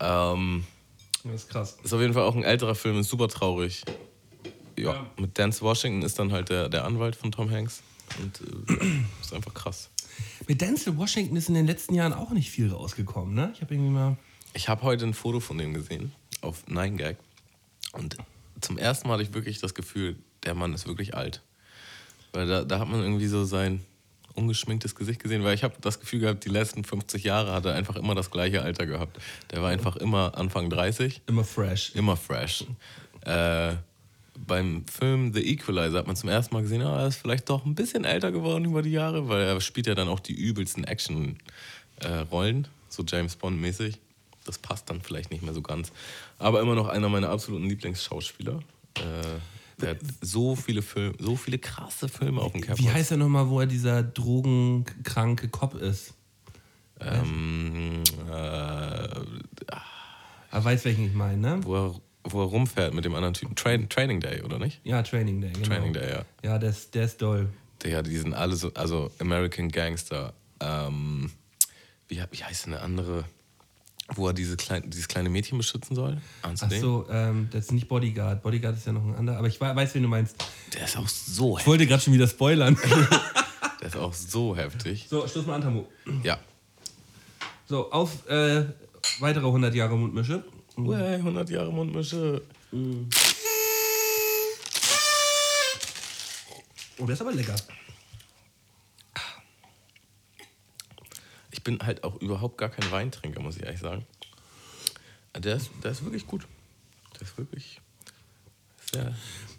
Ähm, 0.00 0.64
Das 1.24 1.42
ist 1.42 1.48
krass. 1.50 1.76
ist 1.82 1.92
auf 1.92 2.00
jeden 2.00 2.14
Fall 2.14 2.22
auch 2.24 2.34
ein 2.36 2.44
älterer 2.44 2.74
Film, 2.74 2.98
ist 3.00 3.08
super 3.10 3.28
traurig. 3.28 3.82
Ja, 4.78 4.92
Ja. 4.94 5.10
mit 5.18 5.38
Dance 5.38 5.60
Washington 5.62 6.02
ist 6.02 6.18
dann 6.18 6.32
halt 6.32 6.48
der, 6.50 6.68
der 6.68 6.84
Anwalt 6.84 7.16
von 7.16 7.32
Tom 7.32 7.50
Hanks. 7.50 7.82
Und 8.22 8.40
äh, 8.40 8.84
ist 9.20 9.34
einfach 9.34 9.52
krass. 9.52 9.90
Mit 10.46 10.60
Denzel 10.60 10.96
Washington 10.96 11.36
ist 11.36 11.48
in 11.48 11.54
den 11.54 11.66
letzten 11.66 11.94
Jahren 11.94 12.12
auch 12.12 12.30
nicht 12.30 12.50
viel 12.50 12.72
rausgekommen, 12.72 13.34
ne? 13.34 13.52
Ich 13.54 13.60
habe 13.60 13.74
irgendwie 13.74 13.90
mal. 13.90 14.16
Ich 14.54 14.68
habe 14.68 14.82
heute 14.82 15.04
ein 15.04 15.14
Foto 15.14 15.40
von 15.40 15.58
dem 15.58 15.74
gesehen 15.74 16.12
auf 16.40 16.64
9gag. 16.68 17.16
Und 17.92 18.16
zum 18.60 18.78
ersten 18.78 19.06
Mal 19.08 19.14
hatte 19.14 19.24
ich 19.24 19.34
wirklich 19.34 19.60
das 19.60 19.74
Gefühl, 19.74 20.16
der 20.44 20.54
Mann 20.54 20.72
ist 20.72 20.86
wirklich 20.86 21.14
alt. 21.14 21.42
Weil 22.32 22.46
da, 22.46 22.64
da 22.64 22.78
hat 22.78 22.88
man 22.88 23.00
irgendwie 23.02 23.26
so 23.26 23.44
sein 23.44 23.84
ungeschminktes 24.38 24.94
Gesicht 24.94 25.22
gesehen, 25.22 25.44
weil 25.44 25.54
ich 25.54 25.64
habe 25.64 25.74
das 25.80 26.00
Gefühl 26.00 26.20
gehabt, 26.20 26.44
die 26.44 26.48
letzten 26.48 26.84
50 26.84 27.24
Jahre 27.24 27.52
hat 27.52 27.66
er 27.66 27.74
einfach 27.74 27.96
immer 27.96 28.14
das 28.14 28.30
gleiche 28.30 28.62
Alter 28.62 28.86
gehabt. 28.86 29.18
Der 29.50 29.62
war 29.62 29.70
einfach 29.70 29.96
immer 29.96 30.38
Anfang 30.38 30.70
30. 30.70 31.22
Immer 31.26 31.44
fresh. 31.44 31.94
Immer 31.94 32.16
fresh. 32.16 32.64
Äh, 33.22 33.74
beim 34.46 34.86
Film 34.86 35.32
The 35.34 35.40
Equalizer 35.40 35.98
hat 35.98 36.06
man 36.06 36.16
zum 36.16 36.28
ersten 36.28 36.54
Mal 36.54 36.62
gesehen, 36.62 36.82
ah, 36.82 37.00
er 37.00 37.08
ist 37.08 37.16
vielleicht 37.16 37.50
doch 37.50 37.66
ein 37.66 37.74
bisschen 37.74 38.04
älter 38.04 38.32
geworden 38.32 38.64
über 38.64 38.82
die 38.82 38.92
Jahre, 38.92 39.28
weil 39.28 39.42
er 39.42 39.60
spielt 39.60 39.86
ja 39.86 39.94
dann 39.94 40.08
auch 40.08 40.20
die 40.20 40.34
übelsten 40.34 40.84
Action-Rollen, 40.84 42.68
so 42.88 43.04
James 43.06 43.36
Bond-mäßig. 43.36 43.98
Das 44.46 44.58
passt 44.58 44.88
dann 44.88 45.02
vielleicht 45.02 45.30
nicht 45.30 45.42
mehr 45.42 45.52
so 45.52 45.60
ganz. 45.60 45.92
Aber 46.38 46.60
immer 46.60 46.74
noch 46.74 46.88
einer 46.88 47.08
meiner 47.08 47.28
absoluten 47.28 47.68
Lieblingsschauspieler. 47.68 48.60
Äh, 48.96 49.00
der 49.80 49.90
hat 49.90 49.98
so 50.20 50.56
viele 50.56 50.82
Filme, 50.82 51.14
so 51.18 51.36
viele 51.36 51.58
krasse 51.58 52.08
Filme 52.08 52.40
auf 52.40 52.52
dem 52.52 52.60
Cap. 52.60 52.78
Wie 52.78 52.90
heißt 52.90 53.10
er 53.12 53.16
nochmal, 53.16 53.48
wo 53.48 53.60
er 53.60 53.66
dieser 53.66 54.02
drogenkranke 54.02 55.48
Cop 55.48 55.74
ist? 55.74 56.14
ähm, 57.00 58.02
äh, 58.28 59.08
Er 60.50 60.64
weiß, 60.64 60.84
welchen 60.84 61.06
ich 61.06 61.14
meine, 61.14 61.36
ne? 61.36 61.60
wo, 61.62 61.74
er, 61.76 61.94
wo 62.24 62.40
er 62.42 62.46
rumfährt 62.46 62.94
mit 62.94 63.04
dem 63.04 63.14
anderen 63.14 63.34
Typen. 63.34 63.54
Train, 63.54 63.88
Training 63.88 64.20
Day, 64.20 64.42
oder 64.42 64.58
nicht? 64.58 64.80
Ja, 64.84 65.02
Training 65.02 65.40
Day. 65.40 65.52
Genau. 65.52 65.66
Training 65.66 65.92
Day, 65.92 66.10
ja. 66.10 66.24
Ja, 66.42 66.58
der 66.58 66.70
ist, 66.70 66.94
der 66.94 67.04
ist 67.04 67.20
doll. 67.22 67.48
Ja, 67.84 68.02
die 68.02 68.16
sind 68.16 68.34
alle 68.34 68.56
so, 68.56 68.72
also 68.74 69.10
American 69.20 69.68
Gangster. 69.68 70.32
Ähm, 70.60 71.30
wie, 72.08 72.20
wie 72.32 72.42
heißt 72.44 72.66
denn 72.66 72.72
der 72.72 72.82
andere, 72.82 73.24
wo 74.14 74.26
er 74.28 74.32
diese 74.32 74.56
klein, 74.56 74.88
dieses 74.88 75.06
kleine 75.08 75.28
Mädchen 75.28 75.58
beschützen 75.58 75.94
soll? 75.94 76.18
Ahnst 76.42 76.62
du 76.62 76.66
Ach 76.66 76.70
den? 76.70 76.80
so, 76.80 77.06
ähm, 77.10 77.48
das 77.52 77.66
ist 77.66 77.72
nicht 77.72 77.88
Bodyguard. 77.88 78.42
Bodyguard 78.42 78.76
ist 78.76 78.86
ja 78.86 78.92
noch 78.92 79.04
ein 79.04 79.14
anderer. 79.14 79.38
Aber 79.38 79.48
ich 79.48 79.60
we- 79.60 79.76
weiß, 79.76 79.94
wen 79.94 80.02
du 80.02 80.08
meinst. 80.08 80.36
Der 80.74 80.84
ist 80.84 80.96
auch 80.96 81.06
so 81.08 81.50
Ich 81.52 81.58
heftig. 81.58 81.66
wollte 81.66 81.86
gerade 81.86 82.02
schon 82.02 82.14
wieder 82.14 82.26
spoilern. 82.28 82.76
Der 83.80 83.86
ist 83.88 83.96
auch 83.96 84.12
so 84.12 84.56
heftig. 84.56 85.06
so, 85.08 85.28
Schluss 85.28 85.46
mal 85.46 85.54
an, 85.54 85.62
Tamu. 85.62 85.84
Ja. 86.24 86.38
So, 87.66 87.92
auf 87.92 88.26
äh, 88.28 88.64
weitere 89.20 89.46
100 89.46 89.72
Jahre 89.74 89.96
Mundmische. 89.96 90.42
Uäh, 90.76 91.14
100 91.14 91.48
Jahre 91.50 91.72
Mundmische. 91.72 92.42
Oh, 96.98 97.04
der 97.06 97.10
ist 97.14 97.20
aber 97.20 97.32
lecker. 97.32 97.54
Bin 101.68 101.80
halt 101.80 102.02
auch 102.02 102.16
überhaupt 102.22 102.56
gar 102.56 102.70
kein 102.70 102.90
Weintrinker, 102.90 103.42
muss 103.42 103.58
ich 103.58 103.62
ehrlich 103.62 103.80
sagen. 103.80 104.06
Der 105.36 105.56
ist, 105.56 105.68
der 105.84 105.90
ist 105.90 106.02
wirklich 106.02 106.26
gut. 106.26 106.46
Der 107.14 107.22
ist 107.22 107.36
wirklich 107.36 107.82
sehr. 108.90 109.14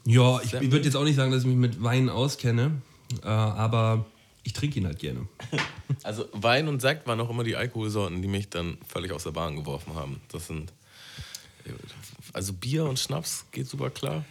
Ja, 0.06 0.42
ich, 0.42 0.56
ich 0.56 0.72
würde 0.72 0.86
jetzt 0.86 0.96
auch 0.96 1.04
nicht 1.04 1.18
sagen, 1.18 1.32
dass 1.32 1.42
ich 1.42 1.48
mich 1.48 1.56
mit 1.56 1.84
Wein 1.84 2.10
auskenne. 2.10 2.82
Äh, 3.22 3.28
aber 3.28 4.08
ich 4.42 4.54
trinke 4.54 4.80
ihn 4.80 4.88
halt 4.88 4.98
gerne. 5.00 5.28
Also 6.04 6.30
Wein 6.34 6.68
und 6.68 6.82
Sekt 6.82 7.08
waren 7.08 7.20
auch 7.20 7.30
immer 7.32 7.44
die 7.44 7.56
Alkoholsorten, 7.56 8.22
die 8.22 8.28
mich 8.28 8.50
dann 8.50 8.78
völlig 8.88 9.12
aus 9.12 9.24
der 9.24 9.32
Bahn 9.32 9.56
geworfen 9.56 9.96
haben. 9.96 10.22
Das 10.32 10.48
sind. 10.48 10.72
Also 12.32 12.54
Bier 12.54 12.86
und 12.86 13.00
Schnaps 13.00 13.46
geht 13.52 13.68
super 13.68 13.90
klar. 13.90 14.24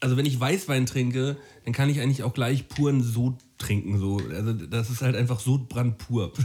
Also 0.00 0.16
wenn 0.16 0.26
ich 0.26 0.40
Weißwein 0.40 0.86
trinke, 0.86 1.36
dann 1.64 1.72
kann 1.74 1.88
ich 1.90 2.00
eigentlich 2.00 2.22
auch 2.22 2.32
gleich 2.32 2.68
puren 2.68 3.02
Sod 3.02 3.34
trinken. 3.64 3.98
So. 3.98 4.20
Also 4.30 4.52
das 4.52 4.90
ist 4.90 5.02
halt 5.02 5.16
einfach 5.16 5.40
Sodbrand 5.40 5.98
pur. 5.98 6.32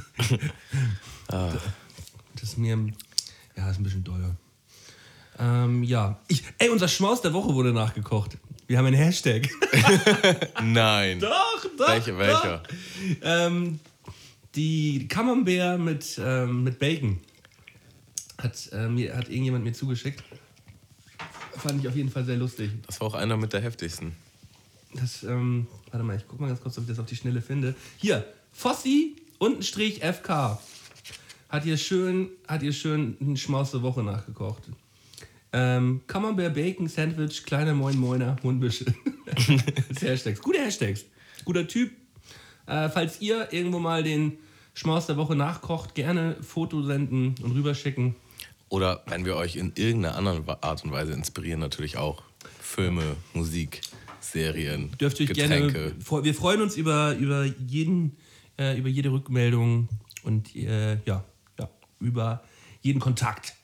Ah. 1.31 1.53
Das 2.33 2.41
ist 2.41 2.57
mir, 2.57 2.75
ja, 3.55 3.69
ist 3.69 3.77
ein 3.77 3.83
bisschen 3.83 4.03
teuer. 4.03 4.35
Ähm, 5.37 5.83
ja. 5.83 6.19
Ich, 6.27 6.43
ey, 6.57 6.69
unser 6.69 6.87
Schmaus 6.87 7.21
der 7.21 7.33
Woche 7.33 7.53
wurde 7.53 7.71
nachgekocht. 7.71 8.39
Wir 8.65 8.79
haben 8.79 8.87
einen 8.87 8.95
Hashtag. 8.95 9.47
Nein. 10.63 11.19
doch, 11.19 11.65
doch. 11.77 11.87
Welche, 11.87 12.17
welcher? 12.17 12.63
Doch. 12.63 12.75
Ähm, 13.21 13.79
die 14.55 15.07
Camembert 15.07 15.79
mit, 15.79 16.19
ähm, 16.23 16.63
mit 16.63 16.79
Bacon 16.79 17.19
hat, 18.39 18.69
äh, 18.71 18.87
mir, 18.87 19.15
hat 19.15 19.29
irgendjemand 19.29 19.63
mir 19.63 19.73
zugeschickt. 19.73 20.23
Fand 21.57 21.81
ich 21.81 21.87
auf 21.87 21.95
jeden 21.95 22.09
Fall 22.09 22.25
sehr 22.25 22.37
lustig. 22.37 22.71
Das 22.87 22.99
war 23.01 23.07
auch 23.07 23.13
einer 23.13 23.37
mit 23.37 23.53
der 23.53 23.61
heftigsten. 23.61 24.15
Das, 24.93 25.23
ähm, 25.23 25.67
warte 25.91 26.03
mal, 26.03 26.17
ich 26.17 26.23
guck 26.27 26.39
mal 26.39 26.47
ganz 26.47 26.61
kurz, 26.61 26.77
ob 26.77 26.83
ich 26.83 26.89
das 26.89 26.99
auf 26.99 27.05
die 27.05 27.15
Schnelle 27.15 27.41
finde. 27.41 27.75
Hier, 27.97 28.25
Fossi 28.51 29.15
unten 29.37 29.63
Strich 29.63 30.01
FK. 30.01 30.59
Hat 31.49 31.65
ihr 31.65 31.77
schön, 31.77 32.29
hat 32.47 32.61
ihr 32.61 32.73
schön 32.73 33.17
einen 33.19 33.37
Schmaus 33.37 33.71
der 33.71 33.81
Woche 33.81 34.03
nachgekocht. 34.03 34.63
Ähm, 35.51 36.01
Camembert 36.05 36.53
Bacon 36.53 36.87
Sandwich, 36.87 37.43
kleiner 37.43 37.73
Moin 37.73 37.97
Moiner, 37.97 38.35
Hundbüsche. 38.43 38.85
das 39.89 40.01
Hashtags. 40.01 40.41
Gute 40.41 40.59
Hashtags. 40.59 41.05
Guter 41.45 41.67
Typ. 41.67 41.91
Äh, 42.67 42.89
falls 42.89 43.19
ihr 43.21 43.51
irgendwo 43.51 43.79
mal 43.79 44.03
den 44.03 44.37
Schmaus 44.75 45.07
der 45.07 45.17
Woche 45.17 45.35
nachkocht, 45.35 45.95
gerne 45.95 46.35
Foto 46.41 46.83
senden 46.83 47.35
und 47.41 47.51
rüberschicken. 47.53 48.15
Oder 48.69 49.03
wenn 49.07 49.25
wir 49.25 49.35
euch 49.35 49.55
in 49.55 49.73
irgendeiner 49.75 50.15
anderen 50.15 50.47
Art 50.47 50.83
und 50.83 50.91
Weise 50.91 51.13
inspirieren, 51.13 51.59
natürlich 51.59 51.97
auch. 51.97 52.21
Filme, 52.61 53.15
Musik, 53.33 53.81
Serien, 54.31 54.91
Dürft 54.99 55.19
ihr 55.19 55.29
euch 55.29 55.35
Getränke. 55.35 55.93
gerne. 56.07 56.23
Wir 56.25 56.33
freuen 56.33 56.61
uns 56.61 56.77
über, 56.77 57.15
über, 57.15 57.45
jeden, 57.45 58.17
äh, 58.57 58.77
über 58.77 58.89
jede 58.89 59.11
Rückmeldung 59.11 59.89
und 60.23 60.55
äh, 60.55 60.97
ja, 61.05 61.23
ja, 61.59 61.69
über 61.99 62.43
jeden 62.81 62.99
Kontakt. 62.99 63.55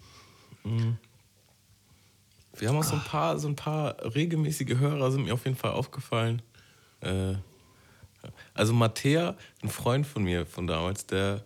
Wir 2.58 2.70
haben 2.70 2.78
auch 2.78 2.84
so 2.84 2.96
ein 2.96 3.04
paar, 3.04 3.38
so 3.38 3.48
ein 3.48 3.56
paar 3.56 3.98
regelmäßige 4.16 4.78
Hörer, 4.78 5.12
sind 5.12 5.26
mir 5.26 5.34
auf 5.34 5.46
jeden 5.46 5.58
Fall 5.58 5.72
aufgefallen. 5.72 6.42
Äh, 7.02 7.36
also 8.54 8.74
Mattea, 8.74 9.36
ein 9.62 9.70
Freund 9.70 10.08
von 10.08 10.24
mir 10.24 10.46
von 10.46 10.66
damals, 10.66 11.06
der 11.06 11.44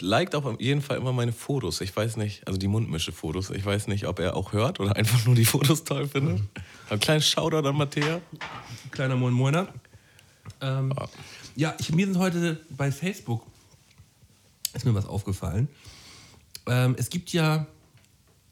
liked 0.00 0.34
auf 0.34 0.60
jeden 0.60 0.80
Fall 0.82 0.96
immer 0.96 1.12
meine 1.12 1.32
Fotos. 1.32 1.80
Ich 1.80 1.94
weiß 1.94 2.16
nicht, 2.16 2.46
also 2.46 2.58
die 2.58 2.68
Mundmische-Fotos. 2.68 3.50
Ich 3.50 3.64
weiß 3.64 3.88
nicht, 3.88 4.06
ob 4.06 4.18
er 4.18 4.36
auch 4.36 4.52
hört 4.52 4.80
oder 4.80 4.96
einfach 4.96 5.24
nur 5.26 5.34
die 5.34 5.44
Fotos 5.44 5.84
toll 5.84 6.08
findet. 6.08 6.42
Ein 6.90 7.00
kleines 7.00 7.28
Shoutout 7.28 7.66
an 7.68 7.76
Mattea. 7.76 8.20
Kleiner 8.90 9.16
Moin 9.16 9.32
Moiner. 9.32 9.68
Ähm, 10.60 10.92
ja, 11.56 11.74
ich, 11.78 11.92
mir 11.92 12.06
sind 12.06 12.18
heute 12.18 12.60
bei 12.70 12.90
Facebook 12.92 13.44
ist 14.74 14.84
mir 14.84 14.94
was 14.94 15.06
aufgefallen. 15.06 15.68
Ähm, 16.66 16.94
es 16.98 17.10
gibt 17.10 17.32
ja 17.32 17.66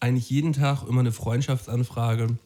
eigentlich 0.00 0.30
jeden 0.30 0.52
Tag 0.52 0.82
immer 0.86 1.00
eine 1.00 1.12
Freundschaftsanfrage 1.12 2.36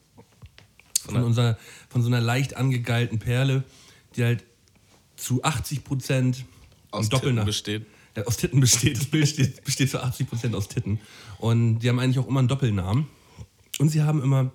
von, 1.05 1.23
unserer, 1.23 1.57
von 1.89 2.01
so 2.01 2.07
einer 2.07 2.21
leicht 2.21 2.55
angegeilten 2.55 3.19
Perle, 3.19 3.63
die 4.15 4.23
halt 4.23 4.43
zu 5.15 5.43
80 5.43 5.83
Prozent 5.83 6.45
Aus 6.91 7.09
Doppelnach- 7.09 7.19
Titten 7.21 7.45
besteht. 7.45 7.85
Ja, 8.15 8.23
aus 8.25 8.37
Titten 8.37 8.59
besteht. 8.59 8.97
Das 8.97 9.05
Bild 9.05 9.27
steht, 9.27 9.63
besteht 9.63 9.89
zu 9.91 10.01
80 10.01 10.29
Prozent 10.29 10.55
aus 10.55 10.67
Titten. 10.67 10.99
Und 11.37 11.79
die 11.79 11.89
haben 11.89 11.99
eigentlich 11.99 12.19
auch 12.19 12.27
immer 12.27 12.39
einen 12.39 12.47
Doppelnamen. 12.47 13.07
Und 13.79 13.89
sie 13.89 14.03
haben 14.03 14.21
immer 14.23 14.51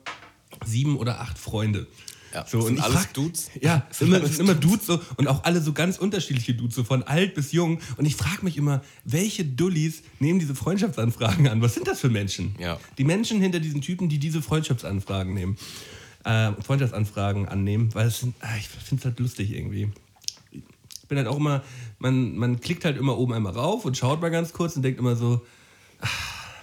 sieben 0.65 0.97
oder 0.97 1.21
acht 1.21 1.39
Freunde. 1.39 1.87
Ja, 2.33 2.47
so, 2.47 2.61
sind 2.63 2.77
und 2.77 2.83
alles 2.85 2.95
frag- 3.03 3.15
Dudes? 3.15 3.51
Ja, 3.61 3.87
Sind 3.91 4.07
immer, 4.09 4.25
sind 4.25 4.41
immer 4.41 4.55
Dudes 4.55 4.87
so, 4.87 5.01
und 5.17 5.27
auch 5.27 5.43
alle 5.43 5.61
so 5.61 5.73
ganz 5.73 5.99
unterschiedliche 5.99 6.55
Dudes, 6.55 6.77
so 6.77 6.85
von 6.85 7.03
alt 7.03 7.35
bis 7.35 7.51
jung. 7.51 7.81
Und 7.97 8.07
ich 8.07 8.15
frage 8.15 8.45
mich 8.45 8.57
immer, 8.57 8.83
welche 9.05 9.45
Dullis 9.45 10.03
nehmen 10.21 10.39
diese 10.39 10.55
Freundschaftsanfragen 10.55 11.49
an? 11.49 11.61
Was 11.61 11.75
sind 11.75 11.89
das 11.89 11.99
für 12.01 12.09
Menschen? 12.09 12.55
Ja. 12.61 12.79
Die 12.99 13.05
Menschen 13.05 13.41
hinter 13.41 13.59
diesen 13.59 13.81
Typen, 13.81 14.09
die 14.09 14.19
diese 14.19 14.43
Freundschaftsanfragen 14.43 15.35
nehmen, 15.35 15.57
äh, 16.25 16.53
Freundschaftsanfragen 16.63 17.49
annehmen, 17.49 17.93
weil 17.95 18.07
es 18.07 18.21
sind, 18.21 18.35
ah, 18.41 18.57
ich 18.59 18.69
finde 18.69 19.01
es 19.01 19.05
halt 19.07 19.19
lustig 19.19 19.51
irgendwie. 19.51 19.91
Bin 21.11 21.19
halt 21.19 21.27
auch 21.27 21.39
immer, 21.39 21.65
man, 21.99 22.37
man 22.37 22.61
klickt 22.61 22.85
halt 22.85 22.97
immer 22.97 23.19
oben 23.19 23.33
einmal 23.33 23.53
rauf 23.53 23.85
und 23.85 23.97
schaut 23.97 24.21
mal 24.21 24.31
ganz 24.31 24.53
kurz 24.53 24.77
und 24.77 24.83
denkt 24.83 25.01
immer 25.01 25.17
so, 25.17 25.45
ah, 26.01 26.07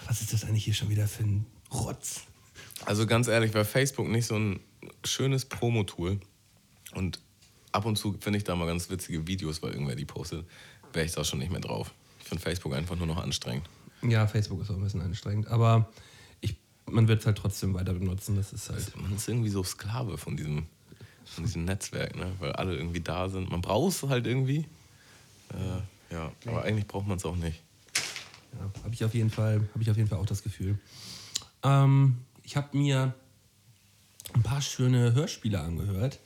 was 0.06 0.22
ist 0.22 0.32
das 0.32 0.44
eigentlich 0.44 0.64
hier 0.64 0.72
schon 0.72 0.88
wieder 0.88 1.06
für 1.06 1.22
ein 1.22 1.44
Rotz? 1.70 2.22
Also 2.86 3.06
ganz 3.06 3.28
ehrlich, 3.28 3.52
wäre 3.52 3.66
Facebook 3.66 4.08
nicht 4.08 4.24
so 4.24 4.36
ein 4.36 4.60
schönes 5.04 5.44
Promo-Tool 5.44 6.18
und 6.94 7.20
ab 7.72 7.84
und 7.84 7.96
zu 7.96 8.16
finde 8.18 8.38
ich 8.38 8.44
da 8.44 8.56
mal 8.56 8.64
ganz 8.64 8.88
witzige 8.88 9.26
Videos, 9.26 9.62
weil 9.62 9.72
irgendwer 9.72 9.96
die 9.96 10.06
postet, 10.06 10.46
wäre 10.94 11.04
ich 11.04 11.12
da 11.12 11.24
schon 11.24 11.40
nicht 11.40 11.52
mehr 11.52 11.60
drauf. 11.60 11.92
Ich 12.20 12.28
finde 12.28 12.42
Facebook 12.42 12.72
einfach 12.72 12.96
nur 12.96 13.06
noch 13.06 13.22
anstrengend. 13.22 13.68
Ja, 14.00 14.26
Facebook 14.26 14.62
ist 14.62 14.70
auch 14.70 14.76
ein 14.76 14.82
bisschen 14.82 15.02
anstrengend, 15.02 15.48
aber 15.48 15.90
ich, 16.40 16.56
man 16.86 17.06
wird 17.06 17.20
es 17.20 17.26
halt 17.26 17.36
trotzdem 17.36 17.74
weiter 17.74 17.92
benutzen. 17.92 18.34
Das 18.34 18.54
ist 18.54 18.70
halt. 18.70 18.96
Man 18.96 19.14
ist 19.14 19.28
irgendwie 19.28 19.50
so 19.50 19.62
Sklave 19.62 20.16
von 20.16 20.38
diesem, 20.38 20.64
von 21.30 21.44
diesem 21.44 21.64
Netzwerk, 21.64 22.16
ne? 22.16 22.32
weil 22.38 22.52
alle 22.52 22.76
irgendwie 22.76 23.00
da 23.00 23.28
sind. 23.28 23.50
Man 23.50 23.60
braucht 23.60 23.92
es 23.92 24.08
halt 24.08 24.26
irgendwie. 24.26 24.66
Äh, 25.50 26.14
ja, 26.14 26.32
aber 26.46 26.62
eigentlich 26.64 26.86
braucht 26.86 27.06
man 27.06 27.16
es 27.16 27.24
auch 27.24 27.36
nicht. 27.36 27.62
Ja, 28.54 28.82
habe 28.82 28.94
ich 28.94 29.04
auf 29.04 29.14
jeden 29.14 29.30
Fall, 29.30 29.68
habe 29.72 29.82
ich 29.82 29.90
auf 29.90 29.96
jeden 29.96 30.08
Fall 30.08 30.18
auch 30.18 30.26
das 30.26 30.42
Gefühl. 30.42 30.78
Ähm, 31.62 32.18
ich 32.42 32.56
habe 32.56 32.76
mir 32.76 33.14
ein 34.34 34.42
paar 34.42 34.62
schöne 34.62 35.14
Hörspiele 35.14 35.60
angehört 35.60 36.18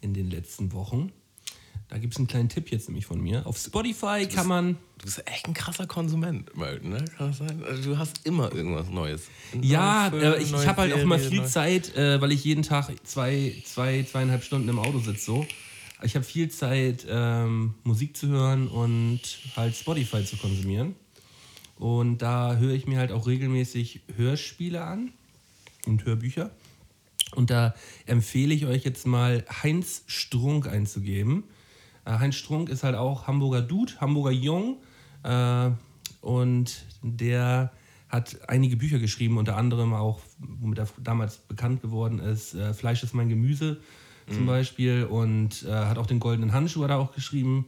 in 0.00 0.14
den 0.14 0.30
letzten 0.30 0.72
Wochen. 0.72 1.12
Da 1.88 1.98
gibt 1.98 2.14
es 2.14 2.18
einen 2.18 2.26
kleinen 2.26 2.48
Tipp 2.48 2.70
jetzt 2.72 2.88
nämlich 2.88 3.06
von 3.06 3.20
mir. 3.20 3.46
Auf 3.46 3.58
Spotify 3.58 4.26
kann 4.26 4.48
man. 4.48 4.76
Du 4.98 5.04
bist 5.04 5.22
echt 5.26 5.46
ein 5.46 5.54
krasser 5.54 5.86
Konsument, 5.86 6.50
ne? 6.56 7.04
Kann 7.16 7.28
das 7.28 7.38
sein? 7.38 7.62
Also 7.64 7.90
du 7.90 7.98
hast 7.98 8.26
immer 8.26 8.52
irgendwas 8.52 8.90
Neues. 8.90 9.28
Ja, 9.60 10.10
neuen 10.10 10.20
Film, 10.20 10.32
äh, 10.32 10.42
ich, 10.42 10.52
ich 10.52 10.66
habe 10.66 10.82
halt 10.82 10.92
auch 10.94 10.98
immer 10.98 11.18
viel 11.18 11.44
Zeit, 11.44 11.94
äh, 11.94 12.20
weil 12.20 12.32
ich 12.32 12.42
jeden 12.42 12.62
Tag 12.62 12.90
zwei, 13.04 13.54
zwei, 13.64 14.02
zweieinhalb 14.02 14.42
Stunden 14.42 14.68
im 14.68 14.80
Auto 14.80 14.98
sitze. 14.98 15.24
So. 15.24 15.46
Ich 16.02 16.14
habe 16.16 16.24
viel 16.24 16.50
Zeit, 16.50 17.06
ähm, 17.08 17.74
Musik 17.84 18.16
zu 18.16 18.26
hören 18.28 18.68
und 18.68 19.20
halt 19.54 19.76
Spotify 19.76 20.24
zu 20.24 20.36
konsumieren. 20.36 20.96
Und 21.76 22.18
da 22.18 22.56
höre 22.56 22.74
ich 22.74 22.86
mir 22.86 22.98
halt 22.98 23.12
auch 23.12 23.26
regelmäßig 23.26 24.00
Hörspiele 24.16 24.82
an 24.82 25.12
und 25.86 26.04
Hörbücher. 26.04 26.50
Und 27.34 27.50
da 27.50 27.74
empfehle 28.06 28.54
ich 28.54 28.66
euch 28.66 28.84
jetzt 28.84 29.06
mal 29.06 29.44
Heinz 29.62 30.02
Strunk 30.06 30.66
einzugeben. 30.66 31.44
Äh, 32.06 32.12
Heinz 32.12 32.36
Strunk 32.36 32.70
ist 32.70 32.84
halt 32.84 32.94
auch 32.94 33.26
Hamburger 33.26 33.60
Dude, 33.60 33.92
Hamburger 34.00 34.30
Jung. 34.30 34.78
Äh, 35.22 35.70
und 36.22 36.86
der 37.02 37.72
hat 38.08 38.48
einige 38.48 38.76
Bücher 38.76 38.98
geschrieben, 38.98 39.36
unter 39.36 39.56
anderem 39.56 39.92
auch, 39.92 40.20
womit 40.38 40.78
er 40.78 40.88
damals 41.02 41.38
bekannt 41.38 41.82
geworden 41.82 42.20
ist, 42.20 42.54
äh, 42.54 42.72
Fleisch 42.72 43.02
ist 43.02 43.14
mein 43.14 43.28
Gemüse 43.28 43.78
zum 44.30 44.46
Beispiel. 44.46 45.04
Und 45.04 45.64
äh, 45.64 45.72
hat 45.72 45.98
auch 45.98 46.06
den 46.06 46.20
Goldenen 46.20 46.52
Handschuh 46.52 46.84
hat 46.84 46.90
er 46.90 46.98
auch 46.98 47.12
geschrieben. 47.12 47.66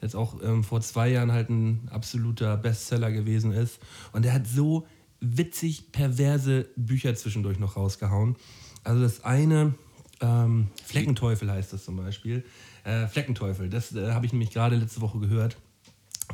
Jetzt 0.00 0.16
auch 0.16 0.42
ähm, 0.42 0.64
vor 0.64 0.80
zwei 0.80 1.10
Jahren 1.10 1.30
halt 1.30 1.50
ein 1.50 1.88
absoluter 1.90 2.56
Bestseller 2.56 3.12
gewesen 3.12 3.52
ist. 3.52 3.80
Und 4.12 4.24
er 4.24 4.32
hat 4.32 4.46
so 4.46 4.86
witzig 5.20 5.92
perverse 5.92 6.68
Bücher 6.76 7.14
zwischendurch 7.14 7.58
noch 7.58 7.76
rausgehauen. 7.76 8.36
Also 8.82 9.02
das 9.02 9.24
eine, 9.24 9.74
ähm, 10.20 10.68
Fleckenteufel 10.84 11.50
heißt 11.50 11.72
das 11.72 11.84
zum 11.84 11.96
Beispiel. 11.96 12.44
Äh, 12.84 13.06
Fleckenteufel, 13.06 13.68
das 13.68 13.94
äh, 13.94 14.12
habe 14.12 14.26
ich 14.26 14.32
nämlich 14.32 14.50
gerade 14.50 14.76
letzte 14.76 15.00
Woche 15.00 15.18
gehört. 15.18 15.56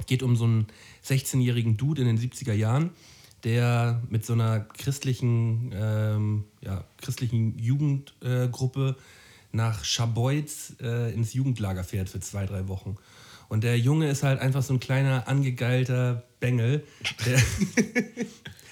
Geht 0.07 0.23
um 0.23 0.37
so 0.37 0.45
einen 0.45 0.67
16-jährigen 1.05 1.77
Dude 1.77 2.03
in 2.03 2.07
den 2.07 2.19
70er 2.19 2.53
Jahren, 2.53 2.91
der 3.45 4.03
mit 4.11 4.27
so 4.27 4.35
einer 4.35 4.61
christlichen, 4.61 5.73
ähm, 5.75 6.45
ja, 6.61 6.85
christlichen 6.99 7.59
Jugendgruppe 7.59 8.97
nach 9.53 9.85
Scharbeutz 9.85 10.75
äh, 10.83 11.15
ins 11.15 11.33
Jugendlager 11.33 11.83
fährt 11.83 12.09
für 12.09 12.21
zwei, 12.21 12.45
drei 12.45 12.69
Wochen. 12.69 12.97
Und 13.49 13.65
der 13.65 13.79
Junge 13.79 14.09
ist 14.11 14.23
halt 14.23 14.41
einfach 14.41 14.63
so 14.63 14.75
ein 14.75 14.81
kleiner, 14.81 15.29
angegeilter 15.29 16.25
Bengel. 16.41 16.85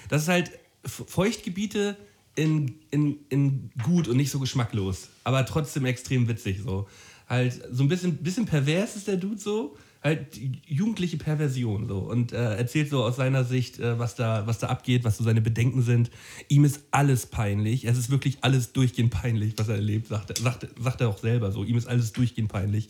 Das 0.09 0.23
ist 0.23 0.27
halt 0.27 0.51
Feuchtgebiete 0.85 1.97
in, 2.35 2.79
in, 2.91 3.17
in 3.29 3.71
gut 3.83 4.07
und 4.07 4.17
nicht 4.17 4.31
so 4.31 4.39
geschmacklos, 4.39 5.09
aber 5.23 5.45
trotzdem 5.45 5.85
extrem 5.85 6.27
witzig 6.27 6.61
so. 6.63 6.87
Halt 7.27 7.59
so 7.71 7.83
ein 7.83 7.89
bisschen, 7.89 8.17
bisschen 8.17 8.45
pervers 8.45 8.95
ist 8.95 9.07
der 9.07 9.17
Dude 9.17 9.39
so, 9.39 9.75
halt 10.05 10.39
jugendliche 10.67 11.17
Perversion 11.17 11.87
so 11.87 11.97
und 11.97 12.31
äh, 12.31 12.55
erzählt 12.55 12.89
so 12.89 13.03
aus 13.03 13.15
seiner 13.15 13.43
Sicht, 13.43 13.79
äh, 13.79 13.97
was, 13.97 14.15
da, 14.15 14.45
was 14.45 14.59
da 14.59 14.67
abgeht, 14.67 15.03
was 15.03 15.17
so 15.17 15.23
seine 15.23 15.41
Bedenken 15.41 15.81
sind. 15.81 16.11
Ihm 16.47 16.63
ist 16.63 16.81
alles 16.91 17.25
peinlich, 17.25 17.85
es 17.85 17.97
ist 17.97 18.11
wirklich 18.11 18.37
alles 18.41 18.71
durchgehend 18.71 19.11
peinlich, 19.11 19.55
was 19.57 19.67
er 19.67 19.75
erlebt, 19.75 20.07
sagt, 20.07 20.37
sagt, 20.37 20.67
sagt 20.79 21.01
er 21.01 21.09
auch 21.09 21.17
selber 21.17 21.51
so. 21.51 21.63
Ihm 21.63 21.75
ist 21.75 21.87
alles 21.87 22.13
durchgehend 22.13 22.51
peinlich. 22.51 22.87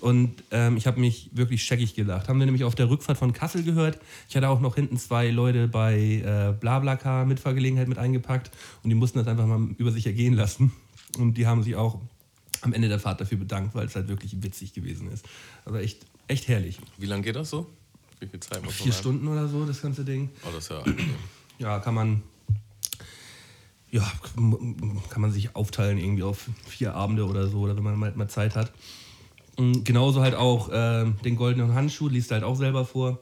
Und 0.00 0.42
ähm, 0.50 0.76
ich 0.76 0.86
habe 0.86 1.00
mich 1.00 1.30
wirklich 1.32 1.64
scheckig 1.64 1.94
gelacht. 1.94 2.28
Haben 2.28 2.38
wir 2.38 2.46
nämlich 2.46 2.64
auf 2.64 2.74
der 2.74 2.90
Rückfahrt 2.90 3.18
von 3.18 3.32
Kassel 3.32 3.62
gehört. 3.62 3.98
Ich 4.28 4.36
hatte 4.36 4.48
auch 4.48 4.60
noch 4.60 4.74
hinten 4.74 4.98
zwei 4.98 5.30
Leute 5.30 5.68
bei 5.68 5.96
äh, 5.96 6.52
BlaBlaCar 6.58 7.26
mit 7.26 7.40
Fahrgelegenheit 7.40 7.88
mit 7.88 7.98
eingepackt 7.98 8.50
und 8.82 8.90
die 8.90 8.96
mussten 8.96 9.18
das 9.18 9.28
einfach 9.28 9.46
mal 9.46 9.68
über 9.78 9.92
sich 9.92 10.06
ergehen 10.06 10.34
lassen. 10.34 10.72
Und 11.18 11.34
die 11.34 11.46
haben 11.46 11.62
sich 11.62 11.76
auch 11.76 12.00
am 12.64 12.72
Ende 12.72 12.88
der 12.88 12.98
Fahrt 12.98 13.20
dafür 13.20 13.38
bedankt, 13.38 13.74
weil 13.74 13.86
es 13.86 13.94
halt 13.94 14.08
wirklich 14.08 14.42
witzig 14.42 14.72
gewesen 14.72 15.10
ist. 15.10 15.26
Also 15.64 15.78
echt, 15.78 16.06
echt 16.28 16.48
herrlich. 16.48 16.78
Wie 16.98 17.06
lange 17.06 17.22
geht 17.22 17.36
das 17.36 17.50
so? 17.50 17.70
Wie 18.20 18.26
viel 18.26 18.40
Zeit 18.40 18.64
muss 18.64 18.66
man 18.66 18.72
Vier 18.72 18.92
haben? 18.92 19.00
Stunden 19.00 19.28
oder 19.28 19.48
so, 19.48 19.64
das 19.66 19.82
ganze 19.82 20.04
Ding. 20.04 20.30
Oh, 20.44 20.48
das 20.54 20.64
ist 20.64 20.70
ja 20.70 20.78
angenehm. 20.80 21.14
Ja, 21.58 21.78
kann 21.78 21.94
man. 21.94 22.22
Ja, 23.90 24.10
kann 24.34 25.22
man 25.22 25.30
sich 25.30 25.54
aufteilen 25.54 25.98
irgendwie 25.98 26.24
auf 26.24 26.48
vier 26.66 26.94
Abende 26.94 27.26
oder 27.26 27.46
so, 27.46 27.60
oder 27.60 27.76
wenn 27.76 27.84
man 27.84 27.96
mal, 27.96 28.12
mal 28.16 28.28
Zeit 28.28 28.56
hat. 28.56 28.72
Und 29.56 29.84
genauso 29.84 30.20
halt 30.20 30.34
auch 30.34 30.68
ähm, 30.72 31.16
den 31.24 31.36
goldenen 31.36 31.74
Handschuh, 31.74 32.08
liest 32.08 32.32
halt 32.32 32.42
auch 32.42 32.56
selber 32.56 32.84
vor. 32.84 33.20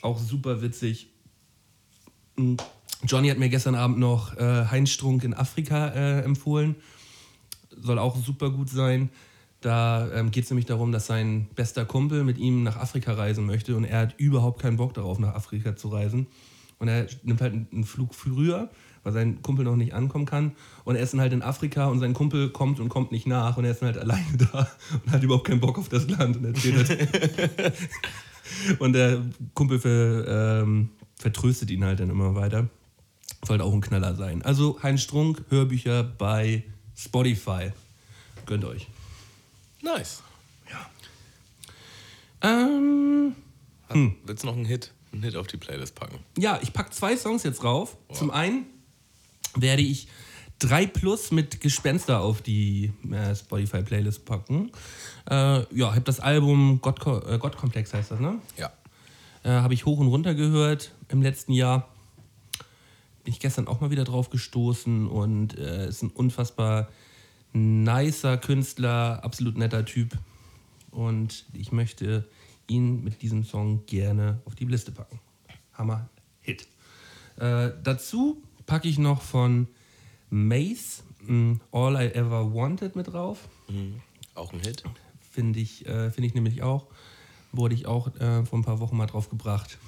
Auch 0.00 0.18
super 0.18 0.60
witzig. 0.60 1.08
Mm, 2.36 2.56
Johnny 3.06 3.28
hat 3.28 3.38
mir 3.38 3.48
gestern 3.48 3.76
Abend 3.76 3.98
noch 3.98 4.36
äh, 4.36 4.66
Heinz 4.70 4.90
Strunk 4.90 5.22
in 5.22 5.34
Afrika 5.34 5.88
äh, 5.88 6.22
empfohlen. 6.22 6.76
Soll 7.70 7.98
auch 7.98 8.16
super 8.16 8.50
gut 8.50 8.70
sein. 8.70 9.10
Da 9.62 10.10
ähm, 10.12 10.32
geht 10.32 10.44
es 10.44 10.50
nämlich 10.50 10.66
darum, 10.66 10.90
dass 10.90 11.06
sein 11.06 11.48
bester 11.54 11.84
Kumpel 11.84 12.24
mit 12.24 12.36
ihm 12.36 12.64
nach 12.64 12.76
Afrika 12.76 13.12
reisen 13.12 13.46
möchte 13.46 13.76
und 13.76 13.84
er 13.84 14.00
hat 14.00 14.14
überhaupt 14.18 14.60
keinen 14.60 14.76
Bock 14.76 14.92
darauf, 14.92 15.20
nach 15.20 15.34
Afrika 15.34 15.76
zu 15.76 15.88
reisen. 15.88 16.26
Und 16.80 16.88
er 16.88 17.06
nimmt 17.22 17.40
halt 17.40 17.54
einen 17.54 17.84
Flug 17.84 18.12
früher, 18.12 18.68
weil 19.04 19.12
sein 19.12 19.40
Kumpel 19.40 19.64
noch 19.64 19.76
nicht 19.76 19.94
ankommen 19.94 20.26
kann. 20.26 20.56
Und 20.82 20.96
er 20.96 21.02
ist 21.02 21.12
dann 21.12 21.20
halt 21.20 21.32
in 21.32 21.42
Afrika 21.42 21.86
und 21.86 22.00
sein 22.00 22.12
Kumpel 22.12 22.50
kommt 22.50 22.80
und 22.80 22.88
kommt 22.88 23.12
nicht 23.12 23.24
nach 23.24 23.56
und 23.56 23.64
er 23.64 23.70
ist 23.70 23.82
dann 23.82 23.94
halt 23.94 23.98
alleine 23.98 24.36
da 24.52 24.68
und 25.04 25.12
hat 25.12 25.22
überhaupt 25.22 25.46
keinen 25.46 25.60
Bock 25.60 25.78
auf 25.78 25.88
das 25.88 26.08
Land 26.08 26.38
und 26.38 26.44
halt. 26.44 27.72
und 28.80 28.92
der 28.94 29.22
Kumpel 29.54 29.78
ver, 29.78 30.62
ähm, 30.62 30.88
vertröstet 31.14 31.70
ihn 31.70 31.84
halt 31.84 32.00
dann 32.00 32.10
immer 32.10 32.34
weiter. 32.34 32.68
Sollte 33.46 33.62
auch 33.62 33.72
ein 33.72 33.80
Knaller 33.80 34.16
sein. 34.16 34.42
Also 34.42 34.82
Heinz 34.82 35.02
Strunk, 35.02 35.44
Hörbücher 35.50 36.02
bei 36.02 36.64
Spotify. 36.96 37.70
Gönnt 38.44 38.64
euch. 38.64 38.88
Nice. 39.82 40.22
Ähm, 42.40 43.34
Hm. 43.88 44.16
Willst 44.24 44.42
du 44.42 44.46
noch 44.46 44.56
einen 44.56 44.64
Hit, 44.64 44.90
einen 45.12 45.22
Hit 45.22 45.36
auf 45.36 45.46
die 45.46 45.58
Playlist 45.58 45.94
packen? 45.94 46.18
ja, 46.38 46.58
ich 46.62 46.72
packe 46.72 46.90
zwei 46.90 47.16
Songs 47.16 47.42
jetzt 47.42 47.62
rauf. 47.62 47.96
Zum 48.12 48.30
einen 48.30 48.64
werde 49.54 49.82
ich 49.82 50.08
3 50.60 50.86
Plus 50.86 51.30
mit 51.30 51.60
Gespenster 51.60 52.20
auf 52.20 52.40
die 52.40 52.92
äh, 53.10 53.34
Spotify-Playlist 53.34 54.24
packen. 54.24 54.70
Äh, 55.28 55.34
ja, 55.34 55.66
ich 55.72 55.82
habe 55.82 56.00
das 56.02 56.20
Album 56.20 56.80
Gottko 56.80 57.18
äh, 57.28 57.38
Gottkomplex 57.38 57.92
heißt 57.92 58.12
das, 58.12 58.20
ne? 58.20 58.38
Ja. 58.56 58.72
Äh, 59.44 59.50
habe 59.50 59.74
ich 59.74 59.84
hoch 59.84 59.98
und 59.98 60.06
runter 60.08 60.34
gehört 60.34 60.92
im 61.08 61.20
letzten 61.20 61.52
Jahr. 61.52 61.88
Bin 63.24 63.34
ich 63.34 63.40
gestern 63.40 63.68
auch 63.68 63.80
mal 63.80 63.90
wieder 63.90 64.04
drauf 64.04 64.30
gestoßen 64.30 65.06
und 65.06 65.58
äh, 65.58 65.88
ist 65.88 66.02
ein 66.02 66.10
unfassbar 66.10 66.88
nicer 67.52 68.38
Künstler, 68.38 69.22
absolut 69.22 69.56
netter 69.56 69.84
Typ. 69.84 70.16
Und 70.90 71.46
ich 71.52 71.72
möchte 71.72 72.28
ihn 72.66 73.02
mit 73.02 73.22
diesem 73.22 73.44
Song 73.44 73.84
gerne 73.86 74.40
auf 74.44 74.54
die 74.54 74.64
Liste 74.64 74.92
packen. 74.92 75.20
Hammer 75.74 76.08
Hit. 76.40 76.66
Äh, 77.36 77.70
dazu 77.82 78.42
packe 78.66 78.88
ich 78.88 78.98
noch 78.98 79.22
von 79.22 79.68
Mace 80.30 81.02
mh, 81.26 81.60
All 81.72 81.94
I 81.96 82.14
Ever 82.14 82.54
Wanted 82.54 82.96
mit 82.96 83.08
drauf. 83.08 83.48
Mhm. 83.68 84.00
Auch 84.34 84.52
ein 84.52 84.60
Hit. 84.60 84.82
Finde 85.30 85.60
ich, 85.60 85.86
äh, 85.86 86.10
find 86.10 86.26
ich 86.26 86.34
nämlich 86.34 86.62
auch. 86.62 86.86
Wurde 87.52 87.74
ich 87.74 87.86
auch 87.86 88.14
äh, 88.16 88.44
vor 88.44 88.58
ein 88.58 88.64
paar 88.64 88.80
Wochen 88.80 88.96
mal 88.96 89.06
drauf 89.06 89.28
gebracht 89.28 89.78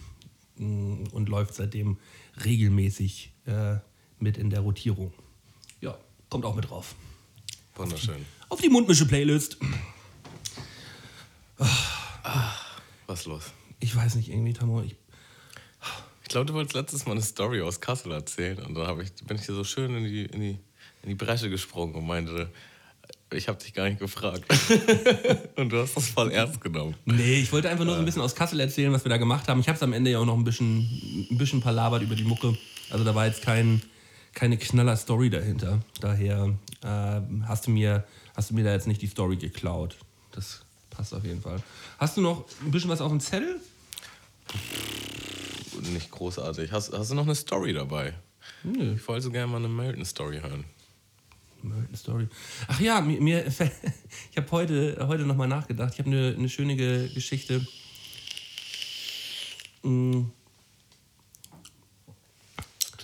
mh, 0.57 1.11
und 1.13 1.29
läuft 1.29 1.55
seitdem 1.55 1.99
regelmäßig 2.45 3.33
äh, 3.47 3.77
mit 4.19 4.39
in 4.39 4.51
der 4.51 4.61
Rotierung. 4.61 5.13
Ja, 5.81 5.97
kommt 6.29 6.45
auch 6.45 6.55
mit 6.55 6.71
drauf. 6.71 6.95
Wunderschön. 7.77 8.25
Auf 8.49 8.61
die 8.61 8.69
Mundmische-Playlist. 8.69 9.59
Was 13.07 13.21
ist 13.21 13.27
los? 13.27 13.43
Ich 13.81 13.95
weiß 13.95 14.15
nicht, 14.17 14.29
irgendwie, 14.29 14.53
Tamo, 14.53 14.83
ich, 14.83 14.97
Ich 16.23 16.29
glaube, 16.29 16.47
du 16.47 16.55
wolltest 16.55 16.75
letztes 16.75 17.07
Mal 17.07 17.13
eine 17.13 17.23
Story 17.23 17.61
aus 17.63 17.81
Kassel 17.81 18.13
erzählen 18.13 18.59
und 18.61 18.75
dann 18.75 19.01
ich, 19.01 19.13
bin 19.27 19.37
ich 19.37 19.47
hier 19.47 19.55
so 19.55 19.65
schön 19.65 19.95
in 19.97 20.05
die, 20.05 20.25
in, 20.25 20.41
die, 20.41 20.59
in 21.03 21.09
die 21.09 21.15
Bresche 21.15 21.51
gesprungen 21.51 21.95
und 21.95 22.07
meinte, 22.07 22.51
ich 23.33 23.49
habe 23.49 23.59
dich 23.59 23.75
gar 23.75 23.89
nicht 23.89 23.99
gefragt. 23.99 24.45
und 25.57 25.71
du 25.71 25.79
hast 25.79 25.97
das 25.97 26.09
voll 26.09 26.31
ernst 26.31 26.61
genommen. 26.61 26.95
Nee, 27.05 27.41
ich 27.41 27.53
wollte 27.53 27.69
einfach 27.69 27.85
nur 27.85 27.95
so 27.95 28.01
ein 28.01 28.05
bisschen 28.05 28.23
aus 28.23 28.35
Kassel 28.35 28.61
erzählen, 28.61 28.93
was 28.93 29.05
wir 29.05 29.11
da 29.11 29.17
gemacht 29.17 29.49
haben. 29.49 29.61
Ich 29.61 29.69
habe 29.69 29.77
es 29.77 29.83
am 29.83 29.93
Ende 29.93 30.13
ja 30.13 30.19
auch 30.21 30.25
noch 30.25 30.37
ein 30.37 30.45
bisschen, 30.45 31.29
ein 31.31 31.39
bisschen 31.39 31.61
palabert 31.61 32.03
über 32.03 32.15
die 32.15 32.25
Mucke. 32.25 32.57
Also 32.91 33.05
da 33.05 33.15
war 33.15 33.27
jetzt 33.27 33.43
kein, 33.43 33.83
keine 34.35 34.59
knaller 34.59 34.97
Story 34.97 35.31
dahinter. 35.31 35.81
Daher 36.01 36.55
äh, 36.83 37.21
hast, 37.47 37.67
du 37.67 37.71
mir, 37.71 38.05
hast 38.37 38.51
du 38.51 38.55
mir 38.55 38.65
da 38.65 38.73
jetzt 38.73 38.87
nicht 38.87 39.03
die 39.03 39.07
Story 39.07 39.37
geklaut. 39.37 39.97
Das 40.33 40.65
passt 40.91 41.15
auf 41.15 41.25
jeden 41.25 41.41
Fall. 41.41 41.63
Hast 41.99 42.17
du 42.17 42.21
noch 42.21 42.45
ein 42.63 42.71
bisschen 42.71 42.91
was 42.91 43.01
auf 43.01 43.11
dem 43.11 43.21
Zettel? 43.21 43.61
Nicht 45.93 46.11
großartig. 46.11 46.73
Hast, 46.73 46.93
hast 46.93 47.11
du 47.11 47.15
noch 47.15 47.25
eine 47.25 47.35
Story 47.35 47.73
dabei? 47.73 48.15
Nö. 48.63 48.95
Ich 48.95 49.07
wollte 49.09 49.23
so 49.23 49.31
gerne 49.31 49.51
mal 49.51 49.59
eine 49.59 49.69
Melton-Story 49.69 50.41
hören. 50.41 50.65
American 51.65 51.97
Story. 51.97 52.29
Ach 52.69 52.81
ja, 52.81 53.01
mir, 53.01 53.21
mir 53.21 53.47
ich 54.31 54.37
habe 54.37 54.51
heute, 54.51 55.07
heute 55.09 55.25
nochmal 55.25 55.49
nachgedacht. 55.49 55.95
Ich 55.95 55.99
habe 55.99 56.11
eine, 56.11 56.35
eine 56.37 56.49
schöne 56.49 56.77
Ge 56.77 57.13
Geschichte. 57.13 57.67
Mm, 59.83 60.25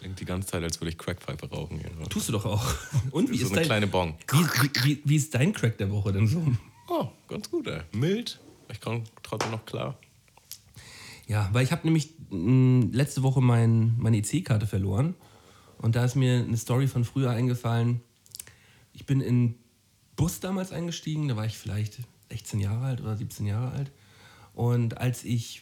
Klingt 0.01 0.19
die 0.19 0.25
ganze 0.25 0.49
Zeit, 0.49 0.63
als 0.63 0.81
würde 0.81 0.89
ich 0.89 0.97
Crackpfeife 0.97 1.51
rauchen. 1.51 1.79
Hier. 1.79 1.91
tust 2.09 2.29
du 2.29 2.33
doch 2.33 2.47
auch. 2.47 2.75
Und 3.11 3.31
wie 3.31 3.37
so 3.37 3.45
ist, 3.45 3.51
eine 3.51 3.61
dein, 3.61 3.67
kleine 3.67 3.87
Bon. 3.87 4.15
wie, 5.05 5.15
ist 5.15 5.35
dein 5.35 5.53
Crack 5.53 5.77
der 5.77 5.91
Woche 5.91 6.13
denn 6.13 6.27
so? 6.27 6.43
Oh, 6.89 7.09
ganz 7.29 7.51
gut, 7.51 7.67
ey. 7.67 7.83
Mild. 7.93 8.41
Ich 8.73 8.81
komme 8.81 9.05
trotzdem 9.23 9.51
noch 9.51 9.67
klar. 9.67 9.99
Ja, 11.27 11.51
weil 11.53 11.65
ich 11.65 11.71
habe 11.71 11.83
nämlich 11.85 12.15
mh, 12.31 12.89
letzte 12.93 13.23
Woche 13.23 13.43
mein, 13.43 13.95
meine 13.99 14.17
EC-Karte 14.17 14.67
verloren. 14.67 15.15
Und 15.77 15.97
da 15.97 16.05
ist 16.05 16.15
mir 16.15 16.45
eine 16.45 16.57
Story 16.57 16.89
von 16.89 17.05
früher 17.05 17.31
eingefallen. 17.31 18.01
Ich 18.95 19.05
bin 19.05 19.21
in 19.21 19.55
Bus 20.17 20.41
damals 20.41 20.73
eingestiegen, 20.73 21.29
da 21.29 21.37
war 21.37 21.45
ich 21.45 21.59
vielleicht 21.59 21.99
16 22.31 22.59
Jahre 22.59 22.87
alt 22.87 23.01
oder 23.03 23.17
17 23.17 23.45
Jahre 23.45 23.73
alt. 23.73 23.93
Und 24.55 24.97
als 24.97 25.25
ich 25.25 25.61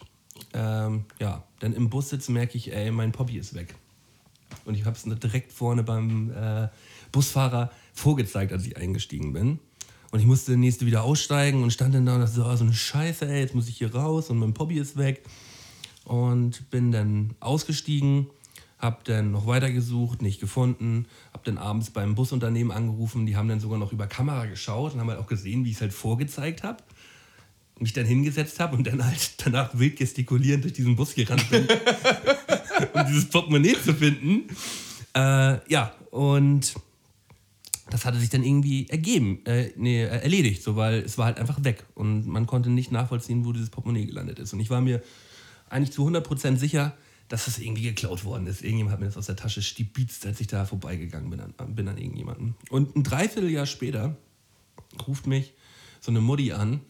ähm, 0.54 1.04
ja, 1.18 1.44
dann 1.58 1.72
im 1.72 1.90
Bus 1.90 2.10
sitze, 2.10 2.32
merke 2.32 2.56
ich, 2.56 2.72
ey, 2.72 2.90
mein 2.90 3.12
Poppy 3.12 3.36
ist 3.36 3.54
weg. 3.54 3.74
Und 4.64 4.74
ich 4.74 4.84
habe 4.84 4.96
es 4.96 5.04
direkt 5.20 5.52
vorne 5.52 5.82
beim 5.82 6.30
äh, 6.30 6.68
Busfahrer 7.12 7.70
vorgezeigt, 7.92 8.52
als 8.52 8.66
ich 8.66 8.76
eingestiegen 8.76 9.32
bin. 9.32 9.58
Und 10.10 10.20
ich 10.20 10.26
musste 10.26 10.56
nächste 10.56 10.86
wieder 10.86 11.02
aussteigen 11.02 11.62
und 11.62 11.70
stand 11.70 11.94
dann 11.94 12.06
da 12.06 12.14
und 12.14 12.20
dachte 12.20 12.34
so, 12.34 12.44
ah, 12.44 12.56
so 12.56 12.64
eine 12.64 12.72
Scheiße, 12.72 13.28
ey, 13.28 13.40
jetzt 13.40 13.54
muss 13.54 13.68
ich 13.68 13.76
hier 13.76 13.94
raus 13.94 14.30
und 14.30 14.38
mein 14.38 14.54
Poppy 14.54 14.78
ist 14.78 14.96
weg. 14.96 15.22
Und 16.04 16.70
bin 16.70 16.90
dann 16.90 17.34
ausgestiegen, 17.40 18.28
hab 18.78 19.04
dann 19.04 19.32
noch 19.32 19.46
weitergesucht, 19.46 20.22
nicht 20.22 20.40
gefunden, 20.40 21.06
hab 21.32 21.44
dann 21.44 21.58
abends 21.58 21.90
beim 21.90 22.14
Busunternehmen 22.14 22.70
angerufen, 22.70 23.26
die 23.26 23.36
haben 23.36 23.48
dann 23.48 23.60
sogar 23.60 23.78
noch 23.78 23.92
über 23.92 24.06
Kamera 24.06 24.46
geschaut 24.46 24.94
und 24.94 25.00
haben 25.00 25.10
halt 25.10 25.18
auch 25.18 25.26
gesehen, 25.26 25.64
wie 25.64 25.70
ich 25.70 25.76
es 25.76 25.80
halt 25.82 25.92
vorgezeigt 25.92 26.62
habe. 26.62 26.82
Mich 27.78 27.92
dann 27.92 28.06
hingesetzt 28.06 28.60
habe 28.60 28.76
und 28.76 28.86
dann 28.86 29.04
halt 29.04 29.34
danach 29.44 29.78
wild 29.78 29.96
gestikulierend 29.96 30.64
durch 30.64 30.72
diesen 30.72 30.96
Bus 30.96 31.14
gerannt 31.14 31.50
bin, 31.50 31.68
um 32.94 33.06
dieses 33.06 33.28
Portemonnaie 33.28 33.74
zu 33.74 33.94
finden. 33.94 34.48
Äh, 35.14 35.70
ja, 35.70 35.92
und 36.10 36.74
das 37.90 38.04
hatte 38.04 38.18
sich 38.18 38.30
dann 38.30 38.42
irgendwie 38.42 38.88
ergeben, 38.88 39.44
äh, 39.46 39.70
nee, 39.76 40.02
äh, 40.02 40.08
erledigt, 40.08 40.62
so, 40.62 40.76
weil 40.76 41.00
es 41.00 41.16
war 41.18 41.26
halt 41.26 41.38
einfach 41.38 41.62
weg 41.64 41.84
und 41.94 42.26
man 42.26 42.46
konnte 42.46 42.70
nicht 42.70 42.92
nachvollziehen, 42.92 43.44
wo 43.44 43.52
dieses 43.52 43.70
Portemonnaie 43.70 44.06
gelandet 44.06 44.38
ist. 44.38 44.52
Und 44.52 44.60
ich 44.60 44.70
war 44.70 44.80
mir 44.80 45.02
eigentlich 45.70 45.92
zu 45.92 46.06
100% 46.06 46.56
sicher, 46.56 46.96
dass 47.28 47.44
das 47.44 47.58
irgendwie 47.58 47.82
geklaut 47.82 48.24
worden 48.24 48.46
ist. 48.46 48.62
Irgendjemand 48.62 48.92
hat 48.92 49.00
mir 49.00 49.06
das 49.06 49.16
aus 49.16 49.26
der 49.26 49.36
Tasche 49.36 49.62
stibitzt, 49.62 50.26
als 50.26 50.40
ich 50.40 50.46
da 50.46 50.64
vorbeigegangen 50.64 51.30
bin 51.30 51.40
an, 51.40 51.54
bin 51.74 51.88
an 51.88 51.98
irgendjemanden. 51.98 52.54
Und 52.70 52.96
ein 52.96 53.04
Dreivierteljahr 53.04 53.66
später 53.66 54.16
ruft 55.06 55.26
mich 55.26 55.52
so 56.00 56.10
eine 56.10 56.20
Mutti 56.20 56.52
an 56.52 56.80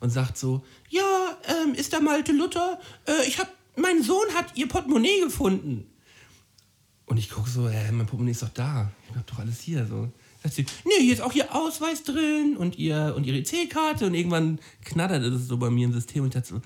und 0.00 0.10
sagt 0.10 0.36
so, 0.36 0.64
ja, 0.90 1.38
ähm, 1.48 1.74
ist 1.74 1.92
da 1.92 2.00
Malte 2.00 2.32
Luther? 2.32 2.78
Äh, 3.06 3.26
ich 3.26 3.38
hab, 3.38 3.48
mein 3.76 4.02
Sohn 4.02 4.28
hat 4.34 4.56
ihr 4.56 4.68
Portemonnaie 4.68 5.20
gefunden. 5.22 5.86
Und 7.06 7.18
ich 7.18 7.30
gucke 7.30 7.48
so, 7.48 7.68
äh, 7.68 7.92
mein 7.92 8.06
Portemonnaie 8.06 8.32
ist 8.32 8.42
doch 8.42 8.48
da. 8.48 8.90
Ich 9.10 9.16
hab 9.16 9.26
doch 9.26 9.38
alles 9.38 9.60
hier. 9.60 9.86
So. 9.86 10.10
Sagt 10.42 10.54
sie, 10.54 10.66
nee, 10.84 11.04
hier 11.04 11.12
ist 11.12 11.20
auch 11.20 11.32
ihr 11.32 11.54
Ausweis 11.54 12.02
drin 12.02 12.56
und, 12.56 12.78
ihr, 12.78 13.14
und 13.16 13.24
ihre 13.24 13.38
EC-Karte. 13.38 14.06
Und 14.06 14.14
irgendwann 14.14 14.58
knatterte 14.84 15.30
das 15.30 15.46
so 15.46 15.56
bei 15.56 15.70
mir 15.70 15.86
im 15.86 15.92
System. 15.92 16.22
Und 16.22 16.28
ich 16.28 16.34
dachte 16.34 16.54
so, 16.54 16.62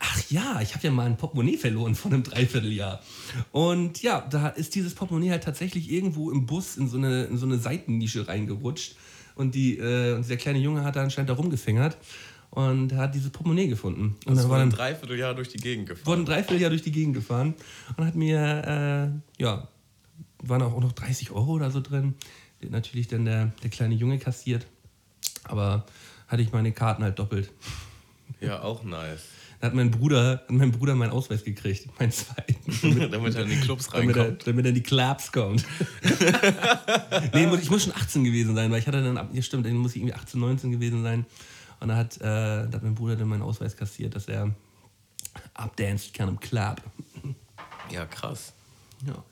ach 0.00 0.22
ja, 0.30 0.60
ich 0.60 0.74
habe 0.74 0.86
ja 0.86 0.90
mal 0.90 1.06
ein 1.06 1.16
Portemonnaie 1.16 1.56
verloren 1.56 1.94
vor 1.94 2.12
einem 2.12 2.22
Dreivierteljahr. 2.22 3.02
Und 3.52 4.02
ja, 4.02 4.20
da 4.20 4.48
ist 4.48 4.74
dieses 4.74 4.94
Portemonnaie 4.94 5.30
halt 5.30 5.44
tatsächlich 5.44 5.90
irgendwo 5.90 6.30
im 6.30 6.44
Bus 6.44 6.76
in 6.76 6.88
so 6.88 6.98
eine, 6.98 7.24
in 7.24 7.38
so 7.38 7.46
eine 7.46 7.58
Seitennische 7.58 8.28
reingerutscht. 8.28 8.96
Und, 9.34 9.54
die, 9.54 9.78
äh, 9.78 10.14
und 10.14 10.24
dieser 10.24 10.36
kleine 10.36 10.58
Junge 10.58 10.84
hat 10.84 10.96
da 10.96 11.02
anscheinend 11.02 11.30
da 11.30 11.34
rumgefingert 11.34 11.96
und 12.50 12.92
hat 12.94 13.14
dieses 13.14 13.30
Portemonnaie 13.30 13.68
gefunden. 13.68 14.16
Und 14.26 14.34
Das 14.34 14.38
dann 14.42 14.50
war 14.50 14.58
war 14.58 14.64
ein 14.64 14.70
Dreivierteljahr 14.70 15.34
durch 15.34 15.48
die 15.48 15.58
Gegend 15.58 15.88
wurde 15.88 15.98
gefahren. 16.00 16.18
ein 16.20 16.24
Dreivierteljahr 16.26 16.70
durch 16.70 16.82
die 16.82 16.92
Gegend 16.92 17.14
gefahren 17.14 17.54
und 17.96 18.04
hat 18.06 18.14
mir, 18.14 19.12
äh, 19.38 19.42
ja, 19.42 19.68
waren 20.42 20.62
auch 20.62 20.80
noch 20.80 20.92
30 20.92 21.30
Euro 21.30 21.52
oder 21.52 21.70
so 21.70 21.80
drin. 21.80 22.14
Natürlich 22.68 23.08
dann 23.08 23.24
der, 23.24 23.52
der 23.62 23.70
kleine 23.70 23.94
Junge 23.94 24.18
kassiert. 24.18 24.66
Aber 25.44 25.86
hatte 26.28 26.42
ich 26.42 26.52
meine 26.52 26.72
Karten 26.72 27.02
halt 27.02 27.18
doppelt. 27.18 27.50
Ja, 28.40 28.62
auch 28.62 28.84
nice. 28.84 29.22
Da 29.60 29.66
hat 29.66 29.74
mein 29.74 29.90
Bruder, 29.90 30.30
hat 30.30 30.50
mein 30.50 30.72
Bruder 30.72 30.94
meinen 30.94 31.10
Ausweis 31.10 31.44
gekriegt, 31.44 31.86
meinen 31.98 32.12
zweiten. 32.12 33.10
Damit 33.10 33.34
er 33.34 33.42
in 33.42 33.50
die 33.50 33.60
Clubs 33.60 33.88
damit 33.88 34.16
er, 34.16 34.22
reinkommt. 34.22 34.46
damit 34.46 34.64
er 34.64 34.68
in 34.70 34.74
die 34.74 34.82
Clubs 34.82 35.30
kommt. 35.32 35.64
nee, 37.34 37.54
ich 37.60 37.70
muss 37.70 37.84
schon 37.84 37.94
18 37.94 38.24
gewesen 38.24 38.54
sein, 38.54 38.70
weil 38.70 38.78
ich 38.78 38.86
hatte 38.86 39.02
dann, 39.02 39.28
ja 39.34 39.42
stimmt, 39.42 39.66
dann 39.66 39.74
muss 39.76 39.92
ich 39.92 39.98
irgendwie 39.98 40.14
18, 40.14 40.40
19 40.40 40.70
gewesen 40.72 41.02
sein. 41.02 41.26
Und 41.80 41.88
da 41.88 41.96
hat, 41.96 42.16
äh, 42.18 42.20
da 42.20 42.70
hat 42.72 42.82
mein 42.82 42.94
Bruder 42.94 43.16
dann 43.16 43.28
meinen 43.28 43.42
Ausweis 43.42 43.76
kassiert, 43.76 44.14
dass 44.14 44.28
er 44.28 44.54
abdancen 45.54 46.12
kann 46.12 46.28
im 46.28 46.38
Club. 46.38 46.82
Ja, 47.90 48.06
krass. 48.06 48.52
Ja. 49.06 49.24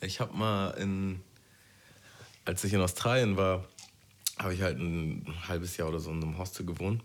Ich 0.00 0.20
habe 0.20 0.36
mal 0.36 0.70
in, 0.72 1.22
als 2.44 2.62
ich 2.64 2.72
in 2.72 2.80
Australien 2.80 3.36
war, 3.36 3.64
habe 4.38 4.54
ich 4.54 4.62
halt 4.62 4.78
ein 4.78 5.24
halbes 5.48 5.76
Jahr 5.76 5.88
oder 5.88 6.00
so 6.00 6.10
in 6.10 6.22
einem 6.22 6.38
Hostel 6.38 6.66
gewohnt. 6.66 7.02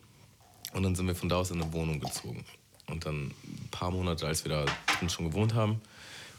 Und 0.74 0.84
dann 0.84 0.96
sind 0.96 1.08
wir 1.08 1.16
von 1.16 1.30
da 1.30 1.38
aus 1.38 1.52
in 1.52 1.62
eine 1.62 1.72
Wohnung 1.72 2.00
gezogen. 2.00 2.44
Und 2.88 3.06
dann 3.06 3.28
ein 3.28 3.70
paar 3.72 3.92
Monate, 3.92 4.28
als 4.28 4.44
wir 4.44 4.50
da 4.50 4.66
drin 4.98 5.10
schon 5.10 5.30
gewohnt 5.30 5.54
haben, 5.54 5.82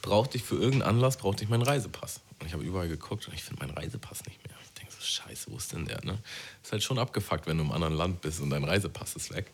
brauchte 0.02 0.36
ich 0.36 0.44
für 0.44 0.56
irgendeinen 0.56 0.96
Anlass 0.96 1.16
brauchte 1.16 1.44
ich 1.44 1.50
meinen 1.50 1.62
Reisepass. 1.62 2.20
Und 2.38 2.46
ich 2.46 2.52
habe 2.52 2.64
überall 2.64 2.88
geguckt 2.88 3.26
und 3.28 3.34
ich 3.34 3.42
finde 3.42 3.64
meinen 3.64 3.76
Reisepass 3.76 4.24
nicht 4.26 4.46
mehr. 4.46 4.49
Scheiße, 5.00 5.50
wo 5.50 5.56
ist 5.56 5.72
denn 5.72 5.86
der? 5.86 6.04
Ne? 6.04 6.18
Ist 6.62 6.72
halt 6.72 6.82
schon 6.82 6.98
abgefuckt, 6.98 7.46
wenn 7.46 7.58
du 7.58 7.64
im 7.64 7.72
anderen 7.72 7.94
Land 7.94 8.20
bist 8.20 8.40
und 8.40 8.50
dein 8.50 8.64
Reisepass 8.64 9.16
ist 9.16 9.34
weg. 9.34 9.50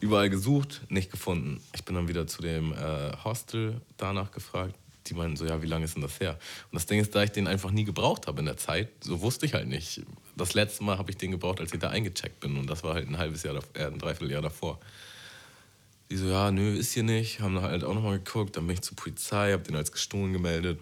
Überall 0.00 0.30
gesucht, 0.30 0.82
nicht 0.88 1.10
gefunden. 1.10 1.60
Ich 1.74 1.84
bin 1.84 1.94
dann 1.94 2.08
wieder 2.08 2.26
zu 2.26 2.42
dem 2.42 2.72
äh, 2.72 3.12
Hostel 3.24 3.80
danach 3.96 4.30
gefragt. 4.30 4.74
Die 5.06 5.14
meinten 5.14 5.36
so, 5.36 5.46
ja, 5.46 5.62
wie 5.62 5.66
lange 5.66 5.84
ist 5.84 5.94
denn 5.94 6.02
das 6.02 6.20
her? 6.20 6.38
Und 6.70 6.74
das 6.74 6.86
Ding 6.86 7.00
ist, 7.00 7.14
da 7.14 7.22
ich 7.22 7.30
den 7.30 7.46
einfach 7.46 7.70
nie 7.70 7.84
gebraucht 7.84 8.26
habe 8.26 8.40
in 8.40 8.46
der 8.46 8.56
Zeit, 8.56 8.88
so 9.02 9.20
wusste 9.20 9.46
ich 9.46 9.54
halt 9.54 9.68
nicht. 9.68 10.02
Das 10.36 10.54
letzte 10.54 10.84
Mal 10.84 10.98
habe 10.98 11.10
ich 11.10 11.16
den 11.16 11.30
gebraucht, 11.30 11.60
als 11.60 11.72
ich 11.72 11.78
da 11.78 11.90
eingecheckt 11.90 12.40
bin. 12.40 12.56
Und 12.56 12.68
das 12.68 12.82
war 12.82 12.94
halt 12.94 13.08
ein 13.08 13.16
halbes 13.16 13.42
Jahr, 13.42 13.56
äh, 13.74 13.86
ein 13.86 13.98
Dreivierteljahr 13.98 14.42
davor. 14.42 14.80
Die 16.10 16.16
so, 16.16 16.28
ja, 16.28 16.50
nö, 16.50 16.76
ist 16.76 16.92
hier 16.92 17.02
nicht. 17.02 17.40
Haben 17.40 17.60
halt 17.60 17.84
auch 17.84 17.94
nochmal 17.94 18.18
geguckt. 18.18 18.56
Dann 18.56 18.66
bin 18.66 18.74
ich 18.74 18.82
zur 18.82 18.96
Polizei, 18.96 19.52
hab 19.52 19.64
den 19.64 19.76
als 19.76 19.92
gestohlen 19.92 20.32
gemeldet. 20.32 20.80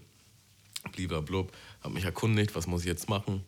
Bliblablub. 0.93 1.53
Hab 1.83 1.93
mich 1.93 2.05
erkundigt, 2.05 2.55
was 2.55 2.67
muss 2.67 2.83
ich 2.83 2.89
jetzt 2.89 3.09
machen. 3.09 3.45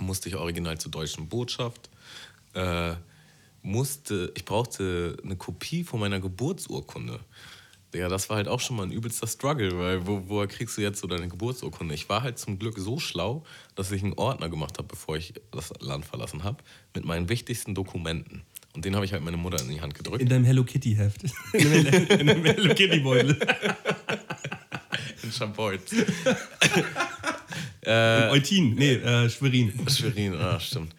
Musste 0.00 0.28
ich 0.28 0.36
original 0.36 0.78
zur 0.78 0.90
deutschen 0.90 1.28
Botschaft. 1.28 1.90
Äh, 2.54 2.94
musste, 3.62 4.32
ich 4.34 4.44
brauchte 4.44 5.16
eine 5.22 5.36
Kopie 5.36 5.84
von 5.84 6.00
meiner 6.00 6.20
Geburtsurkunde. 6.20 7.20
Ja, 7.94 8.08
das 8.08 8.30
war 8.30 8.36
halt 8.36 8.48
auch 8.48 8.60
schon 8.60 8.76
mal 8.76 8.84
ein 8.84 8.92
übelster 8.92 9.26
Struggle, 9.26 9.78
weil 9.78 10.06
wo, 10.06 10.22
woher 10.26 10.46
kriegst 10.46 10.78
du 10.78 10.80
jetzt 10.80 11.00
so 11.00 11.06
deine 11.06 11.28
Geburtsurkunde? 11.28 11.94
Ich 11.94 12.08
war 12.08 12.22
halt 12.22 12.38
zum 12.38 12.58
Glück 12.58 12.78
so 12.78 12.98
schlau, 12.98 13.44
dass 13.74 13.92
ich 13.92 14.02
einen 14.02 14.14
Ordner 14.14 14.48
gemacht 14.48 14.78
habe, 14.78 14.88
bevor 14.88 15.16
ich 15.16 15.34
das 15.50 15.72
Land 15.80 16.06
verlassen 16.06 16.42
habe, 16.42 16.56
mit 16.94 17.04
meinen 17.04 17.28
wichtigsten 17.28 17.74
Dokumenten. 17.74 18.42
Und 18.74 18.86
den 18.86 18.94
habe 18.94 19.04
ich 19.04 19.12
halt 19.12 19.22
meine 19.22 19.36
Mutter 19.36 19.60
in 19.60 19.68
die 19.68 19.82
Hand 19.82 19.94
gedrückt. 19.94 20.22
In 20.22 20.28
deinem 20.30 20.44
Hello 20.44 20.64
Kitty 20.64 20.94
Heft. 20.94 21.24
In 21.52 21.84
deinem, 21.84 22.06
in 22.06 22.26
deinem 22.26 22.44
Hello 22.44 22.74
Kitty 22.74 23.00
Beutel. 23.00 23.38
In 25.22 25.30
Champoit. 27.84 28.32
Eutin, 28.32 28.74
nee, 28.74 28.94
äh, 28.94 29.28
Schwerin. 29.28 29.72
Schwerin, 29.88 30.34
ah, 30.34 30.58
stimmt. 30.60 30.94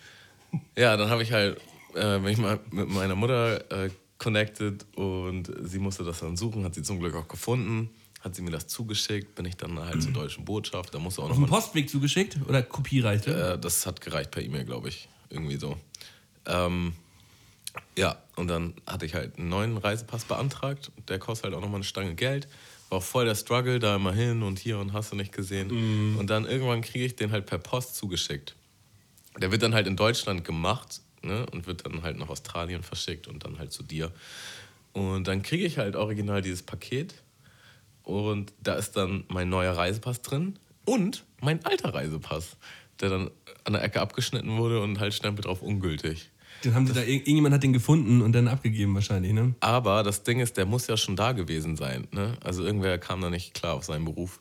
Ja, 0.75 0.97
dann 0.97 1.09
habe 1.09 1.23
ich 1.23 1.31
halt 1.31 1.59
äh, 1.95 2.19
bin 2.19 2.27
ich 2.27 2.37
mal 2.37 2.59
mit 2.71 2.89
meiner 2.89 3.15
Mutter 3.15 3.71
äh, 3.71 3.89
connected 4.17 4.85
und 4.95 5.51
sie 5.63 5.79
musste 5.79 6.03
das 6.03 6.19
dann 6.19 6.37
suchen, 6.37 6.63
hat 6.63 6.75
sie 6.75 6.83
zum 6.83 6.99
Glück 6.99 7.15
auch 7.15 7.27
gefunden, 7.27 7.89
hat 8.21 8.35
sie 8.35 8.41
mir 8.41 8.51
das 8.51 8.67
zugeschickt, 8.67 9.35
bin 9.35 9.45
ich 9.45 9.57
dann 9.57 9.77
halt 9.79 10.01
zur 10.01 10.11
deutschen 10.11 10.45
Botschaft, 10.45 10.93
da 10.93 10.99
musste 10.99 11.21
auch 11.21 11.29
Auf 11.29 11.35
dem 11.35 11.41
noch 11.41 11.49
mal, 11.49 11.57
Postweg 11.57 11.89
zugeschickt 11.89 12.37
oder 12.47 12.63
Kopie 12.63 13.01
reichte? 13.01 13.53
äh, 13.53 13.59
das 13.59 13.85
hat 13.85 14.01
gereicht 14.01 14.31
per 14.31 14.41
E-Mail, 14.41 14.65
glaube 14.65 14.89
ich, 14.89 15.07
irgendwie 15.29 15.57
so. 15.57 15.77
Ähm, 16.45 16.93
ja, 17.97 18.17
und 18.35 18.47
dann 18.47 18.73
hatte 18.85 19.05
ich 19.05 19.13
halt 19.13 19.37
einen 19.37 19.49
neuen 19.49 19.77
Reisepass 19.77 20.25
beantragt. 20.25 20.91
Der 21.07 21.19
kostet 21.19 21.45
halt 21.45 21.55
auch 21.55 21.61
nochmal 21.61 21.77
eine 21.77 21.83
Stange 21.85 22.15
Geld. 22.15 22.47
War 22.93 23.01
voll 23.01 23.25
der 23.25 23.33
Struggle, 23.33 23.79
da 23.79 23.95
immer 23.95 24.13
hin 24.13 24.43
und 24.43 24.59
hier 24.59 24.77
und 24.77 24.93
hast 24.93 25.11
du 25.11 25.15
nicht 25.15 25.31
gesehen. 25.31 25.71
Und 26.19 26.29
dann 26.29 26.45
irgendwann 26.45 26.81
kriege 26.81 27.05
ich 27.05 27.15
den 27.15 27.31
halt 27.31 27.47
per 27.47 27.57
Post 27.57 27.95
zugeschickt. 27.95 28.55
Der 29.41 29.51
wird 29.51 29.63
dann 29.63 29.73
halt 29.73 29.87
in 29.87 29.95
Deutschland 29.95 30.45
gemacht 30.45 31.01
ne, 31.23 31.47
und 31.51 31.65
wird 31.65 31.87
dann 31.87 32.03
halt 32.03 32.19
nach 32.19 32.29
Australien 32.29 32.83
verschickt 32.83 33.27
und 33.27 33.43
dann 33.45 33.57
halt 33.57 33.71
zu 33.71 33.81
dir. 33.81 34.11
Und 34.91 35.27
dann 35.27 35.41
kriege 35.41 35.65
ich 35.65 35.79
halt 35.79 35.95
original 35.95 36.43
dieses 36.43 36.61
Paket 36.61 37.15
und 38.03 38.53
da 38.61 38.75
ist 38.75 38.95
dann 38.95 39.23
mein 39.27 39.49
neuer 39.49 39.75
Reisepass 39.75 40.21
drin 40.21 40.59
und 40.85 41.23
mein 41.41 41.65
alter 41.65 41.95
Reisepass, 41.95 42.57
der 42.99 43.09
dann 43.09 43.31
an 43.63 43.73
der 43.73 43.83
Ecke 43.83 44.01
abgeschnitten 44.01 44.55
wurde 44.57 44.83
und 44.83 44.99
halt 44.99 45.15
Stempel 45.15 45.43
drauf 45.43 45.63
ungültig. 45.63 46.29
Den 46.63 46.73
haben 46.75 46.87
sie 46.87 46.93
da, 46.93 47.01
ir- 47.01 47.07
irgendjemand 47.19 47.53
hat 47.55 47.63
den 47.63 47.73
gefunden 47.73 48.21
und 48.21 48.31
dann 48.33 48.47
abgegeben 48.47 48.93
wahrscheinlich, 48.95 49.33
ne? 49.33 49.53
Aber 49.59 50.03
das 50.03 50.23
Ding 50.23 50.39
ist, 50.39 50.55
der 50.57 50.65
muss 50.65 50.87
ja 50.87 50.95
schon 50.95 51.15
da 51.15 51.33
gewesen 51.33 51.75
sein. 51.75 52.07
Ne? 52.11 52.37
Also 52.43 52.63
irgendwer 52.63 52.97
kam 52.97 53.21
da 53.21 53.29
nicht 53.29 53.53
klar 53.53 53.73
auf 53.73 53.83
seinen 53.83 54.05
Beruf. 54.05 54.39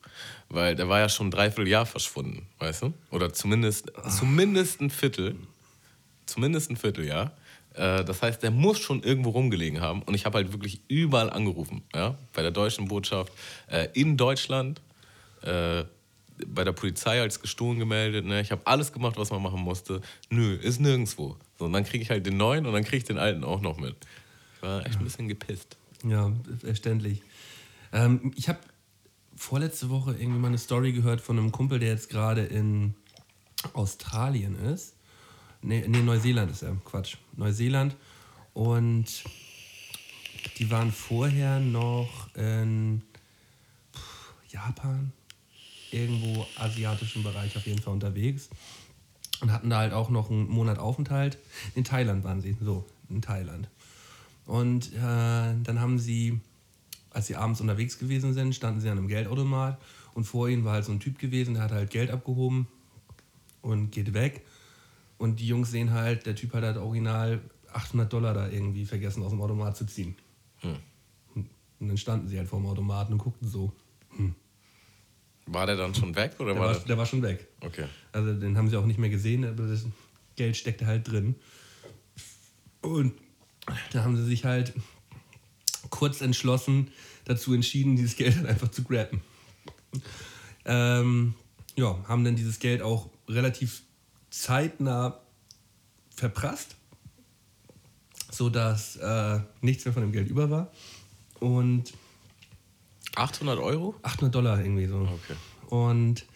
Weil 0.49 0.77
der 0.77 0.89
war 0.89 1.01
ja 1.01 1.09
schon 1.09 1.29
ein 1.29 1.31
Dreivierteljahr 1.33 1.87
verschwunden, 1.87 2.47
weißt 2.59 2.83
du? 2.83 2.93
Oder 3.11 3.33
zumindest, 3.33 3.91
zumindest 4.09 4.81
ein 4.81 4.91
Viertel. 4.91 5.35
Zumindest 6.27 6.71
ein 6.71 6.77
Vierteljahr. 6.77 7.33
Äh, 7.75 8.05
das 8.05 8.23
heißt, 8.23 8.43
der 8.43 8.51
muss 8.51 8.79
schon 8.79 9.03
irgendwo 9.03 9.31
rumgelegen 9.31 9.81
haben. 9.81 10.03
Und 10.03 10.15
ich 10.15 10.25
habe 10.25 10.39
halt 10.39 10.53
wirklich 10.53 10.81
überall 10.89 11.31
angerufen. 11.31 11.83
Ja? 11.95 12.17
Bei 12.35 12.43
der 12.43 12.51
deutschen 12.53 12.87
Botschaft, 12.87 13.33
äh, 13.67 13.89
in 13.95 14.17
Deutschland, 14.17 14.81
äh, 15.43 15.85
bei 16.47 16.65
der 16.65 16.73
Polizei 16.73 17.21
als 17.21 17.41
gestohlen 17.41 17.79
gemeldet. 17.79 18.25
Ne? 18.27 18.41
Ich 18.41 18.51
habe 18.53 18.63
alles 18.67 18.93
gemacht, 18.93 19.17
was 19.17 19.31
man 19.31 19.43
machen 19.43 19.61
musste. 19.61 20.01
Nö, 20.29 20.55
ist 20.55 20.81
nirgendwo. 20.81 21.37
So, 21.59 21.67
und 21.67 21.73
dann 21.73 21.85
kriege 21.85 22.03
ich 22.03 22.11
halt 22.11 22.27
den 22.27 22.37
neuen 22.37 22.67
und 22.67 22.73
dann 22.73 22.85
kriege 22.85 22.99
ich 22.99 23.05
den 23.05 23.19
alten 23.19 23.45
auch 23.45 23.61
noch 23.61 23.79
mit. 23.79 23.97
Ich 24.57 24.63
war 24.63 24.85
echt 24.87 24.99
ein 24.99 25.05
bisschen 25.05 25.29
gepisst. 25.29 25.77
Ja, 26.05 26.33
verständlich. 26.59 27.23
Ähm, 27.93 28.33
ich 28.37 28.49
habe 28.49 28.59
vorletzte 29.37 29.91
Woche 29.91 30.13
irgendwie 30.13 30.39
mal 30.39 30.49
eine 30.49 30.59
Story 30.59 30.93
gehört 30.93 31.21
von 31.21 31.39
einem 31.39 31.53
Kumpel, 31.53 31.79
der 31.79 31.91
jetzt 31.91 32.11
gerade 32.11 32.43
in 32.43 32.95
Australien 33.73 34.57
ist. 34.57 34.95
Nee, 35.63 35.85
nee, 35.87 36.03
Neuseeland 36.03 36.51
ist 36.51 36.63
er. 36.63 36.77
Quatsch. 36.85 37.17
Neuseeland. 37.37 37.95
Und 38.53 39.25
die 40.59 40.71
waren 40.71 40.91
vorher 40.91 41.61
noch 41.61 42.29
in 42.35 43.03
Japan, 44.49 45.13
irgendwo 45.91 46.47
asiatischen 46.57 47.23
Bereich 47.23 47.57
auf 47.57 47.67
jeden 47.67 47.81
Fall 47.81 47.95
unterwegs. 47.95 48.49
Und 49.43 49.53
hatten 49.53 49.69
da 49.69 49.79
halt 49.79 49.93
auch 49.93 50.09
noch 50.09 50.31
einen 50.31 50.49
Monat 50.49 50.79
Aufenthalt. 50.79 51.37
In 51.75 51.85
Thailand 51.85 52.25
waren 52.25 52.41
sie, 52.41 52.57
so, 52.61 52.87
in 53.11 53.21
Thailand. 53.21 53.69
Und 54.47 54.93
äh, 54.95 55.01
dann 55.01 55.81
haben 55.81 55.99
sie, 55.99 56.41
als 57.11 57.27
sie 57.27 57.37
abends 57.37 57.61
unterwegs 57.61 57.99
gewesen 57.99 58.33
sind, 58.33 58.55
standen 58.55 58.81
sie 58.81 58.89
an 58.89 58.99
einem 58.99 59.09
Geldautomat 59.09 59.79
und 60.15 60.25
vor 60.25 60.49
ihnen 60.49 60.65
war 60.65 60.75
halt 60.75 60.85
so 60.85 60.93
ein 60.93 61.01
Typ 61.01 61.19
gewesen, 61.19 61.55
der 61.55 61.65
hat 61.65 61.73
halt 61.73 61.91
Geld 61.91 62.11
abgehoben 62.11 62.69
und 63.63 63.91
geht 63.91 64.15
weg. 64.15 64.47
Und 65.19 65.41
die 65.41 65.47
Jungs 65.47 65.71
sehen 65.71 65.93
halt, 65.93 66.25
der 66.27 66.35
Typ 66.35 66.55
hat 66.55 66.63
halt 66.65 66.77
original 66.77 67.41
800 67.73 68.13
Dollar 68.13 68.35
da 68.35 68.49
irgendwie 68.49 68.85
vergessen 68.85 69.23
aus 69.23 69.31
dem 69.31 69.41
Automat 69.41 69.77
zu 69.77 69.87
ziehen. 69.87 70.17
Und 71.35 71.89
dann 71.89 71.97
standen 71.97 72.29
sie 72.29 72.39
halt 72.39 72.49
vor 72.49 72.61
dem 72.61 72.67
Automaten 72.67 73.13
und 73.13 73.19
guckten 73.19 73.49
so. 73.49 73.73
War 75.47 75.67
der 75.67 75.77
dann 75.77 75.95
schon 75.95 76.15
weg 76.15 76.35
oder 76.39 76.53
Der 76.53 76.61
war 76.63 76.69
war, 76.75 76.79
der? 76.81 76.97
war 76.99 77.07
schon 77.07 77.23
weg. 77.23 77.49
Okay. 77.61 77.87
Also 78.13 78.33
den 78.33 78.57
haben 78.57 78.69
sie 78.71 78.77
auch 78.77 78.87
nicht 78.87 78.99
mehr 78.99 79.11
gesehen, 79.11 79.45
aber 79.45 79.67
das 79.67 79.85
Geld 80.37 80.57
steckte 80.57 80.87
halt 80.87 81.09
drin. 81.09 81.35
Und 82.81 83.13
da 83.93 84.05
haben 84.05 84.17
sie 84.17 84.25
sich 84.25 84.45
halt 84.45 84.73
kurz 85.91 86.21
entschlossen 86.21 86.91
dazu 87.25 87.55
entschieden, 87.55 87.97
dieses 87.97 88.17
Geld 88.17 88.37
halt 88.37 88.47
einfach 88.47 88.71
zu 88.71 88.83
grabben. 88.83 89.21
Ähm, 90.65 91.35
ja, 91.77 91.97
haben 92.09 92.25
dann 92.25 92.37
dieses 92.37 92.59
Geld 92.59 92.83
auch 92.83 93.11
relativ 93.29 93.83
zeitnah 94.31 95.21
verprasst, 96.15 96.77
sodass 98.31 98.97
äh, 98.97 99.41
nichts 99.61 99.85
mehr 99.85 99.93
von 99.95 100.03
dem 100.03 100.13
Geld 100.13 100.29
über 100.29 100.51
war. 100.51 100.73
Und 101.41 101.93
800 103.17 103.59
Euro? 103.59 103.95
800 104.03 104.35
Dollar 104.35 104.61
irgendwie 104.61 104.87
so. 104.87 105.01
Okay. 105.01 105.37
Und 105.69 106.27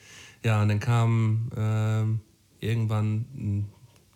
ja, 0.45 0.63
und 0.63 0.69
dann 0.69 0.81
kam 0.81 1.51
ähm, 1.57 2.21
irgendwann 2.61 3.67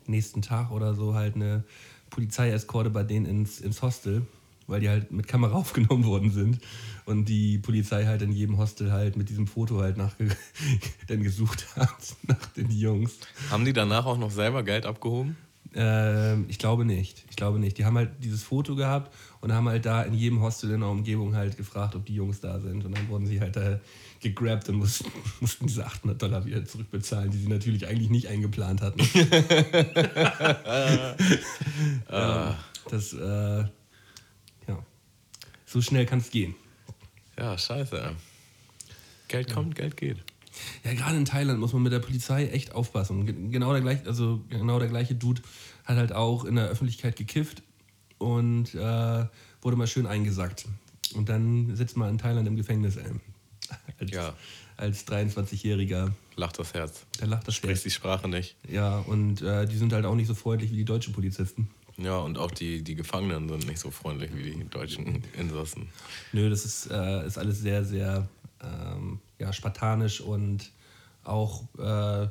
nächsten 0.06 0.42
Tag 0.42 0.70
oder 0.70 0.94
so 0.94 1.14
halt 1.14 1.36
eine 1.36 1.64
Polizeieskorte 2.10 2.90
bei 2.90 3.02
denen 3.02 3.26
ins, 3.26 3.60
ins 3.60 3.82
Hostel, 3.82 4.26
weil 4.66 4.80
die 4.80 4.88
halt 4.88 5.10
mit 5.10 5.28
Kamera 5.28 5.54
aufgenommen 5.56 6.04
worden 6.04 6.30
sind. 6.30 6.60
Und 7.06 7.28
die 7.28 7.58
Polizei 7.58 8.04
halt 8.04 8.22
in 8.22 8.32
jedem 8.32 8.58
Hostel 8.58 8.92
halt 8.92 9.16
mit 9.16 9.28
diesem 9.30 9.46
Foto 9.46 9.80
halt 9.80 9.96
nach 9.96 10.14
dann 11.08 11.22
gesucht 11.22 11.66
hat 11.76 12.16
nach 12.22 12.46
den 12.48 12.70
Jungs. 12.70 13.18
Haben 13.50 13.64
die 13.64 13.72
danach 13.72 14.06
auch 14.06 14.18
noch 14.18 14.30
selber 14.30 14.62
Geld 14.62 14.86
abgehoben? 14.86 15.36
Ähm, 15.74 16.46
ich 16.48 16.58
glaube 16.58 16.84
nicht. 16.84 17.24
Ich 17.30 17.36
glaube 17.36 17.58
nicht. 17.58 17.78
Die 17.78 17.84
haben 17.84 17.96
halt 17.96 18.10
dieses 18.22 18.42
Foto 18.42 18.74
gehabt 18.74 19.14
und 19.40 19.52
haben 19.52 19.68
halt 19.68 19.86
da 19.86 20.02
in 20.02 20.14
jedem 20.14 20.40
Hostel 20.40 20.70
in 20.70 20.80
der 20.80 20.88
Umgebung 20.88 21.36
halt 21.36 21.56
gefragt, 21.56 21.94
ob 21.94 22.06
die 22.06 22.14
Jungs 22.14 22.40
da 22.40 22.58
sind. 22.60 22.84
Und 22.84 22.96
dann 22.96 23.08
wurden 23.08 23.26
sie 23.26 23.40
halt 23.40 23.56
da 23.56 23.78
gegrabt 24.20 24.68
und 24.68 24.76
mussten, 24.76 25.10
mussten 25.40 25.66
diese 25.66 25.86
800 25.86 26.20
Dollar 26.20 26.44
wieder 26.44 26.64
zurückbezahlen, 26.64 27.30
die 27.30 27.38
sie 27.38 27.48
natürlich 27.48 27.86
eigentlich 27.86 28.10
nicht 28.10 28.26
eingeplant 28.26 28.82
hatten. 28.82 29.00
ja, 32.10 32.58
das, 32.90 33.12
äh, 33.12 33.58
ja. 33.58 33.68
So 35.66 35.80
schnell 35.80 36.06
kann 36.06 36.18
es 36.18 36.30
gehen. 36.30 36.54
Ja, 37.38 37.56
scheiße. 37.56 38.16
Geld 39.28 39.52
kommt, 39.52 39.76
Geld 39.76 39.96
geht. 39.96 40.18
Ja, 40.84 40.94
gerade 40.94 41.16
in 41.16 41.24
Thailand 41.24 41.58
muss 41.60 41.72
man 41.72 41.82
mit 41.82 41.92
der 41.92 41.98
Polizei 42.00 42.48
echt 42.48 42.72
aufpassen. 42.74 43.26
Ge- 43.26 43.34
Genau 43.50 43.72
der 43.72 43.80
gleiche, 43.82 44.06
also 44.06 44.40
genau 44.48 44.78
der 44.78 44.88
gleiche 44.88 45.14
Dude 45.14 45.42
hat 45.84 45.96
halt 45.96 46.12
auch 46.12 46.44
in 46.44 46.56
der 46.56 46.68
Öffentlichkeit 46.68 47.16
gekifft 47.16 47.62
und 48.18 48.74
äh, 48.74 49.26
wurde 49.62 49.76
mal 49.76 49.86
schön 49.86 50.06
eingesackt. 50.06 50.66
Und 51.14 51.28
dann 51.28 51.74
sitzt 51.76 51.96
man 51.96 52.10
in 52.10 52.18
Thailand 52.18 52.46
im 52.48 52.56
Gefängnis, 52.56 52.96
ey. 52.96 53.10
als, 53.98 54.10
Ja. 54.10 54.34
als 54.76 55.06
23-Jähriger. 55.06 56.12
Lacht 56.36 56.58
das 56.58 56.74
Herz. 56.74 57.04
Da 57.18 57.26
lacht 57.26 57.46
das 57.48 57.54
Sprichst 57.54 57.84
Herz. 57.84 57.84
die 57.84 57.90
Sprache 57.90 58.28
nicht. 58.28 58.56
Ja, 58.68 58.98
und 58.98 59.42
äh, 59.42 59.66
die 59.66 59.76
sind 59.76 59.92
halt 59.92 60.04
auch 60.06 60.14
nicht 60.14 60.26
so 60.28 60.34
freundlich 60.34 60.70
wie 60.72 60.76
die 60.76 60.84
deutschen 60.84 61.12
Polizisten. 61.12 61.68
Ja, 61.98 62.16
und 62.18 62.38
auch 62.38 62.50
die, 62.50 62.82
die 62.82 62.94
Gefangenen 62.94 63.48
sind 63.48 63.66
nicht 63.66 63.78
so 63.78 63.90
freundlich 63.90 64.30
wie 64.34 64.52
die 64.52 64.68
deutschen 64.70 65.22
Insassen. 65.38 65.88
Nö, 66.32 66.48
das 66.48 66.64
ist, 66.64 66.90
äh, 66.90 67.26
ist 67.26 67.36
alles 67.36 67.60
sehr, 67.60 67.84
sehr 67.84 68.26
ähm, 68.62 69.18
ja, 69.40 69.52
spartanisch 69.52 70.20
und 70.20 70.70
auch, 71.24 71.64
äh, 71.78 71.82
ja, 71.82 72.30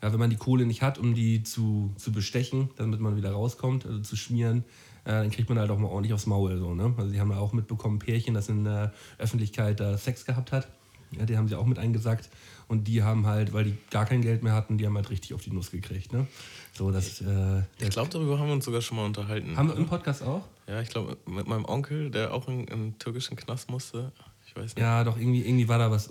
wenn 0.00 0.18
man 0.18 0.30
die 0.30 0.36
Kohle 0.36 0.66
nicht 0.66 0.82
hat, 0.82 0.98
um 0.98 1.14
die 1.14 1.42
zu, 1.42 1.92
zu 1.96 2.12
bestechen, 2.12 2.70
damit 2.76 3.00
man 3.00 3.16
wieder 3.16 3.32
rauskommt, 3.32 3.86
also 3.86 4.00
zu 4.00 4.16
schmieren, 4.16 4.64
äh, 5.04 5.12
dann 5.12 5.30
kriegt 5.30 5.48
man 5.48 5.58
halt 5.58 5.70
auch 5.70 5.78
mal 5.78 5.88
ordentlich 5.88 6.12
aufs 6.12 6.26
Maul. 6.26 6.58
So, 6.58 6.74
ne? 6.74 6.94
Also 6.96 7.10
die 7.10 7.20
haben 7.20 7.30
ja 7.30 7.38
auch 7.38 7.52
mitbekommen, 7.52 7.98
Pärchen, 7.98 8.34
das 8.34 8.48
in 8.48 8.64
der 8.64 8.92
Öffentlichkeit 9.18 9.80
da 9.80 9.96
Sex 9.96 10.24
gehabt 10.24 10.52
hat. 10.52 10.68
Ja, 11.12 11.24
die 11.24 11.38
haben 11.38 11.48
sie 11.48 11.54
auch 11.56 11.64
mit 11.64 11.78
eingesackt. 11.78 12.28
Und 12.68 12.84
die 12.86 13.02
haben 13.02 13.26
halt, 13.26 13.54
weil 13.54 13.64
die 13.64 13.78
gar 13.90 14.04
kein 14.04 14.20
Geld 14.20 14.42
mehr 14.42 14.52
hatten, 14.52 14.76
die 14.76 14.84
haben 14.84 14.94
halt 14.94 15.08
richtig 15.08 15.32
auf 15.32 15.42
die 15.42 15.50
Nuss 15.50 15.70
gekriegt. 15.70 16.12
Ne? 16.12 16.26
So, 16.74 16.90
das, 16.90 17.22
äh, 17.22 17.62
Ich 17.78 17.88
glaube, 17.88 18.10
darüber 18.10 18.38
haben 18.38 18.48
wir 18.48 18.52
uns 18.52 18.66
sogar 18.66 18.82
schon 18.82 18.98
mal 18.98 19.06
unterhalten. 19.06 19.56
haben 19.56 19.68
wir 19.68 19.76
im 19.76 19.86
Podcast 19.86 20.22
auch? 20.22 20.44
Ja, 20.66 20.82
ich 20.82 20.90
glaube, 20.90 21.16
mit 21.24 21.48
meinem 21.48 21.64
Onkel, 21.64 22.10
der 22.10 22.34
auch 22.34 22.46
in, 22.46 22.64
in 22.64 22.72
einen 22.72 22.98
türkischen 22.98 23.36
Knast 23.36 23.70
musste. 23.70 24.12
Weiß 24.58 24.74
nicht. 24.74 24.78
Ja, 24.78 25.04
doch, 25.04 25.16
irgendwie, 25.16 25.42
irgendwie 25.42 25.68
war 25.68 25.78
da 25.78 25.90
was. 25.90 26.10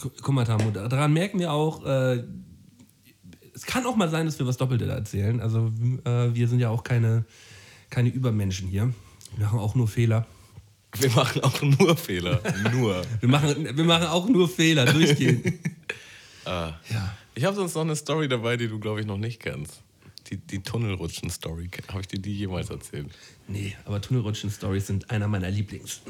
Gu- 0.00 0.10
Guck 0.22 0.34
mal, 0.34 0.44
Tamu, 0.44 0.70
da- 0.70 0.88
daran 0.88 1.12
merken 1.12 1.38
wir 1.38 1.52
auch, 1.52 1.84
äh, 1.84 2.22
es 3.54 3.62
kann 3.66 3.84
auch 3.86 3.96
mal 3.96 4.08
sein, 4.08 4.26
dass 4.26 4.38
wir 4.38 4.46
was 4.46 4.56
Doppelte 4.56 4.86
da 4.86 4.94
erzählen. 4.94 5.40
Also 5.40 5.72
äh, 6.04 6.34
wir 6.34 6.48
sind 6.48 6.60
ja 6.60 6.70
auch 6.70 6.84
keine, 6.84 7.24
keine 7.90 8.08
Übermenschen 8.10 8.68
hier. 8.68 8.92
Wir 9.36 9.46
machen 9.46 9.58
auch 9.58 9.74
nur 9.74 9.88
Fehler. 9.88 10.26
Wir 10.98 11.10
machen 11.10 11.42
auch 11.42 11.60
nur 11.62 11.96
Fehler. 11.96 12.40
nur. 12.72 13.02
Wir 13.20 13.28
machen, 13.28 13.76
wir 13.76 13.84
machen 13.84 14.06
auch 14.06 14.28
nur 14.28 14.48
Fehler, 14.48 14.86
durchgehend. 14.86 15.46
Ah. 16.46 16.72
ja. 16.90 17.14
Ich 17.34 17.44
habe 17.44 17.54
sonst 17.54 17.74
noch 17.74 17.82
eine 17.82 17.94
Story 17.94 18.26
dabei, 18.26 18.56
die 18.56 18.66
du, 18.66 18.78
glaube 18.80 19.00
ich, 19.00 19.06
noch 19.06 19.18
nicht 19.18 19.40
kennst. 19.40 19.82
Die, 20.30 20.38
die 20.38 20.60
Tunnelrutschen-Story. 20.62 21.68
Habe 21.88 22.00
ich 22.00 22.08
dir 22.08 22.18
die 22.18 22.34
jemals 22.34 22.70
erzählt? 22.70 23.08
Nee, 23.46 23.76
aber 23.84 24.00
Tunnelrutschen-Stories 24.00 24.86
sind 24.86 25.10
einer 25.10 25.28
meiner 25.28 25.50
Lieblings. 25.50 26.00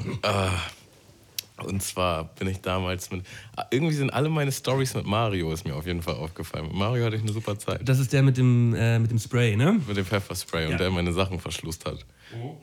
Und 1.63 1.81
zwar 1.83 2.25
bin 2.35 2.47
ich 2.47 2.61
damals 2.61 3.11
mit. 3.11 3.25
Ah, 3.55 3.65
Irgendwie 3.71 3.93
sind 3.95 4.09
alle 4.11 4.29
meine 4.29 4.51
Stories 4.51 4.93
mit 4.95 5.05
Mario, 5.05 5.51
ist 5.53 5.65
mir 5.65 5.75
auf 5.75 5.85
jeden 5.85 6.01
Fall 6.01 6.15
aufgefallen. 6.15 6.65
Mit 6.67 6.75
Mario 6.75 7.05
hatte 7.05 7.15
ich 7.15 7.21
eine 7.21 7.31
super 7.33 7.57
Zeit. 7.57 7.81
Das 7.87 7.99
ist 7.99 8.11
der 8.13 8.23
mit 8.23 8.37
dem, 8.37 8.73
äh, 8.73 8.97
mit 8.99 9.11
dem 9.11 9.19
Spray, 9.19 9.55
ne? 9.55 9.79
Mit 9.87 9.97
dem 9.97 10.05
Pfefferspray 10.05 10.65
und 10.65 10.71
Ja. 10.73 10.77
der 10.77 10.89
meine 10.91 11.13
Sachen 11.13 11.39
verschlust 11.39 11.85
hat. 11.85 12.05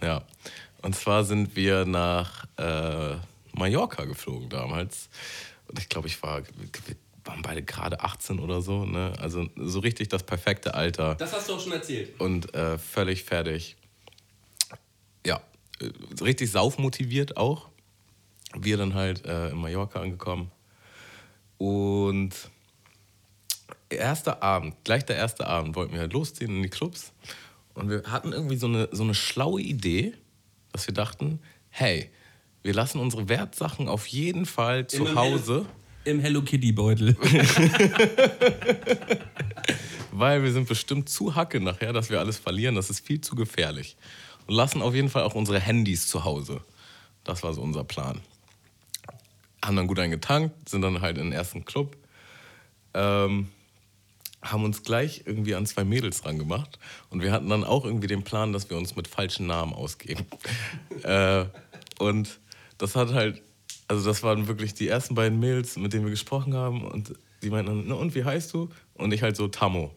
Ja. 0.03 0.22
Und 0.82 0.94
zwar 0.96 1.24
sind 1.24 1.55
wir 1.57 1.84
nach 1.84 2.44
äh, 2.57 3.16
Mallorca 3.53 4.05
geflogen 4.05 4.49
damals. 4.49 5.09
Und 5.66 5.78
ich 5.78 5.88
glaube, 5.88 6.07
ich 6.09 6.22
war. 6.22 6.42
Wir 6.42 6.96
waren 7.24 7.42
beide 7.42 7.62
gerade 7.62 8.01
18 8.01 8.38
oder 8.38 8.62
so. 8.62 8.84
Ne? 8.86 9.12
Also 9.20 9.46
so 9.57 9.80
richtig 9.80 10.09
das 10.09 10.22
perfekte 10.22 10.74
Alter. 10.74 11.14
Das 11.16 11.32
hast 11.34 11.49
du 11.49 11.55
auch 11.55 11.61
schon 11.61 11.72
erzählt. 11.72 12.18
und 12.20 12.55
äh, 12.55 12.78
völlig 12.78 13.24
fertig. 13.24 13.76
Ja, 15.26 15.40
äh, 15.80 15.90
richtig 16.22 16.51
saufmotiviert 16.51 17.36
auch. 17.36 17.68
Wir 18.55 18.76
dann 18.76 18.94
halt 18.94 19.24
äh, 19.24 19.51
in 19.51 19.59
Mallorca 19.59 20.01
angekommen. 20.01 20.51
Und 21.59 22.30
erster 23.90 24.42
Abend, 24.42 24.74
gleich 24.84 25.05
der 25.05 25.16
erste 25.16 25.46
Abend, 25.46 25.76
wollten 25.76 25.92
wir 25.92 26.01
halt 26.01 26.12
losziehen 26.12 26.57
in 26.57 26.62
die 26.62 26.68
Clubs. 26.68 27.12
Und 27.74 27.90
wir 27.90 28.03
hatten 28.05 28.32
irgendwie 28.32 28.57
so 28.57 28.66
eine, 28.66 28.88
so 28.92 29.03
eine 29.03 29.14
schlaue 29.14 29.61
Idee, 29.61 30.14
dass 30.72 30.86
wir 30.86 30.94
dachten, 30.94 31.40
hey, 31.70 32.11
wir 32.62 32.74
lassen 32.74 32.99
unsere 32.99 33.28
Wertsachen 33.28 33.88
auf 33.88 34.07
jeden 34.07 34.46
Fall 34.46 34.86
zu 34.86 35.05
Im 35.05 35.14
Hause. 35.14 35.66
Im 36.05 36.20
Hello 36.20 36.42
Kitty-Beutel. 36.42 37.16
weil 40.18 40.42
wir 40.42 40.53
sind 40.53 40.68
bestimmt 40.68 41.09
zu 41.09 41.34
hacke 41.34 41.61
nachher, 41.61 41.92
dass 41.92 42.11
wir 42.11 42.18
alles 42.18 42.38
verlieren. 42.38 42.74
Das 42.74 42.90
ist 42.90 43.07
viel 43.07 43.20
zu 43.20 43.34
gefährlich. 43.34 43.96
Und 44.46 44.55
lassen 44.55 44.82
auf 44.82 44.94
jeden 44.94 45.09
Fall 45.09 45.22
auch 45.22 45.34
unsere 45.34 45.61
Handys 45.61 46.07
zu 46.09 46.24
Hause. 46.24 46.61
Das 47.24 47.42
war 47.42 47.53
so 47.53 47.61
unser 47.61 47.84
Plan. 47.84 48.20
Haben 49.64 49.76
dann 49.76 49.86
gut 49.86 49.98
eingetankt, 49.98 50.68
sind 50.68 50.82
dann 50.82 51.00
halt 51.00 51.18
in 51.18 51.24
den 51.24 51.32
ersten 51.32 51.64
Club. 51.64 51.96
Ähm, 52.94 53.48
haben 54.42 54.64
uns 54.64 54.82
gleich 54.82 55.22
irgendwie 55.26 55.54
an 55.54 55.66
zwei 55.66 55.84
Mädels 55.84 56.24
rangemacht. 56.24 56.78
Und 57.11 57.22
wir 57.22 57.32
hatten 57.32 57.48
dann 57.48 57.64
auch 57.64 57.84
irgendwie 57.84 58.06
den 58.06 58.22
Plan, 58.22 58.52
dass 58.52 58.70
wir 58.70 58.76
uns 58.76 58.94
mit 58.94 59.09
falschen 59.09 59.46
Namen 59.46 59.72
ausgeben. 59.72 60.26
äh, 61.02 61.44
und 61.98 62.38
das 62.78 62.94
hat 62.94 63.12
halt, 63.12 63.42
also 63.88 64.09
das 64.09 64.22
waren 64.22 64.46
wirklich 64.46 64.74
die 64.74 64.88
ersten 64.88 65.14
beiden 65.14 65.40
Mädels, 65.40 65.76
mit 65.76 65.92
denen 65.92 66.04
wir 66.04 66.11
gesprochen 66.11 66.54
haben. 66.54 66.84
Und 66.84 67.14
die 67.42 67.50
meinten 67.50 67.70
dann, 67.70 67.84
"Na 67.88 67.94
und 67.94 68.14
wie 68.14 68.24
heißt 68.24 68.52
du? 68.54 68.68
Und 68.94 69.12
ich 69.12 69.22
halt 69.22 69.36
so, 69.36 69.48
Tammo. 69.48 69.94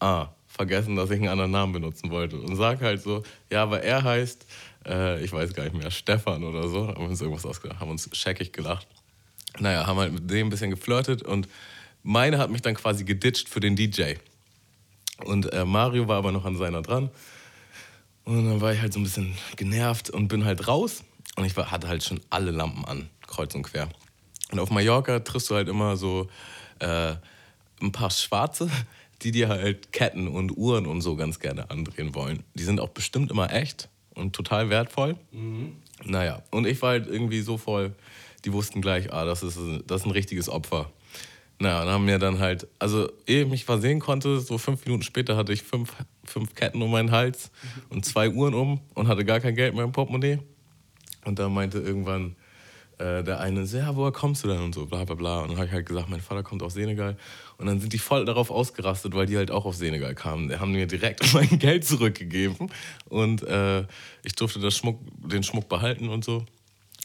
Ah, 0.00 0.28
vergessen, 0.46 0.96
dass 0.96 1.10
ich 1.10 1.18
einen 1.18 1.28
anderen 1.28 1.50
Namen 1.50 1.72
benutzen 1.72 2.10
wollte. 2.10 2.40
Und 2.40 2.56
sag 2.56 2.80
halt 2.80 3.02
so, 3.02 3.22
ja, 3.50 3.62
aber 3.62 3.82
er 3.82 4.02
heißt, 4.02 4.46
äh, 4.88 5.22
ich 5.22 5.32
weiß 5.32 5.54
gar 5.54 5.64
nicht 5.64 5.76
mehr, 5.76 5.90
Stefan 5.90 6.44
oder 6.44 6.68
so. 6.68 6.88
Haben 6.88 7.06
uns 7.06 7.20
irgendwas 7.20 7.46
ausgedacht, 7.46 7.80
haben 7.80 7.90
uns 7.90 8.08
scheckig 8.12 8.52
gelacht. 8.52 8.86
Naja, 9.58 9.86
haben 9.86 9.98
halt 9.98 10.12
mit 10.12 10.30
dem 10.30 10.46
ein 10.46 10.50
bisschen 10.50 10.70
geflirtet 10.70 11.22
und 11.22 11.48
meine 12.02 12.38
hat 12.38 12.50
mich 12.50 12.62
dann 12.62 12.74
quasi 12.74 13.04
geditcht 13.04 13.48
für 13.48 13.60
den 13.60 13.76
DJ. 13.76 14.14
Und 15.24 15.52
äh, 15.52 15.64
Mario 15.64 16.08
war 16.08 16.18
aber 16.18 16.32
noch 16.32 16.44
an 16.44 16.56
seiner 16.56 16.82
dran. 16.82 17.10
Und 18.24 18.46
dann 18.46 18.60
war 18.60 18.72
ich 18.72 18.80
halt 18.80 18.92
so 18.92 19.00
ein 19.00 19.02
bisschen 19.02 19.34
genervt 19.56 20.10
und 20.10 20.28
bin 20.28 20.44
halt 20.44 20.68
raus. 20.68 21.02
Und 21.36 21.44
ich 21.44 21.56
war, 21.56 21.70
hatte 21.70 21.88
halt 21.88 22.04
schon 22.04 22.20
alle 22.30 22.50
Lampen 22.50 22.84
an, 22.84 23.08
kreuz 23.26 23.54
und 23.54 23.62
quer. 23.62 23.88
Und 24.52 24.58
auf 24.60 24.70
Mallorca 24.70 25.20
triffst 25.20 25.50
du 25.50 25.54
halt 25.54 25.68
immer 25.68 25.96
so 25.96 26.28
äh, 26.78 27.14
ein 27.80 27.92
paar 27.92 28.10
Schwarze, 28.10 28.70
die 29.22 29.32
dir 29.32 29.48
halt 29.48 29.92
Ketten 29.92 30.28
und 30.28 30.56
Uhren 30.56 30.86
und 30.86 31.00
so 31.00 31.16
ganz 31.16 31.40
gerne 31.40 31.70
andrehen 31.70 32.14
wollen. 32.14 32.44
Die 32.54 32.64
sind 32.64 32.80
auch 32.80 32.90
bestimmt 32.90 33.30
immer 33.30 33.52
echt 33.52 33.88
und 34.18 34.34
total 34.34 34.70
wertvoll. 34.70 35.16
Naja, 36.04 36.42
und 36.50 36.66
ich 36.66 36.80
war 36.82 36.90
halt 36.90 37.06
irgendwie 37.06 37.40
so 37.40 37.56
voll, 37.58 37.92
die 38.44 38.52
wussten 38.52 38.80
gleich, 38.80 39.12
ah, 39.12 39.24
das 39.24 39.42
ist, 39.42 39.58
das 39.86 40.02
ist 40.02 40.06
ein 40.06 40.12
richtiges 40.12 40.48
Opfer. 40.48 40.90
Naja, 41.60 41.82
und 41.82 41.88
haben 41.88 42.04
mir 42.04 42.18
dann 42.18 42.38
halt, 42.38 42.68
also 42.78 43.10
ehe 43.26 43.42
ich 43.42 43.48
mich 43.48 43.64
versehen 43.64 43.98
konnte, 43.98 44.38
so 44.38 44.58
fünf 44.58 44.84
Minuten 44.84 45.02
später 45.02 45.36
hatte 45.36 45.52
ich 45.52 45.62
fünf, 45.62 45.92
fünf 46.24 46.54
Ketten 46.54 46.80
um 46.80 46.90
meinen 46.92 47.10
Hals 47.10 47.50
und 47.88 48.04
zwei 48.04 48.30
Uhren 48.30 48.54
um 48.54 48.80
und 48.94 49.08
hatte 49.08 49.24
gar 49.24 49.40
kein 49.40 49.56
Geld 49.56 49.74
mehr 49.74 49.84
im 49.84 49.92
Portemonnaie. 49.92 50.38
Und 51.24 51.40
da 51.40 51.48
meinte 51.48 51.78
irgendwann 51.78 52.36
äh, 52.98 53.24
der 53.24 53.40
eine, 53.40 53.64
ja, 53.64 53.96
woher 53.96 54.12
kommst 54.12 54.44
du 54.44 54.48
denn 54.48 54.60
und 54.60 54.74
so, 54.74 54.86
bla 54.86 55.04
bla 55.04 55.16
bla. 55.16 55.40
Und 55.40 55.50
dann 55.50 55.56
habe 55.56 55.66
ich 55.66 55.72
halt 55.72 55.86
gesagt, 55.86 56.08
mein 56.08 56.20
Vater 56.20 56.44
kommt 56.44 56.62
aus 56.62 56.74
Senegal. 56.74 57.16
Und 57.58 57.66
dann 57.66 57.80
sind 57.80 57.92
die 57.92 57.98
voll 57.98 58.24
darauf 58.24 58.52
ausgerastet, 58.52 59.14
weil 59.14 59.26
die 59.26 59.36
halt 59.36 59.50
auch 59.50 59.64
aus 59.64 59.78
Senegal 59.78 60.14
kamen. 60.14 60.48
Die 60.48 60.58
haben 60.58 60.70
mir 60.72 60.86
direkt 60.86 61.32
mein 61.34 61.58
Geld 61.58 61.84
zurückgegeben 61.84 62.70
und 63.06 63.42
äh, 63.42 63.84
ich 64.22 64.34
durfte 64.36 64.60
das 64.60 64.76
Schmuck, 64.76 65.00
den 65.28 65.42
Schmuck 65.42 65.68
behalten 65.68 66.08
und 66.08 66.24
so. 66.24 66.46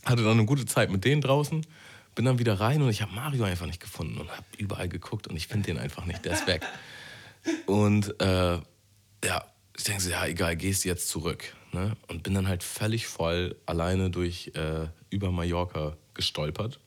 Hatte 0.06 0.22
dann 0.24 0.34
eine 0.34 0.46
gute 0.46 0.66
Zeit 0.66 0.92
mit 0.92 1.06
denen 1.06 1.22
draußen, 1.22 1.66
bin 2.14 2.26
dann 2.26 2.38
wieder 2.38 2.60
rein 2.60 2.82
und 2.84 2.90
ich 2.90 3.02
habe 3.02 3.14
Mario 3.14 3.46
einfach 3.46 3.66
nicht 3.66 3.80
gefunden 3.80 4.20
und 4.20 4.30
habe 4.30 4.44
überall 4.58 4.88
geguckt 4.88 5.28
und 5.28 5.36
ich 5.36 5.48
finde 5.48 5.66
den 5.66 5.80
einfach 5.80 6.06
nicht, 6.06 6.24
der 6.24 6.34
ist 6.34 6.46
weg. 6.46 6.62
Und 7.66 8.22
äh, 8.22 8.60
ja, 9.26 9.46
ich 9.76 9.84
denke 9.86 10.02
so, 10.04 10.12
ja, 10.12 10.26
egal, 10.28 10.56
gehst 10.56 10.86
jetzt 10.86 11.10
zurück. 11.10 11.56
Ne? 11.72 11.98
Und 12.08 12.22
bin 12.22 12.36
dann 12.36 12.48
halt 12.48 12.62
völlig 12.62 13.08
voll 13.08 13.56
alleine 13.66 14.12
durch 14.12 14.52
äh, 14.54 14.88
über 15.10 15.32
Mallorca 15.32 15.98
gestolpert 16.14 16.80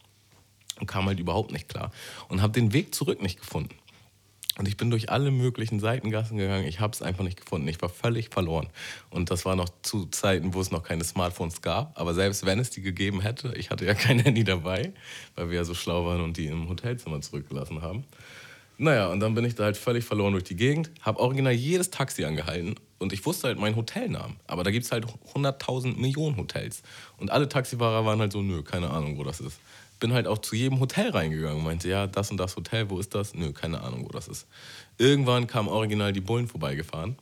und 0.80 0.86
kam 0.86 1.06
halt 1.06 1.20
überhaupt 1.20 1.52
nicht 1.52 1.68
klar. 1.68 1.90
Und 2.28 2.42
habe 2.42 2.52
den 2.52 2.72
Weg 2.72 2.94
zurück 2.94 3.22
nicht 3.22 3.40
gefunden. 3.40 3.74
Und 4.58 4.66
ich 4.66 4.78
bin 4.78 4.90
durch 4.90 5.10
alle 5.10 5.30
möglichen 5.30 5.80
Seitengassen 5.80 6.38
gegangen. 6.38 6.66
Ich 6.66 6.80
habe 6.80 6.92
es 6.92 7.02
einfach 7.02 7.24
nicht 7.24 7.38
gefunden. 7.38 7.68
Ich 7.68 7.80
war 7.82 7.90
völlig 7.90 8.30
verloren. 8.30 8.68
Und 9.10 9.30
das 9.30 9.44
war 9.44 9.54
noch 9.54 9.68
zu 9.82 10.06
Zeiten, 10.06 10.54
wo 10.54 10.60
es 10.60 10.70
noch 10.70 10.82
keine 10.82 11.04
Smartphones 11.04 11.60
gab. 11.60 11.98
Aber 12.00 12.14
selbst 12.14 12.46
wenn 12.46 12.58
es 12.58 12.70
die 12.70 12.80
gegeben 12.80 13.20
hätte, 13.20 13.52
ich 13.56 13.70
hatte 13.70 13.84
ja 13.84 13.94
kein 13.94 14.18
Handy 14.18 14.44
dabei, 14.44 14.92
weil 15.34 15.50
wir 15.50 15.56
ja 15.56 15.64
so 15.64 15.74
schlau 15.74 16.06
waren 16.06 16.22
und 16.22 16.38
die 16.38 16.46
im 16.46 16.68
Hotelzimmer 16.68 17.20
zurückgelassen 17.20 17.82
haben. 17.82 18.04
Naja, 18.78 19.08
und 19.08 19.20
dann 19.20 19.34
bin 19.34 19.44
ich 19.44 19.54
da 19.54 19.64
halt 19.64 19.76
völlig 19.76 20.04
verloren 20.04 20.32
durch 20.32 20.44
die 20.44 20.56
Gegend, 20.56 20.90
habe 21.00 21.18
original 21.18 21.52
jedes 21.52 21.90
Taxi 21.90 22.24
angehalten 22.26 22.74
und 22.98 23.14
ich 23.14 23.24
wusste 23.24 23.48
halt 23.48 23.58
meinen 23.58 23.74
Hotelnamen. 23.74 24.36
Aber 24.46 24.64
da 24.64 24.70
gibt 24.70 24.84
es 24.84 24.92
halt 24.92 25.06
100.000 25.34 25.96
Millionen 25.96 26.36
Hotels. 26.36 26.82
Und 27.16 27.30
alle 27.30 27.48
Taxifahrer 27.48 28.04
waren 28.04 28.20
halt 28.20 28.32
so, 28.32 28.42
nö, 28.42 28.62
keine 28.62 28.90
Ahnung, 28.90 29.16
wo 29.16 29.24
das 29.24 29.40
ist. 29.40 29.58
Bin 29.98 30.12
halt 30.12 30.26
auch 30.26 30.38
zu 30.38 30.54
jedem 30.54 30.80
Hotel 30.80 31.10
reingegangen, 31.10 31.64
meinte, 31.64 31.88
ja, 31.88 32.06
das 32.06 32.30
und 32.30 32.36
das 32.36 32.56
Hotel, 32.56 32.90
wo 32.90 32.98
ist 32.98 33.14
das? 33.14 33.34
Nö, 33.34 33.52
keine 33.52 33.80
Ahnung, 33.80 34.04
wo 34.04 34.08
das 34.08 34.28
ist. 34.28 34.46
Irgendwann 34.98 35.46
kamen 35.46 35.68
original 35.68 36.12
die 36.12 36.20
Bullen 36.20 36.48
vorbeigefahren, 36.48 37.16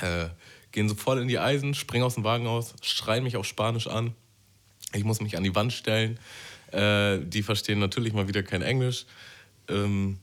äh, 0.00 0.28
gehen 0.72 0.88
so 0.88 0.94
voll 0.94 1.20
in 1.20 1.28
die 1.28 1.38
Eisen, 1.38 1.74
springen 1.74 2.04
aus 2.04 2.14
dem 2.14 2.24
Wagen 2.24 2.46
aus, 2.46 2.74
schreien 2.82 3.24
mich 3.24 3.36
auf 3.36 3.46
Spanisch 3.46 3.86
an. 3.86 4.14
Ich 4.92 5.04
muss 5.04 5.20
mich 5.20 5.36
an 5.36 5.44
die 5.44 5.54
Wand 5.54 5.72
stellen. 5.72 6.18
Äh, 6.72 7.18
die 7.20 7.42
verstehen 7.42 7.78
natürlich 7.78 8.12
mal 8.12 8.28
wieder 8.28 8.42
kein 8.42 8.62
Englisch. 8.62 9.06
Ähm, 9.68 10.18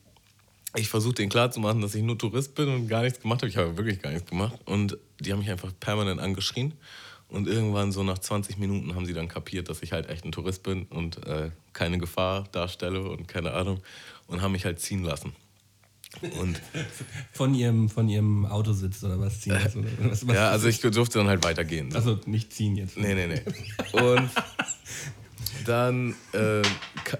ich 0.75 0.89
versuche 0.89 1.15
denen 1.15 1.29
klarzumachen, 1.29 1.81
dass 1.81 1.95
ich 1.95 2.03
nur 2.03 2.17
Tourist 2.17 2.55
bin 2.55 2.69
und 2.69 2.87
gar 2.87 3.01
nichts 3.01 3.19
gemacht 3.19 3.41
habe. 3.41 3.49
Ich 3.49 3.57
habe 3.57 3.77
wirklich 3.77 4.01
gar 4.01 4.11
nichts 4.11 4.29
gemacht. 4.29 4.59
Und 4.65 4.97
die 5.19 5.31
haben 5.31 5.39
mich 5.39 5.49
einfach 5.49 5.71
permanent 5.79 6.19
angeschrien. 6.21 6.73
Und 7.29 7.47
irgendwann 7.47 7.91
so 7.91 8.03
nach 8.03 8.19
20 8.19 8.57
Minuten 8.57 8.95
haben 8.95 9.05
sie 9.05 9.13
dann 9.13 9.27
kapiert, 9.27 9.69
dass 9.69 9.83
ich 9.83 9.91
halt 9.91 10.09
echt 10.09 10.23
ein 10.23 10.31
Tourist 10.31 10.63
bin 10.63 10.83
und 10.85 11.25
äh, 11.27 11.51
keine 11.73 11.97
Gefahr 11.97 12.47
darstelle 12.51 13.01
und 13.01 13.27
keine 13.27 13.53
Ahnung. 13.53 13.81
Und 14.27 14.41
haben 14.41 14.53
mich 14.53 14.65
halt 14.65 14.79
ziehen 14.79 15.03
lassen. 15.03 15.33
Und 16.39 16.61
Von 17.33 17.53
ihrem, 17.53 17.89
von 17.89 18.09
ihrem 18.09 18.45
Autositz 18.45 19.03
oder 19.03 19.19
was 19.19 19.41
ziehen 19.41 19.53
lassen? 19.53 19.79
Oder 19.79 19.91
was, 20.11 20.27
was 20.27 20.35
ja, 20.35 20.49
also 20.49 20.67
ich 20.67 20.79
durfte 20.79 21.19
dann 21.19 21.27
halt 21.27 21.43
weitergehen. 21.43 21.91
So. 21.91 21.97
Also 21.97 22.19
nicht 22.25 22.53
ziehen 22.53 22.75
jetzt. 22.75 22.97
Nee, 22.97 23.13
nee, 23.13 23.27
nee. 23.27 23.41
Und 24.01 24.29
dann 25.65 26.15
äh, 26.33 26.61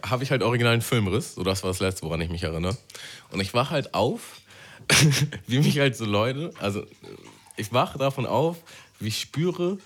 habe 0.03 0.23
ich 0.23 0.31
halt 0.31 0.41
original 0.41 0.73
einen 0.73 0.81
Filmriss. 0.81 1.35
So, 1.35 1.43
das 1.43 1.63
war 1.63 1.69
das 1.69 1.79
Letzte, 1.79 2.03
woran 2.03 2.21
ich 2.21 2.29
mich 2.29 2.43
erinnere. 2.43 2.77
Und 3.31 3.41
ich 3.41 3.53
wach 3.53 3.71
halt 3.71 3.93
auf, 3.93 4.41
wie 5.47 5.59
mich 5.59 5.77
halt 5.79 5.95
so 5.95 6.05
Leute, 6.05 6.53
also 6.59 6.85
ich 7.57 7.73
wache 7.73 7.97
davon 7.97 8.25
auf, 8.25 8.57
wie 8.99 9.07
ich 9.07 9.19
spüre, 9.19 9.77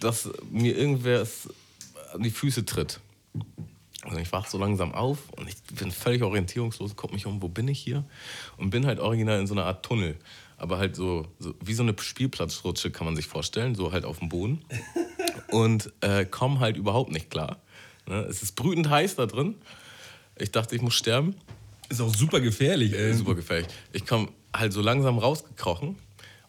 dass 0.00 0.28
mir 0.50 0.76
irgendwer 0.76 1.20
es 1.20 1.48
an 2.12 2.22
die 2.22 2.30
Füße 2.30 2.64
tritt. 2.64 3.00
Also 4.02 4.18
ich 4.18 4.30
wach 4.32 4.46
so 4.46 4.58
langsam 4.58 4.92
auf 4.92 5.30
und 5.36 5.48
ich 5.48 5.56
bin 5.74 5.90
völlig 5.90 6.22
orientierungslos, 6.22 6.94
guck 6.94 7.12
mich 7.12 7.26
um, 7.26 7.42
wo 7.42 7.48
bin 7.48 7.66
ich 7.68 7.80
hier? 7.80 8.04
Und 8.56 8.70
bin 8.70 8.86
halt 8.86 9.00
original 9.00 9.40
in 9.40 9.46
so 9.46 9.54
einer 9.54 9.64
Art 9.64 9.84
Tunnel. 9.84 10.16
Aber 10.58 10.78
halt 10.78 10.96
so, 10.96 11.26
so 11.38 11.54
wie 11.60 11.74
so 11.74 11.82
eine 11.82 11.94
Spielplatzrutsche 11.98 12.90
kann 12.90 13.04
man 13.04 13.16
sich 13.16 13.26
vorstellen, 13.26 13.74
so 13.74 13.92
halt 13.92 14.04
auf 14.04 14.20
dem 14.20 14.28
Boden. 14.28 14.62
Und 15.50 15.92
äh, 16.00 16.24
komm 16.24 16.60
halt 16.60 16.76
überhaupt 16.76 17.10
nicht 17.10 17.30
klar. 17.30 17.60
Ne? 18.06 18.20
Es 18.22 18.42
ist 18.42 18.56
brütend 18.56 18.88
heiß 18.88 19.16
da 19.16 19.26
drin. 19.26 19.56
Ich 20.38 20.52
dachte, 20.52 20.74
ich 20.74 20.82
muss 20.82 20.94
sterben. 20.94 21.34
Ist 21.88 22.00
auch 22.00 22.14
super 22.14 22.40
gefährlich, 22.40 22.92
ey. 22.94 23.12
Super 23.12 23.34
gefährlich. 23.34 23.68
Ich 23.92 24.06
komme 24.06 24.28
halt 24.54 24.72
so 24.72 24.80
langsam 24.80 25.18
rausgekrochen. 25.18 25.96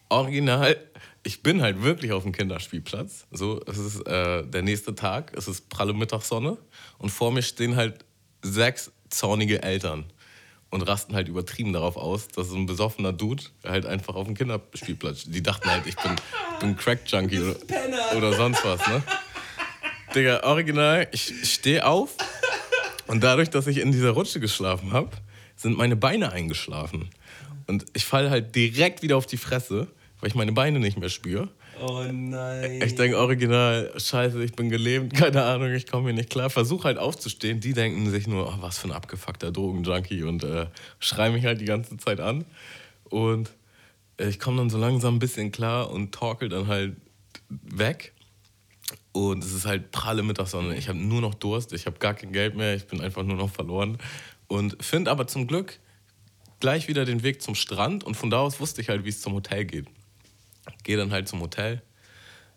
Original, 0.08 0.76
ich 1.22 1.42
bin 1.42 1.62
halt 1.62 1.82
wirklich 1.82 2.12
auf 2.12 2.22
dem 2.22 2.32
Kinderspielplatz. 2.32 3.26
So, 3.30 3.60
es 3.66 3.78
ist 3.78 4.06
äh, 4.06 4.44
der 4.44 4.62
nächste 4.62 4.94
Tag, 4.94 5.32
es 5.36 5.48
ist 5.48 5.68
pralle 5.68 5.92
Mittagssonne 5.92 6.56
und 6.98 7.10
vor 7.10 7.32
mir 7.32 7.42
stehen 7.42 7.76
halt 7.76 8.04
sechs 8.42 8.90
zornige 9.10 9.62
Eltern 9.62 10.04
und 10.70 10.82
rasten 10.82 11.14
halt 11.14 11.28
übertrieben 11.28 11.72
darauf 11.72 11.96
aus, 11.96 12.28
dass 12.28 12.48
so 12.48 12.56
ein 12.56 12.66
besoffener 12.66 13.12
Dude 13.12 13.42
halt 13.64 13.86
einfach 13.86 14.14
auf 14.14 14.26
dem 14.26 14.36
Kinderspielplatz. 14.36 15.24
Die 15.24 15.42
dachten 15.42 15.70
halt, 15.70 15.86
ich 15.86 15.96
bin, 15.96 16.16
bin 16.60 16.76
Crack-Junkie 16.76 17.40
oder, 17.40 17.56
oder 18.16 18.32
sonst 18.34 18.64
was, 18.64 18.86
ne? 18.86 19.02
Digga, 20.14 20.42
original, 20.44 21.08
ich 21.12 21.32
stehe 21.50 21.86
auf 21.86 22.16
und 23.06 23.22
dadurch, 23.22 23.50
dass 23.50 23.66
ich 23.66 23.78
in 23.78 23.92
dieser 23.92 24.10
Rutsche 24.10 24.40
geschlafen 24.40 24.92
habe, 24.92 25.10
sind 25.56 25.76
meine 25.76 25.96
Beine 25.96 26.32
eingeschlafen. 26.32 27.10
Und 27.66 27.84
ich 27.92 28.04
falle 28.04 28.30
halt 28.30 28.54
direkt 28.54 29.02
wieder 29.02 29.16
auf 29.16 29.26
die 29.26 29.36
Fresse, 29.36 29.88
weil 30.20 30.28
ich 30.28 30.34
meine 30.34 30.52
Beine 30.52 30.80
nicht 30.80 30.98
mehr 30.98 31.08
spüre. 31.08 31.48
Oh 31.80 32.02
nein. 32.10 32.82
Ich 32.82 32.96
denke 32.96 33.18
original, 33.18 33.92
scheiße, 33.96 34.42
ich 34.42 34.52
bin 34.52 34.68
gelähmt, 34.68 35.14
keine 35.14 35.44
Ahnung, 35.44 35.72
ich 35.72 35.86
komme 35.86 36.08
hier 36.08 36.14
nicht 36.14 36.30
klar. 36.30 36.50
Versuche 36.50 36.84
halt 36.84 36.98
aufzustehen. 36.98 37.60
Die 37.60 37.72
denken 37.72 38.10
sich 38.10 38.26
nur, 38.26 38.48
oh, 38.48 38.54
was 38.60 38.78
für 38.78 38.88
ein 38.88 38.92
abgefuckter 38.92 39.52
Drogenjunkie 39.52 40.24
und 40.24 40.44
äh, 40.44 40.66
schreien 40.98 41.34
mich 41.34 41.44
halt 41.44 41.60
die 41.60 41.66
ganze 41.66 41.96
Zeit 41.98 42.20
an. 42.20 42.44
Und 43.04 43.50
äh, 44.18 44.28
ich 44.28 44.40
komme 44.40 44.58
dann 44.58 44.70
so 44.70 44.78
langsam 44.78 45.16
ein 45.16 45.18
bisschen 45.20 45.52
klar 45.52 45.90
und 45.90 46.12
torkel 46.12 46.48
dann 46.48 46.66
halt 46.66 46.96
weg. 47.48 48.12
Und 49.12 49.44
es 49.44 49.52
ist 49.52 49.66
halt 49.66 49.90
pralle 49.90 50.22
Mittagssonne. 50.22 50.76
Ich 50.76 50.88
habe 50.88 50.98
nur 50.98 51.20
noch 51.20 51.34
Durst, 51.34 51.72
ich 51.72 51.86
habe 51.86 51.98
gar 51.98 52.14
kein 52.14 52.32
Geld 52.32 52.56
mehr, 52.56 52.74
ich 52.74 52.86
bin 52.86 53.00
einfach 53.00 53.22
nur 53.22 53.36
noch 53.36 53.50
verloren. 53.50 53.98
Und 54.46 54.82
finde 54.82 55.10
aber 55.10 55.26
zum 55.26 55.46
Glück 55.46 55.78
gleich 56.60 56.88
wieder 56.88 57.04
den 57.04 57.22
Weg 57.22 57.42
zum 57.42 57.54
Strand 57.54 58.04
und 58.04 58.16
von 58.16 58.30
da 58.30 58.38
aus 58.38 58.60
wusste 58.60 58.80
ich 58.80 58.88
halt, 58.88 59.04
wie 59.04 59.10
es 59.10 59.20
zum 59.20 59.34
Hotel 59.34 59.64
geht. 59.64 59.86
Gehe 60.84 60.96
dann 60.96 61.12
halt 61.12 61.28
zum 61.28 61.40
Hotel, 61.40 61.82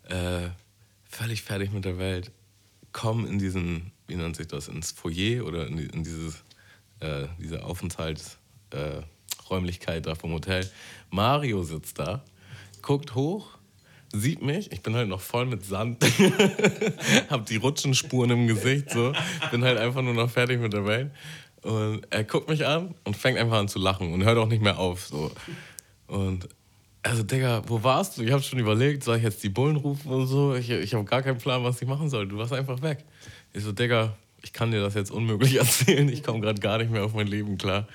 äh, 0.10 0.50
völlig 1.04 1.42
fertig 1.42 1.72
mit 1.72 1.86
der 1.86 1.98
Welt, 1.98 2.32
komm 2.92 3.26
in 3.26 3.40
diesen, 3.40 3.92
wie 4.08 4.16
nennt 4.16 4.36
sich 4.36 4.48
das, 4.48 4.68
ins 4.68 4.92
Foyer 4.92 5.46
oder 5.46 5.68
in, 5.68 5.78
in 5.78 6.04
dieses, 6.04 6.44
äh, 7.00 7.28
diese 7.40 7.64
Aufenthaltsräumlichkeit 7.64 9.08
Räumlichkeit 9.50 10.06
da 10.06 10.16
vom 10.16 10.32
Hotel. 10.32 10.70
Mario 11.10 11.62
sitzt 11.64 12.00
da, 12.00 12.24
guckt 12.82 13.16
hoch, 13.16 13.50
sieht 14.14 14.42
mich, 14.42 14.72
ich 14.72 14.82
bin 14.82 14.96
halt 14.96 15.10
noch 15.10 15.22
voll 15.22 15.46
mit 15.46 15.66
Sand, 15.66 16.04
hab 17.30 17.46
die 17.46 17.58
Rutschenspuren 17.58 18.32
im 18.32 18.48
Gesicht, 18.48 18.90
so, 18.92 19.14
bin 19.52 19.64
halt 19.64 19.78
einfach 19.78 20.02
nur 20.02 20.14
noch 20.14 20.30
fertig 20.30 20.60
mit 20.60 20.74
der 20.74 20.86
Welt. 20.86 21.12
Und 21.62 22.08
er 22.10 22.24
guckt 22.24 22.50
mich 22.50 22.66
an 22.66 22.96
und 23.04 23.16
fängt 23.16 23.38
einfach 23.38 23.58
an 23.58 23.68
zu 23.68 23.78
lachen 23.78 24.14
und 24.14 24.24
hört 24.24 24.38
auch 24.38 24.48
nicht 24.48 24.64
mehr 24.64 24.80
auf. 24.80 25.06
So. 25.06 25.32
Und 26.08 26.48
also, 27.04 27.24
Digga, 27.24 27.64
wo 27.68 27.84
warst 27.84 28.18
du? 28.18 28.24
Ich 28.24 28.32
habe 28.32 28.44
schon 28.44 28.60
überlegt, 28.60 29.04
soll 29.04 29.18
ich 29.18 29.24
jetzt 29.24 29.44
die 29.44 29.50
Bullen 29.50 29.76
rufen 29.76 30.12
und 30.12 30.28
so? 30.28 30.54
Ich, 30.56 30.70
ich 30.70 30.94
habe 30.94 31.04
gar 31.06 31.24
keinen 31.24 31.40
Plan, 31.40 31.64
was 31.64 31.82
ich 31.82 31.88
machen 31.88 32.10
soll. 32.10 32.28
Du 32.28 32.38
warst 32.38 32.54
einfach 32.54 32.82
weg. 32.82 33.04
Ich 33.54 33.64
so, 33.64 33.72
Digga, 33.72 34.16
ich 34.44 34.54
kann 34.54 34.72
dir 34.72 34.82
das 34.82 34.94
jetzt 34.94 35.12
unmöglich 35.12 35.56
erzählen. 35.60 36.08
Ich 36.10 36.24
komme 36.24 36.42
gerade 36.42 36.60
gar 36.60 36.78
nicht 36.78 36.92
mehr 36.92 37.04
auf 37.04 37.14
mein 37.14 37.28
Leben 37.28 37.58
klar. 37.58 37.88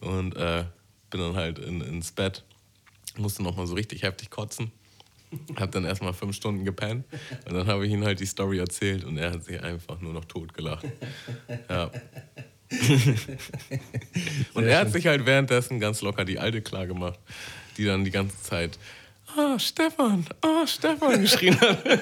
Und 0.00 0.36
äh, 0.36 0.64
bin 1.10 1.20
dann 1.20 1.36
halt 1.36 1.58
in, 1.58 1.80
ins 1.82 2.12
Bett. 2.12 2.44
Musste 3.16 3.42
nochmal 3.42 3.66
so 3.66 3.74
richtig 3.74 4.02
heftig 4.02 4.30
kotzen. 4.30 4.72
Hab 5.56 5.72
dann 5.72 5.84
erstmal 5.84 6.12
fünf 6.14 6.36
Stunden 6.36 6.64
gepennt. 6.64 7.04
Und 7.46 7.54
dann 7.54 7.66
habe 7.66 7.86
ich 7.86 7.92
ihm 7.92 8.04
halt 8.04 8.20
die 8.20 8.26
Story 8.26 8.58
erzählt 8.58 9.04
und 9.04 9.18
er 9.18 9.32
hat 9.32 9.44
sich 9.44 9.62
einfach 9.62 10.00
nur 10.00 10.12
noch 10.12 10.24
tot 10.24 10.54
gelacht. 10.54 10.86
Ja. 11.68 11.90
und 14.54 14.64
er 14.64 14.80
hat 14.80 14.92
sich 14.92 15.06
halt 15.06 15.24
währenddessen 15.26 15.78
ganz 15.78 16.02
locker 16.02 16.24
die 16.24 16.38
Alte 16.38 16.62
klar 16.62 16.86
gemacht, 16.86 17.18
die 17.76 17.84
dann 17.84 18.04
die 18.04 18.10
ganze 18.10 18.40
Zeit 18.42 18.78
Ah, 19.36 19.58
Stefan, 19.58 20.24
ah, 20.40 20.66
Stefan 20.66 21.20
geschrien 21.22 21.60
hat. 21.60 21.78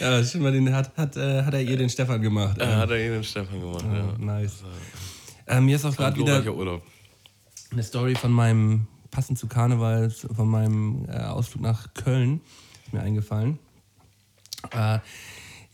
Ja, 0.00 0.22
schon 0.24 0.42
mal 0.42 0.52
den 0.52 0.72
hat, 0.74 0.96
hat, 0.96 1.16
äh, 1.16 1.42
hat 1.42 1.54
er 1.54 1.62
ihr 1.62 1.76
den 1.76 1.88
Stefan 1.88 2.20
gemacht. 2.20 2.58
Ja, 2.60 2.76
hat 2.76 2.90
er 2.90 2.98
ihr 2.98 3.12
den 3.12 3.24
Stefan 3.24 3.60
gemacht, 3.60 3.84
Oh, 3.88 3.94
ja. 3.94 4.14
nice. 4.18 4.62
Äh, 5.46 5.60
mir 5.60 5.76
ist 5.76 5.84
auch 5.84 5.96
gerade 5.96 6.16
wieder 6.16 6.54
Urlaub. 6.54 6.82
eine 7.70 7.82
Story 7.82 8.14
von 8.14 8.30
meinem, 8.32 8.86
passend 9.10 9.38
zu 9.38 9.46
Karneval, 9.46 10.10
von 10.10 10.48
meinem 10.48 11.06
äh, 11.08 11.16
Ausflug 11.18 11.62
nach 11.62 11.92
Köln, 11.94 12.40
ist 12.84 12.92
mir 12.92 13.00
eingefallen. 13.00 13.58
Äh, 14.70 14.98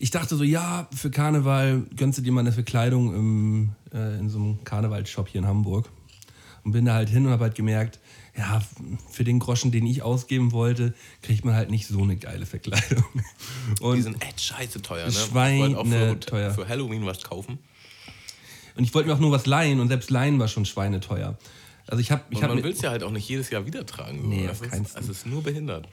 ich 0.01 0.09
dachte 0.09 0.35
so, 0.35 0.43
ja, 0.43 0.87
für 0.93 1.11
Karneval 1.11 1.83
gönnst 1.95 2.17
du 2.17 2.23
dir 2.23 2.31
mal 2.31 2.41
eine 2.41 2.51
Verkleidung 2.51 3.13
im, 3.13 3.69
äh, 3.93 4.17
in 4.17 4.29
so 4.29 4.39
einem 4.39 4.63
Karnevalshop 4.63 5.27
hier 5.27 5.39
in 5.39 5.47
Hamburg. 5.47 5.89
Und 6.63 6.71
bin 6.71 6.85
da 6.85 6.93
halt 6.93 7.09
hin 7.09 7.25
und 7.25 7.31
habe 7.31 7.45
halt 7.45 7.55
gemerkt, 7.55 7.99
ja, 8.37 8.61
für 9.09 9.23
den 9.23 9.39
Groschen, 9.39 9.71
den 9.71 9.85
ich 9.85 10.01
ausgeben 10.03 10.51
wollte, 10.51 10.93
kriegt 11.21 11.43
man 11.45 11.53
halt 11.53 11.69
nicht 11.69 11.87
so 11.87 12.01
eine 12.01 12.15
geile 12.17 12.45
Verkleidung. 12.45 13.03
Und 13.81 13.97
Die 13.97 14.01
sind 14.01 14.23
echt 14.23 14.39
scheiße 14.41 14.81
teuer, 14.81 15.05
ne? 15.05 15.11
Schweine 15.11 15.55
ich 15.55 15.75
wollte 15.75 15.79
auch 15.79 15.87
für, 15.87 16.19
teuer. 16.19 16.51
für 16.51 16.67
Halloween 16.67 17.05
was 17.05 17.21
kaufen. 17.23 17.59
Und 18.75 18.83
ich 18.83 18.93
wollte 18.93 19.09
mir 19.09 19.15
auch 19.15 19.19
nur 19.19 19.31
was 19.31 19.47
leihen 19.47 19.79
und 19.81 19.89
selbst 19.89 20.09
leihen 20.09 20.39
war 20.39 20.47
schon 20.47 20.65
schweineteuer. 20.65 21.37
Also 21.87 21.99
ich 21.99 22.09
habe 22.09 22.23
ich 22.29 22.37
Und 22.37 22.43
hab 22.43 22.53
man 22.53 22.63
will 22.63 22.71
es 22.71 22.81
ja 22.81 22.91
halt 22.91 23.03
auch 23.03 23.11
nicht 23.11 23.27
jedes 23.27 23.49
Jahr 23.49 23.65
wieder 23.65 23.85
tragen. 23.85 24.21
So. 24.21 24.27
Nee, 24.27 24.47
das, 24.47 24.61
ist, 24.61 24.95
das 24.95 25.09
ist 25.09 25.25
nur 25.25 25.43
behindert. 25.43 25.89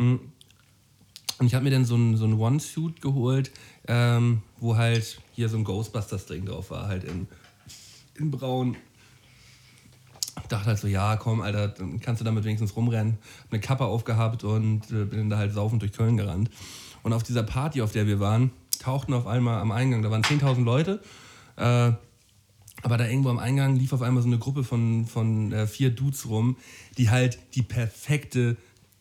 Und 1.38 1.46
ich 1.46 1.54
habe 1.54 1.64
mir 1.64 1.70
dann 1.70 1.84
so 1.84 1.96
ein, 1.96 2.16
so 2.16 2.24
ein 2.24 2.34
One-Suit 2.34 3.00
geholt, 3.00 3.52
ähm, 3.86 4.42
wo 4.58 4.76
halt 4.76 5.20
hier 5.32 5.48
so 5.48 5.56
ein 5.56 5.64
Ghostbusters-Ding 5.64 6.46
drauf 6.46 6.70
war, 6.70 6.88
halt 6.88 7.04
in, 7.04 7.28
in 8.16 8.30
braun. 8.30 8.76
Dachte 10.48 10.66
halt 10.66 10.78
so, 10.78 10.86
ja, 10.88 11.16
komm, 11.16 11.40
Alter, 11.40 11.68
dann 11.68 12.00
kannst 12.00 12.20
du 12.20 12.24
damit 12.24 12.44
wenigstens 12.44 12.74
rumrennen. 12.74 13.18
Hab 13.44 13.52
eine 13.52 13.60
Kappe 13.60 13.84
aufgehabt 13.84 14.44
und 14.44 14.90
äh, 14.90 15.04
bin 15.04 15.30
da 15.30 15.36
halt 15.36 15.52
saufend 15.52 15.82
durch 15.82 15.92
Köln 15.92 16.16
gerannt. 16.16 16.50
Und 17.02 17.12
auf 17.12 17.22
dieser 17.22 17.42
Party, 17.42 17.82
auf 17.82 17.92
der 17.92 18.06
wir 18.06 18.18
waren, 18.18 18.50
tauchten 18.78 19.14
auf 19.14 19.26
einmal 19.26 19.60
am 19.60 19.70
Eingang, 19.70 20.02
da 20.02 20.10
waren 20.10 20.22
10.000 20.22 20.64
Leute, 20.64 21.02
äh, 21.56 21.92
aber 22.82 22.96
da 22.96 23.06
irgendwo 23.06 23.30
am 23.30 23.38
Eingang 23.38 23.76
lief 23.76 23.92
auf 23.92 24.02
einmal 24.02 24.22
so 24.22 24.28
eine 24.28 24.38
Gruppe 24.38 24.62
von, 24.62 25.06
von 25.06 25.52
äh, 25.52 25.66
vier 25.66 25.90
Dudes 25.90 26.28
rum, 26.28 26.56
die 26.96 27.10
halt 27.10 27.38
die 27.54 27.62
perfekte 27.62 28.56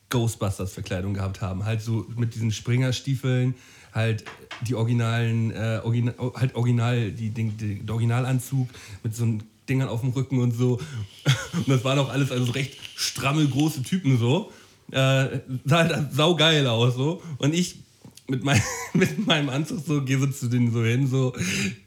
Ghostbusters-Verkleidung 0.09 1.13
gehabt 1.13 1.41
haben. 1.41 1.65
Halt 1.65 1.81
so 1.81 2.05
mit 2.15 2.35
diesen 2.35 2.51
Springerstiefeln, 2.51 3.55
halt 3.93 4.23
die 4.61 4.75
originalen, 4.75 5.51
äh, 5.51 5.81
origina 5.83 6.13
halt 6.35 6.55
original, 6.55 7.11
die, 7.11 7.29
die, 7.29 7.49
die, 7.49 7.79
der 7.85 7.95
Originalanzug 7.95 8.69
mit 9.03 9.15
so 9.15 9.37
Dingern 9.67 9.89
auf 9.89 10.01
dem 10.01 10.11
Rücken 10.11 10.39
und 10.39 10.51
so. 10.51 10.79
Und 11.53 11.67
das 11.67 11.83
waren 11.83 11.99
auch 11.99 12.09
alles 12.09 12.31
also 12.31 12.51
recht 12.51 12.77
stramme, 12.95 13.45
große 13.45 13.83
Typen 13.83 14.17
so. 14.17 14.51
Äh, 14.91 15.41
sah 15.65 15.79
halt 15.79 16.13
saugeil 16.13 16.65
aus 16.67 16.95
so. 16.95 17.21
Und 17.37 17.53
ich 17.53 17.79
mit, 18.27 18.43
mein, 18.43 18.61
mit 18.93 19.25
meinem 19.25 19.49
Anzug 19.49 19.83
so, 19.85 20.03
gehe 20.03 20.19
so 20.19 20.27
zu 20.27 20.47
denen 20.47 20.71
so 20.71 20.83
hin, 20.83 21.07
so, 21.07 21.33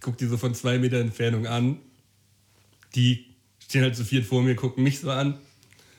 guck 0.01 0.19
die 0.19 0.27
so 0.27 0.37
von 0.37 0.55
zwei 0.55 0.79
Meter 0.79 0.99
Entfernung 0.99 1.47
an. 1.47 1.79
Die 2.95 3.27
stehen 3.67 3.83
halt 3.83 3.97
zu 3.97 4.05
viert 4.05 4.27
vor 4.27 4.43
mir, 4.43 4.57
gucken 4.57 4.83
mich 4.83 5.01
so 5.01 5.11
an. 5.11 5.39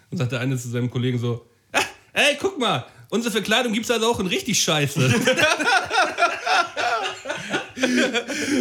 Und 0.10 0.18
sagt 0.18 0.34
der 0.34 0.42
eine 0.42 0.58
zu 0.58 0.70
seinem 0.70 0.92
Kollegen 0.92 1.18
so, 1.18 1.46
ey, 2.14 2.38
guck 2.40 2.60
mal, 2.60 2.86
unsere 3.10 3.32
Verkleidung 3.32 3.74
gibt's 3.74 3.92
also 3.92 4.08
auch 4.08 4.20
in 4.20 4.28
richtig 4.28 4.62
scheiße. 4.62 5.00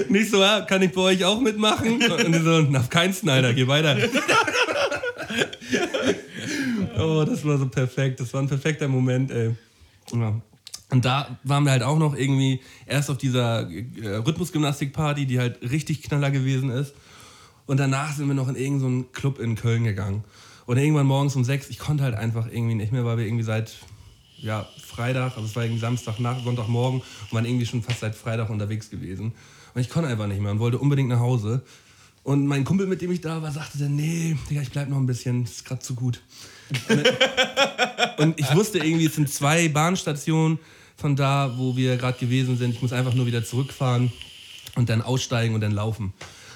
Nicht 0.09 0.31
so, 0.31 0.43
ah, 0.43 0.63
kann 0.63 0.83
ich 0.83 0.93
bei 0.93 1.01
euch 1.01 1.25
auch 1.25 1.41
mitmachen? 1.41 2.03
Und 2.03 2.33
die 2.33 2.39
so, 2.39 2.79
auf 2.79 2.91
keinen 2.91 3.13
Snyder, 3.13 3.53
geh 3.53 3.67
weiter. 3.67 3.97
Oh, 6.99 7.25
das 7.25 7.45
war 7.45 7.57
so 7.57 7.67
perfekt. 7.67 8.21
Das 8.21 8.35
war 8.35 8.43
ein 8.43 8.49
perfekter 8.49 8.89
Moment, 8.89 9.31
ey. 9.31 9.55
Ja. 10.13 10.41
Und 10.91 11.05
da 11.05 11.39
waren 11.45 11.65
wir 11.65 11.71
halt 11.71 11.83
auch 11.83 11.99
noch 11.99 12.17
irgendwie 12.17 12.61
erst 12.87 13.11
auf 13.11 13.17
dieser 13.17 13.71
äh, 13.71 14.17
Rhythmusgymnastik-Party, 14.17 15.25
die 15.25 15.39
halt 15.39 15.63
richtig 15.63 16.03
knaller 16.03 16.31
gewesen 16.31 16.71
ist. 16.71 16.95
Und 17.67 17.79
danach 17.79 18.15
sind 18.15 18.27
wir 18.27 18.35
noch 18.35 18.49
in 18.49 18.57
irgendeinen 18.57 19.03
so 19.03 19.09
Club 19.13 19.39
in 19.39 19.55
Köln 19.55 19.85
gegangen. 19.85 20.25
Und 20.71 20.77
irgendwann 20.77 21.07
morgens 21.07 21.35
um 21.35 21.43
sechs, 21.43 21.69
ich 21.69 21.81
konnte 21.81 22.05
halt 22.05 22.15
einfach 22.15 22.47
irgendwie 22.47 22.77
nicht 22.77 22.93
mehr, 22.93 23.05
weil 23.05 23.19
wir 23.19 23.27
irgendwie 23.27 23.43
seit 23.43 23.75
ja, 24.39 24.69
Freitag, 24.81 25.35
also 25.35 25.43
es 25.43 25.57
war 25.57 25.65
irgendwie 25.65 25.81
Samstag, 25.81 26.21
nach, 26.21 26.45
Sonntagmorgen 26.45 27.01
und 27.01 27.33
waren 27.33 27.45
irgendwie 27.45 27.67
schon 27.67 27.83
fast 27.83 27.99
seit 27.99 28.15
Freitag 28.15 28.51
unterwegs 28.51 28.89
gewesen. 28.89 29.33
Und 29.75 29.81
ich 29.81 29.91
konnte 29.91 30.09
einfach 30.09 30.29
nicht 30.29 30.41
mehr 30.41 30.53
und 30.53 30.61
wollte 30.61 30.79
unbedingt 30.79 31.09
nach 31.09 31.19
Hause. 31.19 31.63
Und 32.23 32.47
mein 32.47 32.63
Kumpel, 32.63 32.87
mit 32.87 33.03
dem 33.03 33.11
ich 33.11 33.21
da 33.21 33.43
war, 33.43 33.51
sagte 33.51 33.79
dann, 33.79 33.97
nee, 33.97 34.37
Digga, 34.49 34.63
ich 34.63 34.71
bleib 34.71 34.89
noch 34.89 34.99
ein 34.99 35.07
bisschen, 35.07 35.43
das 35.43 35.55
ist 35.55 35.65
gerade 35.65 35.81
zu 35.81 35.97
gut. 35.97 36.23
und 38.19 38.39
ich 38.39 38.55
wusste 38.55 38.79
irgendwie, 38.79 39.07
es 39.07 39.17
sind 39.17 39.29
zwei 39.29 39.67
Bahnstationen 39.67 40.61
von 40.97 41.17
da, 41.17 41.53
wo 41.59 41.77
wir 41.77 41.97
gerade 41.97 42.17
gewesen 42.17 42.57
sind. 42.57 42.77
Ich 42.77 42.81
muss 42.81 42.93
einfach 42.93 43.15
nur 43.15 43.27
wieder 43.27 43.45
zurückfahren 43.45 44.13
und 44.77 44.89
dann 44.89 45.03
aussteigen 45.03 45.57
und 45.57 45.63
dann 45.63 45.73
laufen. 45.73 46.13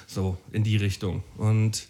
So, 0.07 0.37
in 0.53 0.63
die 0.63 0.77
Richtung. 0.77 1.21
Und 1.35 1.89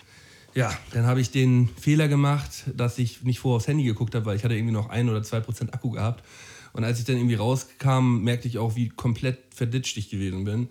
ja, 0.55 0.73
dann 0.91 1.05
habe 1.05 1.19
ich 1.19 1.31
den 1.31 1.69
Fehler 1.79 2.07
gemacht, 2.07 2.63
dass 2.73 2.97
ich 2.97 3.23
nicht 3.23 3.39
vorher 3.39 3.57
aufs 3.57 3.67
Handy 3.67 3.83
geguckt 3.83 4.15
habe, 4.15 4.25
weil 4.25 4.37
ich 4.37 4.43
hatte 4.45 4.55
irgendwie 4.55 4.73
noch 4.73 4.89
ein 4.89 5.09
oder 5.09 5.21
zwei 5.21 5.41
Prozent 5.41 5.73
Akku 5.73 5.91
gehabt. 5.91 6.23
Und 6.71 6.85
als 6.85 6.97
ich 6.99 7.05
dann 7.05 7.17
irgendwie 7.17 7.35
rauskam, 7.35 8.23
merkte 8.23 8.47
ich 8.47 8.57
auch, 8.57 8.75
wie 8.75 8.89
komplett 8.89 9.37
verditscht 9.53 9.97
ich 9.97 10.09
gewesen 10.09 10.45
bin. 10.45 10.69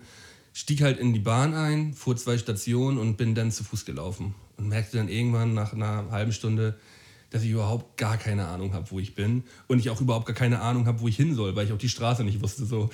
Stieg 0.53 0.81
halt 0.81 0.97
in 0.97 1.13
die 1.13 1.19
Bahn 1.19 1.53
ein, 1.53 1.93
fuhr 1.93 2.15
zwei 2.15 2.37
Stationen 2.37 2.97
und 2.97 3.15
bin 3.17 3.35
dann 3.35 3.51
zu 3.51 3.63
Fuß 3.63 3.85
gelaufen. 3.85 4.33
Und 4.57 4.69
merkte 4.69 4.97
dann 4.97 5.07
irgendwann 5.07 5.53
nach 5.53 5.73
einer 5.73 6.09
halben 6.09 6.31
Stunde, 6.31 6.79
dass 7.29 7.43
ich 7.43 7.51
überhaupt 7.51 7.97
gar 7.97 8.17
keine 8.17 8.47
Ahnung 8.47 8.73
habe, 8.73 8.89
wo 8.89 8.99
ich 8.99 9.13
bin. 9.13 9.43
Und 9.67 9.79
ich 9.79 9.91
auch 9.91 10.01
überhaupt 10.01 10.25
gar 10.25 10.35
keine 10.35 10.61
Ahnung 10.61 10.87
habe, 10.87 11.01
wo 11.01 11.07
ich 11.07 11.15
hin 11.15 11.35
soll, 11.35 11.55
weil 11.55 11.65
ich 11.65 11.73
auch 11.73 11.77
die 11.77 11.89
Straße 11.89 12.23
nicht 12.23 12.41
wusste. 12.41 12.65
So. 12.65 12.89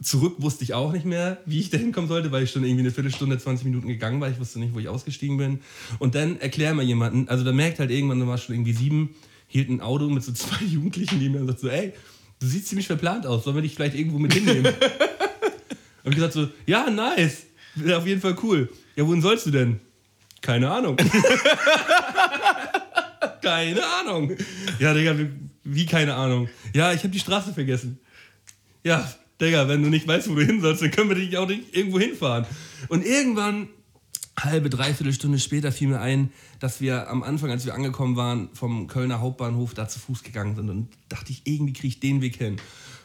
Zurück 0.00 0.36
wusste 0.38 0.62
ich 0.62 0.74
auch 0.74 0.92
nicht 0.92 1.04
mehr, 1.04 1.38
wie 1.44 1.60
ich 1.60 1.70
da 1.70 1.78
hinkommen 1.78 2.08
sollte, 2.08 2.30
weil 2.30 2.44
ich 2.44 2.50
schon 2.50 2.64
irgendwie 2.64 2.82
eine 2.82 2.90
Viertelstunde, 2.90 3.38
20 3.38 3.64
Minuten 3.64 3.88
gegangen 3.88 4.20
war. 4.20 4.30
Ich 4.30 4.38
wusste 4.38 4.58
nicht, 4.58 4.74
wo 4.74 4.78
ich 4.78 4.88
ausgestiegen 4.88 5.36
bin. 5.36 5.60
Und 5.98 6.14
dann 6.14 6.40
erklär 6.40 6.74
mal 6.74 6.84
jemanden, 6.84 7.28
also 7.28 7.44
da 7.44 7.52
merkt 7.52 7.78
halt 7.78 7.90
irgendwann, 7.90 8.20
du 8.20 8.26
warst 8.26 8.44
schon 8.44 8.54
irgendwie 8.54 8.72
sieben, 8.72 9.14
hielt 9.46 9.68
ein 9.68 9.80
Auto 9.80 10.08
mit 10.08 10.22
so 10.22 10.32
zwei 10.32 10.64
Jugendlichen 10.66 11.18
neben 11.18 11.34
mir 11.34 11.40
und 11.40 11.48
sagt 11.48 11.60
so, 11.60 11.68
ey, 11.68 11.92
du 12.40 12.46
siehst 12.46 12.68
ziemlich 12.68 12.86
verplant 12.86 13.26
aus, 13.26 13.44
sollen 13.44 13.56
wir 13.56 13.62
dich 13.62 13.74
vielleicht 13.74 13.96
irgendwo 13.96 14.18
mit 14.18 14.32
hinnehmen? 14.32 14.66
und 16.04 16.10
ich 16.10 16.14
gesagt 16.14 16.34
so, 16.34 16.48
ja, 16.66 16.90
nice, 16.90 17.46
auf 17.94 18.06
jeden 18.06 18.20
Fall 18.20 18.36
cool. 18.42 18.68
Ja, 18.96 19.06
wohin 19.06 19.22
sollst 19.22 19.46
du 19.46 19.50
denn? 19.50 19.80
Keine 20.40 20.70
Ahnung. 20.70 20.96
keine 23.42 23.80
Ahnung. 24.00 24.36
Ja, 24.78 24.94
Digga, 24.94 25.16
wie 25.64 25.86
keine 25.86 26.14
Ahnung? 26.14 26.48
Ja, 26.74 26.92
ich 26.92 27.00
habe 27.00 27.10
die 27.10 27.18
Straße 27.18 27.52
vergessen. 27.52 27.98
Ja, 28.84 29.08
Digga, 29.40 29.68
wenn 29.68 29.82
du 29.82 29.88
nicht 29.88 30.06
weißt, 30.06 30.28
wo 30.28 30.34
du 30.34 30.44
hin 30.44 30.60
sollst, 30.60 30.82
dann 30.82 30.90
können 30.90 31.08
wir 31.10 31.16
dich 31.16 31.36
auch 31.36 31.46
nicht 31.46 31.76
irgendwo 31.76 32.00
hinfahren. 32.00 32.46
Und 32.88 33.04
irgendwann, 33.04 33.68
halbe, 34.38 34.68
dreiviertel 34.70 35.12
Stunde 35.12 35.38
später, 35.38 35.70
fiel 35.72 35.88
mir 35.88 36.00
ein, 36.00 36.32
dass 36.58 36.80
wir 36.80 37.08
am 37.08 37.22
Anfang, 37.22 37.50
als 37.50 37.64
wir 37.64 37.74
angekommen 37.74 38.16
waren, 38.16 38.48
vom 38.54 38.88
Kölner 38.88 39.20
Hauptbahnhof 39.20 39.74
da 39.74 39.88
zu 39.88 39.98
Fuß 40.00 40.22
gegangen 40.22 40.56
sind. 40.56 40.70
Und 40.70 40.88
dachte 41.08 41.30
ich, 41.32 41.42
irgendwie 41.44 41.72
kriege 41.72 41.88
ich 41.88 42.00
den 42.00 42.20
Weg 42.20 42.36
hin. 42.36 42.56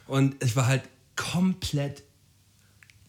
Und 0.07 0.43
ich 0.43 0.55
war 0.55 0.67
halt 0.67 0.83
komplett 1.15 2.03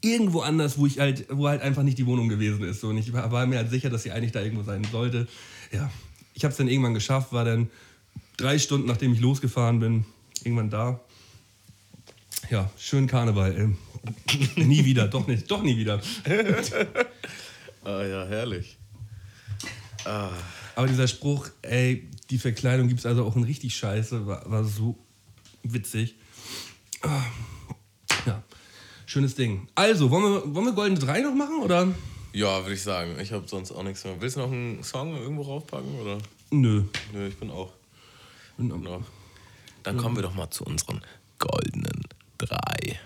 irgendwo 0.02 0.40
anders, 0.40 0.76
wo 0.76 0.86
ich 0.86 0.98
halt, 0.98 1.26
wo 1.30 1.48
halt 1.48 1.62
einfach 1.62 1.82
nicht 1.82 1.96
die 1.96 2.06
Wohnung 2.06 2.28
gewesen 2.28 2.62
ist. 2.64 2.84
Und 2.84 2.98
ich 2.98 3.12
war, 3.12 3.32
war 3.32 3.46
mir 3.46 3.56
halt 3.56 3.70
sicher, 3.70 3.88
dass 3.88 4.02
sie 4.02 4.12
eigentlich 4.12 4.32
da 4.32 4.42
irgendwo 4.42 4.62
sein 4.62 4.86
sollte. 4.92 5.26
Ja, 5.72 5.90
ich 6.34 6.44
habe 6.44 6.52
es 6.52 6.58
dann 6.58 6.68
irgendwann 6.68 6.94
geschafft, 6.94 7.32
war 7.32 7.44
dann 7.44 7.70
drei 8.36 8.58
Stunden, 8.58 8.86
nachdem 8.86 9.14
ich 9.14 9.20
losgefahren 9.20 9.80
bin, 9.80 10.04
irgendwann 10.42 10.68
da. 10.68 11.00
Ja, 12.50 12.70
schön 12.78 13.06
Karneval. 13.06 13.56
Ey. 13.56 13.76
nie 14.64 14.84
wieder, 14.84 15.08
doch 15.08 15.26
nicht, 15.26 15.50
doch 15.50 15.62
nie 15.62 15.76
wieder. 15.76 16.00
ah 17.84 18.02
ja, 18.02 18.26
herrlich. 18.26 18.76
Ah. 20.04 20.30
Aber 20.76 20.86
dieser 20.86 21.08
Spruch, 21.08 21.48
ey, 21.62 22.10
die 22.30 22.38
Verkleidung 22.38 22.88
gibt 22.88 23.00
es 23.00 23.06
also 23.06 23.24
auch 23.24 23.36
in 23.36 23.44
richtig 23.44 23.74
scheiße, 23.76 24.26
war, 24.26 24.50
war 24.50 24.64
so 24.64 24.98
witzig. 25.62 26.16
Ah. 27.02 27.22
Ja, 28.26 28.42
schönes 29.06 29.34
Ding. 29.34 29.68
Also, 29.74 30.10
wollen 30.10 30.24
wir, 30.24 30.54
wollen 30.54 30.66
wir 30.66 30.72
Golden 30.72 30.98
3 30.98 31.20
noch 31.20 31.34
machen, 31.34 31.62
oder? 31.62 31.88
Ja, 32.32 32.62
würde 32.62 32.74
ich 32.74 32.82
sagen. 32.82 33.18
Ich 33.20 33.32
habe 33.32 33.46
sonst 33.46 33.70
auch 33.72 33.82
nichts 33.82 34.04
mehr. 34.04 34.20
Willst 34.20 34.36
du 34.36 34.40
noch 34.40 34.50
einen 34.50 34.82
Song 34.82 35.16
irgendwo 35.16 35.42
raufpacken, 35.42 35.94
oder? 36.00 36.18
Nö. 36.50 36.84
Nö, 37.12 37.28
ich 37.28 37.36
bin 37.38 37.50
auch. 37.50 37.72
Bin 38.56 38.72
auch. 38.72 39.02
Dann 39.82 39.96
kommen 39.96 40.16
wir 40.16 40.22
doch 40.22 40.34
mal 40.34 40.50
zu 40.50 40.64
unseren 40.64 41.00
goldenen 41.38 42.03
drei. 42.38 42.98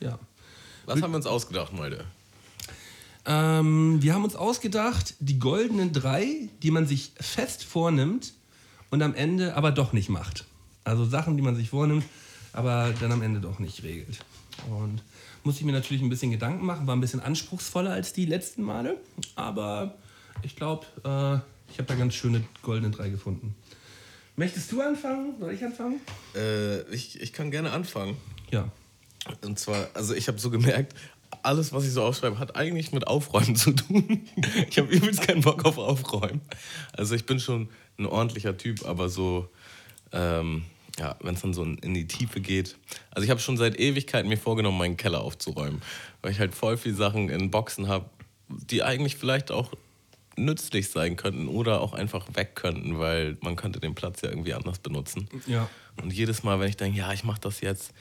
Ja. 0.00 0.18
Was 0.86 1.02
haben 1.02 1.12
wir 1.12 1.16
uns 1.16 1.26
ausgedacht, 1.26 1.72
Leute? 1.76 2.04
Ähm, 3.26 4.02
wir 4.02 4.14
haben 4.14 4.24
uns 4.24 4.36
ausgedacht, 4.36 5.14
die 5.20 5.38
goldenen 5.38 5.92
drei, 5.92 6.48
die 6.62 6.70
man 6.70 6.86
sich 6.86 7.12
fest 7.20 7.62
vornimmt 7.64 8.32
und 8.90 9.02
am 9.02 9.14
Ende 9.14 9.54
aber 9.54 9.70
doch 9.70 9.92
nicht 9.92 10.08
macht. 10.08 10.46
Also 10.84 11.04
Sachen, 11.04 11.36
die 11.36 11.42
man 11.42 11.54
sich 11.54 11.68
vornimmt, 11.70 12.04
aber 12.54 12.94
dann 13.00 13.12
am 13.12 13.20
Ende 13.20 13.40
doch 13.40 13.58
nicht 13.58 13.82
regelt. 13.82 14.24
Und 14.70 15.02
muss 15.44 15.58
ich 15.58 15.64
mir 15.64 15.72
natürlich 15.72 16.02
ein 16.02 16.08
bisschen 16.08 16.30
Gedanken 16.30 16.64
machen, 16.64 16.86
war 16.86 16.96
ein 16.96 17.00
bisschen 17.00 17.20
anspruchsvoller 17.20 17.92
als 17.92 18.12
die 18.12 18.24
letzten 18.24 18.62
Male, 18.62 18.96
aber 19.36 19.94
ich 20.42 20.56
glaube, 20.56 20.86
äh, 21.04 21.36
ich 21.70 21.78
habe 21.78 21.86
da 21.86 21.94
ganz 21.94 22.14
schöne 22.14 22.42
goldene 22.62 22.90
drei 22.90 23.10
gefunden. 23.10 23.54
Möchtest 24.36 24.72
du 24.72 24.80
anfangen? 24.80 25.34
Soll 25.38 25.52
ich 25.52 25.64
anfangen? 25.64 26.00
Äh, 26.34 26.82
ich, 26.94 27.20
ich 27.20 27.32
kann 27.32 27.50
gerne 27.50 27.72
anfangen. 27.72 28.16
Ja. 28.50 28.70
Und 29.42 29.58
zwar, 29.58 29.88
also 29.94 30.14
ich 30.14 30.28
habe 30.28 30.38
so 30.38 30.50
gemerkt, 30.50 30.94
alles, 31.42 31.72
was 31.72 31.84
ich 31.84 31.92
so 31.92 32.02
aufschreibe, 32.02 32.38
hat 32.38 32.56
eigentlich 32.56 32.92
mit 32.92 33.06
Aufräumen 33.06 33.56
zu 33.56 33.72
tun. 33.72 34.28
ich 34.68 34.78
habe 34.78 34.88
übrigens 34.88 35.20
keinen 35.20 35.42
Bock 35.42 35.64
auf 35.64 35.78
Aufräumen. 35.78 36.40
Also 36.92 37.14
ich 37.14 37.26
bin 37.26 37.40
schon 37.40 37.68
ein 37.98 38.06
ordentlicher 38.06 38.56
Typ, 38.56 38.84
aber 38.86 39.08
so, 39.08 39.48
ähm, 40.12 40.64
ja, 40.98 41.16
wenn 41.22 41.34
es 41.34 41.42
dann 41.42 41.54
so 41.54 41.62
in 41.64 41.94
die 41.94 42.06
Tiefe 42.06 42.40
geht. 42.40 42.76
Also 43.10 43.24
ich 43.24 43.30
habe 43.30 43.40
schon 43.40 43.56
seit 43.56 43.78
Ewigkeiten 43.78 44.28
mir 44.28 44.38
vorgenommen, 44.38 44.78
meinen 44.78 44.96
Keller 44.96 45.20
aufzuräumen, 45.20 45.82
weil 46.22 46.32
ich 46.32 46.40
halt 46.40 46.54
voll 46.54 46.76
viele 46.76 46.96
Sachen 46.96 47.28
in 47.28 47.50
Boxen 47.50 47.88
habe, 47.88 48.06
die 48.48 48.82
eigentlich 48.82 49.16
vielleicht 49.16 49.50
auch 49.52 49.72
nützlich 50.36 50.90
sein 50.90 51.16
könnten 51.16 51.48
oder 51.48 51.80
auch 51.80 51.92
einfach 51.92 52.26
weg 52.34 52.54
könnten, 52.54 52.98
weil 52.98 53.36
man 53.40 53.56
könnte 53.56 53.80
den 53.80 53.94
Platz 53.94 54.22
ja 54.22 54.30
irgendwie 54.30 54.54
anders 54.54 54.78
benutzen. 54.78 55.28
Ja. 55.46 55.68
Und 56.00 56.12
jedes 56.12 56.42
Mal, 56.42 56.60
wenn 56.60 56.68
ich 56.68 56.76
denke, 56.76 56.98
ja, 56.98 57.12
ich 57.12 57.24
mache 57.24 57.40
das 57.40 57.60
jetzt, 57.60 57.92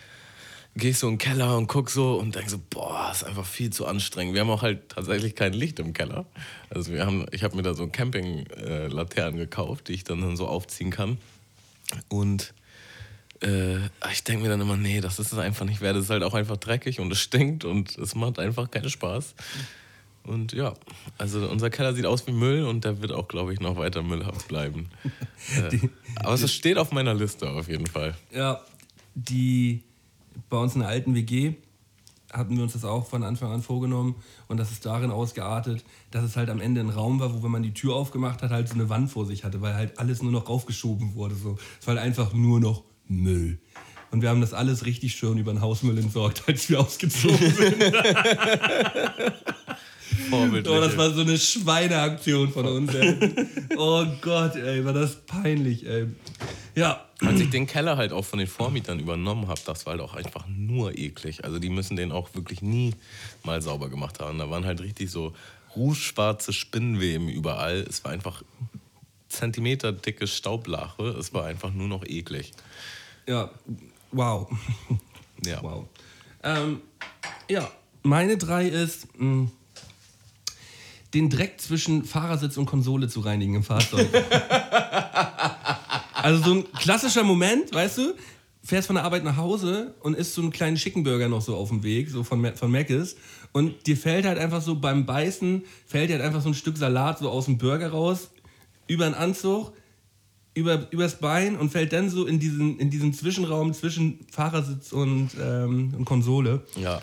gehe 0.77 0.91
ich 0.91 0.99
so 0.99 1.07
in 1.07 1.13
den 1.13 1.19
Keller 1.19 1.57
und 1.57 1.67
gucke 1.67 1.91
so 1.91 2.17
und 2.17 2.35
denke 2.35 2.49
so, 2.49 2.59
boah, 2.69 3.09
ist 3.11 3.23
einfach 3.23 3.45
viel 3.45 3.71
zu 3.71 3.85
anstrengend. 3.87 4.33
Wir 4.33 4.41
haben 4.41 4.49
auch 4.49 4.61
halt 4.61 4.89
tatsächlich 4.89 5.35
kein 5.35 5.53
Licht 5.53 5.79
im 5.79 5.93
Keller. 5.93 6.25
Also 6.69 6.91
wir 6.91 7.05
haben, 7.05 7.25
ich 7.31 7.43
habe 7.43 7.55
mir 7.55 7.63
da 7.63 7.73
so 7.73 7.87
Camping-Laternen 7.87 9.37
gekauft, 9.37 9.87
die 9.87 9.93
ich 9.93 10.03
dann 10.03 10.37
so 10.37 10.47
aufziehen 10.47 10.91
kann. 10.91 11.17
Und 12.09 12.53
äh, 13.41 13.77
ich 14.11 14.23
denke 14.23 14.43
mir 14.43 14.49
dann 14.49 14.61
immer, 14.61 14.77
nee, 14.77 15.01
das 15.01 15.19
ist 15.19 15.33
es 15.33 15.39
einfach 15.39 15.65
nicht 15.65 15.81
wert. 15.81 15.95
Es 15.95 16.05
ist 16.05 16.09
halt 16.09 16.23
auch 16.23 16.33
einfach 16.33 16.57
dreckig 16.57 16.99
und 16.99 17.11
es 17.11 17.19
stinkt 17.19 17.65
und 17.65 17.97
es 17.97 18.13
macht 18.15 18.39
einfach 18.39 18.69
keinen 18.69 18.89
Spaß. 18.89 19.33
Und 20.23 20.51
ja, 20.51 20.73
also 21.17 21.47
unser 21.49 21.69
Keller 21.69 21.93
sieht 21.93 22.05
aus 22.05 22.27
wie 22.27 22.33
Müll 22.33 22.65
und 22.65 22.83
der 22.83 23.01
wird 23.01 23.13
auch, 23.13 23.27
glaube 23.27 23.53
ich, 23.53 23.61
noch 23.61 23.77
weiter 23.77 24.03
müllhaft 24.03 24.47
bleiben. 24.47 24.89
äh, 25.71 25.79
aber 26.17 26.33
es 26.33 26.53
steht 26.53 26.77
auf 26.77 26.91
meiner 26.91 27.13
Liste 27.13 27.49
auf 27.49 27.69
jeden 27.69 27.87
Fall. 27.87 28.15
Ja, 28.31 28.61
die 29.15 29.83
bei 30.49 30.57
uns 30.57 30.75
in 30.75 30.81
der 30.81 30.89
alten 30.89 31.15
WG 31.15 31.55
hatten 32.31 32.55
wir 32.57 32.63
uns 32.63 32.73
das 32.73 32.83
auch 32.83 33.07
von 33.07 33.23
Anfang 33.23 33.51
an 33.51 33.61
vorgenommen 33.61 34.15
und 34.47 34.57
das 34.57 34.71
ist 34.71 34.85
darin 34.85 35.11
ausgeartet, 35.11 35.85
dass 36.11 36.23
es 36.23 36.35
halt 36.35 36.49
am 36.49 36.59
Ende 36.59 36.81
ein 36.81 36.89
Raum 36.89 37.19
war, 37.19 37.33
wo 37.33 37.43
wenn 37.43 37.51
man 37.51 37.63
die 37.63 37.73
Tür 37.73 37.95
aufgemacht 37.95 38.41
hat, 38.41 38.51
halt 38.51 38.67
so 38.67 38.75
eine 38.75 38.89
Wand 38.89 39.09
vor 39.09 39.25
sich 39.25 39.43
hatte, 39.43 39.61
weil 39.61 39.75
halt 39.75 39.97
alles 39.99 40.21
nur 40.21 40.31
noch 40.31 40.49
raufgeschoben 40.49 41.15
wurde. 41.15 41.35
So. 41.35 41.57
Es 41.79 41.87
war 41.87 41.95
halt 41.95 42.05
einfach 42.05 42.33
nur 42.33 42.59
noch 42.59 42.83
Müll. 43.07 43.59
Und 44.11 44.21
wir 44.21 44.29
haben 44.29 44.41
das 44.41 44.53
alles 44.53 44.85
richtig 44.85 45.15
schön 45.15 45.37
über 45.37 45.51
den 45.53 45.61
Hausmüll 45.61 45.97
entsorgt, 45.97 46.43
als 46.47 46.69
wir 46.69 46.79
ausgezogen 46.79 47.37
sind. 47.37 47.83
Vorbildlich. 50.29 50.73
Oh, 50.73 50.81
das 50.81 50.97
war 50.97 51.11
so 51.11 51.21
eine 51.21 51.37
Schweineaktion 51.37 52.51
von 52.51 52.65
uns. 52.65 52.93
Ey. 52.93 53.15
Oh 53.77 54.05
Gott, 54.21 54.55
ey, 54.55 54.83
war 54.83 54.93
das 54.93 55.25
peinlich, 55.25 55.85
ey. 55.85 56.07
Ja. 56.75 57.06
Als 57.25 57.39
ich 57.39 57.49
den 57.49 57.65
Keller 57.65 57.97
halt 57.97 58.13
auch 58.13 58.25
von 58.25 58.37
den 58.37 58.47
Vormietern 58.47 58.99
übernommen 58.99 59.47
habe, 59.47 59.59
das 59.65 59.85
war 59.85 59.93
halt 59.93 60.01
auch 60.01 60.13
einfach 60.13 60.45
nur 60.47 60.97
eklig. 60.97 61.43
Also 61.43 61.57
die 61.57 61.69
müssen 61.69 61.95
den 61.95 62.11
auch 62.11 62.35
wirklich 62.35 62.61
nie 62.61 62.93
mal 63.43 63.61
sauber 63.61 63.89
gemacht 63.89 64.19
haben. 64.19 64.37
Da 64.37 64.51
waren 64.51 64.65
halt 64.65 64.81
richtig 64.81 65.09
so 65.09 65.33
rußschwarze 65.75 66.53
Spinnenweben 66.53 67.27
überall. 67.27 67.77
Es 67.89 68.03
war 68.03 68.11
einfach 68.11 68.43
Zentimeter 69.29 69.91
dicke 69.93 70.27
Staublache. 70.27 71.03
Es 71.03 71.33
war 71.33 71.45
einfach 71.45 71.71
nur 71.71 71.87
noch 71.87 72.05
eklig. 72.05 72.51
Ja, 73.27 73.49
wow. 74.11 74.49
Ja. 75.43 75.61
Wow. 75.63 75.87
Ähm, 76.43 76.81
ja, 77.49 77.69
meine 78.03 78.37
drei 78.37 78.67
ist, 78.67 79.07
mh, 79.19 79.25
mm, 79.25 79.51
den 81.13 81.29
Dreck 81.29 81.59
zwischen 81.61 82.05
Fahrersitz 82.05 82.57
und 82.57 82.65
Konsole 82.65 83.07
zu 83.07 83.21
reinigen 83.21 83.55
im 83.55 83.63
Fahrzeug. 83.63 84.07
Also 86.21 86.43
so 86.43 86.53
ein 86.55 86.71
klassischer 86.73 87.23
Moment, 87.23 87.73
weißt 87.73 87.97
du, 87.99 88.13
fährst 88.63 88.87
von 88.87 88.95
der 88.95 89.05
Arbeit 89.05 89.23
nach 89.23 89.37
Hause 89.37 89.93
und 90.01 90.15
isst 90.15 90.33
so 90.33 90.41
einen 90.41 90.51
kleinen 90.51 90.77
Schickenburger 90.77 91.29
noch 91.29 91.41
so 91.41 91.55
auf 91.55 91.69
dem 91.69 91.83
Weg, 91.83 92.09
so 92.09 92.23
von, 92.23 92.55
von 92.55 92.71
Mc's. 92.71 93.15
Und 93.53 93.87
dir 93.87 93.95
fällt 93.95 94.25
halt 94.25 94.37
einfach 94.37 94.61
so 94.61 94.75
beim 94.75 95.05
Beißen, 95.05 95.63
fällt 95.85 96.09
dir 96.09 96.15
halt 96.15 96.25
einfach 96.25 96.41
so 96.41 96.49
ein 96.49 96.53
Stück 96.53 96.77
Salat 96.77 97.19
so 97.19 97.29
aus 97.29 97.45
dem 97.45 97.57
Burger 97.57 97.91
raus, 97.91 98.29
über 98.87 99.05
den 99.05 99.13
Anzug, 99.13 99.73
über, 100.53 100.87
übers 100.91 101.19
Bein 101.19 101.55
und 101.55 101.69
fällt 101.69 101.93
dann 101.93 102.09
so 102.09 102.25
in 102.25 102.39
diesen, 102.39 102.79
in 102.79 102.89
diesen 102.89 103.13
Zwischenraum 103.13 103.73
zwischen 103.73 104.25
Fahrersitz 104.31 104.91
und, 104.91 105.29
ähm, 105.39 105.93
und 105.97 106.05
Konsole. 106.05 106.65
Ja. 106.75 107.01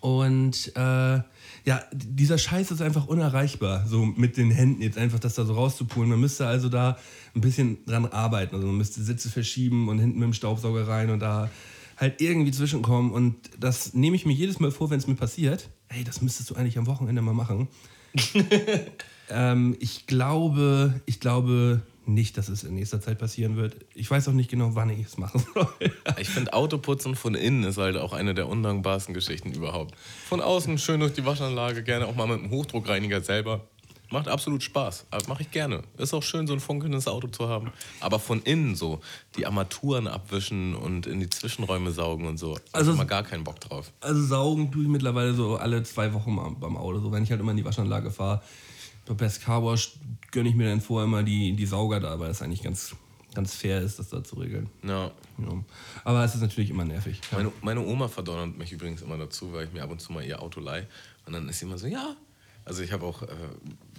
Und 0.00 0.72
äh, 0.76 1.20
ja, 1.66 1.82
dieser 1.92 2.38
Scheiß 2.38 2.70
ist 2.70 2.80
einfach 2.80 3.08
unerreichbar, 3.08 3.84
so 3.88 4.06
mit 4.06 4.36
den 4.36 4.52
Händen 4.52 4.82
jetzt 4.82 4.96
einfach 4.96 5.18
das 5.18 5.34
da 5.34 5.44
so 5.44 5.54
rauszupulen. 5.54 6.08
Man 6.08 6.20
müsste 6.20 6.46
also 6.46 6.68
da 6.68 6.96
ein 7.34 7.40
bisschen 7.40 7.84
dran 7.86 8.06
arbeiten. 8.06 8.54
Also 8.54 8.68
man 8.68 8.76
müsste 8.76 9.02
Sitze 9.02 9.28
verschieben 9.28 9.88
und 9.88 9.98
hinten 9.98 10.20
mit 10.20 10.26
dem 10.26 10.32
Staubsauger 10.32 10.86
rein 10.86 11.10
und 11.10 11.18
da 11.18 11.50
halt 11.96 12.20
irgendwie 12.20 12.52
zwischenkommen. 12.52 13.10
Und 13.10 13.34
das 13.58 13.94
nehme 13.94 14.14
ich 14.14 14.24
mir 14.24 14.32
jedes 14.32 14.60
Mal 14.60 14.70
vor, 14.70 14.90
wenn 14.90 14.98
es 14.98 15.08
mir 15.08 15.16
passiert. 15.16 15.68
Ey, 15.88 16.04
das 16.04 16.22
müsstest 16.22 16.50
du 16.50 16.54
eigentlich 16.54 16.78
am 16.78 16.86
Wochenende 16.86 17.20
mal 17.20 17.34
machen. 17.34 17.66
ähm, 19.30 19.76
ich 19.80 20.06
glaube, 20.06 21.00
ich 21.04 21.18
glaube 21.18 21.82
nicht, 22.08 22.36
dass 22.38 22.48
es 22.48 22.64
in 22.64 22.74
nächster 22.74 23.00
Zeit 23.00 23.18
passieren 23.18 23.56
wird. 23.56 23.76
Ich 23.94 24.10
weiß 24.10 24.28
auch 24.28 24.32
nicht 24.32 24.50
genau, 24.50 24.74
wann 24.74 24.90
ich 24.90 25.04
es 25.06 25.18
machen 25.18 25.44
soll. 25.54 25.68
Ich 26.18 26.28
finde 26.28 26.52
Autoputzen 26.52 27.16
von 27.16 27.34
innen 27.34 27.64
ist 27.64 27.78
halt 27.78 27.96
auch 27.96 28.12
eine 28.12 28.34
der 28.34 28.48
undankbarsten 28.48 29.14
Geschichten 29.14 29.52
überhaupt. 29.52 29.94
Von 30.28 30.40
außen 30.40 30.78
schön 30.78 31.00
durch 31.00 31.12
die 31.14 31.24
Waschanlage, 31.26 31.82
gerne 31.82 32.06
auch 32.06 32.14
mal 32.14 32.26
mit 32.28 32.38
einem 32.40 32.50
Hochdruckreiniger 32.50 33.20
selber. 33.20 33.66
Macht 34.08 34.28
absolut 34.28 34.62
Spaß. 34.62 35.06
Mache 35.26 35.42
ich 35.42 35.50
gerne. 35.50 35.82
Ist 35.98 36.14
auch 36.14 36.22
schön, 36.22 36.46
so 36.46 36.52
ein 36.52 36.60
funkelndes 36.60 37.08
Auto 37.08 37.26
zu 37.26 37.48
haben. 37.48 37.72
Aber 37.98 38.20
von 38.20 38.40
innen 38.42 38.76
so, 38.76 39.00
die 39.36 39.46
Armaturen 39.46 40.06
abwischen 40.06 40.76
und 40.76 41.08
in 41.08 41.18
die 41.18 41.28
Zwischenräume 41.28 41.90
saugen 41.90 42.28
und 42.28 42.38
so. 42.38 42.52
Also 42.52 42.62
Also- 42.72 42.92
immer 42.92 43.04
gar 43.04 43.24
keinen 43.24 43.42
Bock 43.42 43.58
drauf. 43.58 43.90
Also 44.00 44.22
saugen 44.24 44.70
tue 44.70 44.82
ich 44.84 44.88
mittlerweile 44.88 45.34
so 45.34 45.56
alle 45.56 45.82
zwei 45.82 46.12
Wochen 46.14 46.36
mal 46.36 46.50
beim 46.50 46.76
Auto. 46.76 47.00
So, 47.00 47.10
wenn 47.10 47.24
ich 47.24 47.30
halt 47.32 47.40
immer 47.40 47.50
in 47.50 47.56
die 47.56 47.64
Waschanlage 47.64 48.12
fahre. 48.12 48.42
Bei 49.06 49.14
Best 49.14 49.42
Car 49.42 49.64
Wash 49.64 49.92
gönne 50.32 50.48
ich 50.48 50.54
mir 50.54 50.68
dann 50.68 50.80
vorher 50.80 51.06
immer 51.06 51.22
die, 51.22 51.52
die 51.52 51.66
Sauger 51.66 52.00
da, 52.00 52.18
weil 52.18 52.30
es 52.30 52.42
eigentlich 52.42 52.62
ganz, 52.62 52.94
ganz 53.34 53.54
fair 53.54 53.80
ist, 53.80 53.98
das 53.98 54.08
da 54.08 54.22
zu 54.22 54.36
regeln. 54.36 54.68
Ja. 54.82 55.10
Ja. 55.38 55.64
Aber 56.04 56.24
es 56.24 56.34
ist 56.34 56.40
natürlich 56.40 56.70
immer 56.70 56.84
nervig. 56.84 57.20
Ja. 57.30 57.38
Meine, 57.38 57.52
meine 57.62 57.80
Oma 57.86 58.08
verdonnert 58.08 58.56
mich 58.58 58.72
übrigens 58.72 59.02
immer 59.02 59.16
dazu, 59.16 59.52
weil 59.52 59.66
ich 59.66 59.72
mir 59.72 59.82
ab 59.82 59.90
und 59.90 60.00
zu 60.00 60.12
mal 60.12 60.24
ihr 60.24 60.42
Auto 60.42 60.60
leihe. 60.60 60.86
Und 61.24 61.32
dann 61.32 61.48
ist 61.48 61.60
sie 61.60 61.66
immer 61.66 61.78
so, 61.78 61.86
ja. 61.86 62.16
Also 62.64 62.82
ich 62.82 62.90
habe 62.92 63.06
auch, 63.06 63.22
äh, 63.22 63.28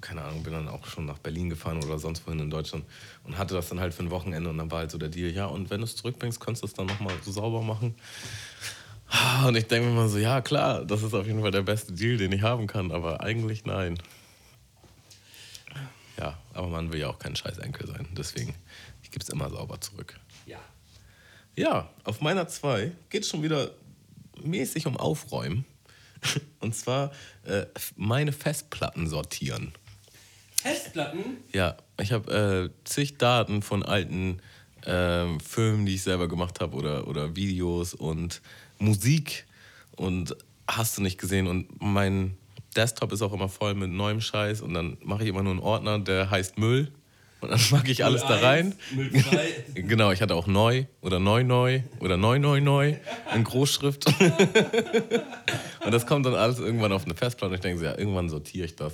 keine 0.02 0.24
Ahnung, 0.24 0.44
bin 0.44 0.52
dann 0.52 0.68
auch 0.68 0.86
schon 0.86 1.06
nach 1.06 1.20
Berlin 1.20 1.50
gefahren 1.50 1.82
oder 1.82 2.00
sonst 2.00 2.28
wohin 2.28 2.40
in 2.40 2.50
Deutschland 2.50 2.84
und 3.24 3.38
hatte 3.38 3.56
das 3.56 3.70
dann 3.70 3.80
halt 3.80 3.94
für 3.94 4.04
ein 4.04 4.12
Wochenende 4.12 4.50
und 4.50 4.58
dann 4.58 4.70
war 4.70 4.80
halt 4.80 4.92
so 4.92 4.98
der 4.98 5.08
Deal, 5.08 5.32
ja, 5.32 5.46
und 5.46 5.70
wenn 5.70 5.80
du 5.80 5.86
es 5.86 5.96
zurückbringst, 5.96 6.42
kannst 6.42 6.64
du 6.64 6.68
es 6.68 6.74
dann 6.74 6.86
nochmal 6.86 7.14
so 7.24 7.32
sauber 7.32 7.62
machen. 7.62 7.96
Und 9.48 9.56
ich 9.56 9.68
denke 9.68 9.88
mir 9.88 9.96
mal 9.96 10.10
so, 10.10 10.18
ja 10.18 10.42
klar, 10.42 10.84
das 10.84 11.02
ist 11.02 11.14
auf 11.14 11.26
jeden 11.26 11.40
Fall 11.40 11.52
der 11.52 11.62
beste 11.62 11.94
Deal, 11.94 12.18
den 12.18 12.34
ich 12.34 12.42
haben 12.42 12.68
kann, 12.68 12.92
aber 12.92 13.22
eigentlich 13.22 13.64
nein. 13.64 13.98
Ja, 16.18 16.38
aber 16.54 16.68
man 16.68 16.92
will 16.92 17.00
ja 17.00 17.10
auch 17.10 17.20
kein 17.20 17.36
scheiß 17.36 17.60
Enkel 17.60 17.88
sein, 17.88 18.08
deswegen, 18.18 18.54
ich 19.04 19.12
gebe 19.12 19.24
es 19.24 19.30
immer 19.30 19.50
sauber 19.50 19.80
zurück. 19.80 20.20
Ja. 20.46 20.60
Ja, 21.56 21.90
auf 22.04 22.22
meiner 22.22 22.48
2 22.48 22.92
geht 23.10 23.24
es 23.24 23.30
schon 23.30 23.44
wieder 23.44 23.72
mäßig 24.44 24.88
um 24.88 24.98
Aufräumen. 24.98 25.66
Und 26.60 26.76
zwar 26.76 27.12
äh, 27.44 27.66
meine 27.96 28.32
Festplatten 28.32 29.08
sortieren. 29.08 29.74
Festplatten? 30.62 31.38
Ja, 31.54 31.78
ich 32.00 32.12
habe 32.12 32.72
äh, 32.74 32.84
zig 32.84 33.18
Daten 33.18 33.62
von 33.62 33.84
alten 33.84 34.42
ähm, 34.86 35.40
Filmen, 35.40 35.86
die 35.86 35.96
ich 35.96 36.04
selber 36.04 36.28
gemacht 36.28 36.60
habe 36.60 36.76
oder, 36.76 37.08
oder 37.08 37.36
Videos 37.36 37.94
und 37.94 38.42
Musik 38.80 39.46
und 39.96 40.36
hast 40.68 40.98
du 40.98 41.02
nicht 41.02 41.20
gesehen. 41.20 41.48
Und 41.48 41.82
mein 41.82 42.38
Desktop 42.78 43.12
ist 43.12 43.22
auch 43.22 43.34
immer 43.34 43.50
voll 43.50 43.74
mit 43.74 43.90
neuem 43.90 44.22
Scheiß 44.22 44.62
und 44.62 44.74
dann 44.74 44.98
mache 45.04 45.24
ich 45.24 45.30
immer 45.30 45.44
nur 45.44 45.54
einen 45.54 45.62
Ordner, 45.62 46.00
der 46.00 46.30
heißt 46.30 46.58
Müll. 46.58 46.92
Und 47.40 47.52
dann 47.52 47.60
packe 47.60 47.92
ich 47.92 48.04
alles 48.04 48.22
da 48.22 48.38
rein. 48.38 48.74
Müll 48.96 49.12
2. 49.12 49.48
Genau, 49.88 50.12
ich 50.12 50.22
hatte 50.22 50.34
auch 50.34 50.48
neu 50.48 50.86
oder 51.02 51.20
neu 51.20 51.44
neu 51.44 51.82
oder 52.00 52.18
neu 52.18 52.40
neu 52.40 52.62
neu 52.62 52.96
in 53.36 53.44
Großschrift. 53.44 54.06
und 55.86 55.92
das 55.92 56.08
kommt 56.08 56.26
dann 56.26 56.34
alles 56.34 56.60
irgendwann 56.60 56.92
auf 56.92 57.06
eine 57.06 57.14
Festplatte 57.14 57.52
und 57.52 57.56
ich 57.56 57.62
denke 57.62 57.80
so, 57.80 57.86
ja, 57.86 57.98
irgendwann 57.98 58.30
sortiere 58.30 58.66
ich 58.66 58.76
das. 58.76 58.94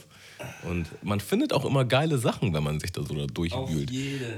Und 0.64 0.88
man 1.04 1.20
findet 1.20 1.54
auch 1.54 1.66
immer 1.66 1.86
geile 1.86 2.18
Sachen, 2.18 2.54
wenn 2.54 2.64
man 2.64 2.80
sich 2.80 2.92
da 2.92 3.04
so 3.04 3.14
da 3.14 3.26
durchwühlt. 3.28 3.92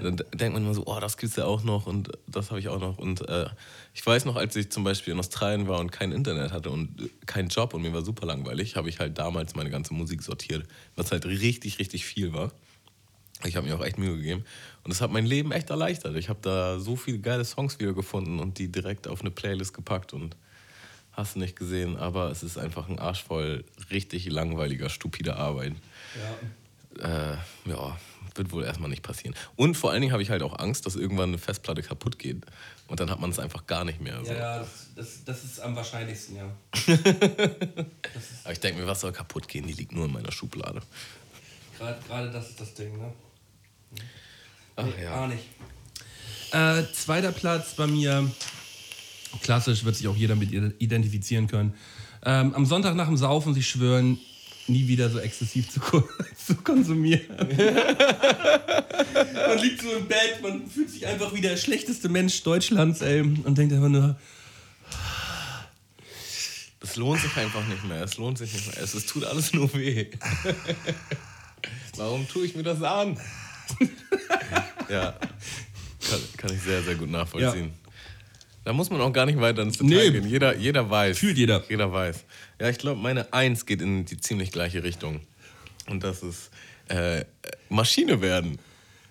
Dann 0.03 0.17
denkt 0.33 0.53
man 0.53 0.63
immer 0.63 0.73
so, 0.73 0.83
oh, 0.85 0.99
das 0.99 1.17
gibt's 1.17 1.35
ja 1.35 1.45
auch 1.45 1.63
noch 1.63 1.87
und 1.87 2.11
das 2.27 2.49
habe 2.49 2.59
ich 2.59 2.69
auch 2.69 2.79
noch. 2.79 2.97
Und 2.97 3.27
äh, 3.27 3.47
ich 3.93 4.05
weiß 4.05 4.25
noch, 4.25 4.35
als 4.35 4.55
ich 4.55 4.71
zum 4.71 4.83
Beispiel 4.83 5.13
in 5.13 5.19
Australien 5.19 5.67
war 5.67 5.79
und 5.79 5.91
kein 5.91 6.11
Internet 6.11 6.51
hatte 6.51 6.69
und 6.69 7.01
äh, 7.01 7.09
keinen 7.25 7.49
Job 7.49 7.73
und 7.73 7.81
mir 7.81 7.93
war 7.93 8.03
super 8.03 8.25
langweilig, 8.25 8.75
habe 8.75 8.89
ich 8.89 8.99
halt 8.99 9.17
damals 9.17 9.55
meine 9.55 9.69
ganze 9.69 9.93
Musik 9.93 10.21
sortiert, 10.21 10.67
was 10.95 11.11
halt 11.11 11.25
richtig, 11.25 11.79
richtig 11.79 12.05
viel 12.05 12.33
war. 12.33 12.51
Ich 13.43 13.55
habe 13.55 13.67
mir 13.67 13.75
auch 13.75 13.83
echt 13.83 13.97
Mühe 13.97 14.15
gegeben. 14.15 14.43
Und 14.83 14.93
das 14.93 15.01
hat 15.01 15.11
mein 15.11 15.25
Leben 15.25 15.51
echt 15.51 15.69
erleichtert. 15.69 16.15
Ich 16.15 16.29
habe 16.29 16.39
da 16.41 16.79
so 16.79 16.95
viele 16.95 17.19
geile 17.19 17.43
Songs 17.43 17.79
wieder 17.79 17.93
gefunden 17.93 18.39
und 18.39 18.59
die 18.59 18.71
direkt 18.71 19.07
auf 19.07 19.21
eine 19.21 19.31
Playlist 19.31 19.73
gepackt 19.73 20.13
und 20.13 20.35
hast 21.15 21.35
du 21.35 21.39
nicht 21.39 21.55
gesehen. 21.55 21.97
Aber 21.97 22.29
es 22.31 22.43
ist 22.43 22.57
einfach 22.57 22.89
ein 22.89 22.99
Arsch 22.99 23.23
voll 23.23 23.63
richtig 23.91 24.25
langweiliger, 24.29 24.89
stupider 24.89 25.37
Arbeit. 25.37 25.73
Ja. 26.99 27.33
Äh, 27.33 27.37
ja, 27.65 27.97
wird 28.35 28.51
wohl 28.51 28.63
erstmal 28.63 28.89
nicht 28.89 29.03
passieren. 29.03 29.35
Und 29.55 29.75
vor 29.75 29.91
allen 29.91 30.01
Dingen 30.01 30.13
habe 30.13 30.23
ich 30.23 30.29
halt 30.29 30.43
auch 30.43 30.59
Angst, 30.59 30.85
dass 30.85 30.95
irgendwann 30.95 31.29
eine 31.29 31.37
Festplatte 31.37 31.81
kaputt 31.81 32.19
geht. 32.19 32.37
Und 32.87 32.99
dann 32.99 33.09
hat 33.09 33.19
man 33.19 33.31
es 33.31 33.39
einfach 33.39 33.65
gar 33.65 33.83
nicht 33.83 33.99
mehr. 34.01 34.23
So. 34.23 34.31
Ja, 34.31 34.37
ja, 34.37 34.59
das, 34.59 34.89
das, 34.95 35.23
das 35.23 35.43
ist 35.43 35.59
am 35.59 35.75
wahrscheinlichsten, 35.75 36.35
ja. 36.35 36.51
Aber 38.43 38.53
ich 38.53 38.59
denke 38.59 38.81
mir, 38.81 38.87
was 38.87 39.01
soll 39.01 39.11
kaputt 39.11 39.47
gehen? 39.47 39.65
Die 39.65 39.73
liegt 39.73 39.91
nur 39.91 40.05
in 40.05 40.11
meiner 40.11 40.31
Schublade. 40.31 40.81
Gerade 41.77 41.99
gerade 42.07 42.31
das 42.31 42.49
ist 42.49 42.61
das 42.61 42.73
Ding, 42.73 42.97
ne? 42.97 43.11
Ach 44.75 44.85
Nee, 44.85 45.03
ja. 45.03 45.11
Gar 45.11 45.27
nicht. 45.29 45.43
Äh, 46.51 46.83
zweiter 46.93 47.31
Platz 47.31 47.73
bei 47.75 47.87
mir. 47.87 48.29
Klassisch 49.41 49.83
wird 49.85 49.95
sich 49.95 50.07
auch 50.07 50.15
jeder 50.15 50.35
mit 50.35 50.51
identifizieren 50.79 51.47
können. 51.47 51.73
Ähm, 52.23 52.53
am 52.55 52.65
Sonntag 52.65 52.95
nach 52.95 53.07
dem 53.07 53.17
Saufen 53.17 53.53
sich 53.53 53.67
schwören, 53.67 54.17
nie 54.67 54.87
wieder 54.87 55.09
so 55.09 55.19
exzessiv 55.19 55.69
zu, 55.69 55.79
ko- 55.79 56.07
zu 56.45 56.55
konsumieren. 56.55 57.21
man 59.47 59.59
liegt 59.59 59.81
so 59.81 59.91
im 59.91 60.07
Bett, 60.07 60.39
man 60.41 60.67
fühlt 60.67 60.89
sich 60.89 61.05
einfach 61.05 61.33
wie 61.33 61.41
der 61.41 61.55
schlechteste 61.57 62.09
Mensch 62.09 62.41
Deutschlands, 62.43 63.01
ey, 63.01 63.21
und 63.21 63.55
denkt 63.57 63.73
einfach 63.73 63.89
nur, 63.89 64.15
Es 66.81 66.95
lohnt 66.95 67.19
sich 67.21 67.35
einfach 67.37 67.65
nicht 67.67 67.83
mehr. 67.83 68.03
Es 68.03 68.17
lohnt 68.17 68.37
sich 68.37 68.53
nicht 68.53 68.67
mehr. 68.67 68.83
Es, 68.83 68.93
es 68.93 69.05
tut 69.05 69.23
alles 69.25 69.53
nur 69.53 69.71
weh. 69.73 70.07
Warum 71.97 72.27
tue 72.27 72.45
ich 72.45 72.55
mir 72.55 72.63
das 72.63 72.81
an? 72.81 73.19
ja, 74.89 75.11
kann, 76.07 76.19
kann 76.37 76.53
ich 76.53 76.61
sehr, 76.61 76.83
sehr 76.83 76.95
gut 76.95 77.09
nachvollziehen. 77.09 77.73
Da 78.65 78.73
muss 78.73 78.89
man 78.89 78.99
auch 78.99 79.13
gar 79.13 79.25
nicht 79.27 79.39
weiter 79.39 79.61
ins 79.61 79.77
Detail 79.77 80.11
Nee. 80.11 80.19
gehen. 80.19 80.27
Jeder, 80.27 80.55
jeder 80.57 80.89
weiß. 80.89 81.17
Fühlt 81.19 81.37
jeder. 81.37 81.63
Jeder 81.69 81.91
weiß. 81.93 82.25
Ja, 82.59 82.69
ich 82.69 82.77
glaube, 82.79 82.99
meine 82.99 83.31
Eins 83.31 83.65
geht 83.65 83.81
in 83.81 84.05
die 84.05 84.17
ziemlich 84.17 84.51
gleiche 84.51 84.83
Richtung. 84.83 85.21
Und 85.87 86.03
das 86.03 86.23
ist 86.23 86.49
äh, 86.89 87.23
Maschine 87.69 88.21
werden. 88.21 88.57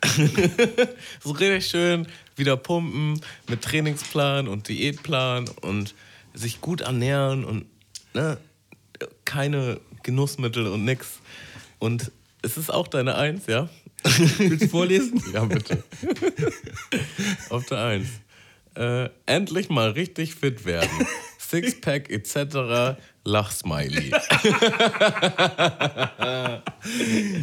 so 1.22 1.30
richtig 1.30 1.66
schön 1.66 2.06
wieder 2.36 2.56
pumpen 2.56 3.20
mit 3.48 3.62
Trainingsplan 3.62 4.48
und 4.48 4.68
Diätplan 4.68 5.48
und 5.62 5.94
sich 6.34 6.60
gut 6.60 6.80
ernähren 6.82 7.44
und 7.44 7.64
ne, 8.12 8.36
keine 9.24 9.80
Genussmittel 10.02 10.66
und 10.66 10.84
nix. 10.84 11.20
Und 11.78 12.10
es 12.42 12.56
ist 12.56 12.70
auch 12.70 12.88
deine 12.88 13.14
Eins, 13.14 13.46
ja? 13.46 13.68
willst 14.38 14.64
du 14.64 14.68
vorlesen? 14.68 15.22
Ja, 15.32 15.44
bitte. 15.44 15.82
Auf 17.48 17.64
der 17.66 17.78
Eins. 17.84 18.08
Äh, 18.76 19.08
endlich 19.26 19.68
mal 19.68 19.90
richtig 19.90 20.34
fit 20.34 20.64
werden. 20.64 20.90
Sixpack 21.38 22.10
etc. 22.10 22.98
Lachsmiley. 23.24 24.10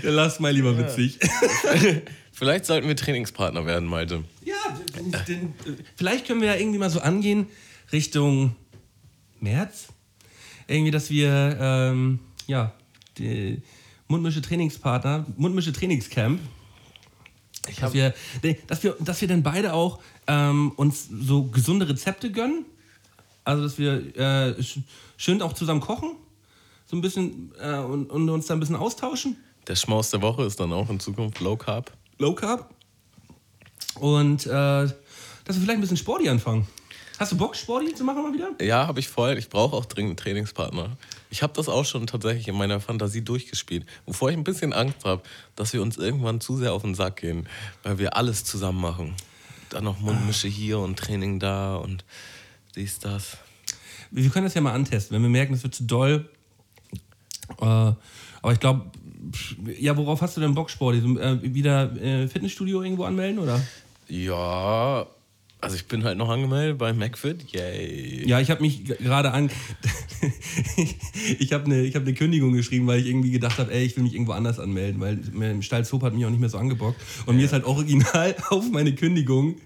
Lass 0.04 0.40
mal 0.42 0.52
lieber 0.52 0.78
witzig. 0.78 1.20
Vielleicht 2.34 2.66
sollten 2.66 2.88
wir 2.88 2.96
Trainingspartner 2.96 3.66
werden, 3.66 3.88
Malte. 3.88 4.24
Ja, 4.44 4.56
den, 4.98 5.12
den, 5.28 5.44
äh, 5.74 5.78
vielleicht 5.96 6.26
können 6.26 6.42
wir 6.42 6.48
ja 6.48 6.56
irgendwie 6.56 6.80
mal 6.80 6.90
so 6.90 7.00
angehen 7.00 7.48
Richtung 7.92 8.56
März. 9.40 9.90
Irgendwie, 10.68 10.92
dass 10.92 11.10
wir, 11.10 11.58
ähm, 11.60 12.20
ja, 12.48 12.74
die 13.18 13.62
Mundmische 14.08 14.42
Trainingspartner, 14.42 15.26
Mundmische 15.38 15.72
Trainingscamp, 15.72 16.40
dass 17.80 17.94
wir, 17.94 18.14
nee, 18.42 18.58
dass 18.68 18.84
wir, 18.84 18.96
dass 19.00 19.22
wir 19.22 19.28
dann 19.28 19.44
beide 19.44 19.74
auch 19.74 20.02
ähm, 20.28 20.72
uns 20.76 21.08
so 21.10 21.44
gesunde 21.44 21.88
Rezepte 21.90 22.32
gönnen. 22.32 22.66
Also, 23.44 23.64
dass 23.64 23.78
wir 23.78 24.16
äh, 24.16 24.52
sch- 24.60 24.84
schön 25.18 25.42
auch 25.42 25.54
zusammen 25.54 25.82
kochen. 25.82 26.12
So 26.86 26.96
ein 26.98 27.02
bisschen 27.02 27.52
äh, 27.60 27.78
und, 27.78 28.10
und 28.12 28.30
uns 28.30 28.48
da 28.48 28.54
ein 28.54 28.60
bisschen 28.60 28.76
austauschen. 28.76 29.38
Der 29.68 29.76
Schmaus 29.76 30.10
der 30.12 30.22
Woche 30.22 30.44
ist 30.44 30.60
dann 30.60 30.74
auch 30.74 30.90
in 30.90 31.00
Zukunft 31.00 31.40
Low 31.40 31.56
Carb. 31.56 31.92
Low 32.18 32.34
Carb. 32.34 32.74
Und 34.00 34.46
äh, 34.46 34.50
dass 34.50 34.94
wir 35.48 35.54
vielleicht 35.54 35.70
ein 35.72 35.82
bisschen 35.82 35.98
Sporty 35.98 36.30
anfangen. 36.30 36.68
Hast 37.20 37.32
du 37.34 37.38
Bock, 37.38 37.56
Sporty 37.56 37.94
zu 37.94 38.04
machen 38.04 38.24
mal 38.24 38.34
wieder? 38.34 38.52
Ja, 38.60 38.88
habe 38.88 39.00
ich 39.00 39.08
voll. 39.08 39.38
Ich 39.38 39.50
brauche 39.50 39.76
auch 39.76 39.86
dringend 39.86 40.12
einen 40.12 40.18
Trainingspartner. 40.18 40.98
Ich 41.30 41.44
habe 41.44 41.54
das 41.54 41.70
auch 41.70 41.86
schon 41.86 42.08
tatsächlich 42.08 42.48
in 42.48 42.56
meiner 42.56 42.80
Fantasie 42.80 43.22
durchgespielt. 43.22 43.86
Wovor 44.08 44.32
ich 44.32 44.38
ein 44.38 44.44
bisschen 44.44 44.74
Angst 44.74 45.06
habe, 45.06 45.22
dass 45.56 45.72
wir 45.74 45.84
uns 45.84 45.98
irgendwann 45.98 46.42
zu 46.42 46.58
sehr 46.58 46.74
auf 46.74 46.82
den 46.82 46.96
Sack 46.96 47.18
gehen, 47.18 47.48
weil 47.84 48.00
wir 48.00 48.18
alles 48.18 48.44
zusammen 48.44 48.82
machen. 48.82 49.14
Dann 49.72 49.86
noch 49.86 50.00
Mundmische 50.00 50.48
hier 50.48 50.80
und 50.80 51.00
Training 51.00 51.40
da 51.40 51.76
und 51.76 52.06
dies, 52.76 53.00
das. 53.00 53.38
Wir 54.12 54.30
können 54.30 54.46
das 54.46 54.54
ja 54.54 54.62
mal 54.62 54.74
antesten. 54.74 55.16
Wenn 55.16 55.22
wir 55.24 55.30
merken, 55.30 55.54
es 55.54 55.64
wird 55.64 55.74
zu 55.74 55.84
doll. 55.84 56.30
Äh, 57.60 57.66
aber 57.66 58.54
ich 58.54 58.60
glaube, 58.60 58.92
ja, 59.80 59.96
worauf 59.96 60.22
hast 60.22 60.36
du 60.36 60.42
denn 60.42 60.54
Bock, 60.54 60.70
Sporty? 60.70 61.00
So, 61.00 61.18
äh, 61.18 61.40
wieder 61.42 61.96
äh, 62.02 62.28
Fitnessstudio 62.28 62.82
irgendwo 62.82 63.06
anmelden, 63.06 63.40
oder? 63.40 63.62
Ja, 64.08 65.08
also 65.62 65.76
ich 65.76 65.86
bin 65.86 66.04
halt 66.04 66.18
noch 66.18 66.30
angemeldet 66.30 66.80
bei 66.80 66.92
McFit. 66.92 67.52
Yay. 67.52 68.28
Ja, 68.28 68.40
ich 68.40 68.50
habe 68.50 68.62
mich 68.62 68.84
gerade 68.84 69.32
an. 69.32 69.52
ich 71.40 71.54
habe 71.54 71.66
eine 71.66 71.88
hab 71.94 72.04
ne 72.04 72.14
Kündigung 72.16 72.54
geschrieben, 72.54 72.88
weil 72.88 73.00
ich 73.00 73.06
irgendwie 73.06 73.30
gedacht 73.30 73.60
habe, 73.60 73.72
ey, 73.72 73.86
ich 73.86 73.96
will 73.96 74.04
mich 74.04 74.16
irgendwo 74.16 74.32
anders 74.32 74.60
anmelden, 74.60 75.00
weil 75.00 75.62
Stalzhoop 75.62 76.02
hat 76.02 76.16
mich 76.16 76.26
auch 76.26 76.32
nicht 76.32 76.40
mehr 76.40 76.50
so 76.50 76.58
angebockt. 76.58 77.00
Und 77.28 77.38
mir 77.38 77.46
ist 77.46 77.54
halt 77.54 77.66
original 77.66 78.36
auf 78.50 78.72
meine 78.72 78.96
Kündigung 78.96 79.58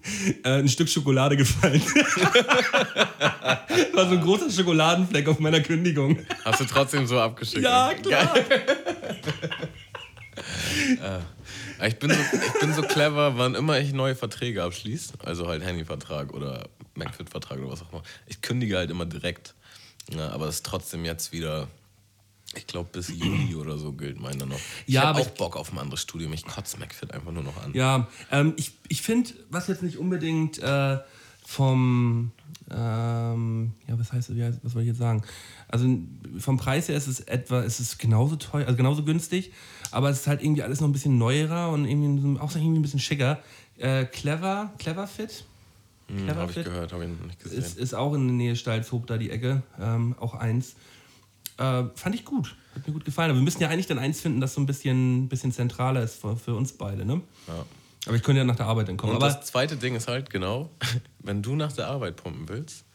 äh, 0.43 0.59
ein 0.59 0.67
Stück 0.67 0.89
Schokolade 0.89 1.37
gefallen. 1.37 1.81
das 1.85 2.17
war 3.93 4.09
so 4.09 4.15
ein 4.15 4.21
großer 4.21 4.51
Schokoladenfleck 4.51 5.29
auf 5.29 5.39
meiner 5.39 5.61
Kündigung. 5.61 6.19
Hast 6.43 6.59
du 6.59 6.65
trotzdem 6.65 7.07
so 7.07 7.19
abgeschickt? 7.19 7.63
Ja, 7.63 7.93
klar. 7.93 8.35
Äh, 11.01 11.19
Ich 11.85 11.99
bin, 11.99 12.09
so, 12.09 12.17
ich 12.17 12.59
bin 12.59 12.73
so 12.73 12.81
clever, 12.81 13.37
wann 13.37 13.55
immer 13.55 13.79
ich 13.79 13.93
neue 13.93 14.15
Verträge 14.15 14.63
abschließe, 14.63 15.13
also 15.23 15.47
halt 15.47 15.63
Handyvertrag 15.63 16.33
oder 16.33 16.69
McFit-Vertrag 16.95 17.59
oder 17.59 17.71
was 17.71 17.81
auch 17.81 17.91
immer, 17.91 18.03
ich 18.27 18.41
kündige 18.41 18.77
halt 18.77 18.89
immer 18.89 19.05
direkt. 19.05 19.55
Ja, 20.13 20.29
aber 20.29 20.45
das 20.45 20.55
ist 20.55 20.65
trotzdem 20.65 21.03
jetzt 21.03 21.31
wieder, 21.31 21.67
ich 22.55 22.67
glaube 22.67 22.89
bis 22.91 23.09
Juli 23.09 23.55
oder 23.55 23.77
so 23.77 23.91
gilt 23.91 24.19
meiner 24.19 24.45
noch. 24.45 24.59
Ich 24.85 24.93
Ja, 24.93 25.01
hab 25.01 25.15
aber 25.15 25.21
auch 25.21 25.29
Bock 25.29 25.57
auf 25.57 25.71
ein 25.71 25.79
anderes 25.79 26.01
Studium. 26.01 26.31
Ich 26.33 26.45
kotze 26.45 26.77
McFit 26.79 27.11
einfach 27.11 27.31
nur 27.31 27.43
noch 27.43 27.57
an. 27.63 27.73
Ja, 27.73 28.07
ähm, 28.31 28.53
ich, 28.55 28.73
ich 28.87 29.01
finde, 29.01 29.31
was 29.49 29.67
jetzt 29.67 29.83
nicht 29.83 29.97
unbedingt 29.97 30.59
äh, 30.59 30.99
vom, 31.45 32.31
ähm, 32.71 33.73
ja, 33.87 33.99
was 33.99 34.11
heißt, 34.11 34.35
wie 34.35 34.43
heißt, 34.43 34.59
was 34.63 34.71
soll 34.73 34.81
ich 34.81 34.87
jetzt 34.89 34.97
sagen? 34.97 35.23
Also 35.67 35.87
vom 36.39 36.57
Preis 36.57 36.87
her 36.89 36.97
ist 36.97 37.07
es 37.07 37.19
etwa, 37.21 37.61
ist 37.61 37.79
es 37.79 37.97
genauso 37.97 38.35
teuer, 38.35 38.65
also 38.65 38.75
genauso 38.77 39.03
günstig, 39.03 39.51
aber 39.91 40.09
es 40.09 40.21
ist 40.21 40.27
halt 40.27 40.43
irgendwie 40.43 40.63
alles 40.63 40.81
noch 40.81 40.87
ein 40.87 40.93
bisschen 40.93 41.17
neuerer 41.17 41.69
und 41.71 41.85
irgendwie 41.85 42.39
auch 42.39 42.51
so 42.51 42.59
irgendwie 42.59 42.79
ein 42.79 42.81
bisschen 42.81 42.99
schicker. 42.99 43.39
Äh, 43.77 44.05
clever, 44.05 44.71
clever 44.77 45.07
fit. 45.07 45.45
Hm, 46.07 46.25
Clever 46.25 46.41
habe 46.41 46.51
ich 46.51 46.63
gehört, 46.63 46.93
habe 46.93 47.05
ich 47.05 47.09
nicht 47.09 47.39
gesehen. 47.43 47.59
ist, 47.59 47.77
ist 47.77 47.93
auch 47.93 48.13
in 48.13 48.27
der 48.27 48.35
Nähe 48.35 48.55
Stalzhoop, 48.55 49.07
da 49.07 49.17
die 49.17 49.31
Ecke, 49.31 49.63
ähm, 49.79 50.15
auch 50.19 50.35
eins. 50.35 50.75
Äh, 51.57 51.83
fand 51.95 52.15
ich 52.15 52.25
gut, 52.25 52.55
hat 52.75 52.85
mir 52.85 52.93
gut 52.93 53.05
gefallen. 53.05 53.31
Aber 53.31 53.39
wir 53.39 53.43
müssen 53.43 53.61
ja 53.61 53.69
eigentlich 53.69 53.87
dann 53.87 53.97
eins 53.99 54.21
finden, 54.21 54.41
das 54.41 54.53
so 54.53 54.61
ein 54.61 54.65
bisschen, 54.65 55.29
bisschen 55.29 55.51
zentraler 55.51 56.03
ist 56.03 56.15
für, 56.15 56.35
für 56.35 56.53
uns 56.55 56.73
beide, 56.73 57.05
ne? 57.05 57.21
Ja. 57.47 57.65
Aber 58.05 58.15
ich 58.15 58.23
könnte 58.23 58.39
ja 58.39 58.45
nach 58.45 58.55
der 58.55 58.67
Arbeit 58.67 58.87
dann 58.87 58.97
kommen. 58.97 59.13
Und 59.13 59.23
aber 59.23 59.33
das 59.33 59.45
zweite 59.45 59.77
Ding 59.77 59.95
ist 59.95 60.07
halt 60.07 60.29
genau, 60.29 60.69
wenn 61.19 61.41
du 61.41 61.55
nach 61.55 61.71
der 61.71 61.87
Arbeit 61.87 62.15
pumpen 62.17 62.47
willst, 62.47 62.85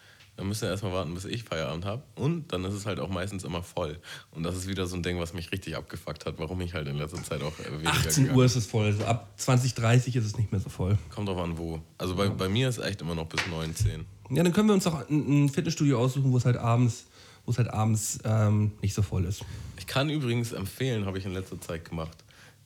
dann 0.41 0.49
müssen 0.49 0.63
wir 0.63 0.71
erstmal 0.71 0.93
warten, 0.93 1.13
bis 1.13 1.27
ich 1.27 1.45
Feierabend 1.45 1.85
habe. 1.85 2.03
Und 2.15 2.51
dann 2.53 2.65
ist 2.65 2.73
es 2.73 2.87
halt 2.87 2.99
auch 2.99 3.11
meistens 3.11 3.45
immer 3.45 3.63
voll. 3.63 3.99
Und 4.31 4.43
das 4.43 4.57
ist 4.57 4.69
wieder 4.69 4.87
so 4.87 4.97
ein 4.97 5.03
Ding, 5.03 5.21
was 5.21 5.35
mich 5.35 5.53
richtig 5.53 5.77
abgefuckt 5.77 6.25
hat, 6.25 6.39
warum 6.39 6.61
ich 6.63 6.73
halt 6.73 6.89
in 6.89 6.97
letzter 6.97 7.23
Zeit 7.23 7.43
auch 7.43 7.59
äh, 7.59 7.71
weniger 7.73 7.91
18 7.91 8.25
gegangen 8.25 8.39
Uhr 8.39 8.45
ist 8.47 8.57
es 8.57 8.67
voll. 8.67 8.87
Also 8.87 9.05
ab 9.05 9.29
20, 9.37 9.75
30 9.75 10.17
ist 10.17 10.25
es 10.25 10.39
nicht 10.39 10.51
mehr 10.51 10.61
so 10.61 10.71
voll. 10.71 10.97
Kommt 11.15 11.29
drauf 11.29 11.39
an, 11.39 11.59
wo. 11.59 11.83
Also 11.99 12.15
bei, 12.15 12.31
bei 12.31 12.49
mir 12.49 12.71
ist 12.71 12.79
echt 12.79 13.03
immer 13.03 13.15
noch 13.15 13.27
bis 13.27 13.47
9, 13.49 13.75
10. 13.75 14.07
Ja, 14.31 14.43
dann 14.43 14.53
können 14.53 14.69
wir 14.69 14.75
uns 14.75 14.85
doch 14.85 15.09
ein, 15.11 15.45
ein 15.45 15.49
Fitnessstudio 15.51 15.99
aussuchen, 15.99 16.33
wo 16.33 16.39
es 16.39 16.47
halt 16.47 16.57
abends, 16.57 17.05
wo 17.45 17.51
es 17.51 17.59
halt 17.59 17.69
abends 17.69 18.19
ähm, 18.25 18.73
nicht 18.81 18.95
so 18.95 19.03
voll 19.03 19.27
ist. 19.27 19.45
Ich 19.77 19.87
kann 19.87 20.09
übrigens 20.09 20.53
empfehlen, 20.53 21.05
habe 21.05 21.19
ich 21.19 21.27
in 21.27 21.35
letzter 21.35 21.61
Zeit 21.61 21.85
gemacht. 21.85 22.17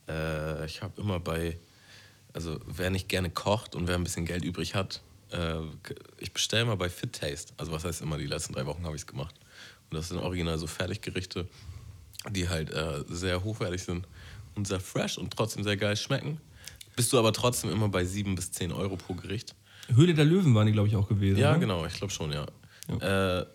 Äh, 0.07 0.65
ich 0.65 0.81
habe 0.81 1.01
immer 1.01 1.19
bei, 1.19 1.57
also 2.35 2.59
wer 2.67 2.89
nicht 2.89 3.07
gerne 3.07 3.29
kocht 3.29 3.75
und 3.75 3.87
wer 3.87 3.95
ein 3.95 4.03
bisschen 4.03 4.25
Geld 4.25 4.43
übrig 4.43 4.75
hat, 4.75 5.01
äh, 5.31 5.55
ich 6.19 6.33
bestelle 6.33 6.63
immer 6.63 6.75
bei 6.75 6.89
Fit 6.89 7.13
Taste. 7.13 7.53
Also 7.55 7.71
was 7.71 7.85
heißt 7.85 8.01
immer, 8.01 8.17
die 8.17 8.27
letzten 8.27 8.53
drei 8.53 8.65
Wochen 8.65 8.83
habe 8.83 8.95
ich 8.95 9.03
es 9.03 9.07
gemacht. 9.07 9.33
Und 9.89 9.97
das 9.97 10.09
sind 10.09 10.17
original 10.17 10.57
so 10.57 10.67
Fertiggerichte, 10.67 11.47
die 12.29 12.49
halt 12.49 12.71
äh, 12.71 13.05
sehr 13.07 13.41
hochwertig 13.45 13.83
sind 13.83 14.05
und 14.53 14.67
sehr 14.67 14.81
fresh 14.81 15.17
und 15.17 15.31
trotzdem 15.31 15.63
sehr 15.63 15.77
geil 15.77 15.95
schmecken. 15.95 16.41
Bist 16.97 17.13
du 17.13 17.19
aber 17.19 17.31
trotzdem 17.31 17.71
immer 17.71 17.87
bei 17.87 18.03
7 18.03 18.35
bis 18.35 18.51
10 18.51 18.73
Euro 18.73 18.97
pro 18.97 19.13
Gericht. 19.13 19.55
Höhle 19.93 20.13
der 20.13 20.25
Löwen 20.25 20.53
waren 20.55 20.67
die, 20.67 20.73
glaube 20.73 20.89
ich, 20.89 20.95
auch 20.97 21.07
gewesen. 21.07 21.39
Ja, 21.39 21.53
ne? 21.53 21.59
genau, 21.59 21.85
ich 21.85 21.93
glaube 21.93 22.11
schon, 22.11 22.33
ja. 22.33 22.45
Äh, 22.99 23.45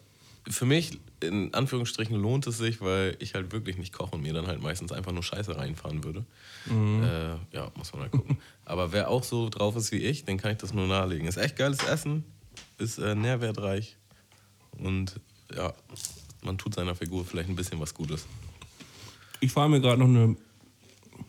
für 0.49 0.65
mich, 0.67 0.99
in 1.23 1.53
Anführungsstrichen, 1.55 2.17
lohnt 2.17 2.47
es 2.47 2.59
sich, 2.59 2.81
weil 2.81 3.17
ich 3.21 3.35
halt 3.35 3.53
wirklich 3.53 3.77
nicht 3.77 3.93
koche 3.93 4.17
und 4.17 4.23
mir 4.23 4.33
dann 4.33 4.47
halt 4.47 4.63
meistens 4.63 4.93
einfach 4.93 5.13
nur 5.13 5.23
Scheiße 5.23 5.57
reinfahren 5.57 6.03
würde. 6.05 6.25
Äh, 6.69 7.57
ja, 7.57 7.71
muss 7.77 7.93
man 7.93 8.03
mal 8.03 8.09
gucken. 8.11 8.39
Aber 8.65 8.93
wer 8.93 9.09
auch 9.09 9.23
so 9.25 9.49
drauf 9.49 9.77
ist 9.77 9.93
wie 9.93 9.99
ich, 9.99 10.25
den 10.25 10.39
kann 10.39 10.53
ich 10.53 10.59
das 10.59 10.73
nur 10.73 10.87
nahelegen. 10.87 11.27
Ist 11.27 11.37
echt 11.37 11.57
geiles 11.57 11.83
Essen, 11.85 12.25
ist 12.79 12.99
äh, 12.99 13.15
nährwertreich 13.15 13.97
und 14.79 15.21
ja, 15.55 15.75
man 16.43 16.57
tut 16.59 16.75
seiner 16.75 16.95
Figur 16.95 17.25
vielleicht 17.25 17.49
ein 17.49 17.57
bisschen 17.57 17.81
was 17.81 17.93
Gutes. 17.95 18.27
Ich 19.41 19.53
fahre 19.53 19.69
mir 19.69 19.81
gerade 19.81 19.99
noch 20.01 20.09
eine 20.09 20.37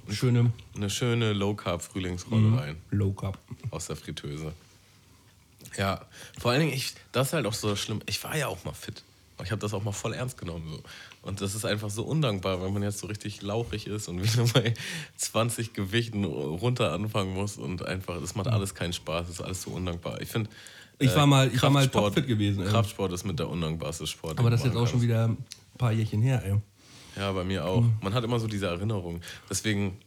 schöne 0.10 0.52
Eine 0.76 0.90
schöne 0.90 1.34
Low-Carb-Frühlingsrolle 1.34 2.58
rein. 2.58 2.78
Low 2.92 3.12
Carb. 3.14 3.38
aus 3.72 3.88
der 3.88 3.96
Fritteuse. 3.96 4.54
Ja, 5.78 6.02
vor 6.40 6.52
allen 6.52 6.62
Dingen, 6.62 6.74
ich, 6.74 6.94
das 7.12 7.28
ist 7.28 7.34
halt 7.34 7.46
auch 7.46 7.54
so 7.54 7.76
schlimm. 7.76 8.02
Ich 8.06 8.24
war 8.24 8.36
ja 8.38 8.48
auch 8.48 8.64
mal 8.64 8.74
fit. 8.74 9.04
Ich 9.44 9.50
habe 9.52 9.60
das 9.60 9.74
auch 9.74 9.84
mal 9.84 9.92
voll 9.92 10.14
ernst 10.14 10.38
genommen. 10.38 10.68
So. 10.70 10.84
Und 11.24 11.42
das 11.42 11.56
ist 11.56 11.66
einfach 11.66 11.90
so 11.90 12.04
undankbar, 12.04 12.62
wenn 12.62 12.74
man 12.74 12.84
jetzt 12.84 13.00
so 13.00 13.08
richtig 13.08 13.42
lauchig 13.42 13.88
ist 13.88 14.08
und 14.08 14.22
wieder 14.24 14.46
bei 14.54 14.74
20 15.18 15.74
Gewichten 15.74 16.24
runter 16.26 16.92
anfangen 16.94 17.34
muss 17.34 17.58
und 17.58 17.84
einfach, 17.86 18.20
das 18.22 18.36
macht 18.36 18.48
alles 18.48 18.76
keinen 18.76 18.94
Spaß, 18.94 19.28
das 19.28 19.36
ist 19.40 19.42
alles 19.42 19.62
so 19.64 19.72
undankbar. 19.72 20.22
Ich 20.22 20.30
finde. 20.30 20.50
Ich 21.00 21.16
war 21.16 21.26
mal- 21.26 21.48
ich 21.52 21.60
war 21.64 21.72
mal 21.72 21.88
topfit 21.88 22.28
gewesen, 22.28 22.62
ey. 22.64 22.70
Kraftsport 22.70 23.12
ist 23.14 23.24
mit 23.26 23.40
der 23.40 23.50
undankbarste 23.50 24.06
Sport. 24.06 24.38
Aber 24.38 24.52
das 24.52 24.60
ist 24.60 24.68
jetzt 24.68 24.76
auch 24.76 24.88
schon 24.88 25.02
wieder 25.02 25.28
ein 25.30 25.38
paar 25.80 25.92
Jährchen 25.92 26.22
her, 26.22 26.44
ey. 26.46 26.56
Ja, 27.16 27.32
bei 27.32 27.44
mir 27.44 27.66
auch. 27.66 27.84
Man 28.02 28.14
hat 28.14 28.24
immer 28.24 28.40
so 28.40 28.46
diese 28.48 28.68
Erinnerung. 28.68 29.22
Deswegen 29.50 29.98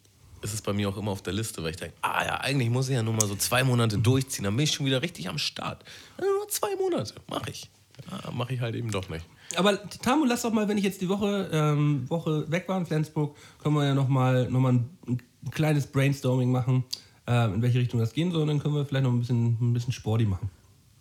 ist 0.45 0.53
es 0.53 0.63
bei 0.63 0.73
mir 0.73 0.89
auch 0.89 0.97
immer 0.97 1.11
auf 1.11 1.23
der 1.23 1.33
Liste, 1.33 1.63
weil 1.63 1.71
ich 1.71 1.77
denke, 1.77 1.97
ah 2.03 2.25
ja, 2.25 2.41
eigentlich 2.41 2.69
muss 2.71 2.89
ich 2.89 2.95
ja 2.95 3.03
nur 3.03 3.15
mal 3.15 3.27
so 3.27 3.35
zwei 3.35 3.65
Monate 3.65 3.99
durchziehen, 3.99 4.45
dann 4.45 4.57
bin 4.57 4.65
ich 4.65 4.73
schon 4.73 4.87
wieder 4.87 5.03
richtig 5.03 5.29
am 5.29 5.39
Start. 5.39 5.83
Ja, 6.19 6.25
nur 6.25 6.49
zwei 6.49 6.77
Monate, 6.77 7.15
mache 7.29 7.51
ich. 7.51 7.71
Ja, 8.11 8.31
mache 8.31 8.55
ich 8.55 8.61
halt 8.61 8.75
eben 8.75 8.91
doch 8.91 9.09
nicht. 9.09 9.25
Aber 9.57 9.79
Tamu, 10.03 10.25
lass 10.25 10.43
doch 10.43 10.53
mal, 10.53 10.69
wenn 10.69 10.77
ich 10.77 10.85
jetzt 10.85 11.01
die 11.01 11.09
Woche, 11.09 11.49
ähm, 11.53 12.09
Woche 12.11 12.51
weg 12.51 12.69
war 12.69 12.79
in 12.79 12.87
Flensburg, 12.87 13.37
können 13.63 13.75
wir 13.75 13.87
ja 13.87 13.95
nochmal 13.95 14.51
noch 14.51 14.61
mal 14.61 14.75
ein, 14.75 14.91
ein 15.07 15.21
kleines 15.51 15.87
Brainstorming 15.87 16.51
machen, 16.51 16.85
äh, 17.27 17.47
in 17.47 17.63
welche 17.63 17.79
Richtung 17.79 18.01
das 18.01 18.13
gehen 18.13 18.31
soll. 18.31 18.43
Und 18.43 18.49
dann 18.49 18.61
können 18.61 18.75
wir 18.75 18.85
vielleicht 18.85 19.05
noch 19.05 19.13
ein 19.13 19.21
bisschen, 19.21 19.57
ein 19.61 19.73
bisschen 19.73 19.93
Sporty 19.93 20.27
machen. 20.27 20.51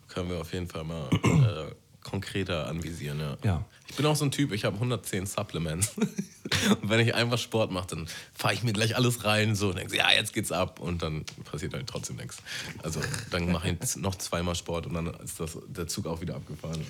Können 0.07 0.30
wir 0.30 0.40
auf 0.40 0.53
jeden 0.53 0.68
Fall 0.68 0.84
mal 0.84 1.10
äh, 1.11 1.74
konkreter 2.03 2.68
anvisieren, 2.68 3.20
ja. 3.20 3.38
Ja. 3.44 3.65
Ich 3.94 3.98
bin 3.98 4.07
auch 4.07 4.15
so 4.15 4.26
ein 4.26 4.32
Typ, 4.32 4.52
ich 4.53 4.65
habe 4.65 4.74
110 4.74 5.28
Supplements. 5.28 5.94
und 5.98 6.90
wenn 6.90 6.99
ich 6.99 7.14
einfach 7.14 7.38
Sport 7.38 7.72
mache, 7.72 7.86
dann 7.90 8.07
fahre 8.34 8.56
ich 8.56 8.64
mir 8.64 8.74
gleich 8.74 8.95
alles 8.95 9.24
rein 9.24 9.53
so 9.56 9.70
und 9.70 9.78
denke, 9.78 9.95
ja, 9.95 10.07
jetzt 10.11 10.34
geht's 10.34 10.52
ab. 10.52 10.80
Und 10.80 11.03
dann 11.03 11.26
passiert 11.44 11.76
halt 11.76 11.86
trotzdem 11.86 12.15
nichts. 12.15 12.38
Also 12.82 13.02
dann 13.30 13.52
mache 13.52 13.70
ich 13.70 13.95
noch 13.98 14.15
zweimal 14.15 14.56
Sport 14.56 14.88
und 14.88 14.95
dann 14.95 15.14
ist 15.24 15.40
das, 15.40 15.60
der 15.68 15.86
Zug 15.86 16.07
auch 16.07 16.22
wieder 16.22 16.38
abgefahren. 16.38 16.82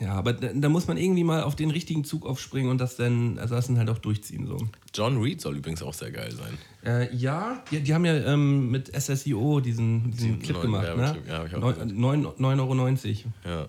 Ja, 0.00 0.14
aber 0.14 0.32
da, 0.32 0.48
da 0.52 0.68
muss 0.68 0.88
man 0.88 0.96
irgendwie 0.96 1.22
mal 1.22 1.44
auf 1.44 1.54
den 1.54 1.70
richtigen 1.70 2.02
Zug 2.02 2.26
aufspringen 2.26 2.72
und 2.72 2.78
das 2.78 2.96
dann, 2.96 3.38
also 3.38 3.54
das 3.54 3.68
dann 3.68 3.78
halt 3.78 3.88
auch 3.90 3.98
durchziehen. 3.98 4.48
So. 4.48 4.58
John 4.92 5.22
Reed 5.22 5.40
soll 5.40 5.58
übrigens 5.58 5.80
auch 5.84 5.94
sehr 5.94 6.10
geil 6.10 6.32
sein. 6.32 6.58
Äh, 6.84 7.14
ja, 7.14 7.62
die, 7.70 7.78
die 7.78 7.94
haben 7.94 8.04
ja 8.04 8.14
ähm, 8.14 8.68
mit 8.68 8.90
SSIO 9.00 9.60
diesen, 9.60 10.10
diesen 10.10 10.40
Diesen 10.40 10.42
Clip 10.42 10.60
gemacht. 10.60 10.96
Ne? 10.96 11.18
Ja, 11.28 11.38
hab 11.38 11.46
ich 11.46 11.54
auch 11.54 11.60
gehört. 11.60 11.92
9,90 11.92 12.58
Euro. 12.58 12.74
Ja. 13.44 13.68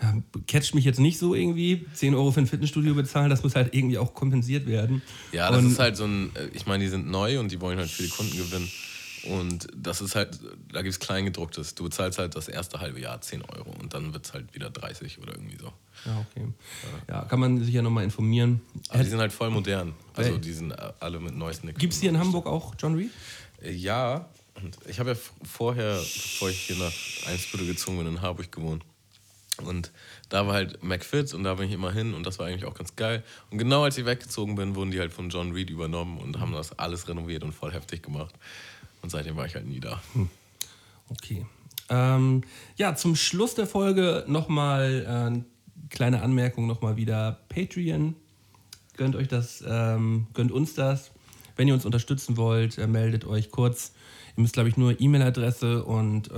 Ja, 0.00 0.14
catcht 0.46 0.74
mich 0.74 0.84
jetzt 0.84 1.00
nicht 1.00 1.18
so 1.18 1.34
irgendwie. 1.34 1.86
10 1.94 2.14
Euro 2.14 2.30
für 2.30 2.40
ein 2.40 2.46
Fitnessstudio 2.46 2.94
bezahlen, 2.94 3.30
das 3.30 3.42
muss 3.42 3.54
halt 3.54 3.74
irgendwie 3.74 3.96
auch 3.98 4.12
kompensiert 4.14 4.66
werden. 4.66 5.00
Ja, 5.32 5.50
das 5.50 5.60
Und- 5.64 5.72
ist 5.72 5.78
halt 5.78 5.96
so 5.96 6.04
ein, 6.04 6.34
äh, 6.36 6.48
ich 6.52 6.66
meine, 6.66 6.84
die 6.84 6.90
sind 6.90 7.08
neu 7.10 7.40
und 7.40 7.50
die 7.50 7.60
wollen 7.60 7.78
halt 7.78 7.88
viele 7.90 8.08
Kunden 8.10 8.36
gewinnen. 8.36 8.70
Und 9.24 9.66
das 9.74 10.00
ist 10.02 10.14
halt, 10.14 10.38
da 10.72 10.82
gibt 10.82 10.92
es 10.92 11.00
Kleingedrucktes. 11.00 11.74
Du 11.74 11.88
zahlst 11.88 12.18
halt 12.18 12.36
das 12.36 12.46
erste 12.46 12.78
halbe 12.78 13.00
Jahr 13.00 13.20
10 13.20 13.42
Euro 13.42 13.70
und 13.80 13.92
dann 13.92 14.12
wird 14.12 14.24
es 14.26 14.32
halt 14.34 14.54
wieder 14.54 14.70
30 14.70 15.18
oder 15.18 15.32
irgendwie 15.34 15.56
so. 15.58 15.72
Ja, 16.04 16.24
okay. 16.30 16.46
Ja, 17.08 17.22
kann 17.24 17.40
man 17.40 17.64
sich 17.64 17.74
ja 17.74 17.82
nochmal 17.82 18.04
informieren. 18.04 18.60
Aber 18.90 19.02
die 19.02 19.08
sind 19.10 19.18
halt 19.18 19.32
voll 19.32 19.50
modern. 19.50 19.94
Also 20.14 20.38
die 20.38 20.52
sind 20.52 20.72
alle 21.00 21.18
mit 21.18 21.34
neuesten 21.34 21.74
Gibt 21.74 21.92
es 21.94 22.00
hier 22.00 22.10
in 22.10 22.18
Hamburg 22.18 22.46
auch 22.46 22.74
John 22.78 22.94
Reed? 22.94 23.10
Äh, 23.62 23.72
Ja, 23.72 24.28
und 24.62 24.76
ich 24.88 25.00
habe 25.00 25.10
ja 25.10 25.16
vorher, 25.42 25.96
bevor 25.96 26.50
ich 26.50 26.60
hier 26.60 26.76
nach 26.76 26.92
Eimsbüttel 27.26 27.66
gezogen 27.66 27.98
bin, 27.98 28.06
in 28.06 28.20
Harburg 28.22 28.52
gewohnt. 28.52 28.84
Und 29.64 29.92
da 30.28 30.46
war 30.46 30.54
halt 30.54 30.82
McFit 30.82 31.32
und 31.34 31.44
da 31.44 31.54
bin 31.54 31.66
ich 31.66 31.72
immer 31.72 31.92
hin 31.92 32.14
und 32.14 32.26
das 32.26 32.38
war 32.38 32.46
eigentlich 32.46 32.64
auch 32.64 32.74
ganz 32.74 32.96
geil. 32.96 33.22
Und 33.50 33.58
genau 33.58 33.84
als 33.84 33.96
ich 33.96 34.06
weggezogen 34.06 34.54
bin, 34.54 34.74
wurden 34.74 34.90
die 34.90 35.00
halt 35.00 35.12
von 35.12 35.30
John 35.30 35.52
Reed 35.52 35.70
übernommen 35.70 36.18
und 36.18 36.40
haben 36.40 36.52
das 36.52 36.78
alles 36.78 37.08
renoviert 37.08 37.42
und 37.42 37.52
voll 37.52 37.72
heftig 37.72 38.02
gemacht. 38.02 38.34
Und 39.02 39.10
seitdem 39.10 39.36
war 39.36 39.46
ich 39.46 39.54
halt 39.54 39.66
nie 39.66 39.80
da. 39.80 40.02
Okay. 41.08 41.46
Ähm, 41.88 42.42
ja, 42.76 42.96
zum 42.96 43.14
Schluss 43.14 43.54
der 43.54 43.66
Folge 43.66 44.24
nochmal 44.26 45.04
äh, 45.04 45.08
eine 45.08 45.44
kleine 45.88 46.22
Anmerkung, 46.22 46.66
nochmal 46.66 46.96
wieder 46.96 47.38
Patreon. 47.48 48.16
Gönnt 48.96 49.14
euch 49.14 49.28
das, 49.28 49.62
ähm, 49.66 50.26
gönnt 50.34 50.50
uns 50.50 50.74
das. 50.74 51.12
Wenn 51.54 51.68
ihr 51.68 51.74
uns 51.74 51.84
unterstützen 51.84 52.36
wollt, 52.36 52.78
äh, 52.78 52.86
meldet 52.86 53.24
euch 53.24 53.50
kurz. 53.50 53.92
Ihr 54.36 54.42
müsst, 54.42 54.52
glaube 54.52 54.68
ich, 54.68 54.76
nur 54.76 55.00
E-Mail-Adresse 55.00 55.82
und 55.84 56.30
äh, 56.30 56.34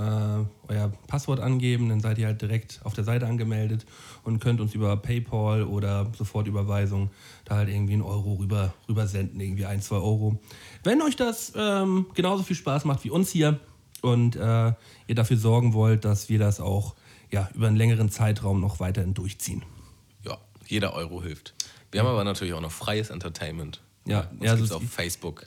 euer 0.68 0.92
Passwort 1.08 1.40
angeben, 1.40 1.88
dann 1.88 2.00
seid 2.00 2.18
ihr 2.18 2.26
halt 2.26 2.40
direkt 2.40 2.80
auf 2.84 2.94
der 2.94 3.02
Seite 3.02 3.26
angemeldet 3.26 3.86
und 4.22 4.38
könnt 4.38 4.60
uns 4.60 4.72
über 4.74 4.96
PayPal 4.96 5.64
oder 5.64 6.10
Sofortüberweisung 6.16 7.10
da 7.44 7.56
halt 7.56 7.68
irgendwie 7.68 7.94
einen 7.94 8.02
Euro 8.02 8.34
rüber, 8.34 8.72
rüber 8.88 9.08
senden, 9.08 9.40
irgendwie 9.40 9.66
ein, 9.66 9.82
zwei 9.82 9.96
Euro. 9.96 10.38
Wenn 10.84 11.02
euch 11.02 11.16
das 11.16 11.52
ähm, 11.56 12.06
genauso 12.14 12.44
viel 12.44 12.54
Spaß 12.54 12.84
macht 12.84 13.02
wie 13.02 13.10
uns 13.10 13.30
hier 13.30 13.58
und 14.02 14.36
äh, 14.36 14.72
ihr 15.08 15.14
dafür 15.16 15.36
sorgen 15.36 15.72
wollt, 15.72 16.04
dass 16.04 16.28
wir 16.28 16.38
das 16.38 16.60
auch 16.60 16.94
ja, 17.32 17.48
über 17.54 17.66
einen 17.66 17.76
längeren 17.76 18.10
Zeitraum 18.10 18.60
noch 18.60 18.78
weiterhin 18.78 19.14
durchziehen. 19.14 19.64
Ja, 20.24 20.38
jeder 20.66 20.94
Euro 20.94 21.20
hilft. 21.20 21.54
Wir 21.90 22.00
haben 22.00 22.06
aber 22.06 22.22
natürlich 22.22 22.54
auch 22.54 22.60
noch 22.60 22.70
freies 22.70 23.10
Entertainment. 23.10 23.80
Ja, 24.06 24.30
ja, 24.40 24.52
also 24.52 24.76
auf 24.76 24.82
Facebook. 24.88 25.46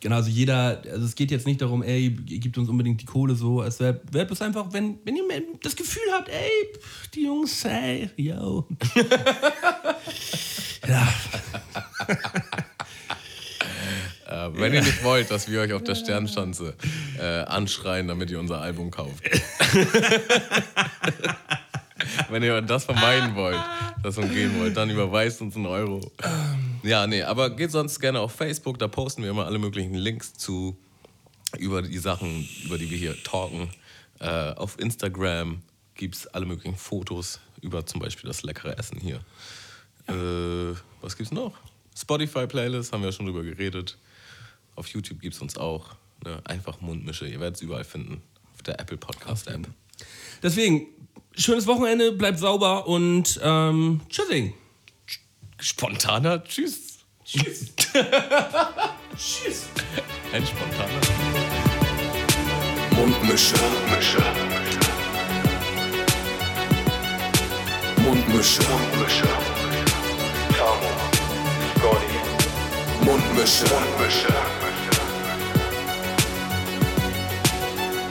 Genau, 0.00 0.16
also 0.16 0.30
jeder, 0.30 0.82
also 0.90 1.04
es 1.04 1.14
geht 1.14 1.30
jetzt 1.30 1.46
nicht 1.46 1.60
darum, 1.60 1.82
ey, 1.82 2.16
ihr 2.26 2.38
gebt 2.38 2.56
uns 2.56 2.68
unbedingt 2.68 3.02
die 3.02 3.06
Kohle 3.06 3.34
so. 3.34 3.62
Es 3.62 3.78
wäre 3.80 4.00
wär 4.10 4.24
bloß 4.24 4.40
einfach, 4.42 4.72
wenn, 4.72 4.98
wenn 5.04 5.16
ihr 5.16 5.24
das 5.62 5.76
Gefühl 5.76 6.10
habt, 6.12 6.28
ey, 6.30 6.50
die 7.14 7.24
Jungs, 7.24 7.64
ey, 7.66 8.08
yo. 8.16 8.66
ja, 10.88 11.08
Äh, 14.30 14.48
wenn 14.54 14.72
ihr 14.72 14.82
nicht 14.82 15.02
wollt, 15.02 15.30
dass 15.30 15.50
wir 15.50 15.60
euch 15.60 15.72
auf 15.72 15.82
der 15.82 15.96
Sternschanze 15.96 16.74
äh, 17.18 17.40
anschreien, 17.42 18.06
damit 18.06 18.30
ihr 18.30 18.38
unser 18.38 18.60
Album 18.60 18.90
kauft. 18.92 19.24
wenn 22.30 22.42
ihr 22.42 22.60
das 22.62 22.84
vermeiden 22.84 23.34
wollt, 23.34 23.60
das 24.02 24.18
umgehen 24.18 24.58
wollt, 24.58 24.76
dann 24.76 24.90
überweist 24.90 25.40
uns 25.40 25.56
einen 25.56 25.66
Euro. 25.66 26.00
Ja, 26.82 27.06
nee, 27.06 27.22
aber 27.22 27.50
geht 27.50 27.70
sonst 27.70 28.00
gerne 28.00 28.20
auf 28.20 28.32
Facebook, 28.32 28.78
da 28.78 28.88
posten 28.88 29.22
wir 29.22 29.30
immer 29.30 29.46
alle 29.46 29.58
möglichen 29.58 29.94
Links 29.94 30.34
zu 30.34 30.76
über 31.58 31.82
die 31.82 31.98
Sachen, 31.98 32.48
über 32.64 32.78
die 32.78 32.90
wir 32.90 32.98
hier 32.98 33.22
talken. 33.22 33.70
Äh, 34.20 34.52
auf 34.52 34.78
Instagram 34.78 35.62
gibt 35.94 36.14
es 36.14 36.26
alle 36.28 36.46
möglichen 36.46 36.76
Fotos 36.76 37.40
über 37.60 37.84
zum 37.86 38.00
Beispiel 38.00 38.28
das 38.28 38.42
leckere 38.42 38.78
Essen 38.78 38.98
hier. 38.98 39.20
Äh, 40.08 40.74
was 41.00 41.16
gibt's 41.16 41.32
noch? 41.32 41.58
Spotify-Playlist, 41.96 42.92
haben 42.92 43.02
wir 43.02 43.12
schon 43.12 43.26
drüber 43.26 43.42
geredet. 43.42 43.98
Auf 44.76 44.86
YouTube 44.88 45.20
gibt 45.20 45.34
es 45.34 45.40
uns 45.40 45.56
auch. 45.56 45.96
Ne? 46.24 46.40
Einfach 46.44 46.80
Mundmische, 46.80 47.26
ihr 47.26 47.40
werdet 47.40 47.56
es 47.56 47.62
überall 47.62 47.84
finden. 47.84 48.22
Auf 48.54 48.62
der 48.62 48.78
Apple 48.80 48.96
Podcast-App. 48.96 49.68
deswegen, 50.42 50.86
schönes 51.36 51.66
Wochenende, 51.66 52.12
bleibt 52.12 52.38
sauber 52.38 52.86
und 52.86 53.40
ähm, 53.42 54.00
tschüssing. 54.08 54.54
Spontaner 55.58 56.42
Tschüss. 56.42 56.98
Tschüss. 57.24 57.72
Tschüss. 59.16 59.68
Ein 60.32 60.46
spontaner. 60.46 61.00
Mundmische. 62.96 63.54
Mundmische. 63.56 64.22
Mundmische. 67.98 68.62
Mundmische. 68.62 69.28
Tamo. 70.56 70.90
Scotty. 71.76 73.04
Mundmische. 73.04 73.64
Mundmische. 73.64 74.69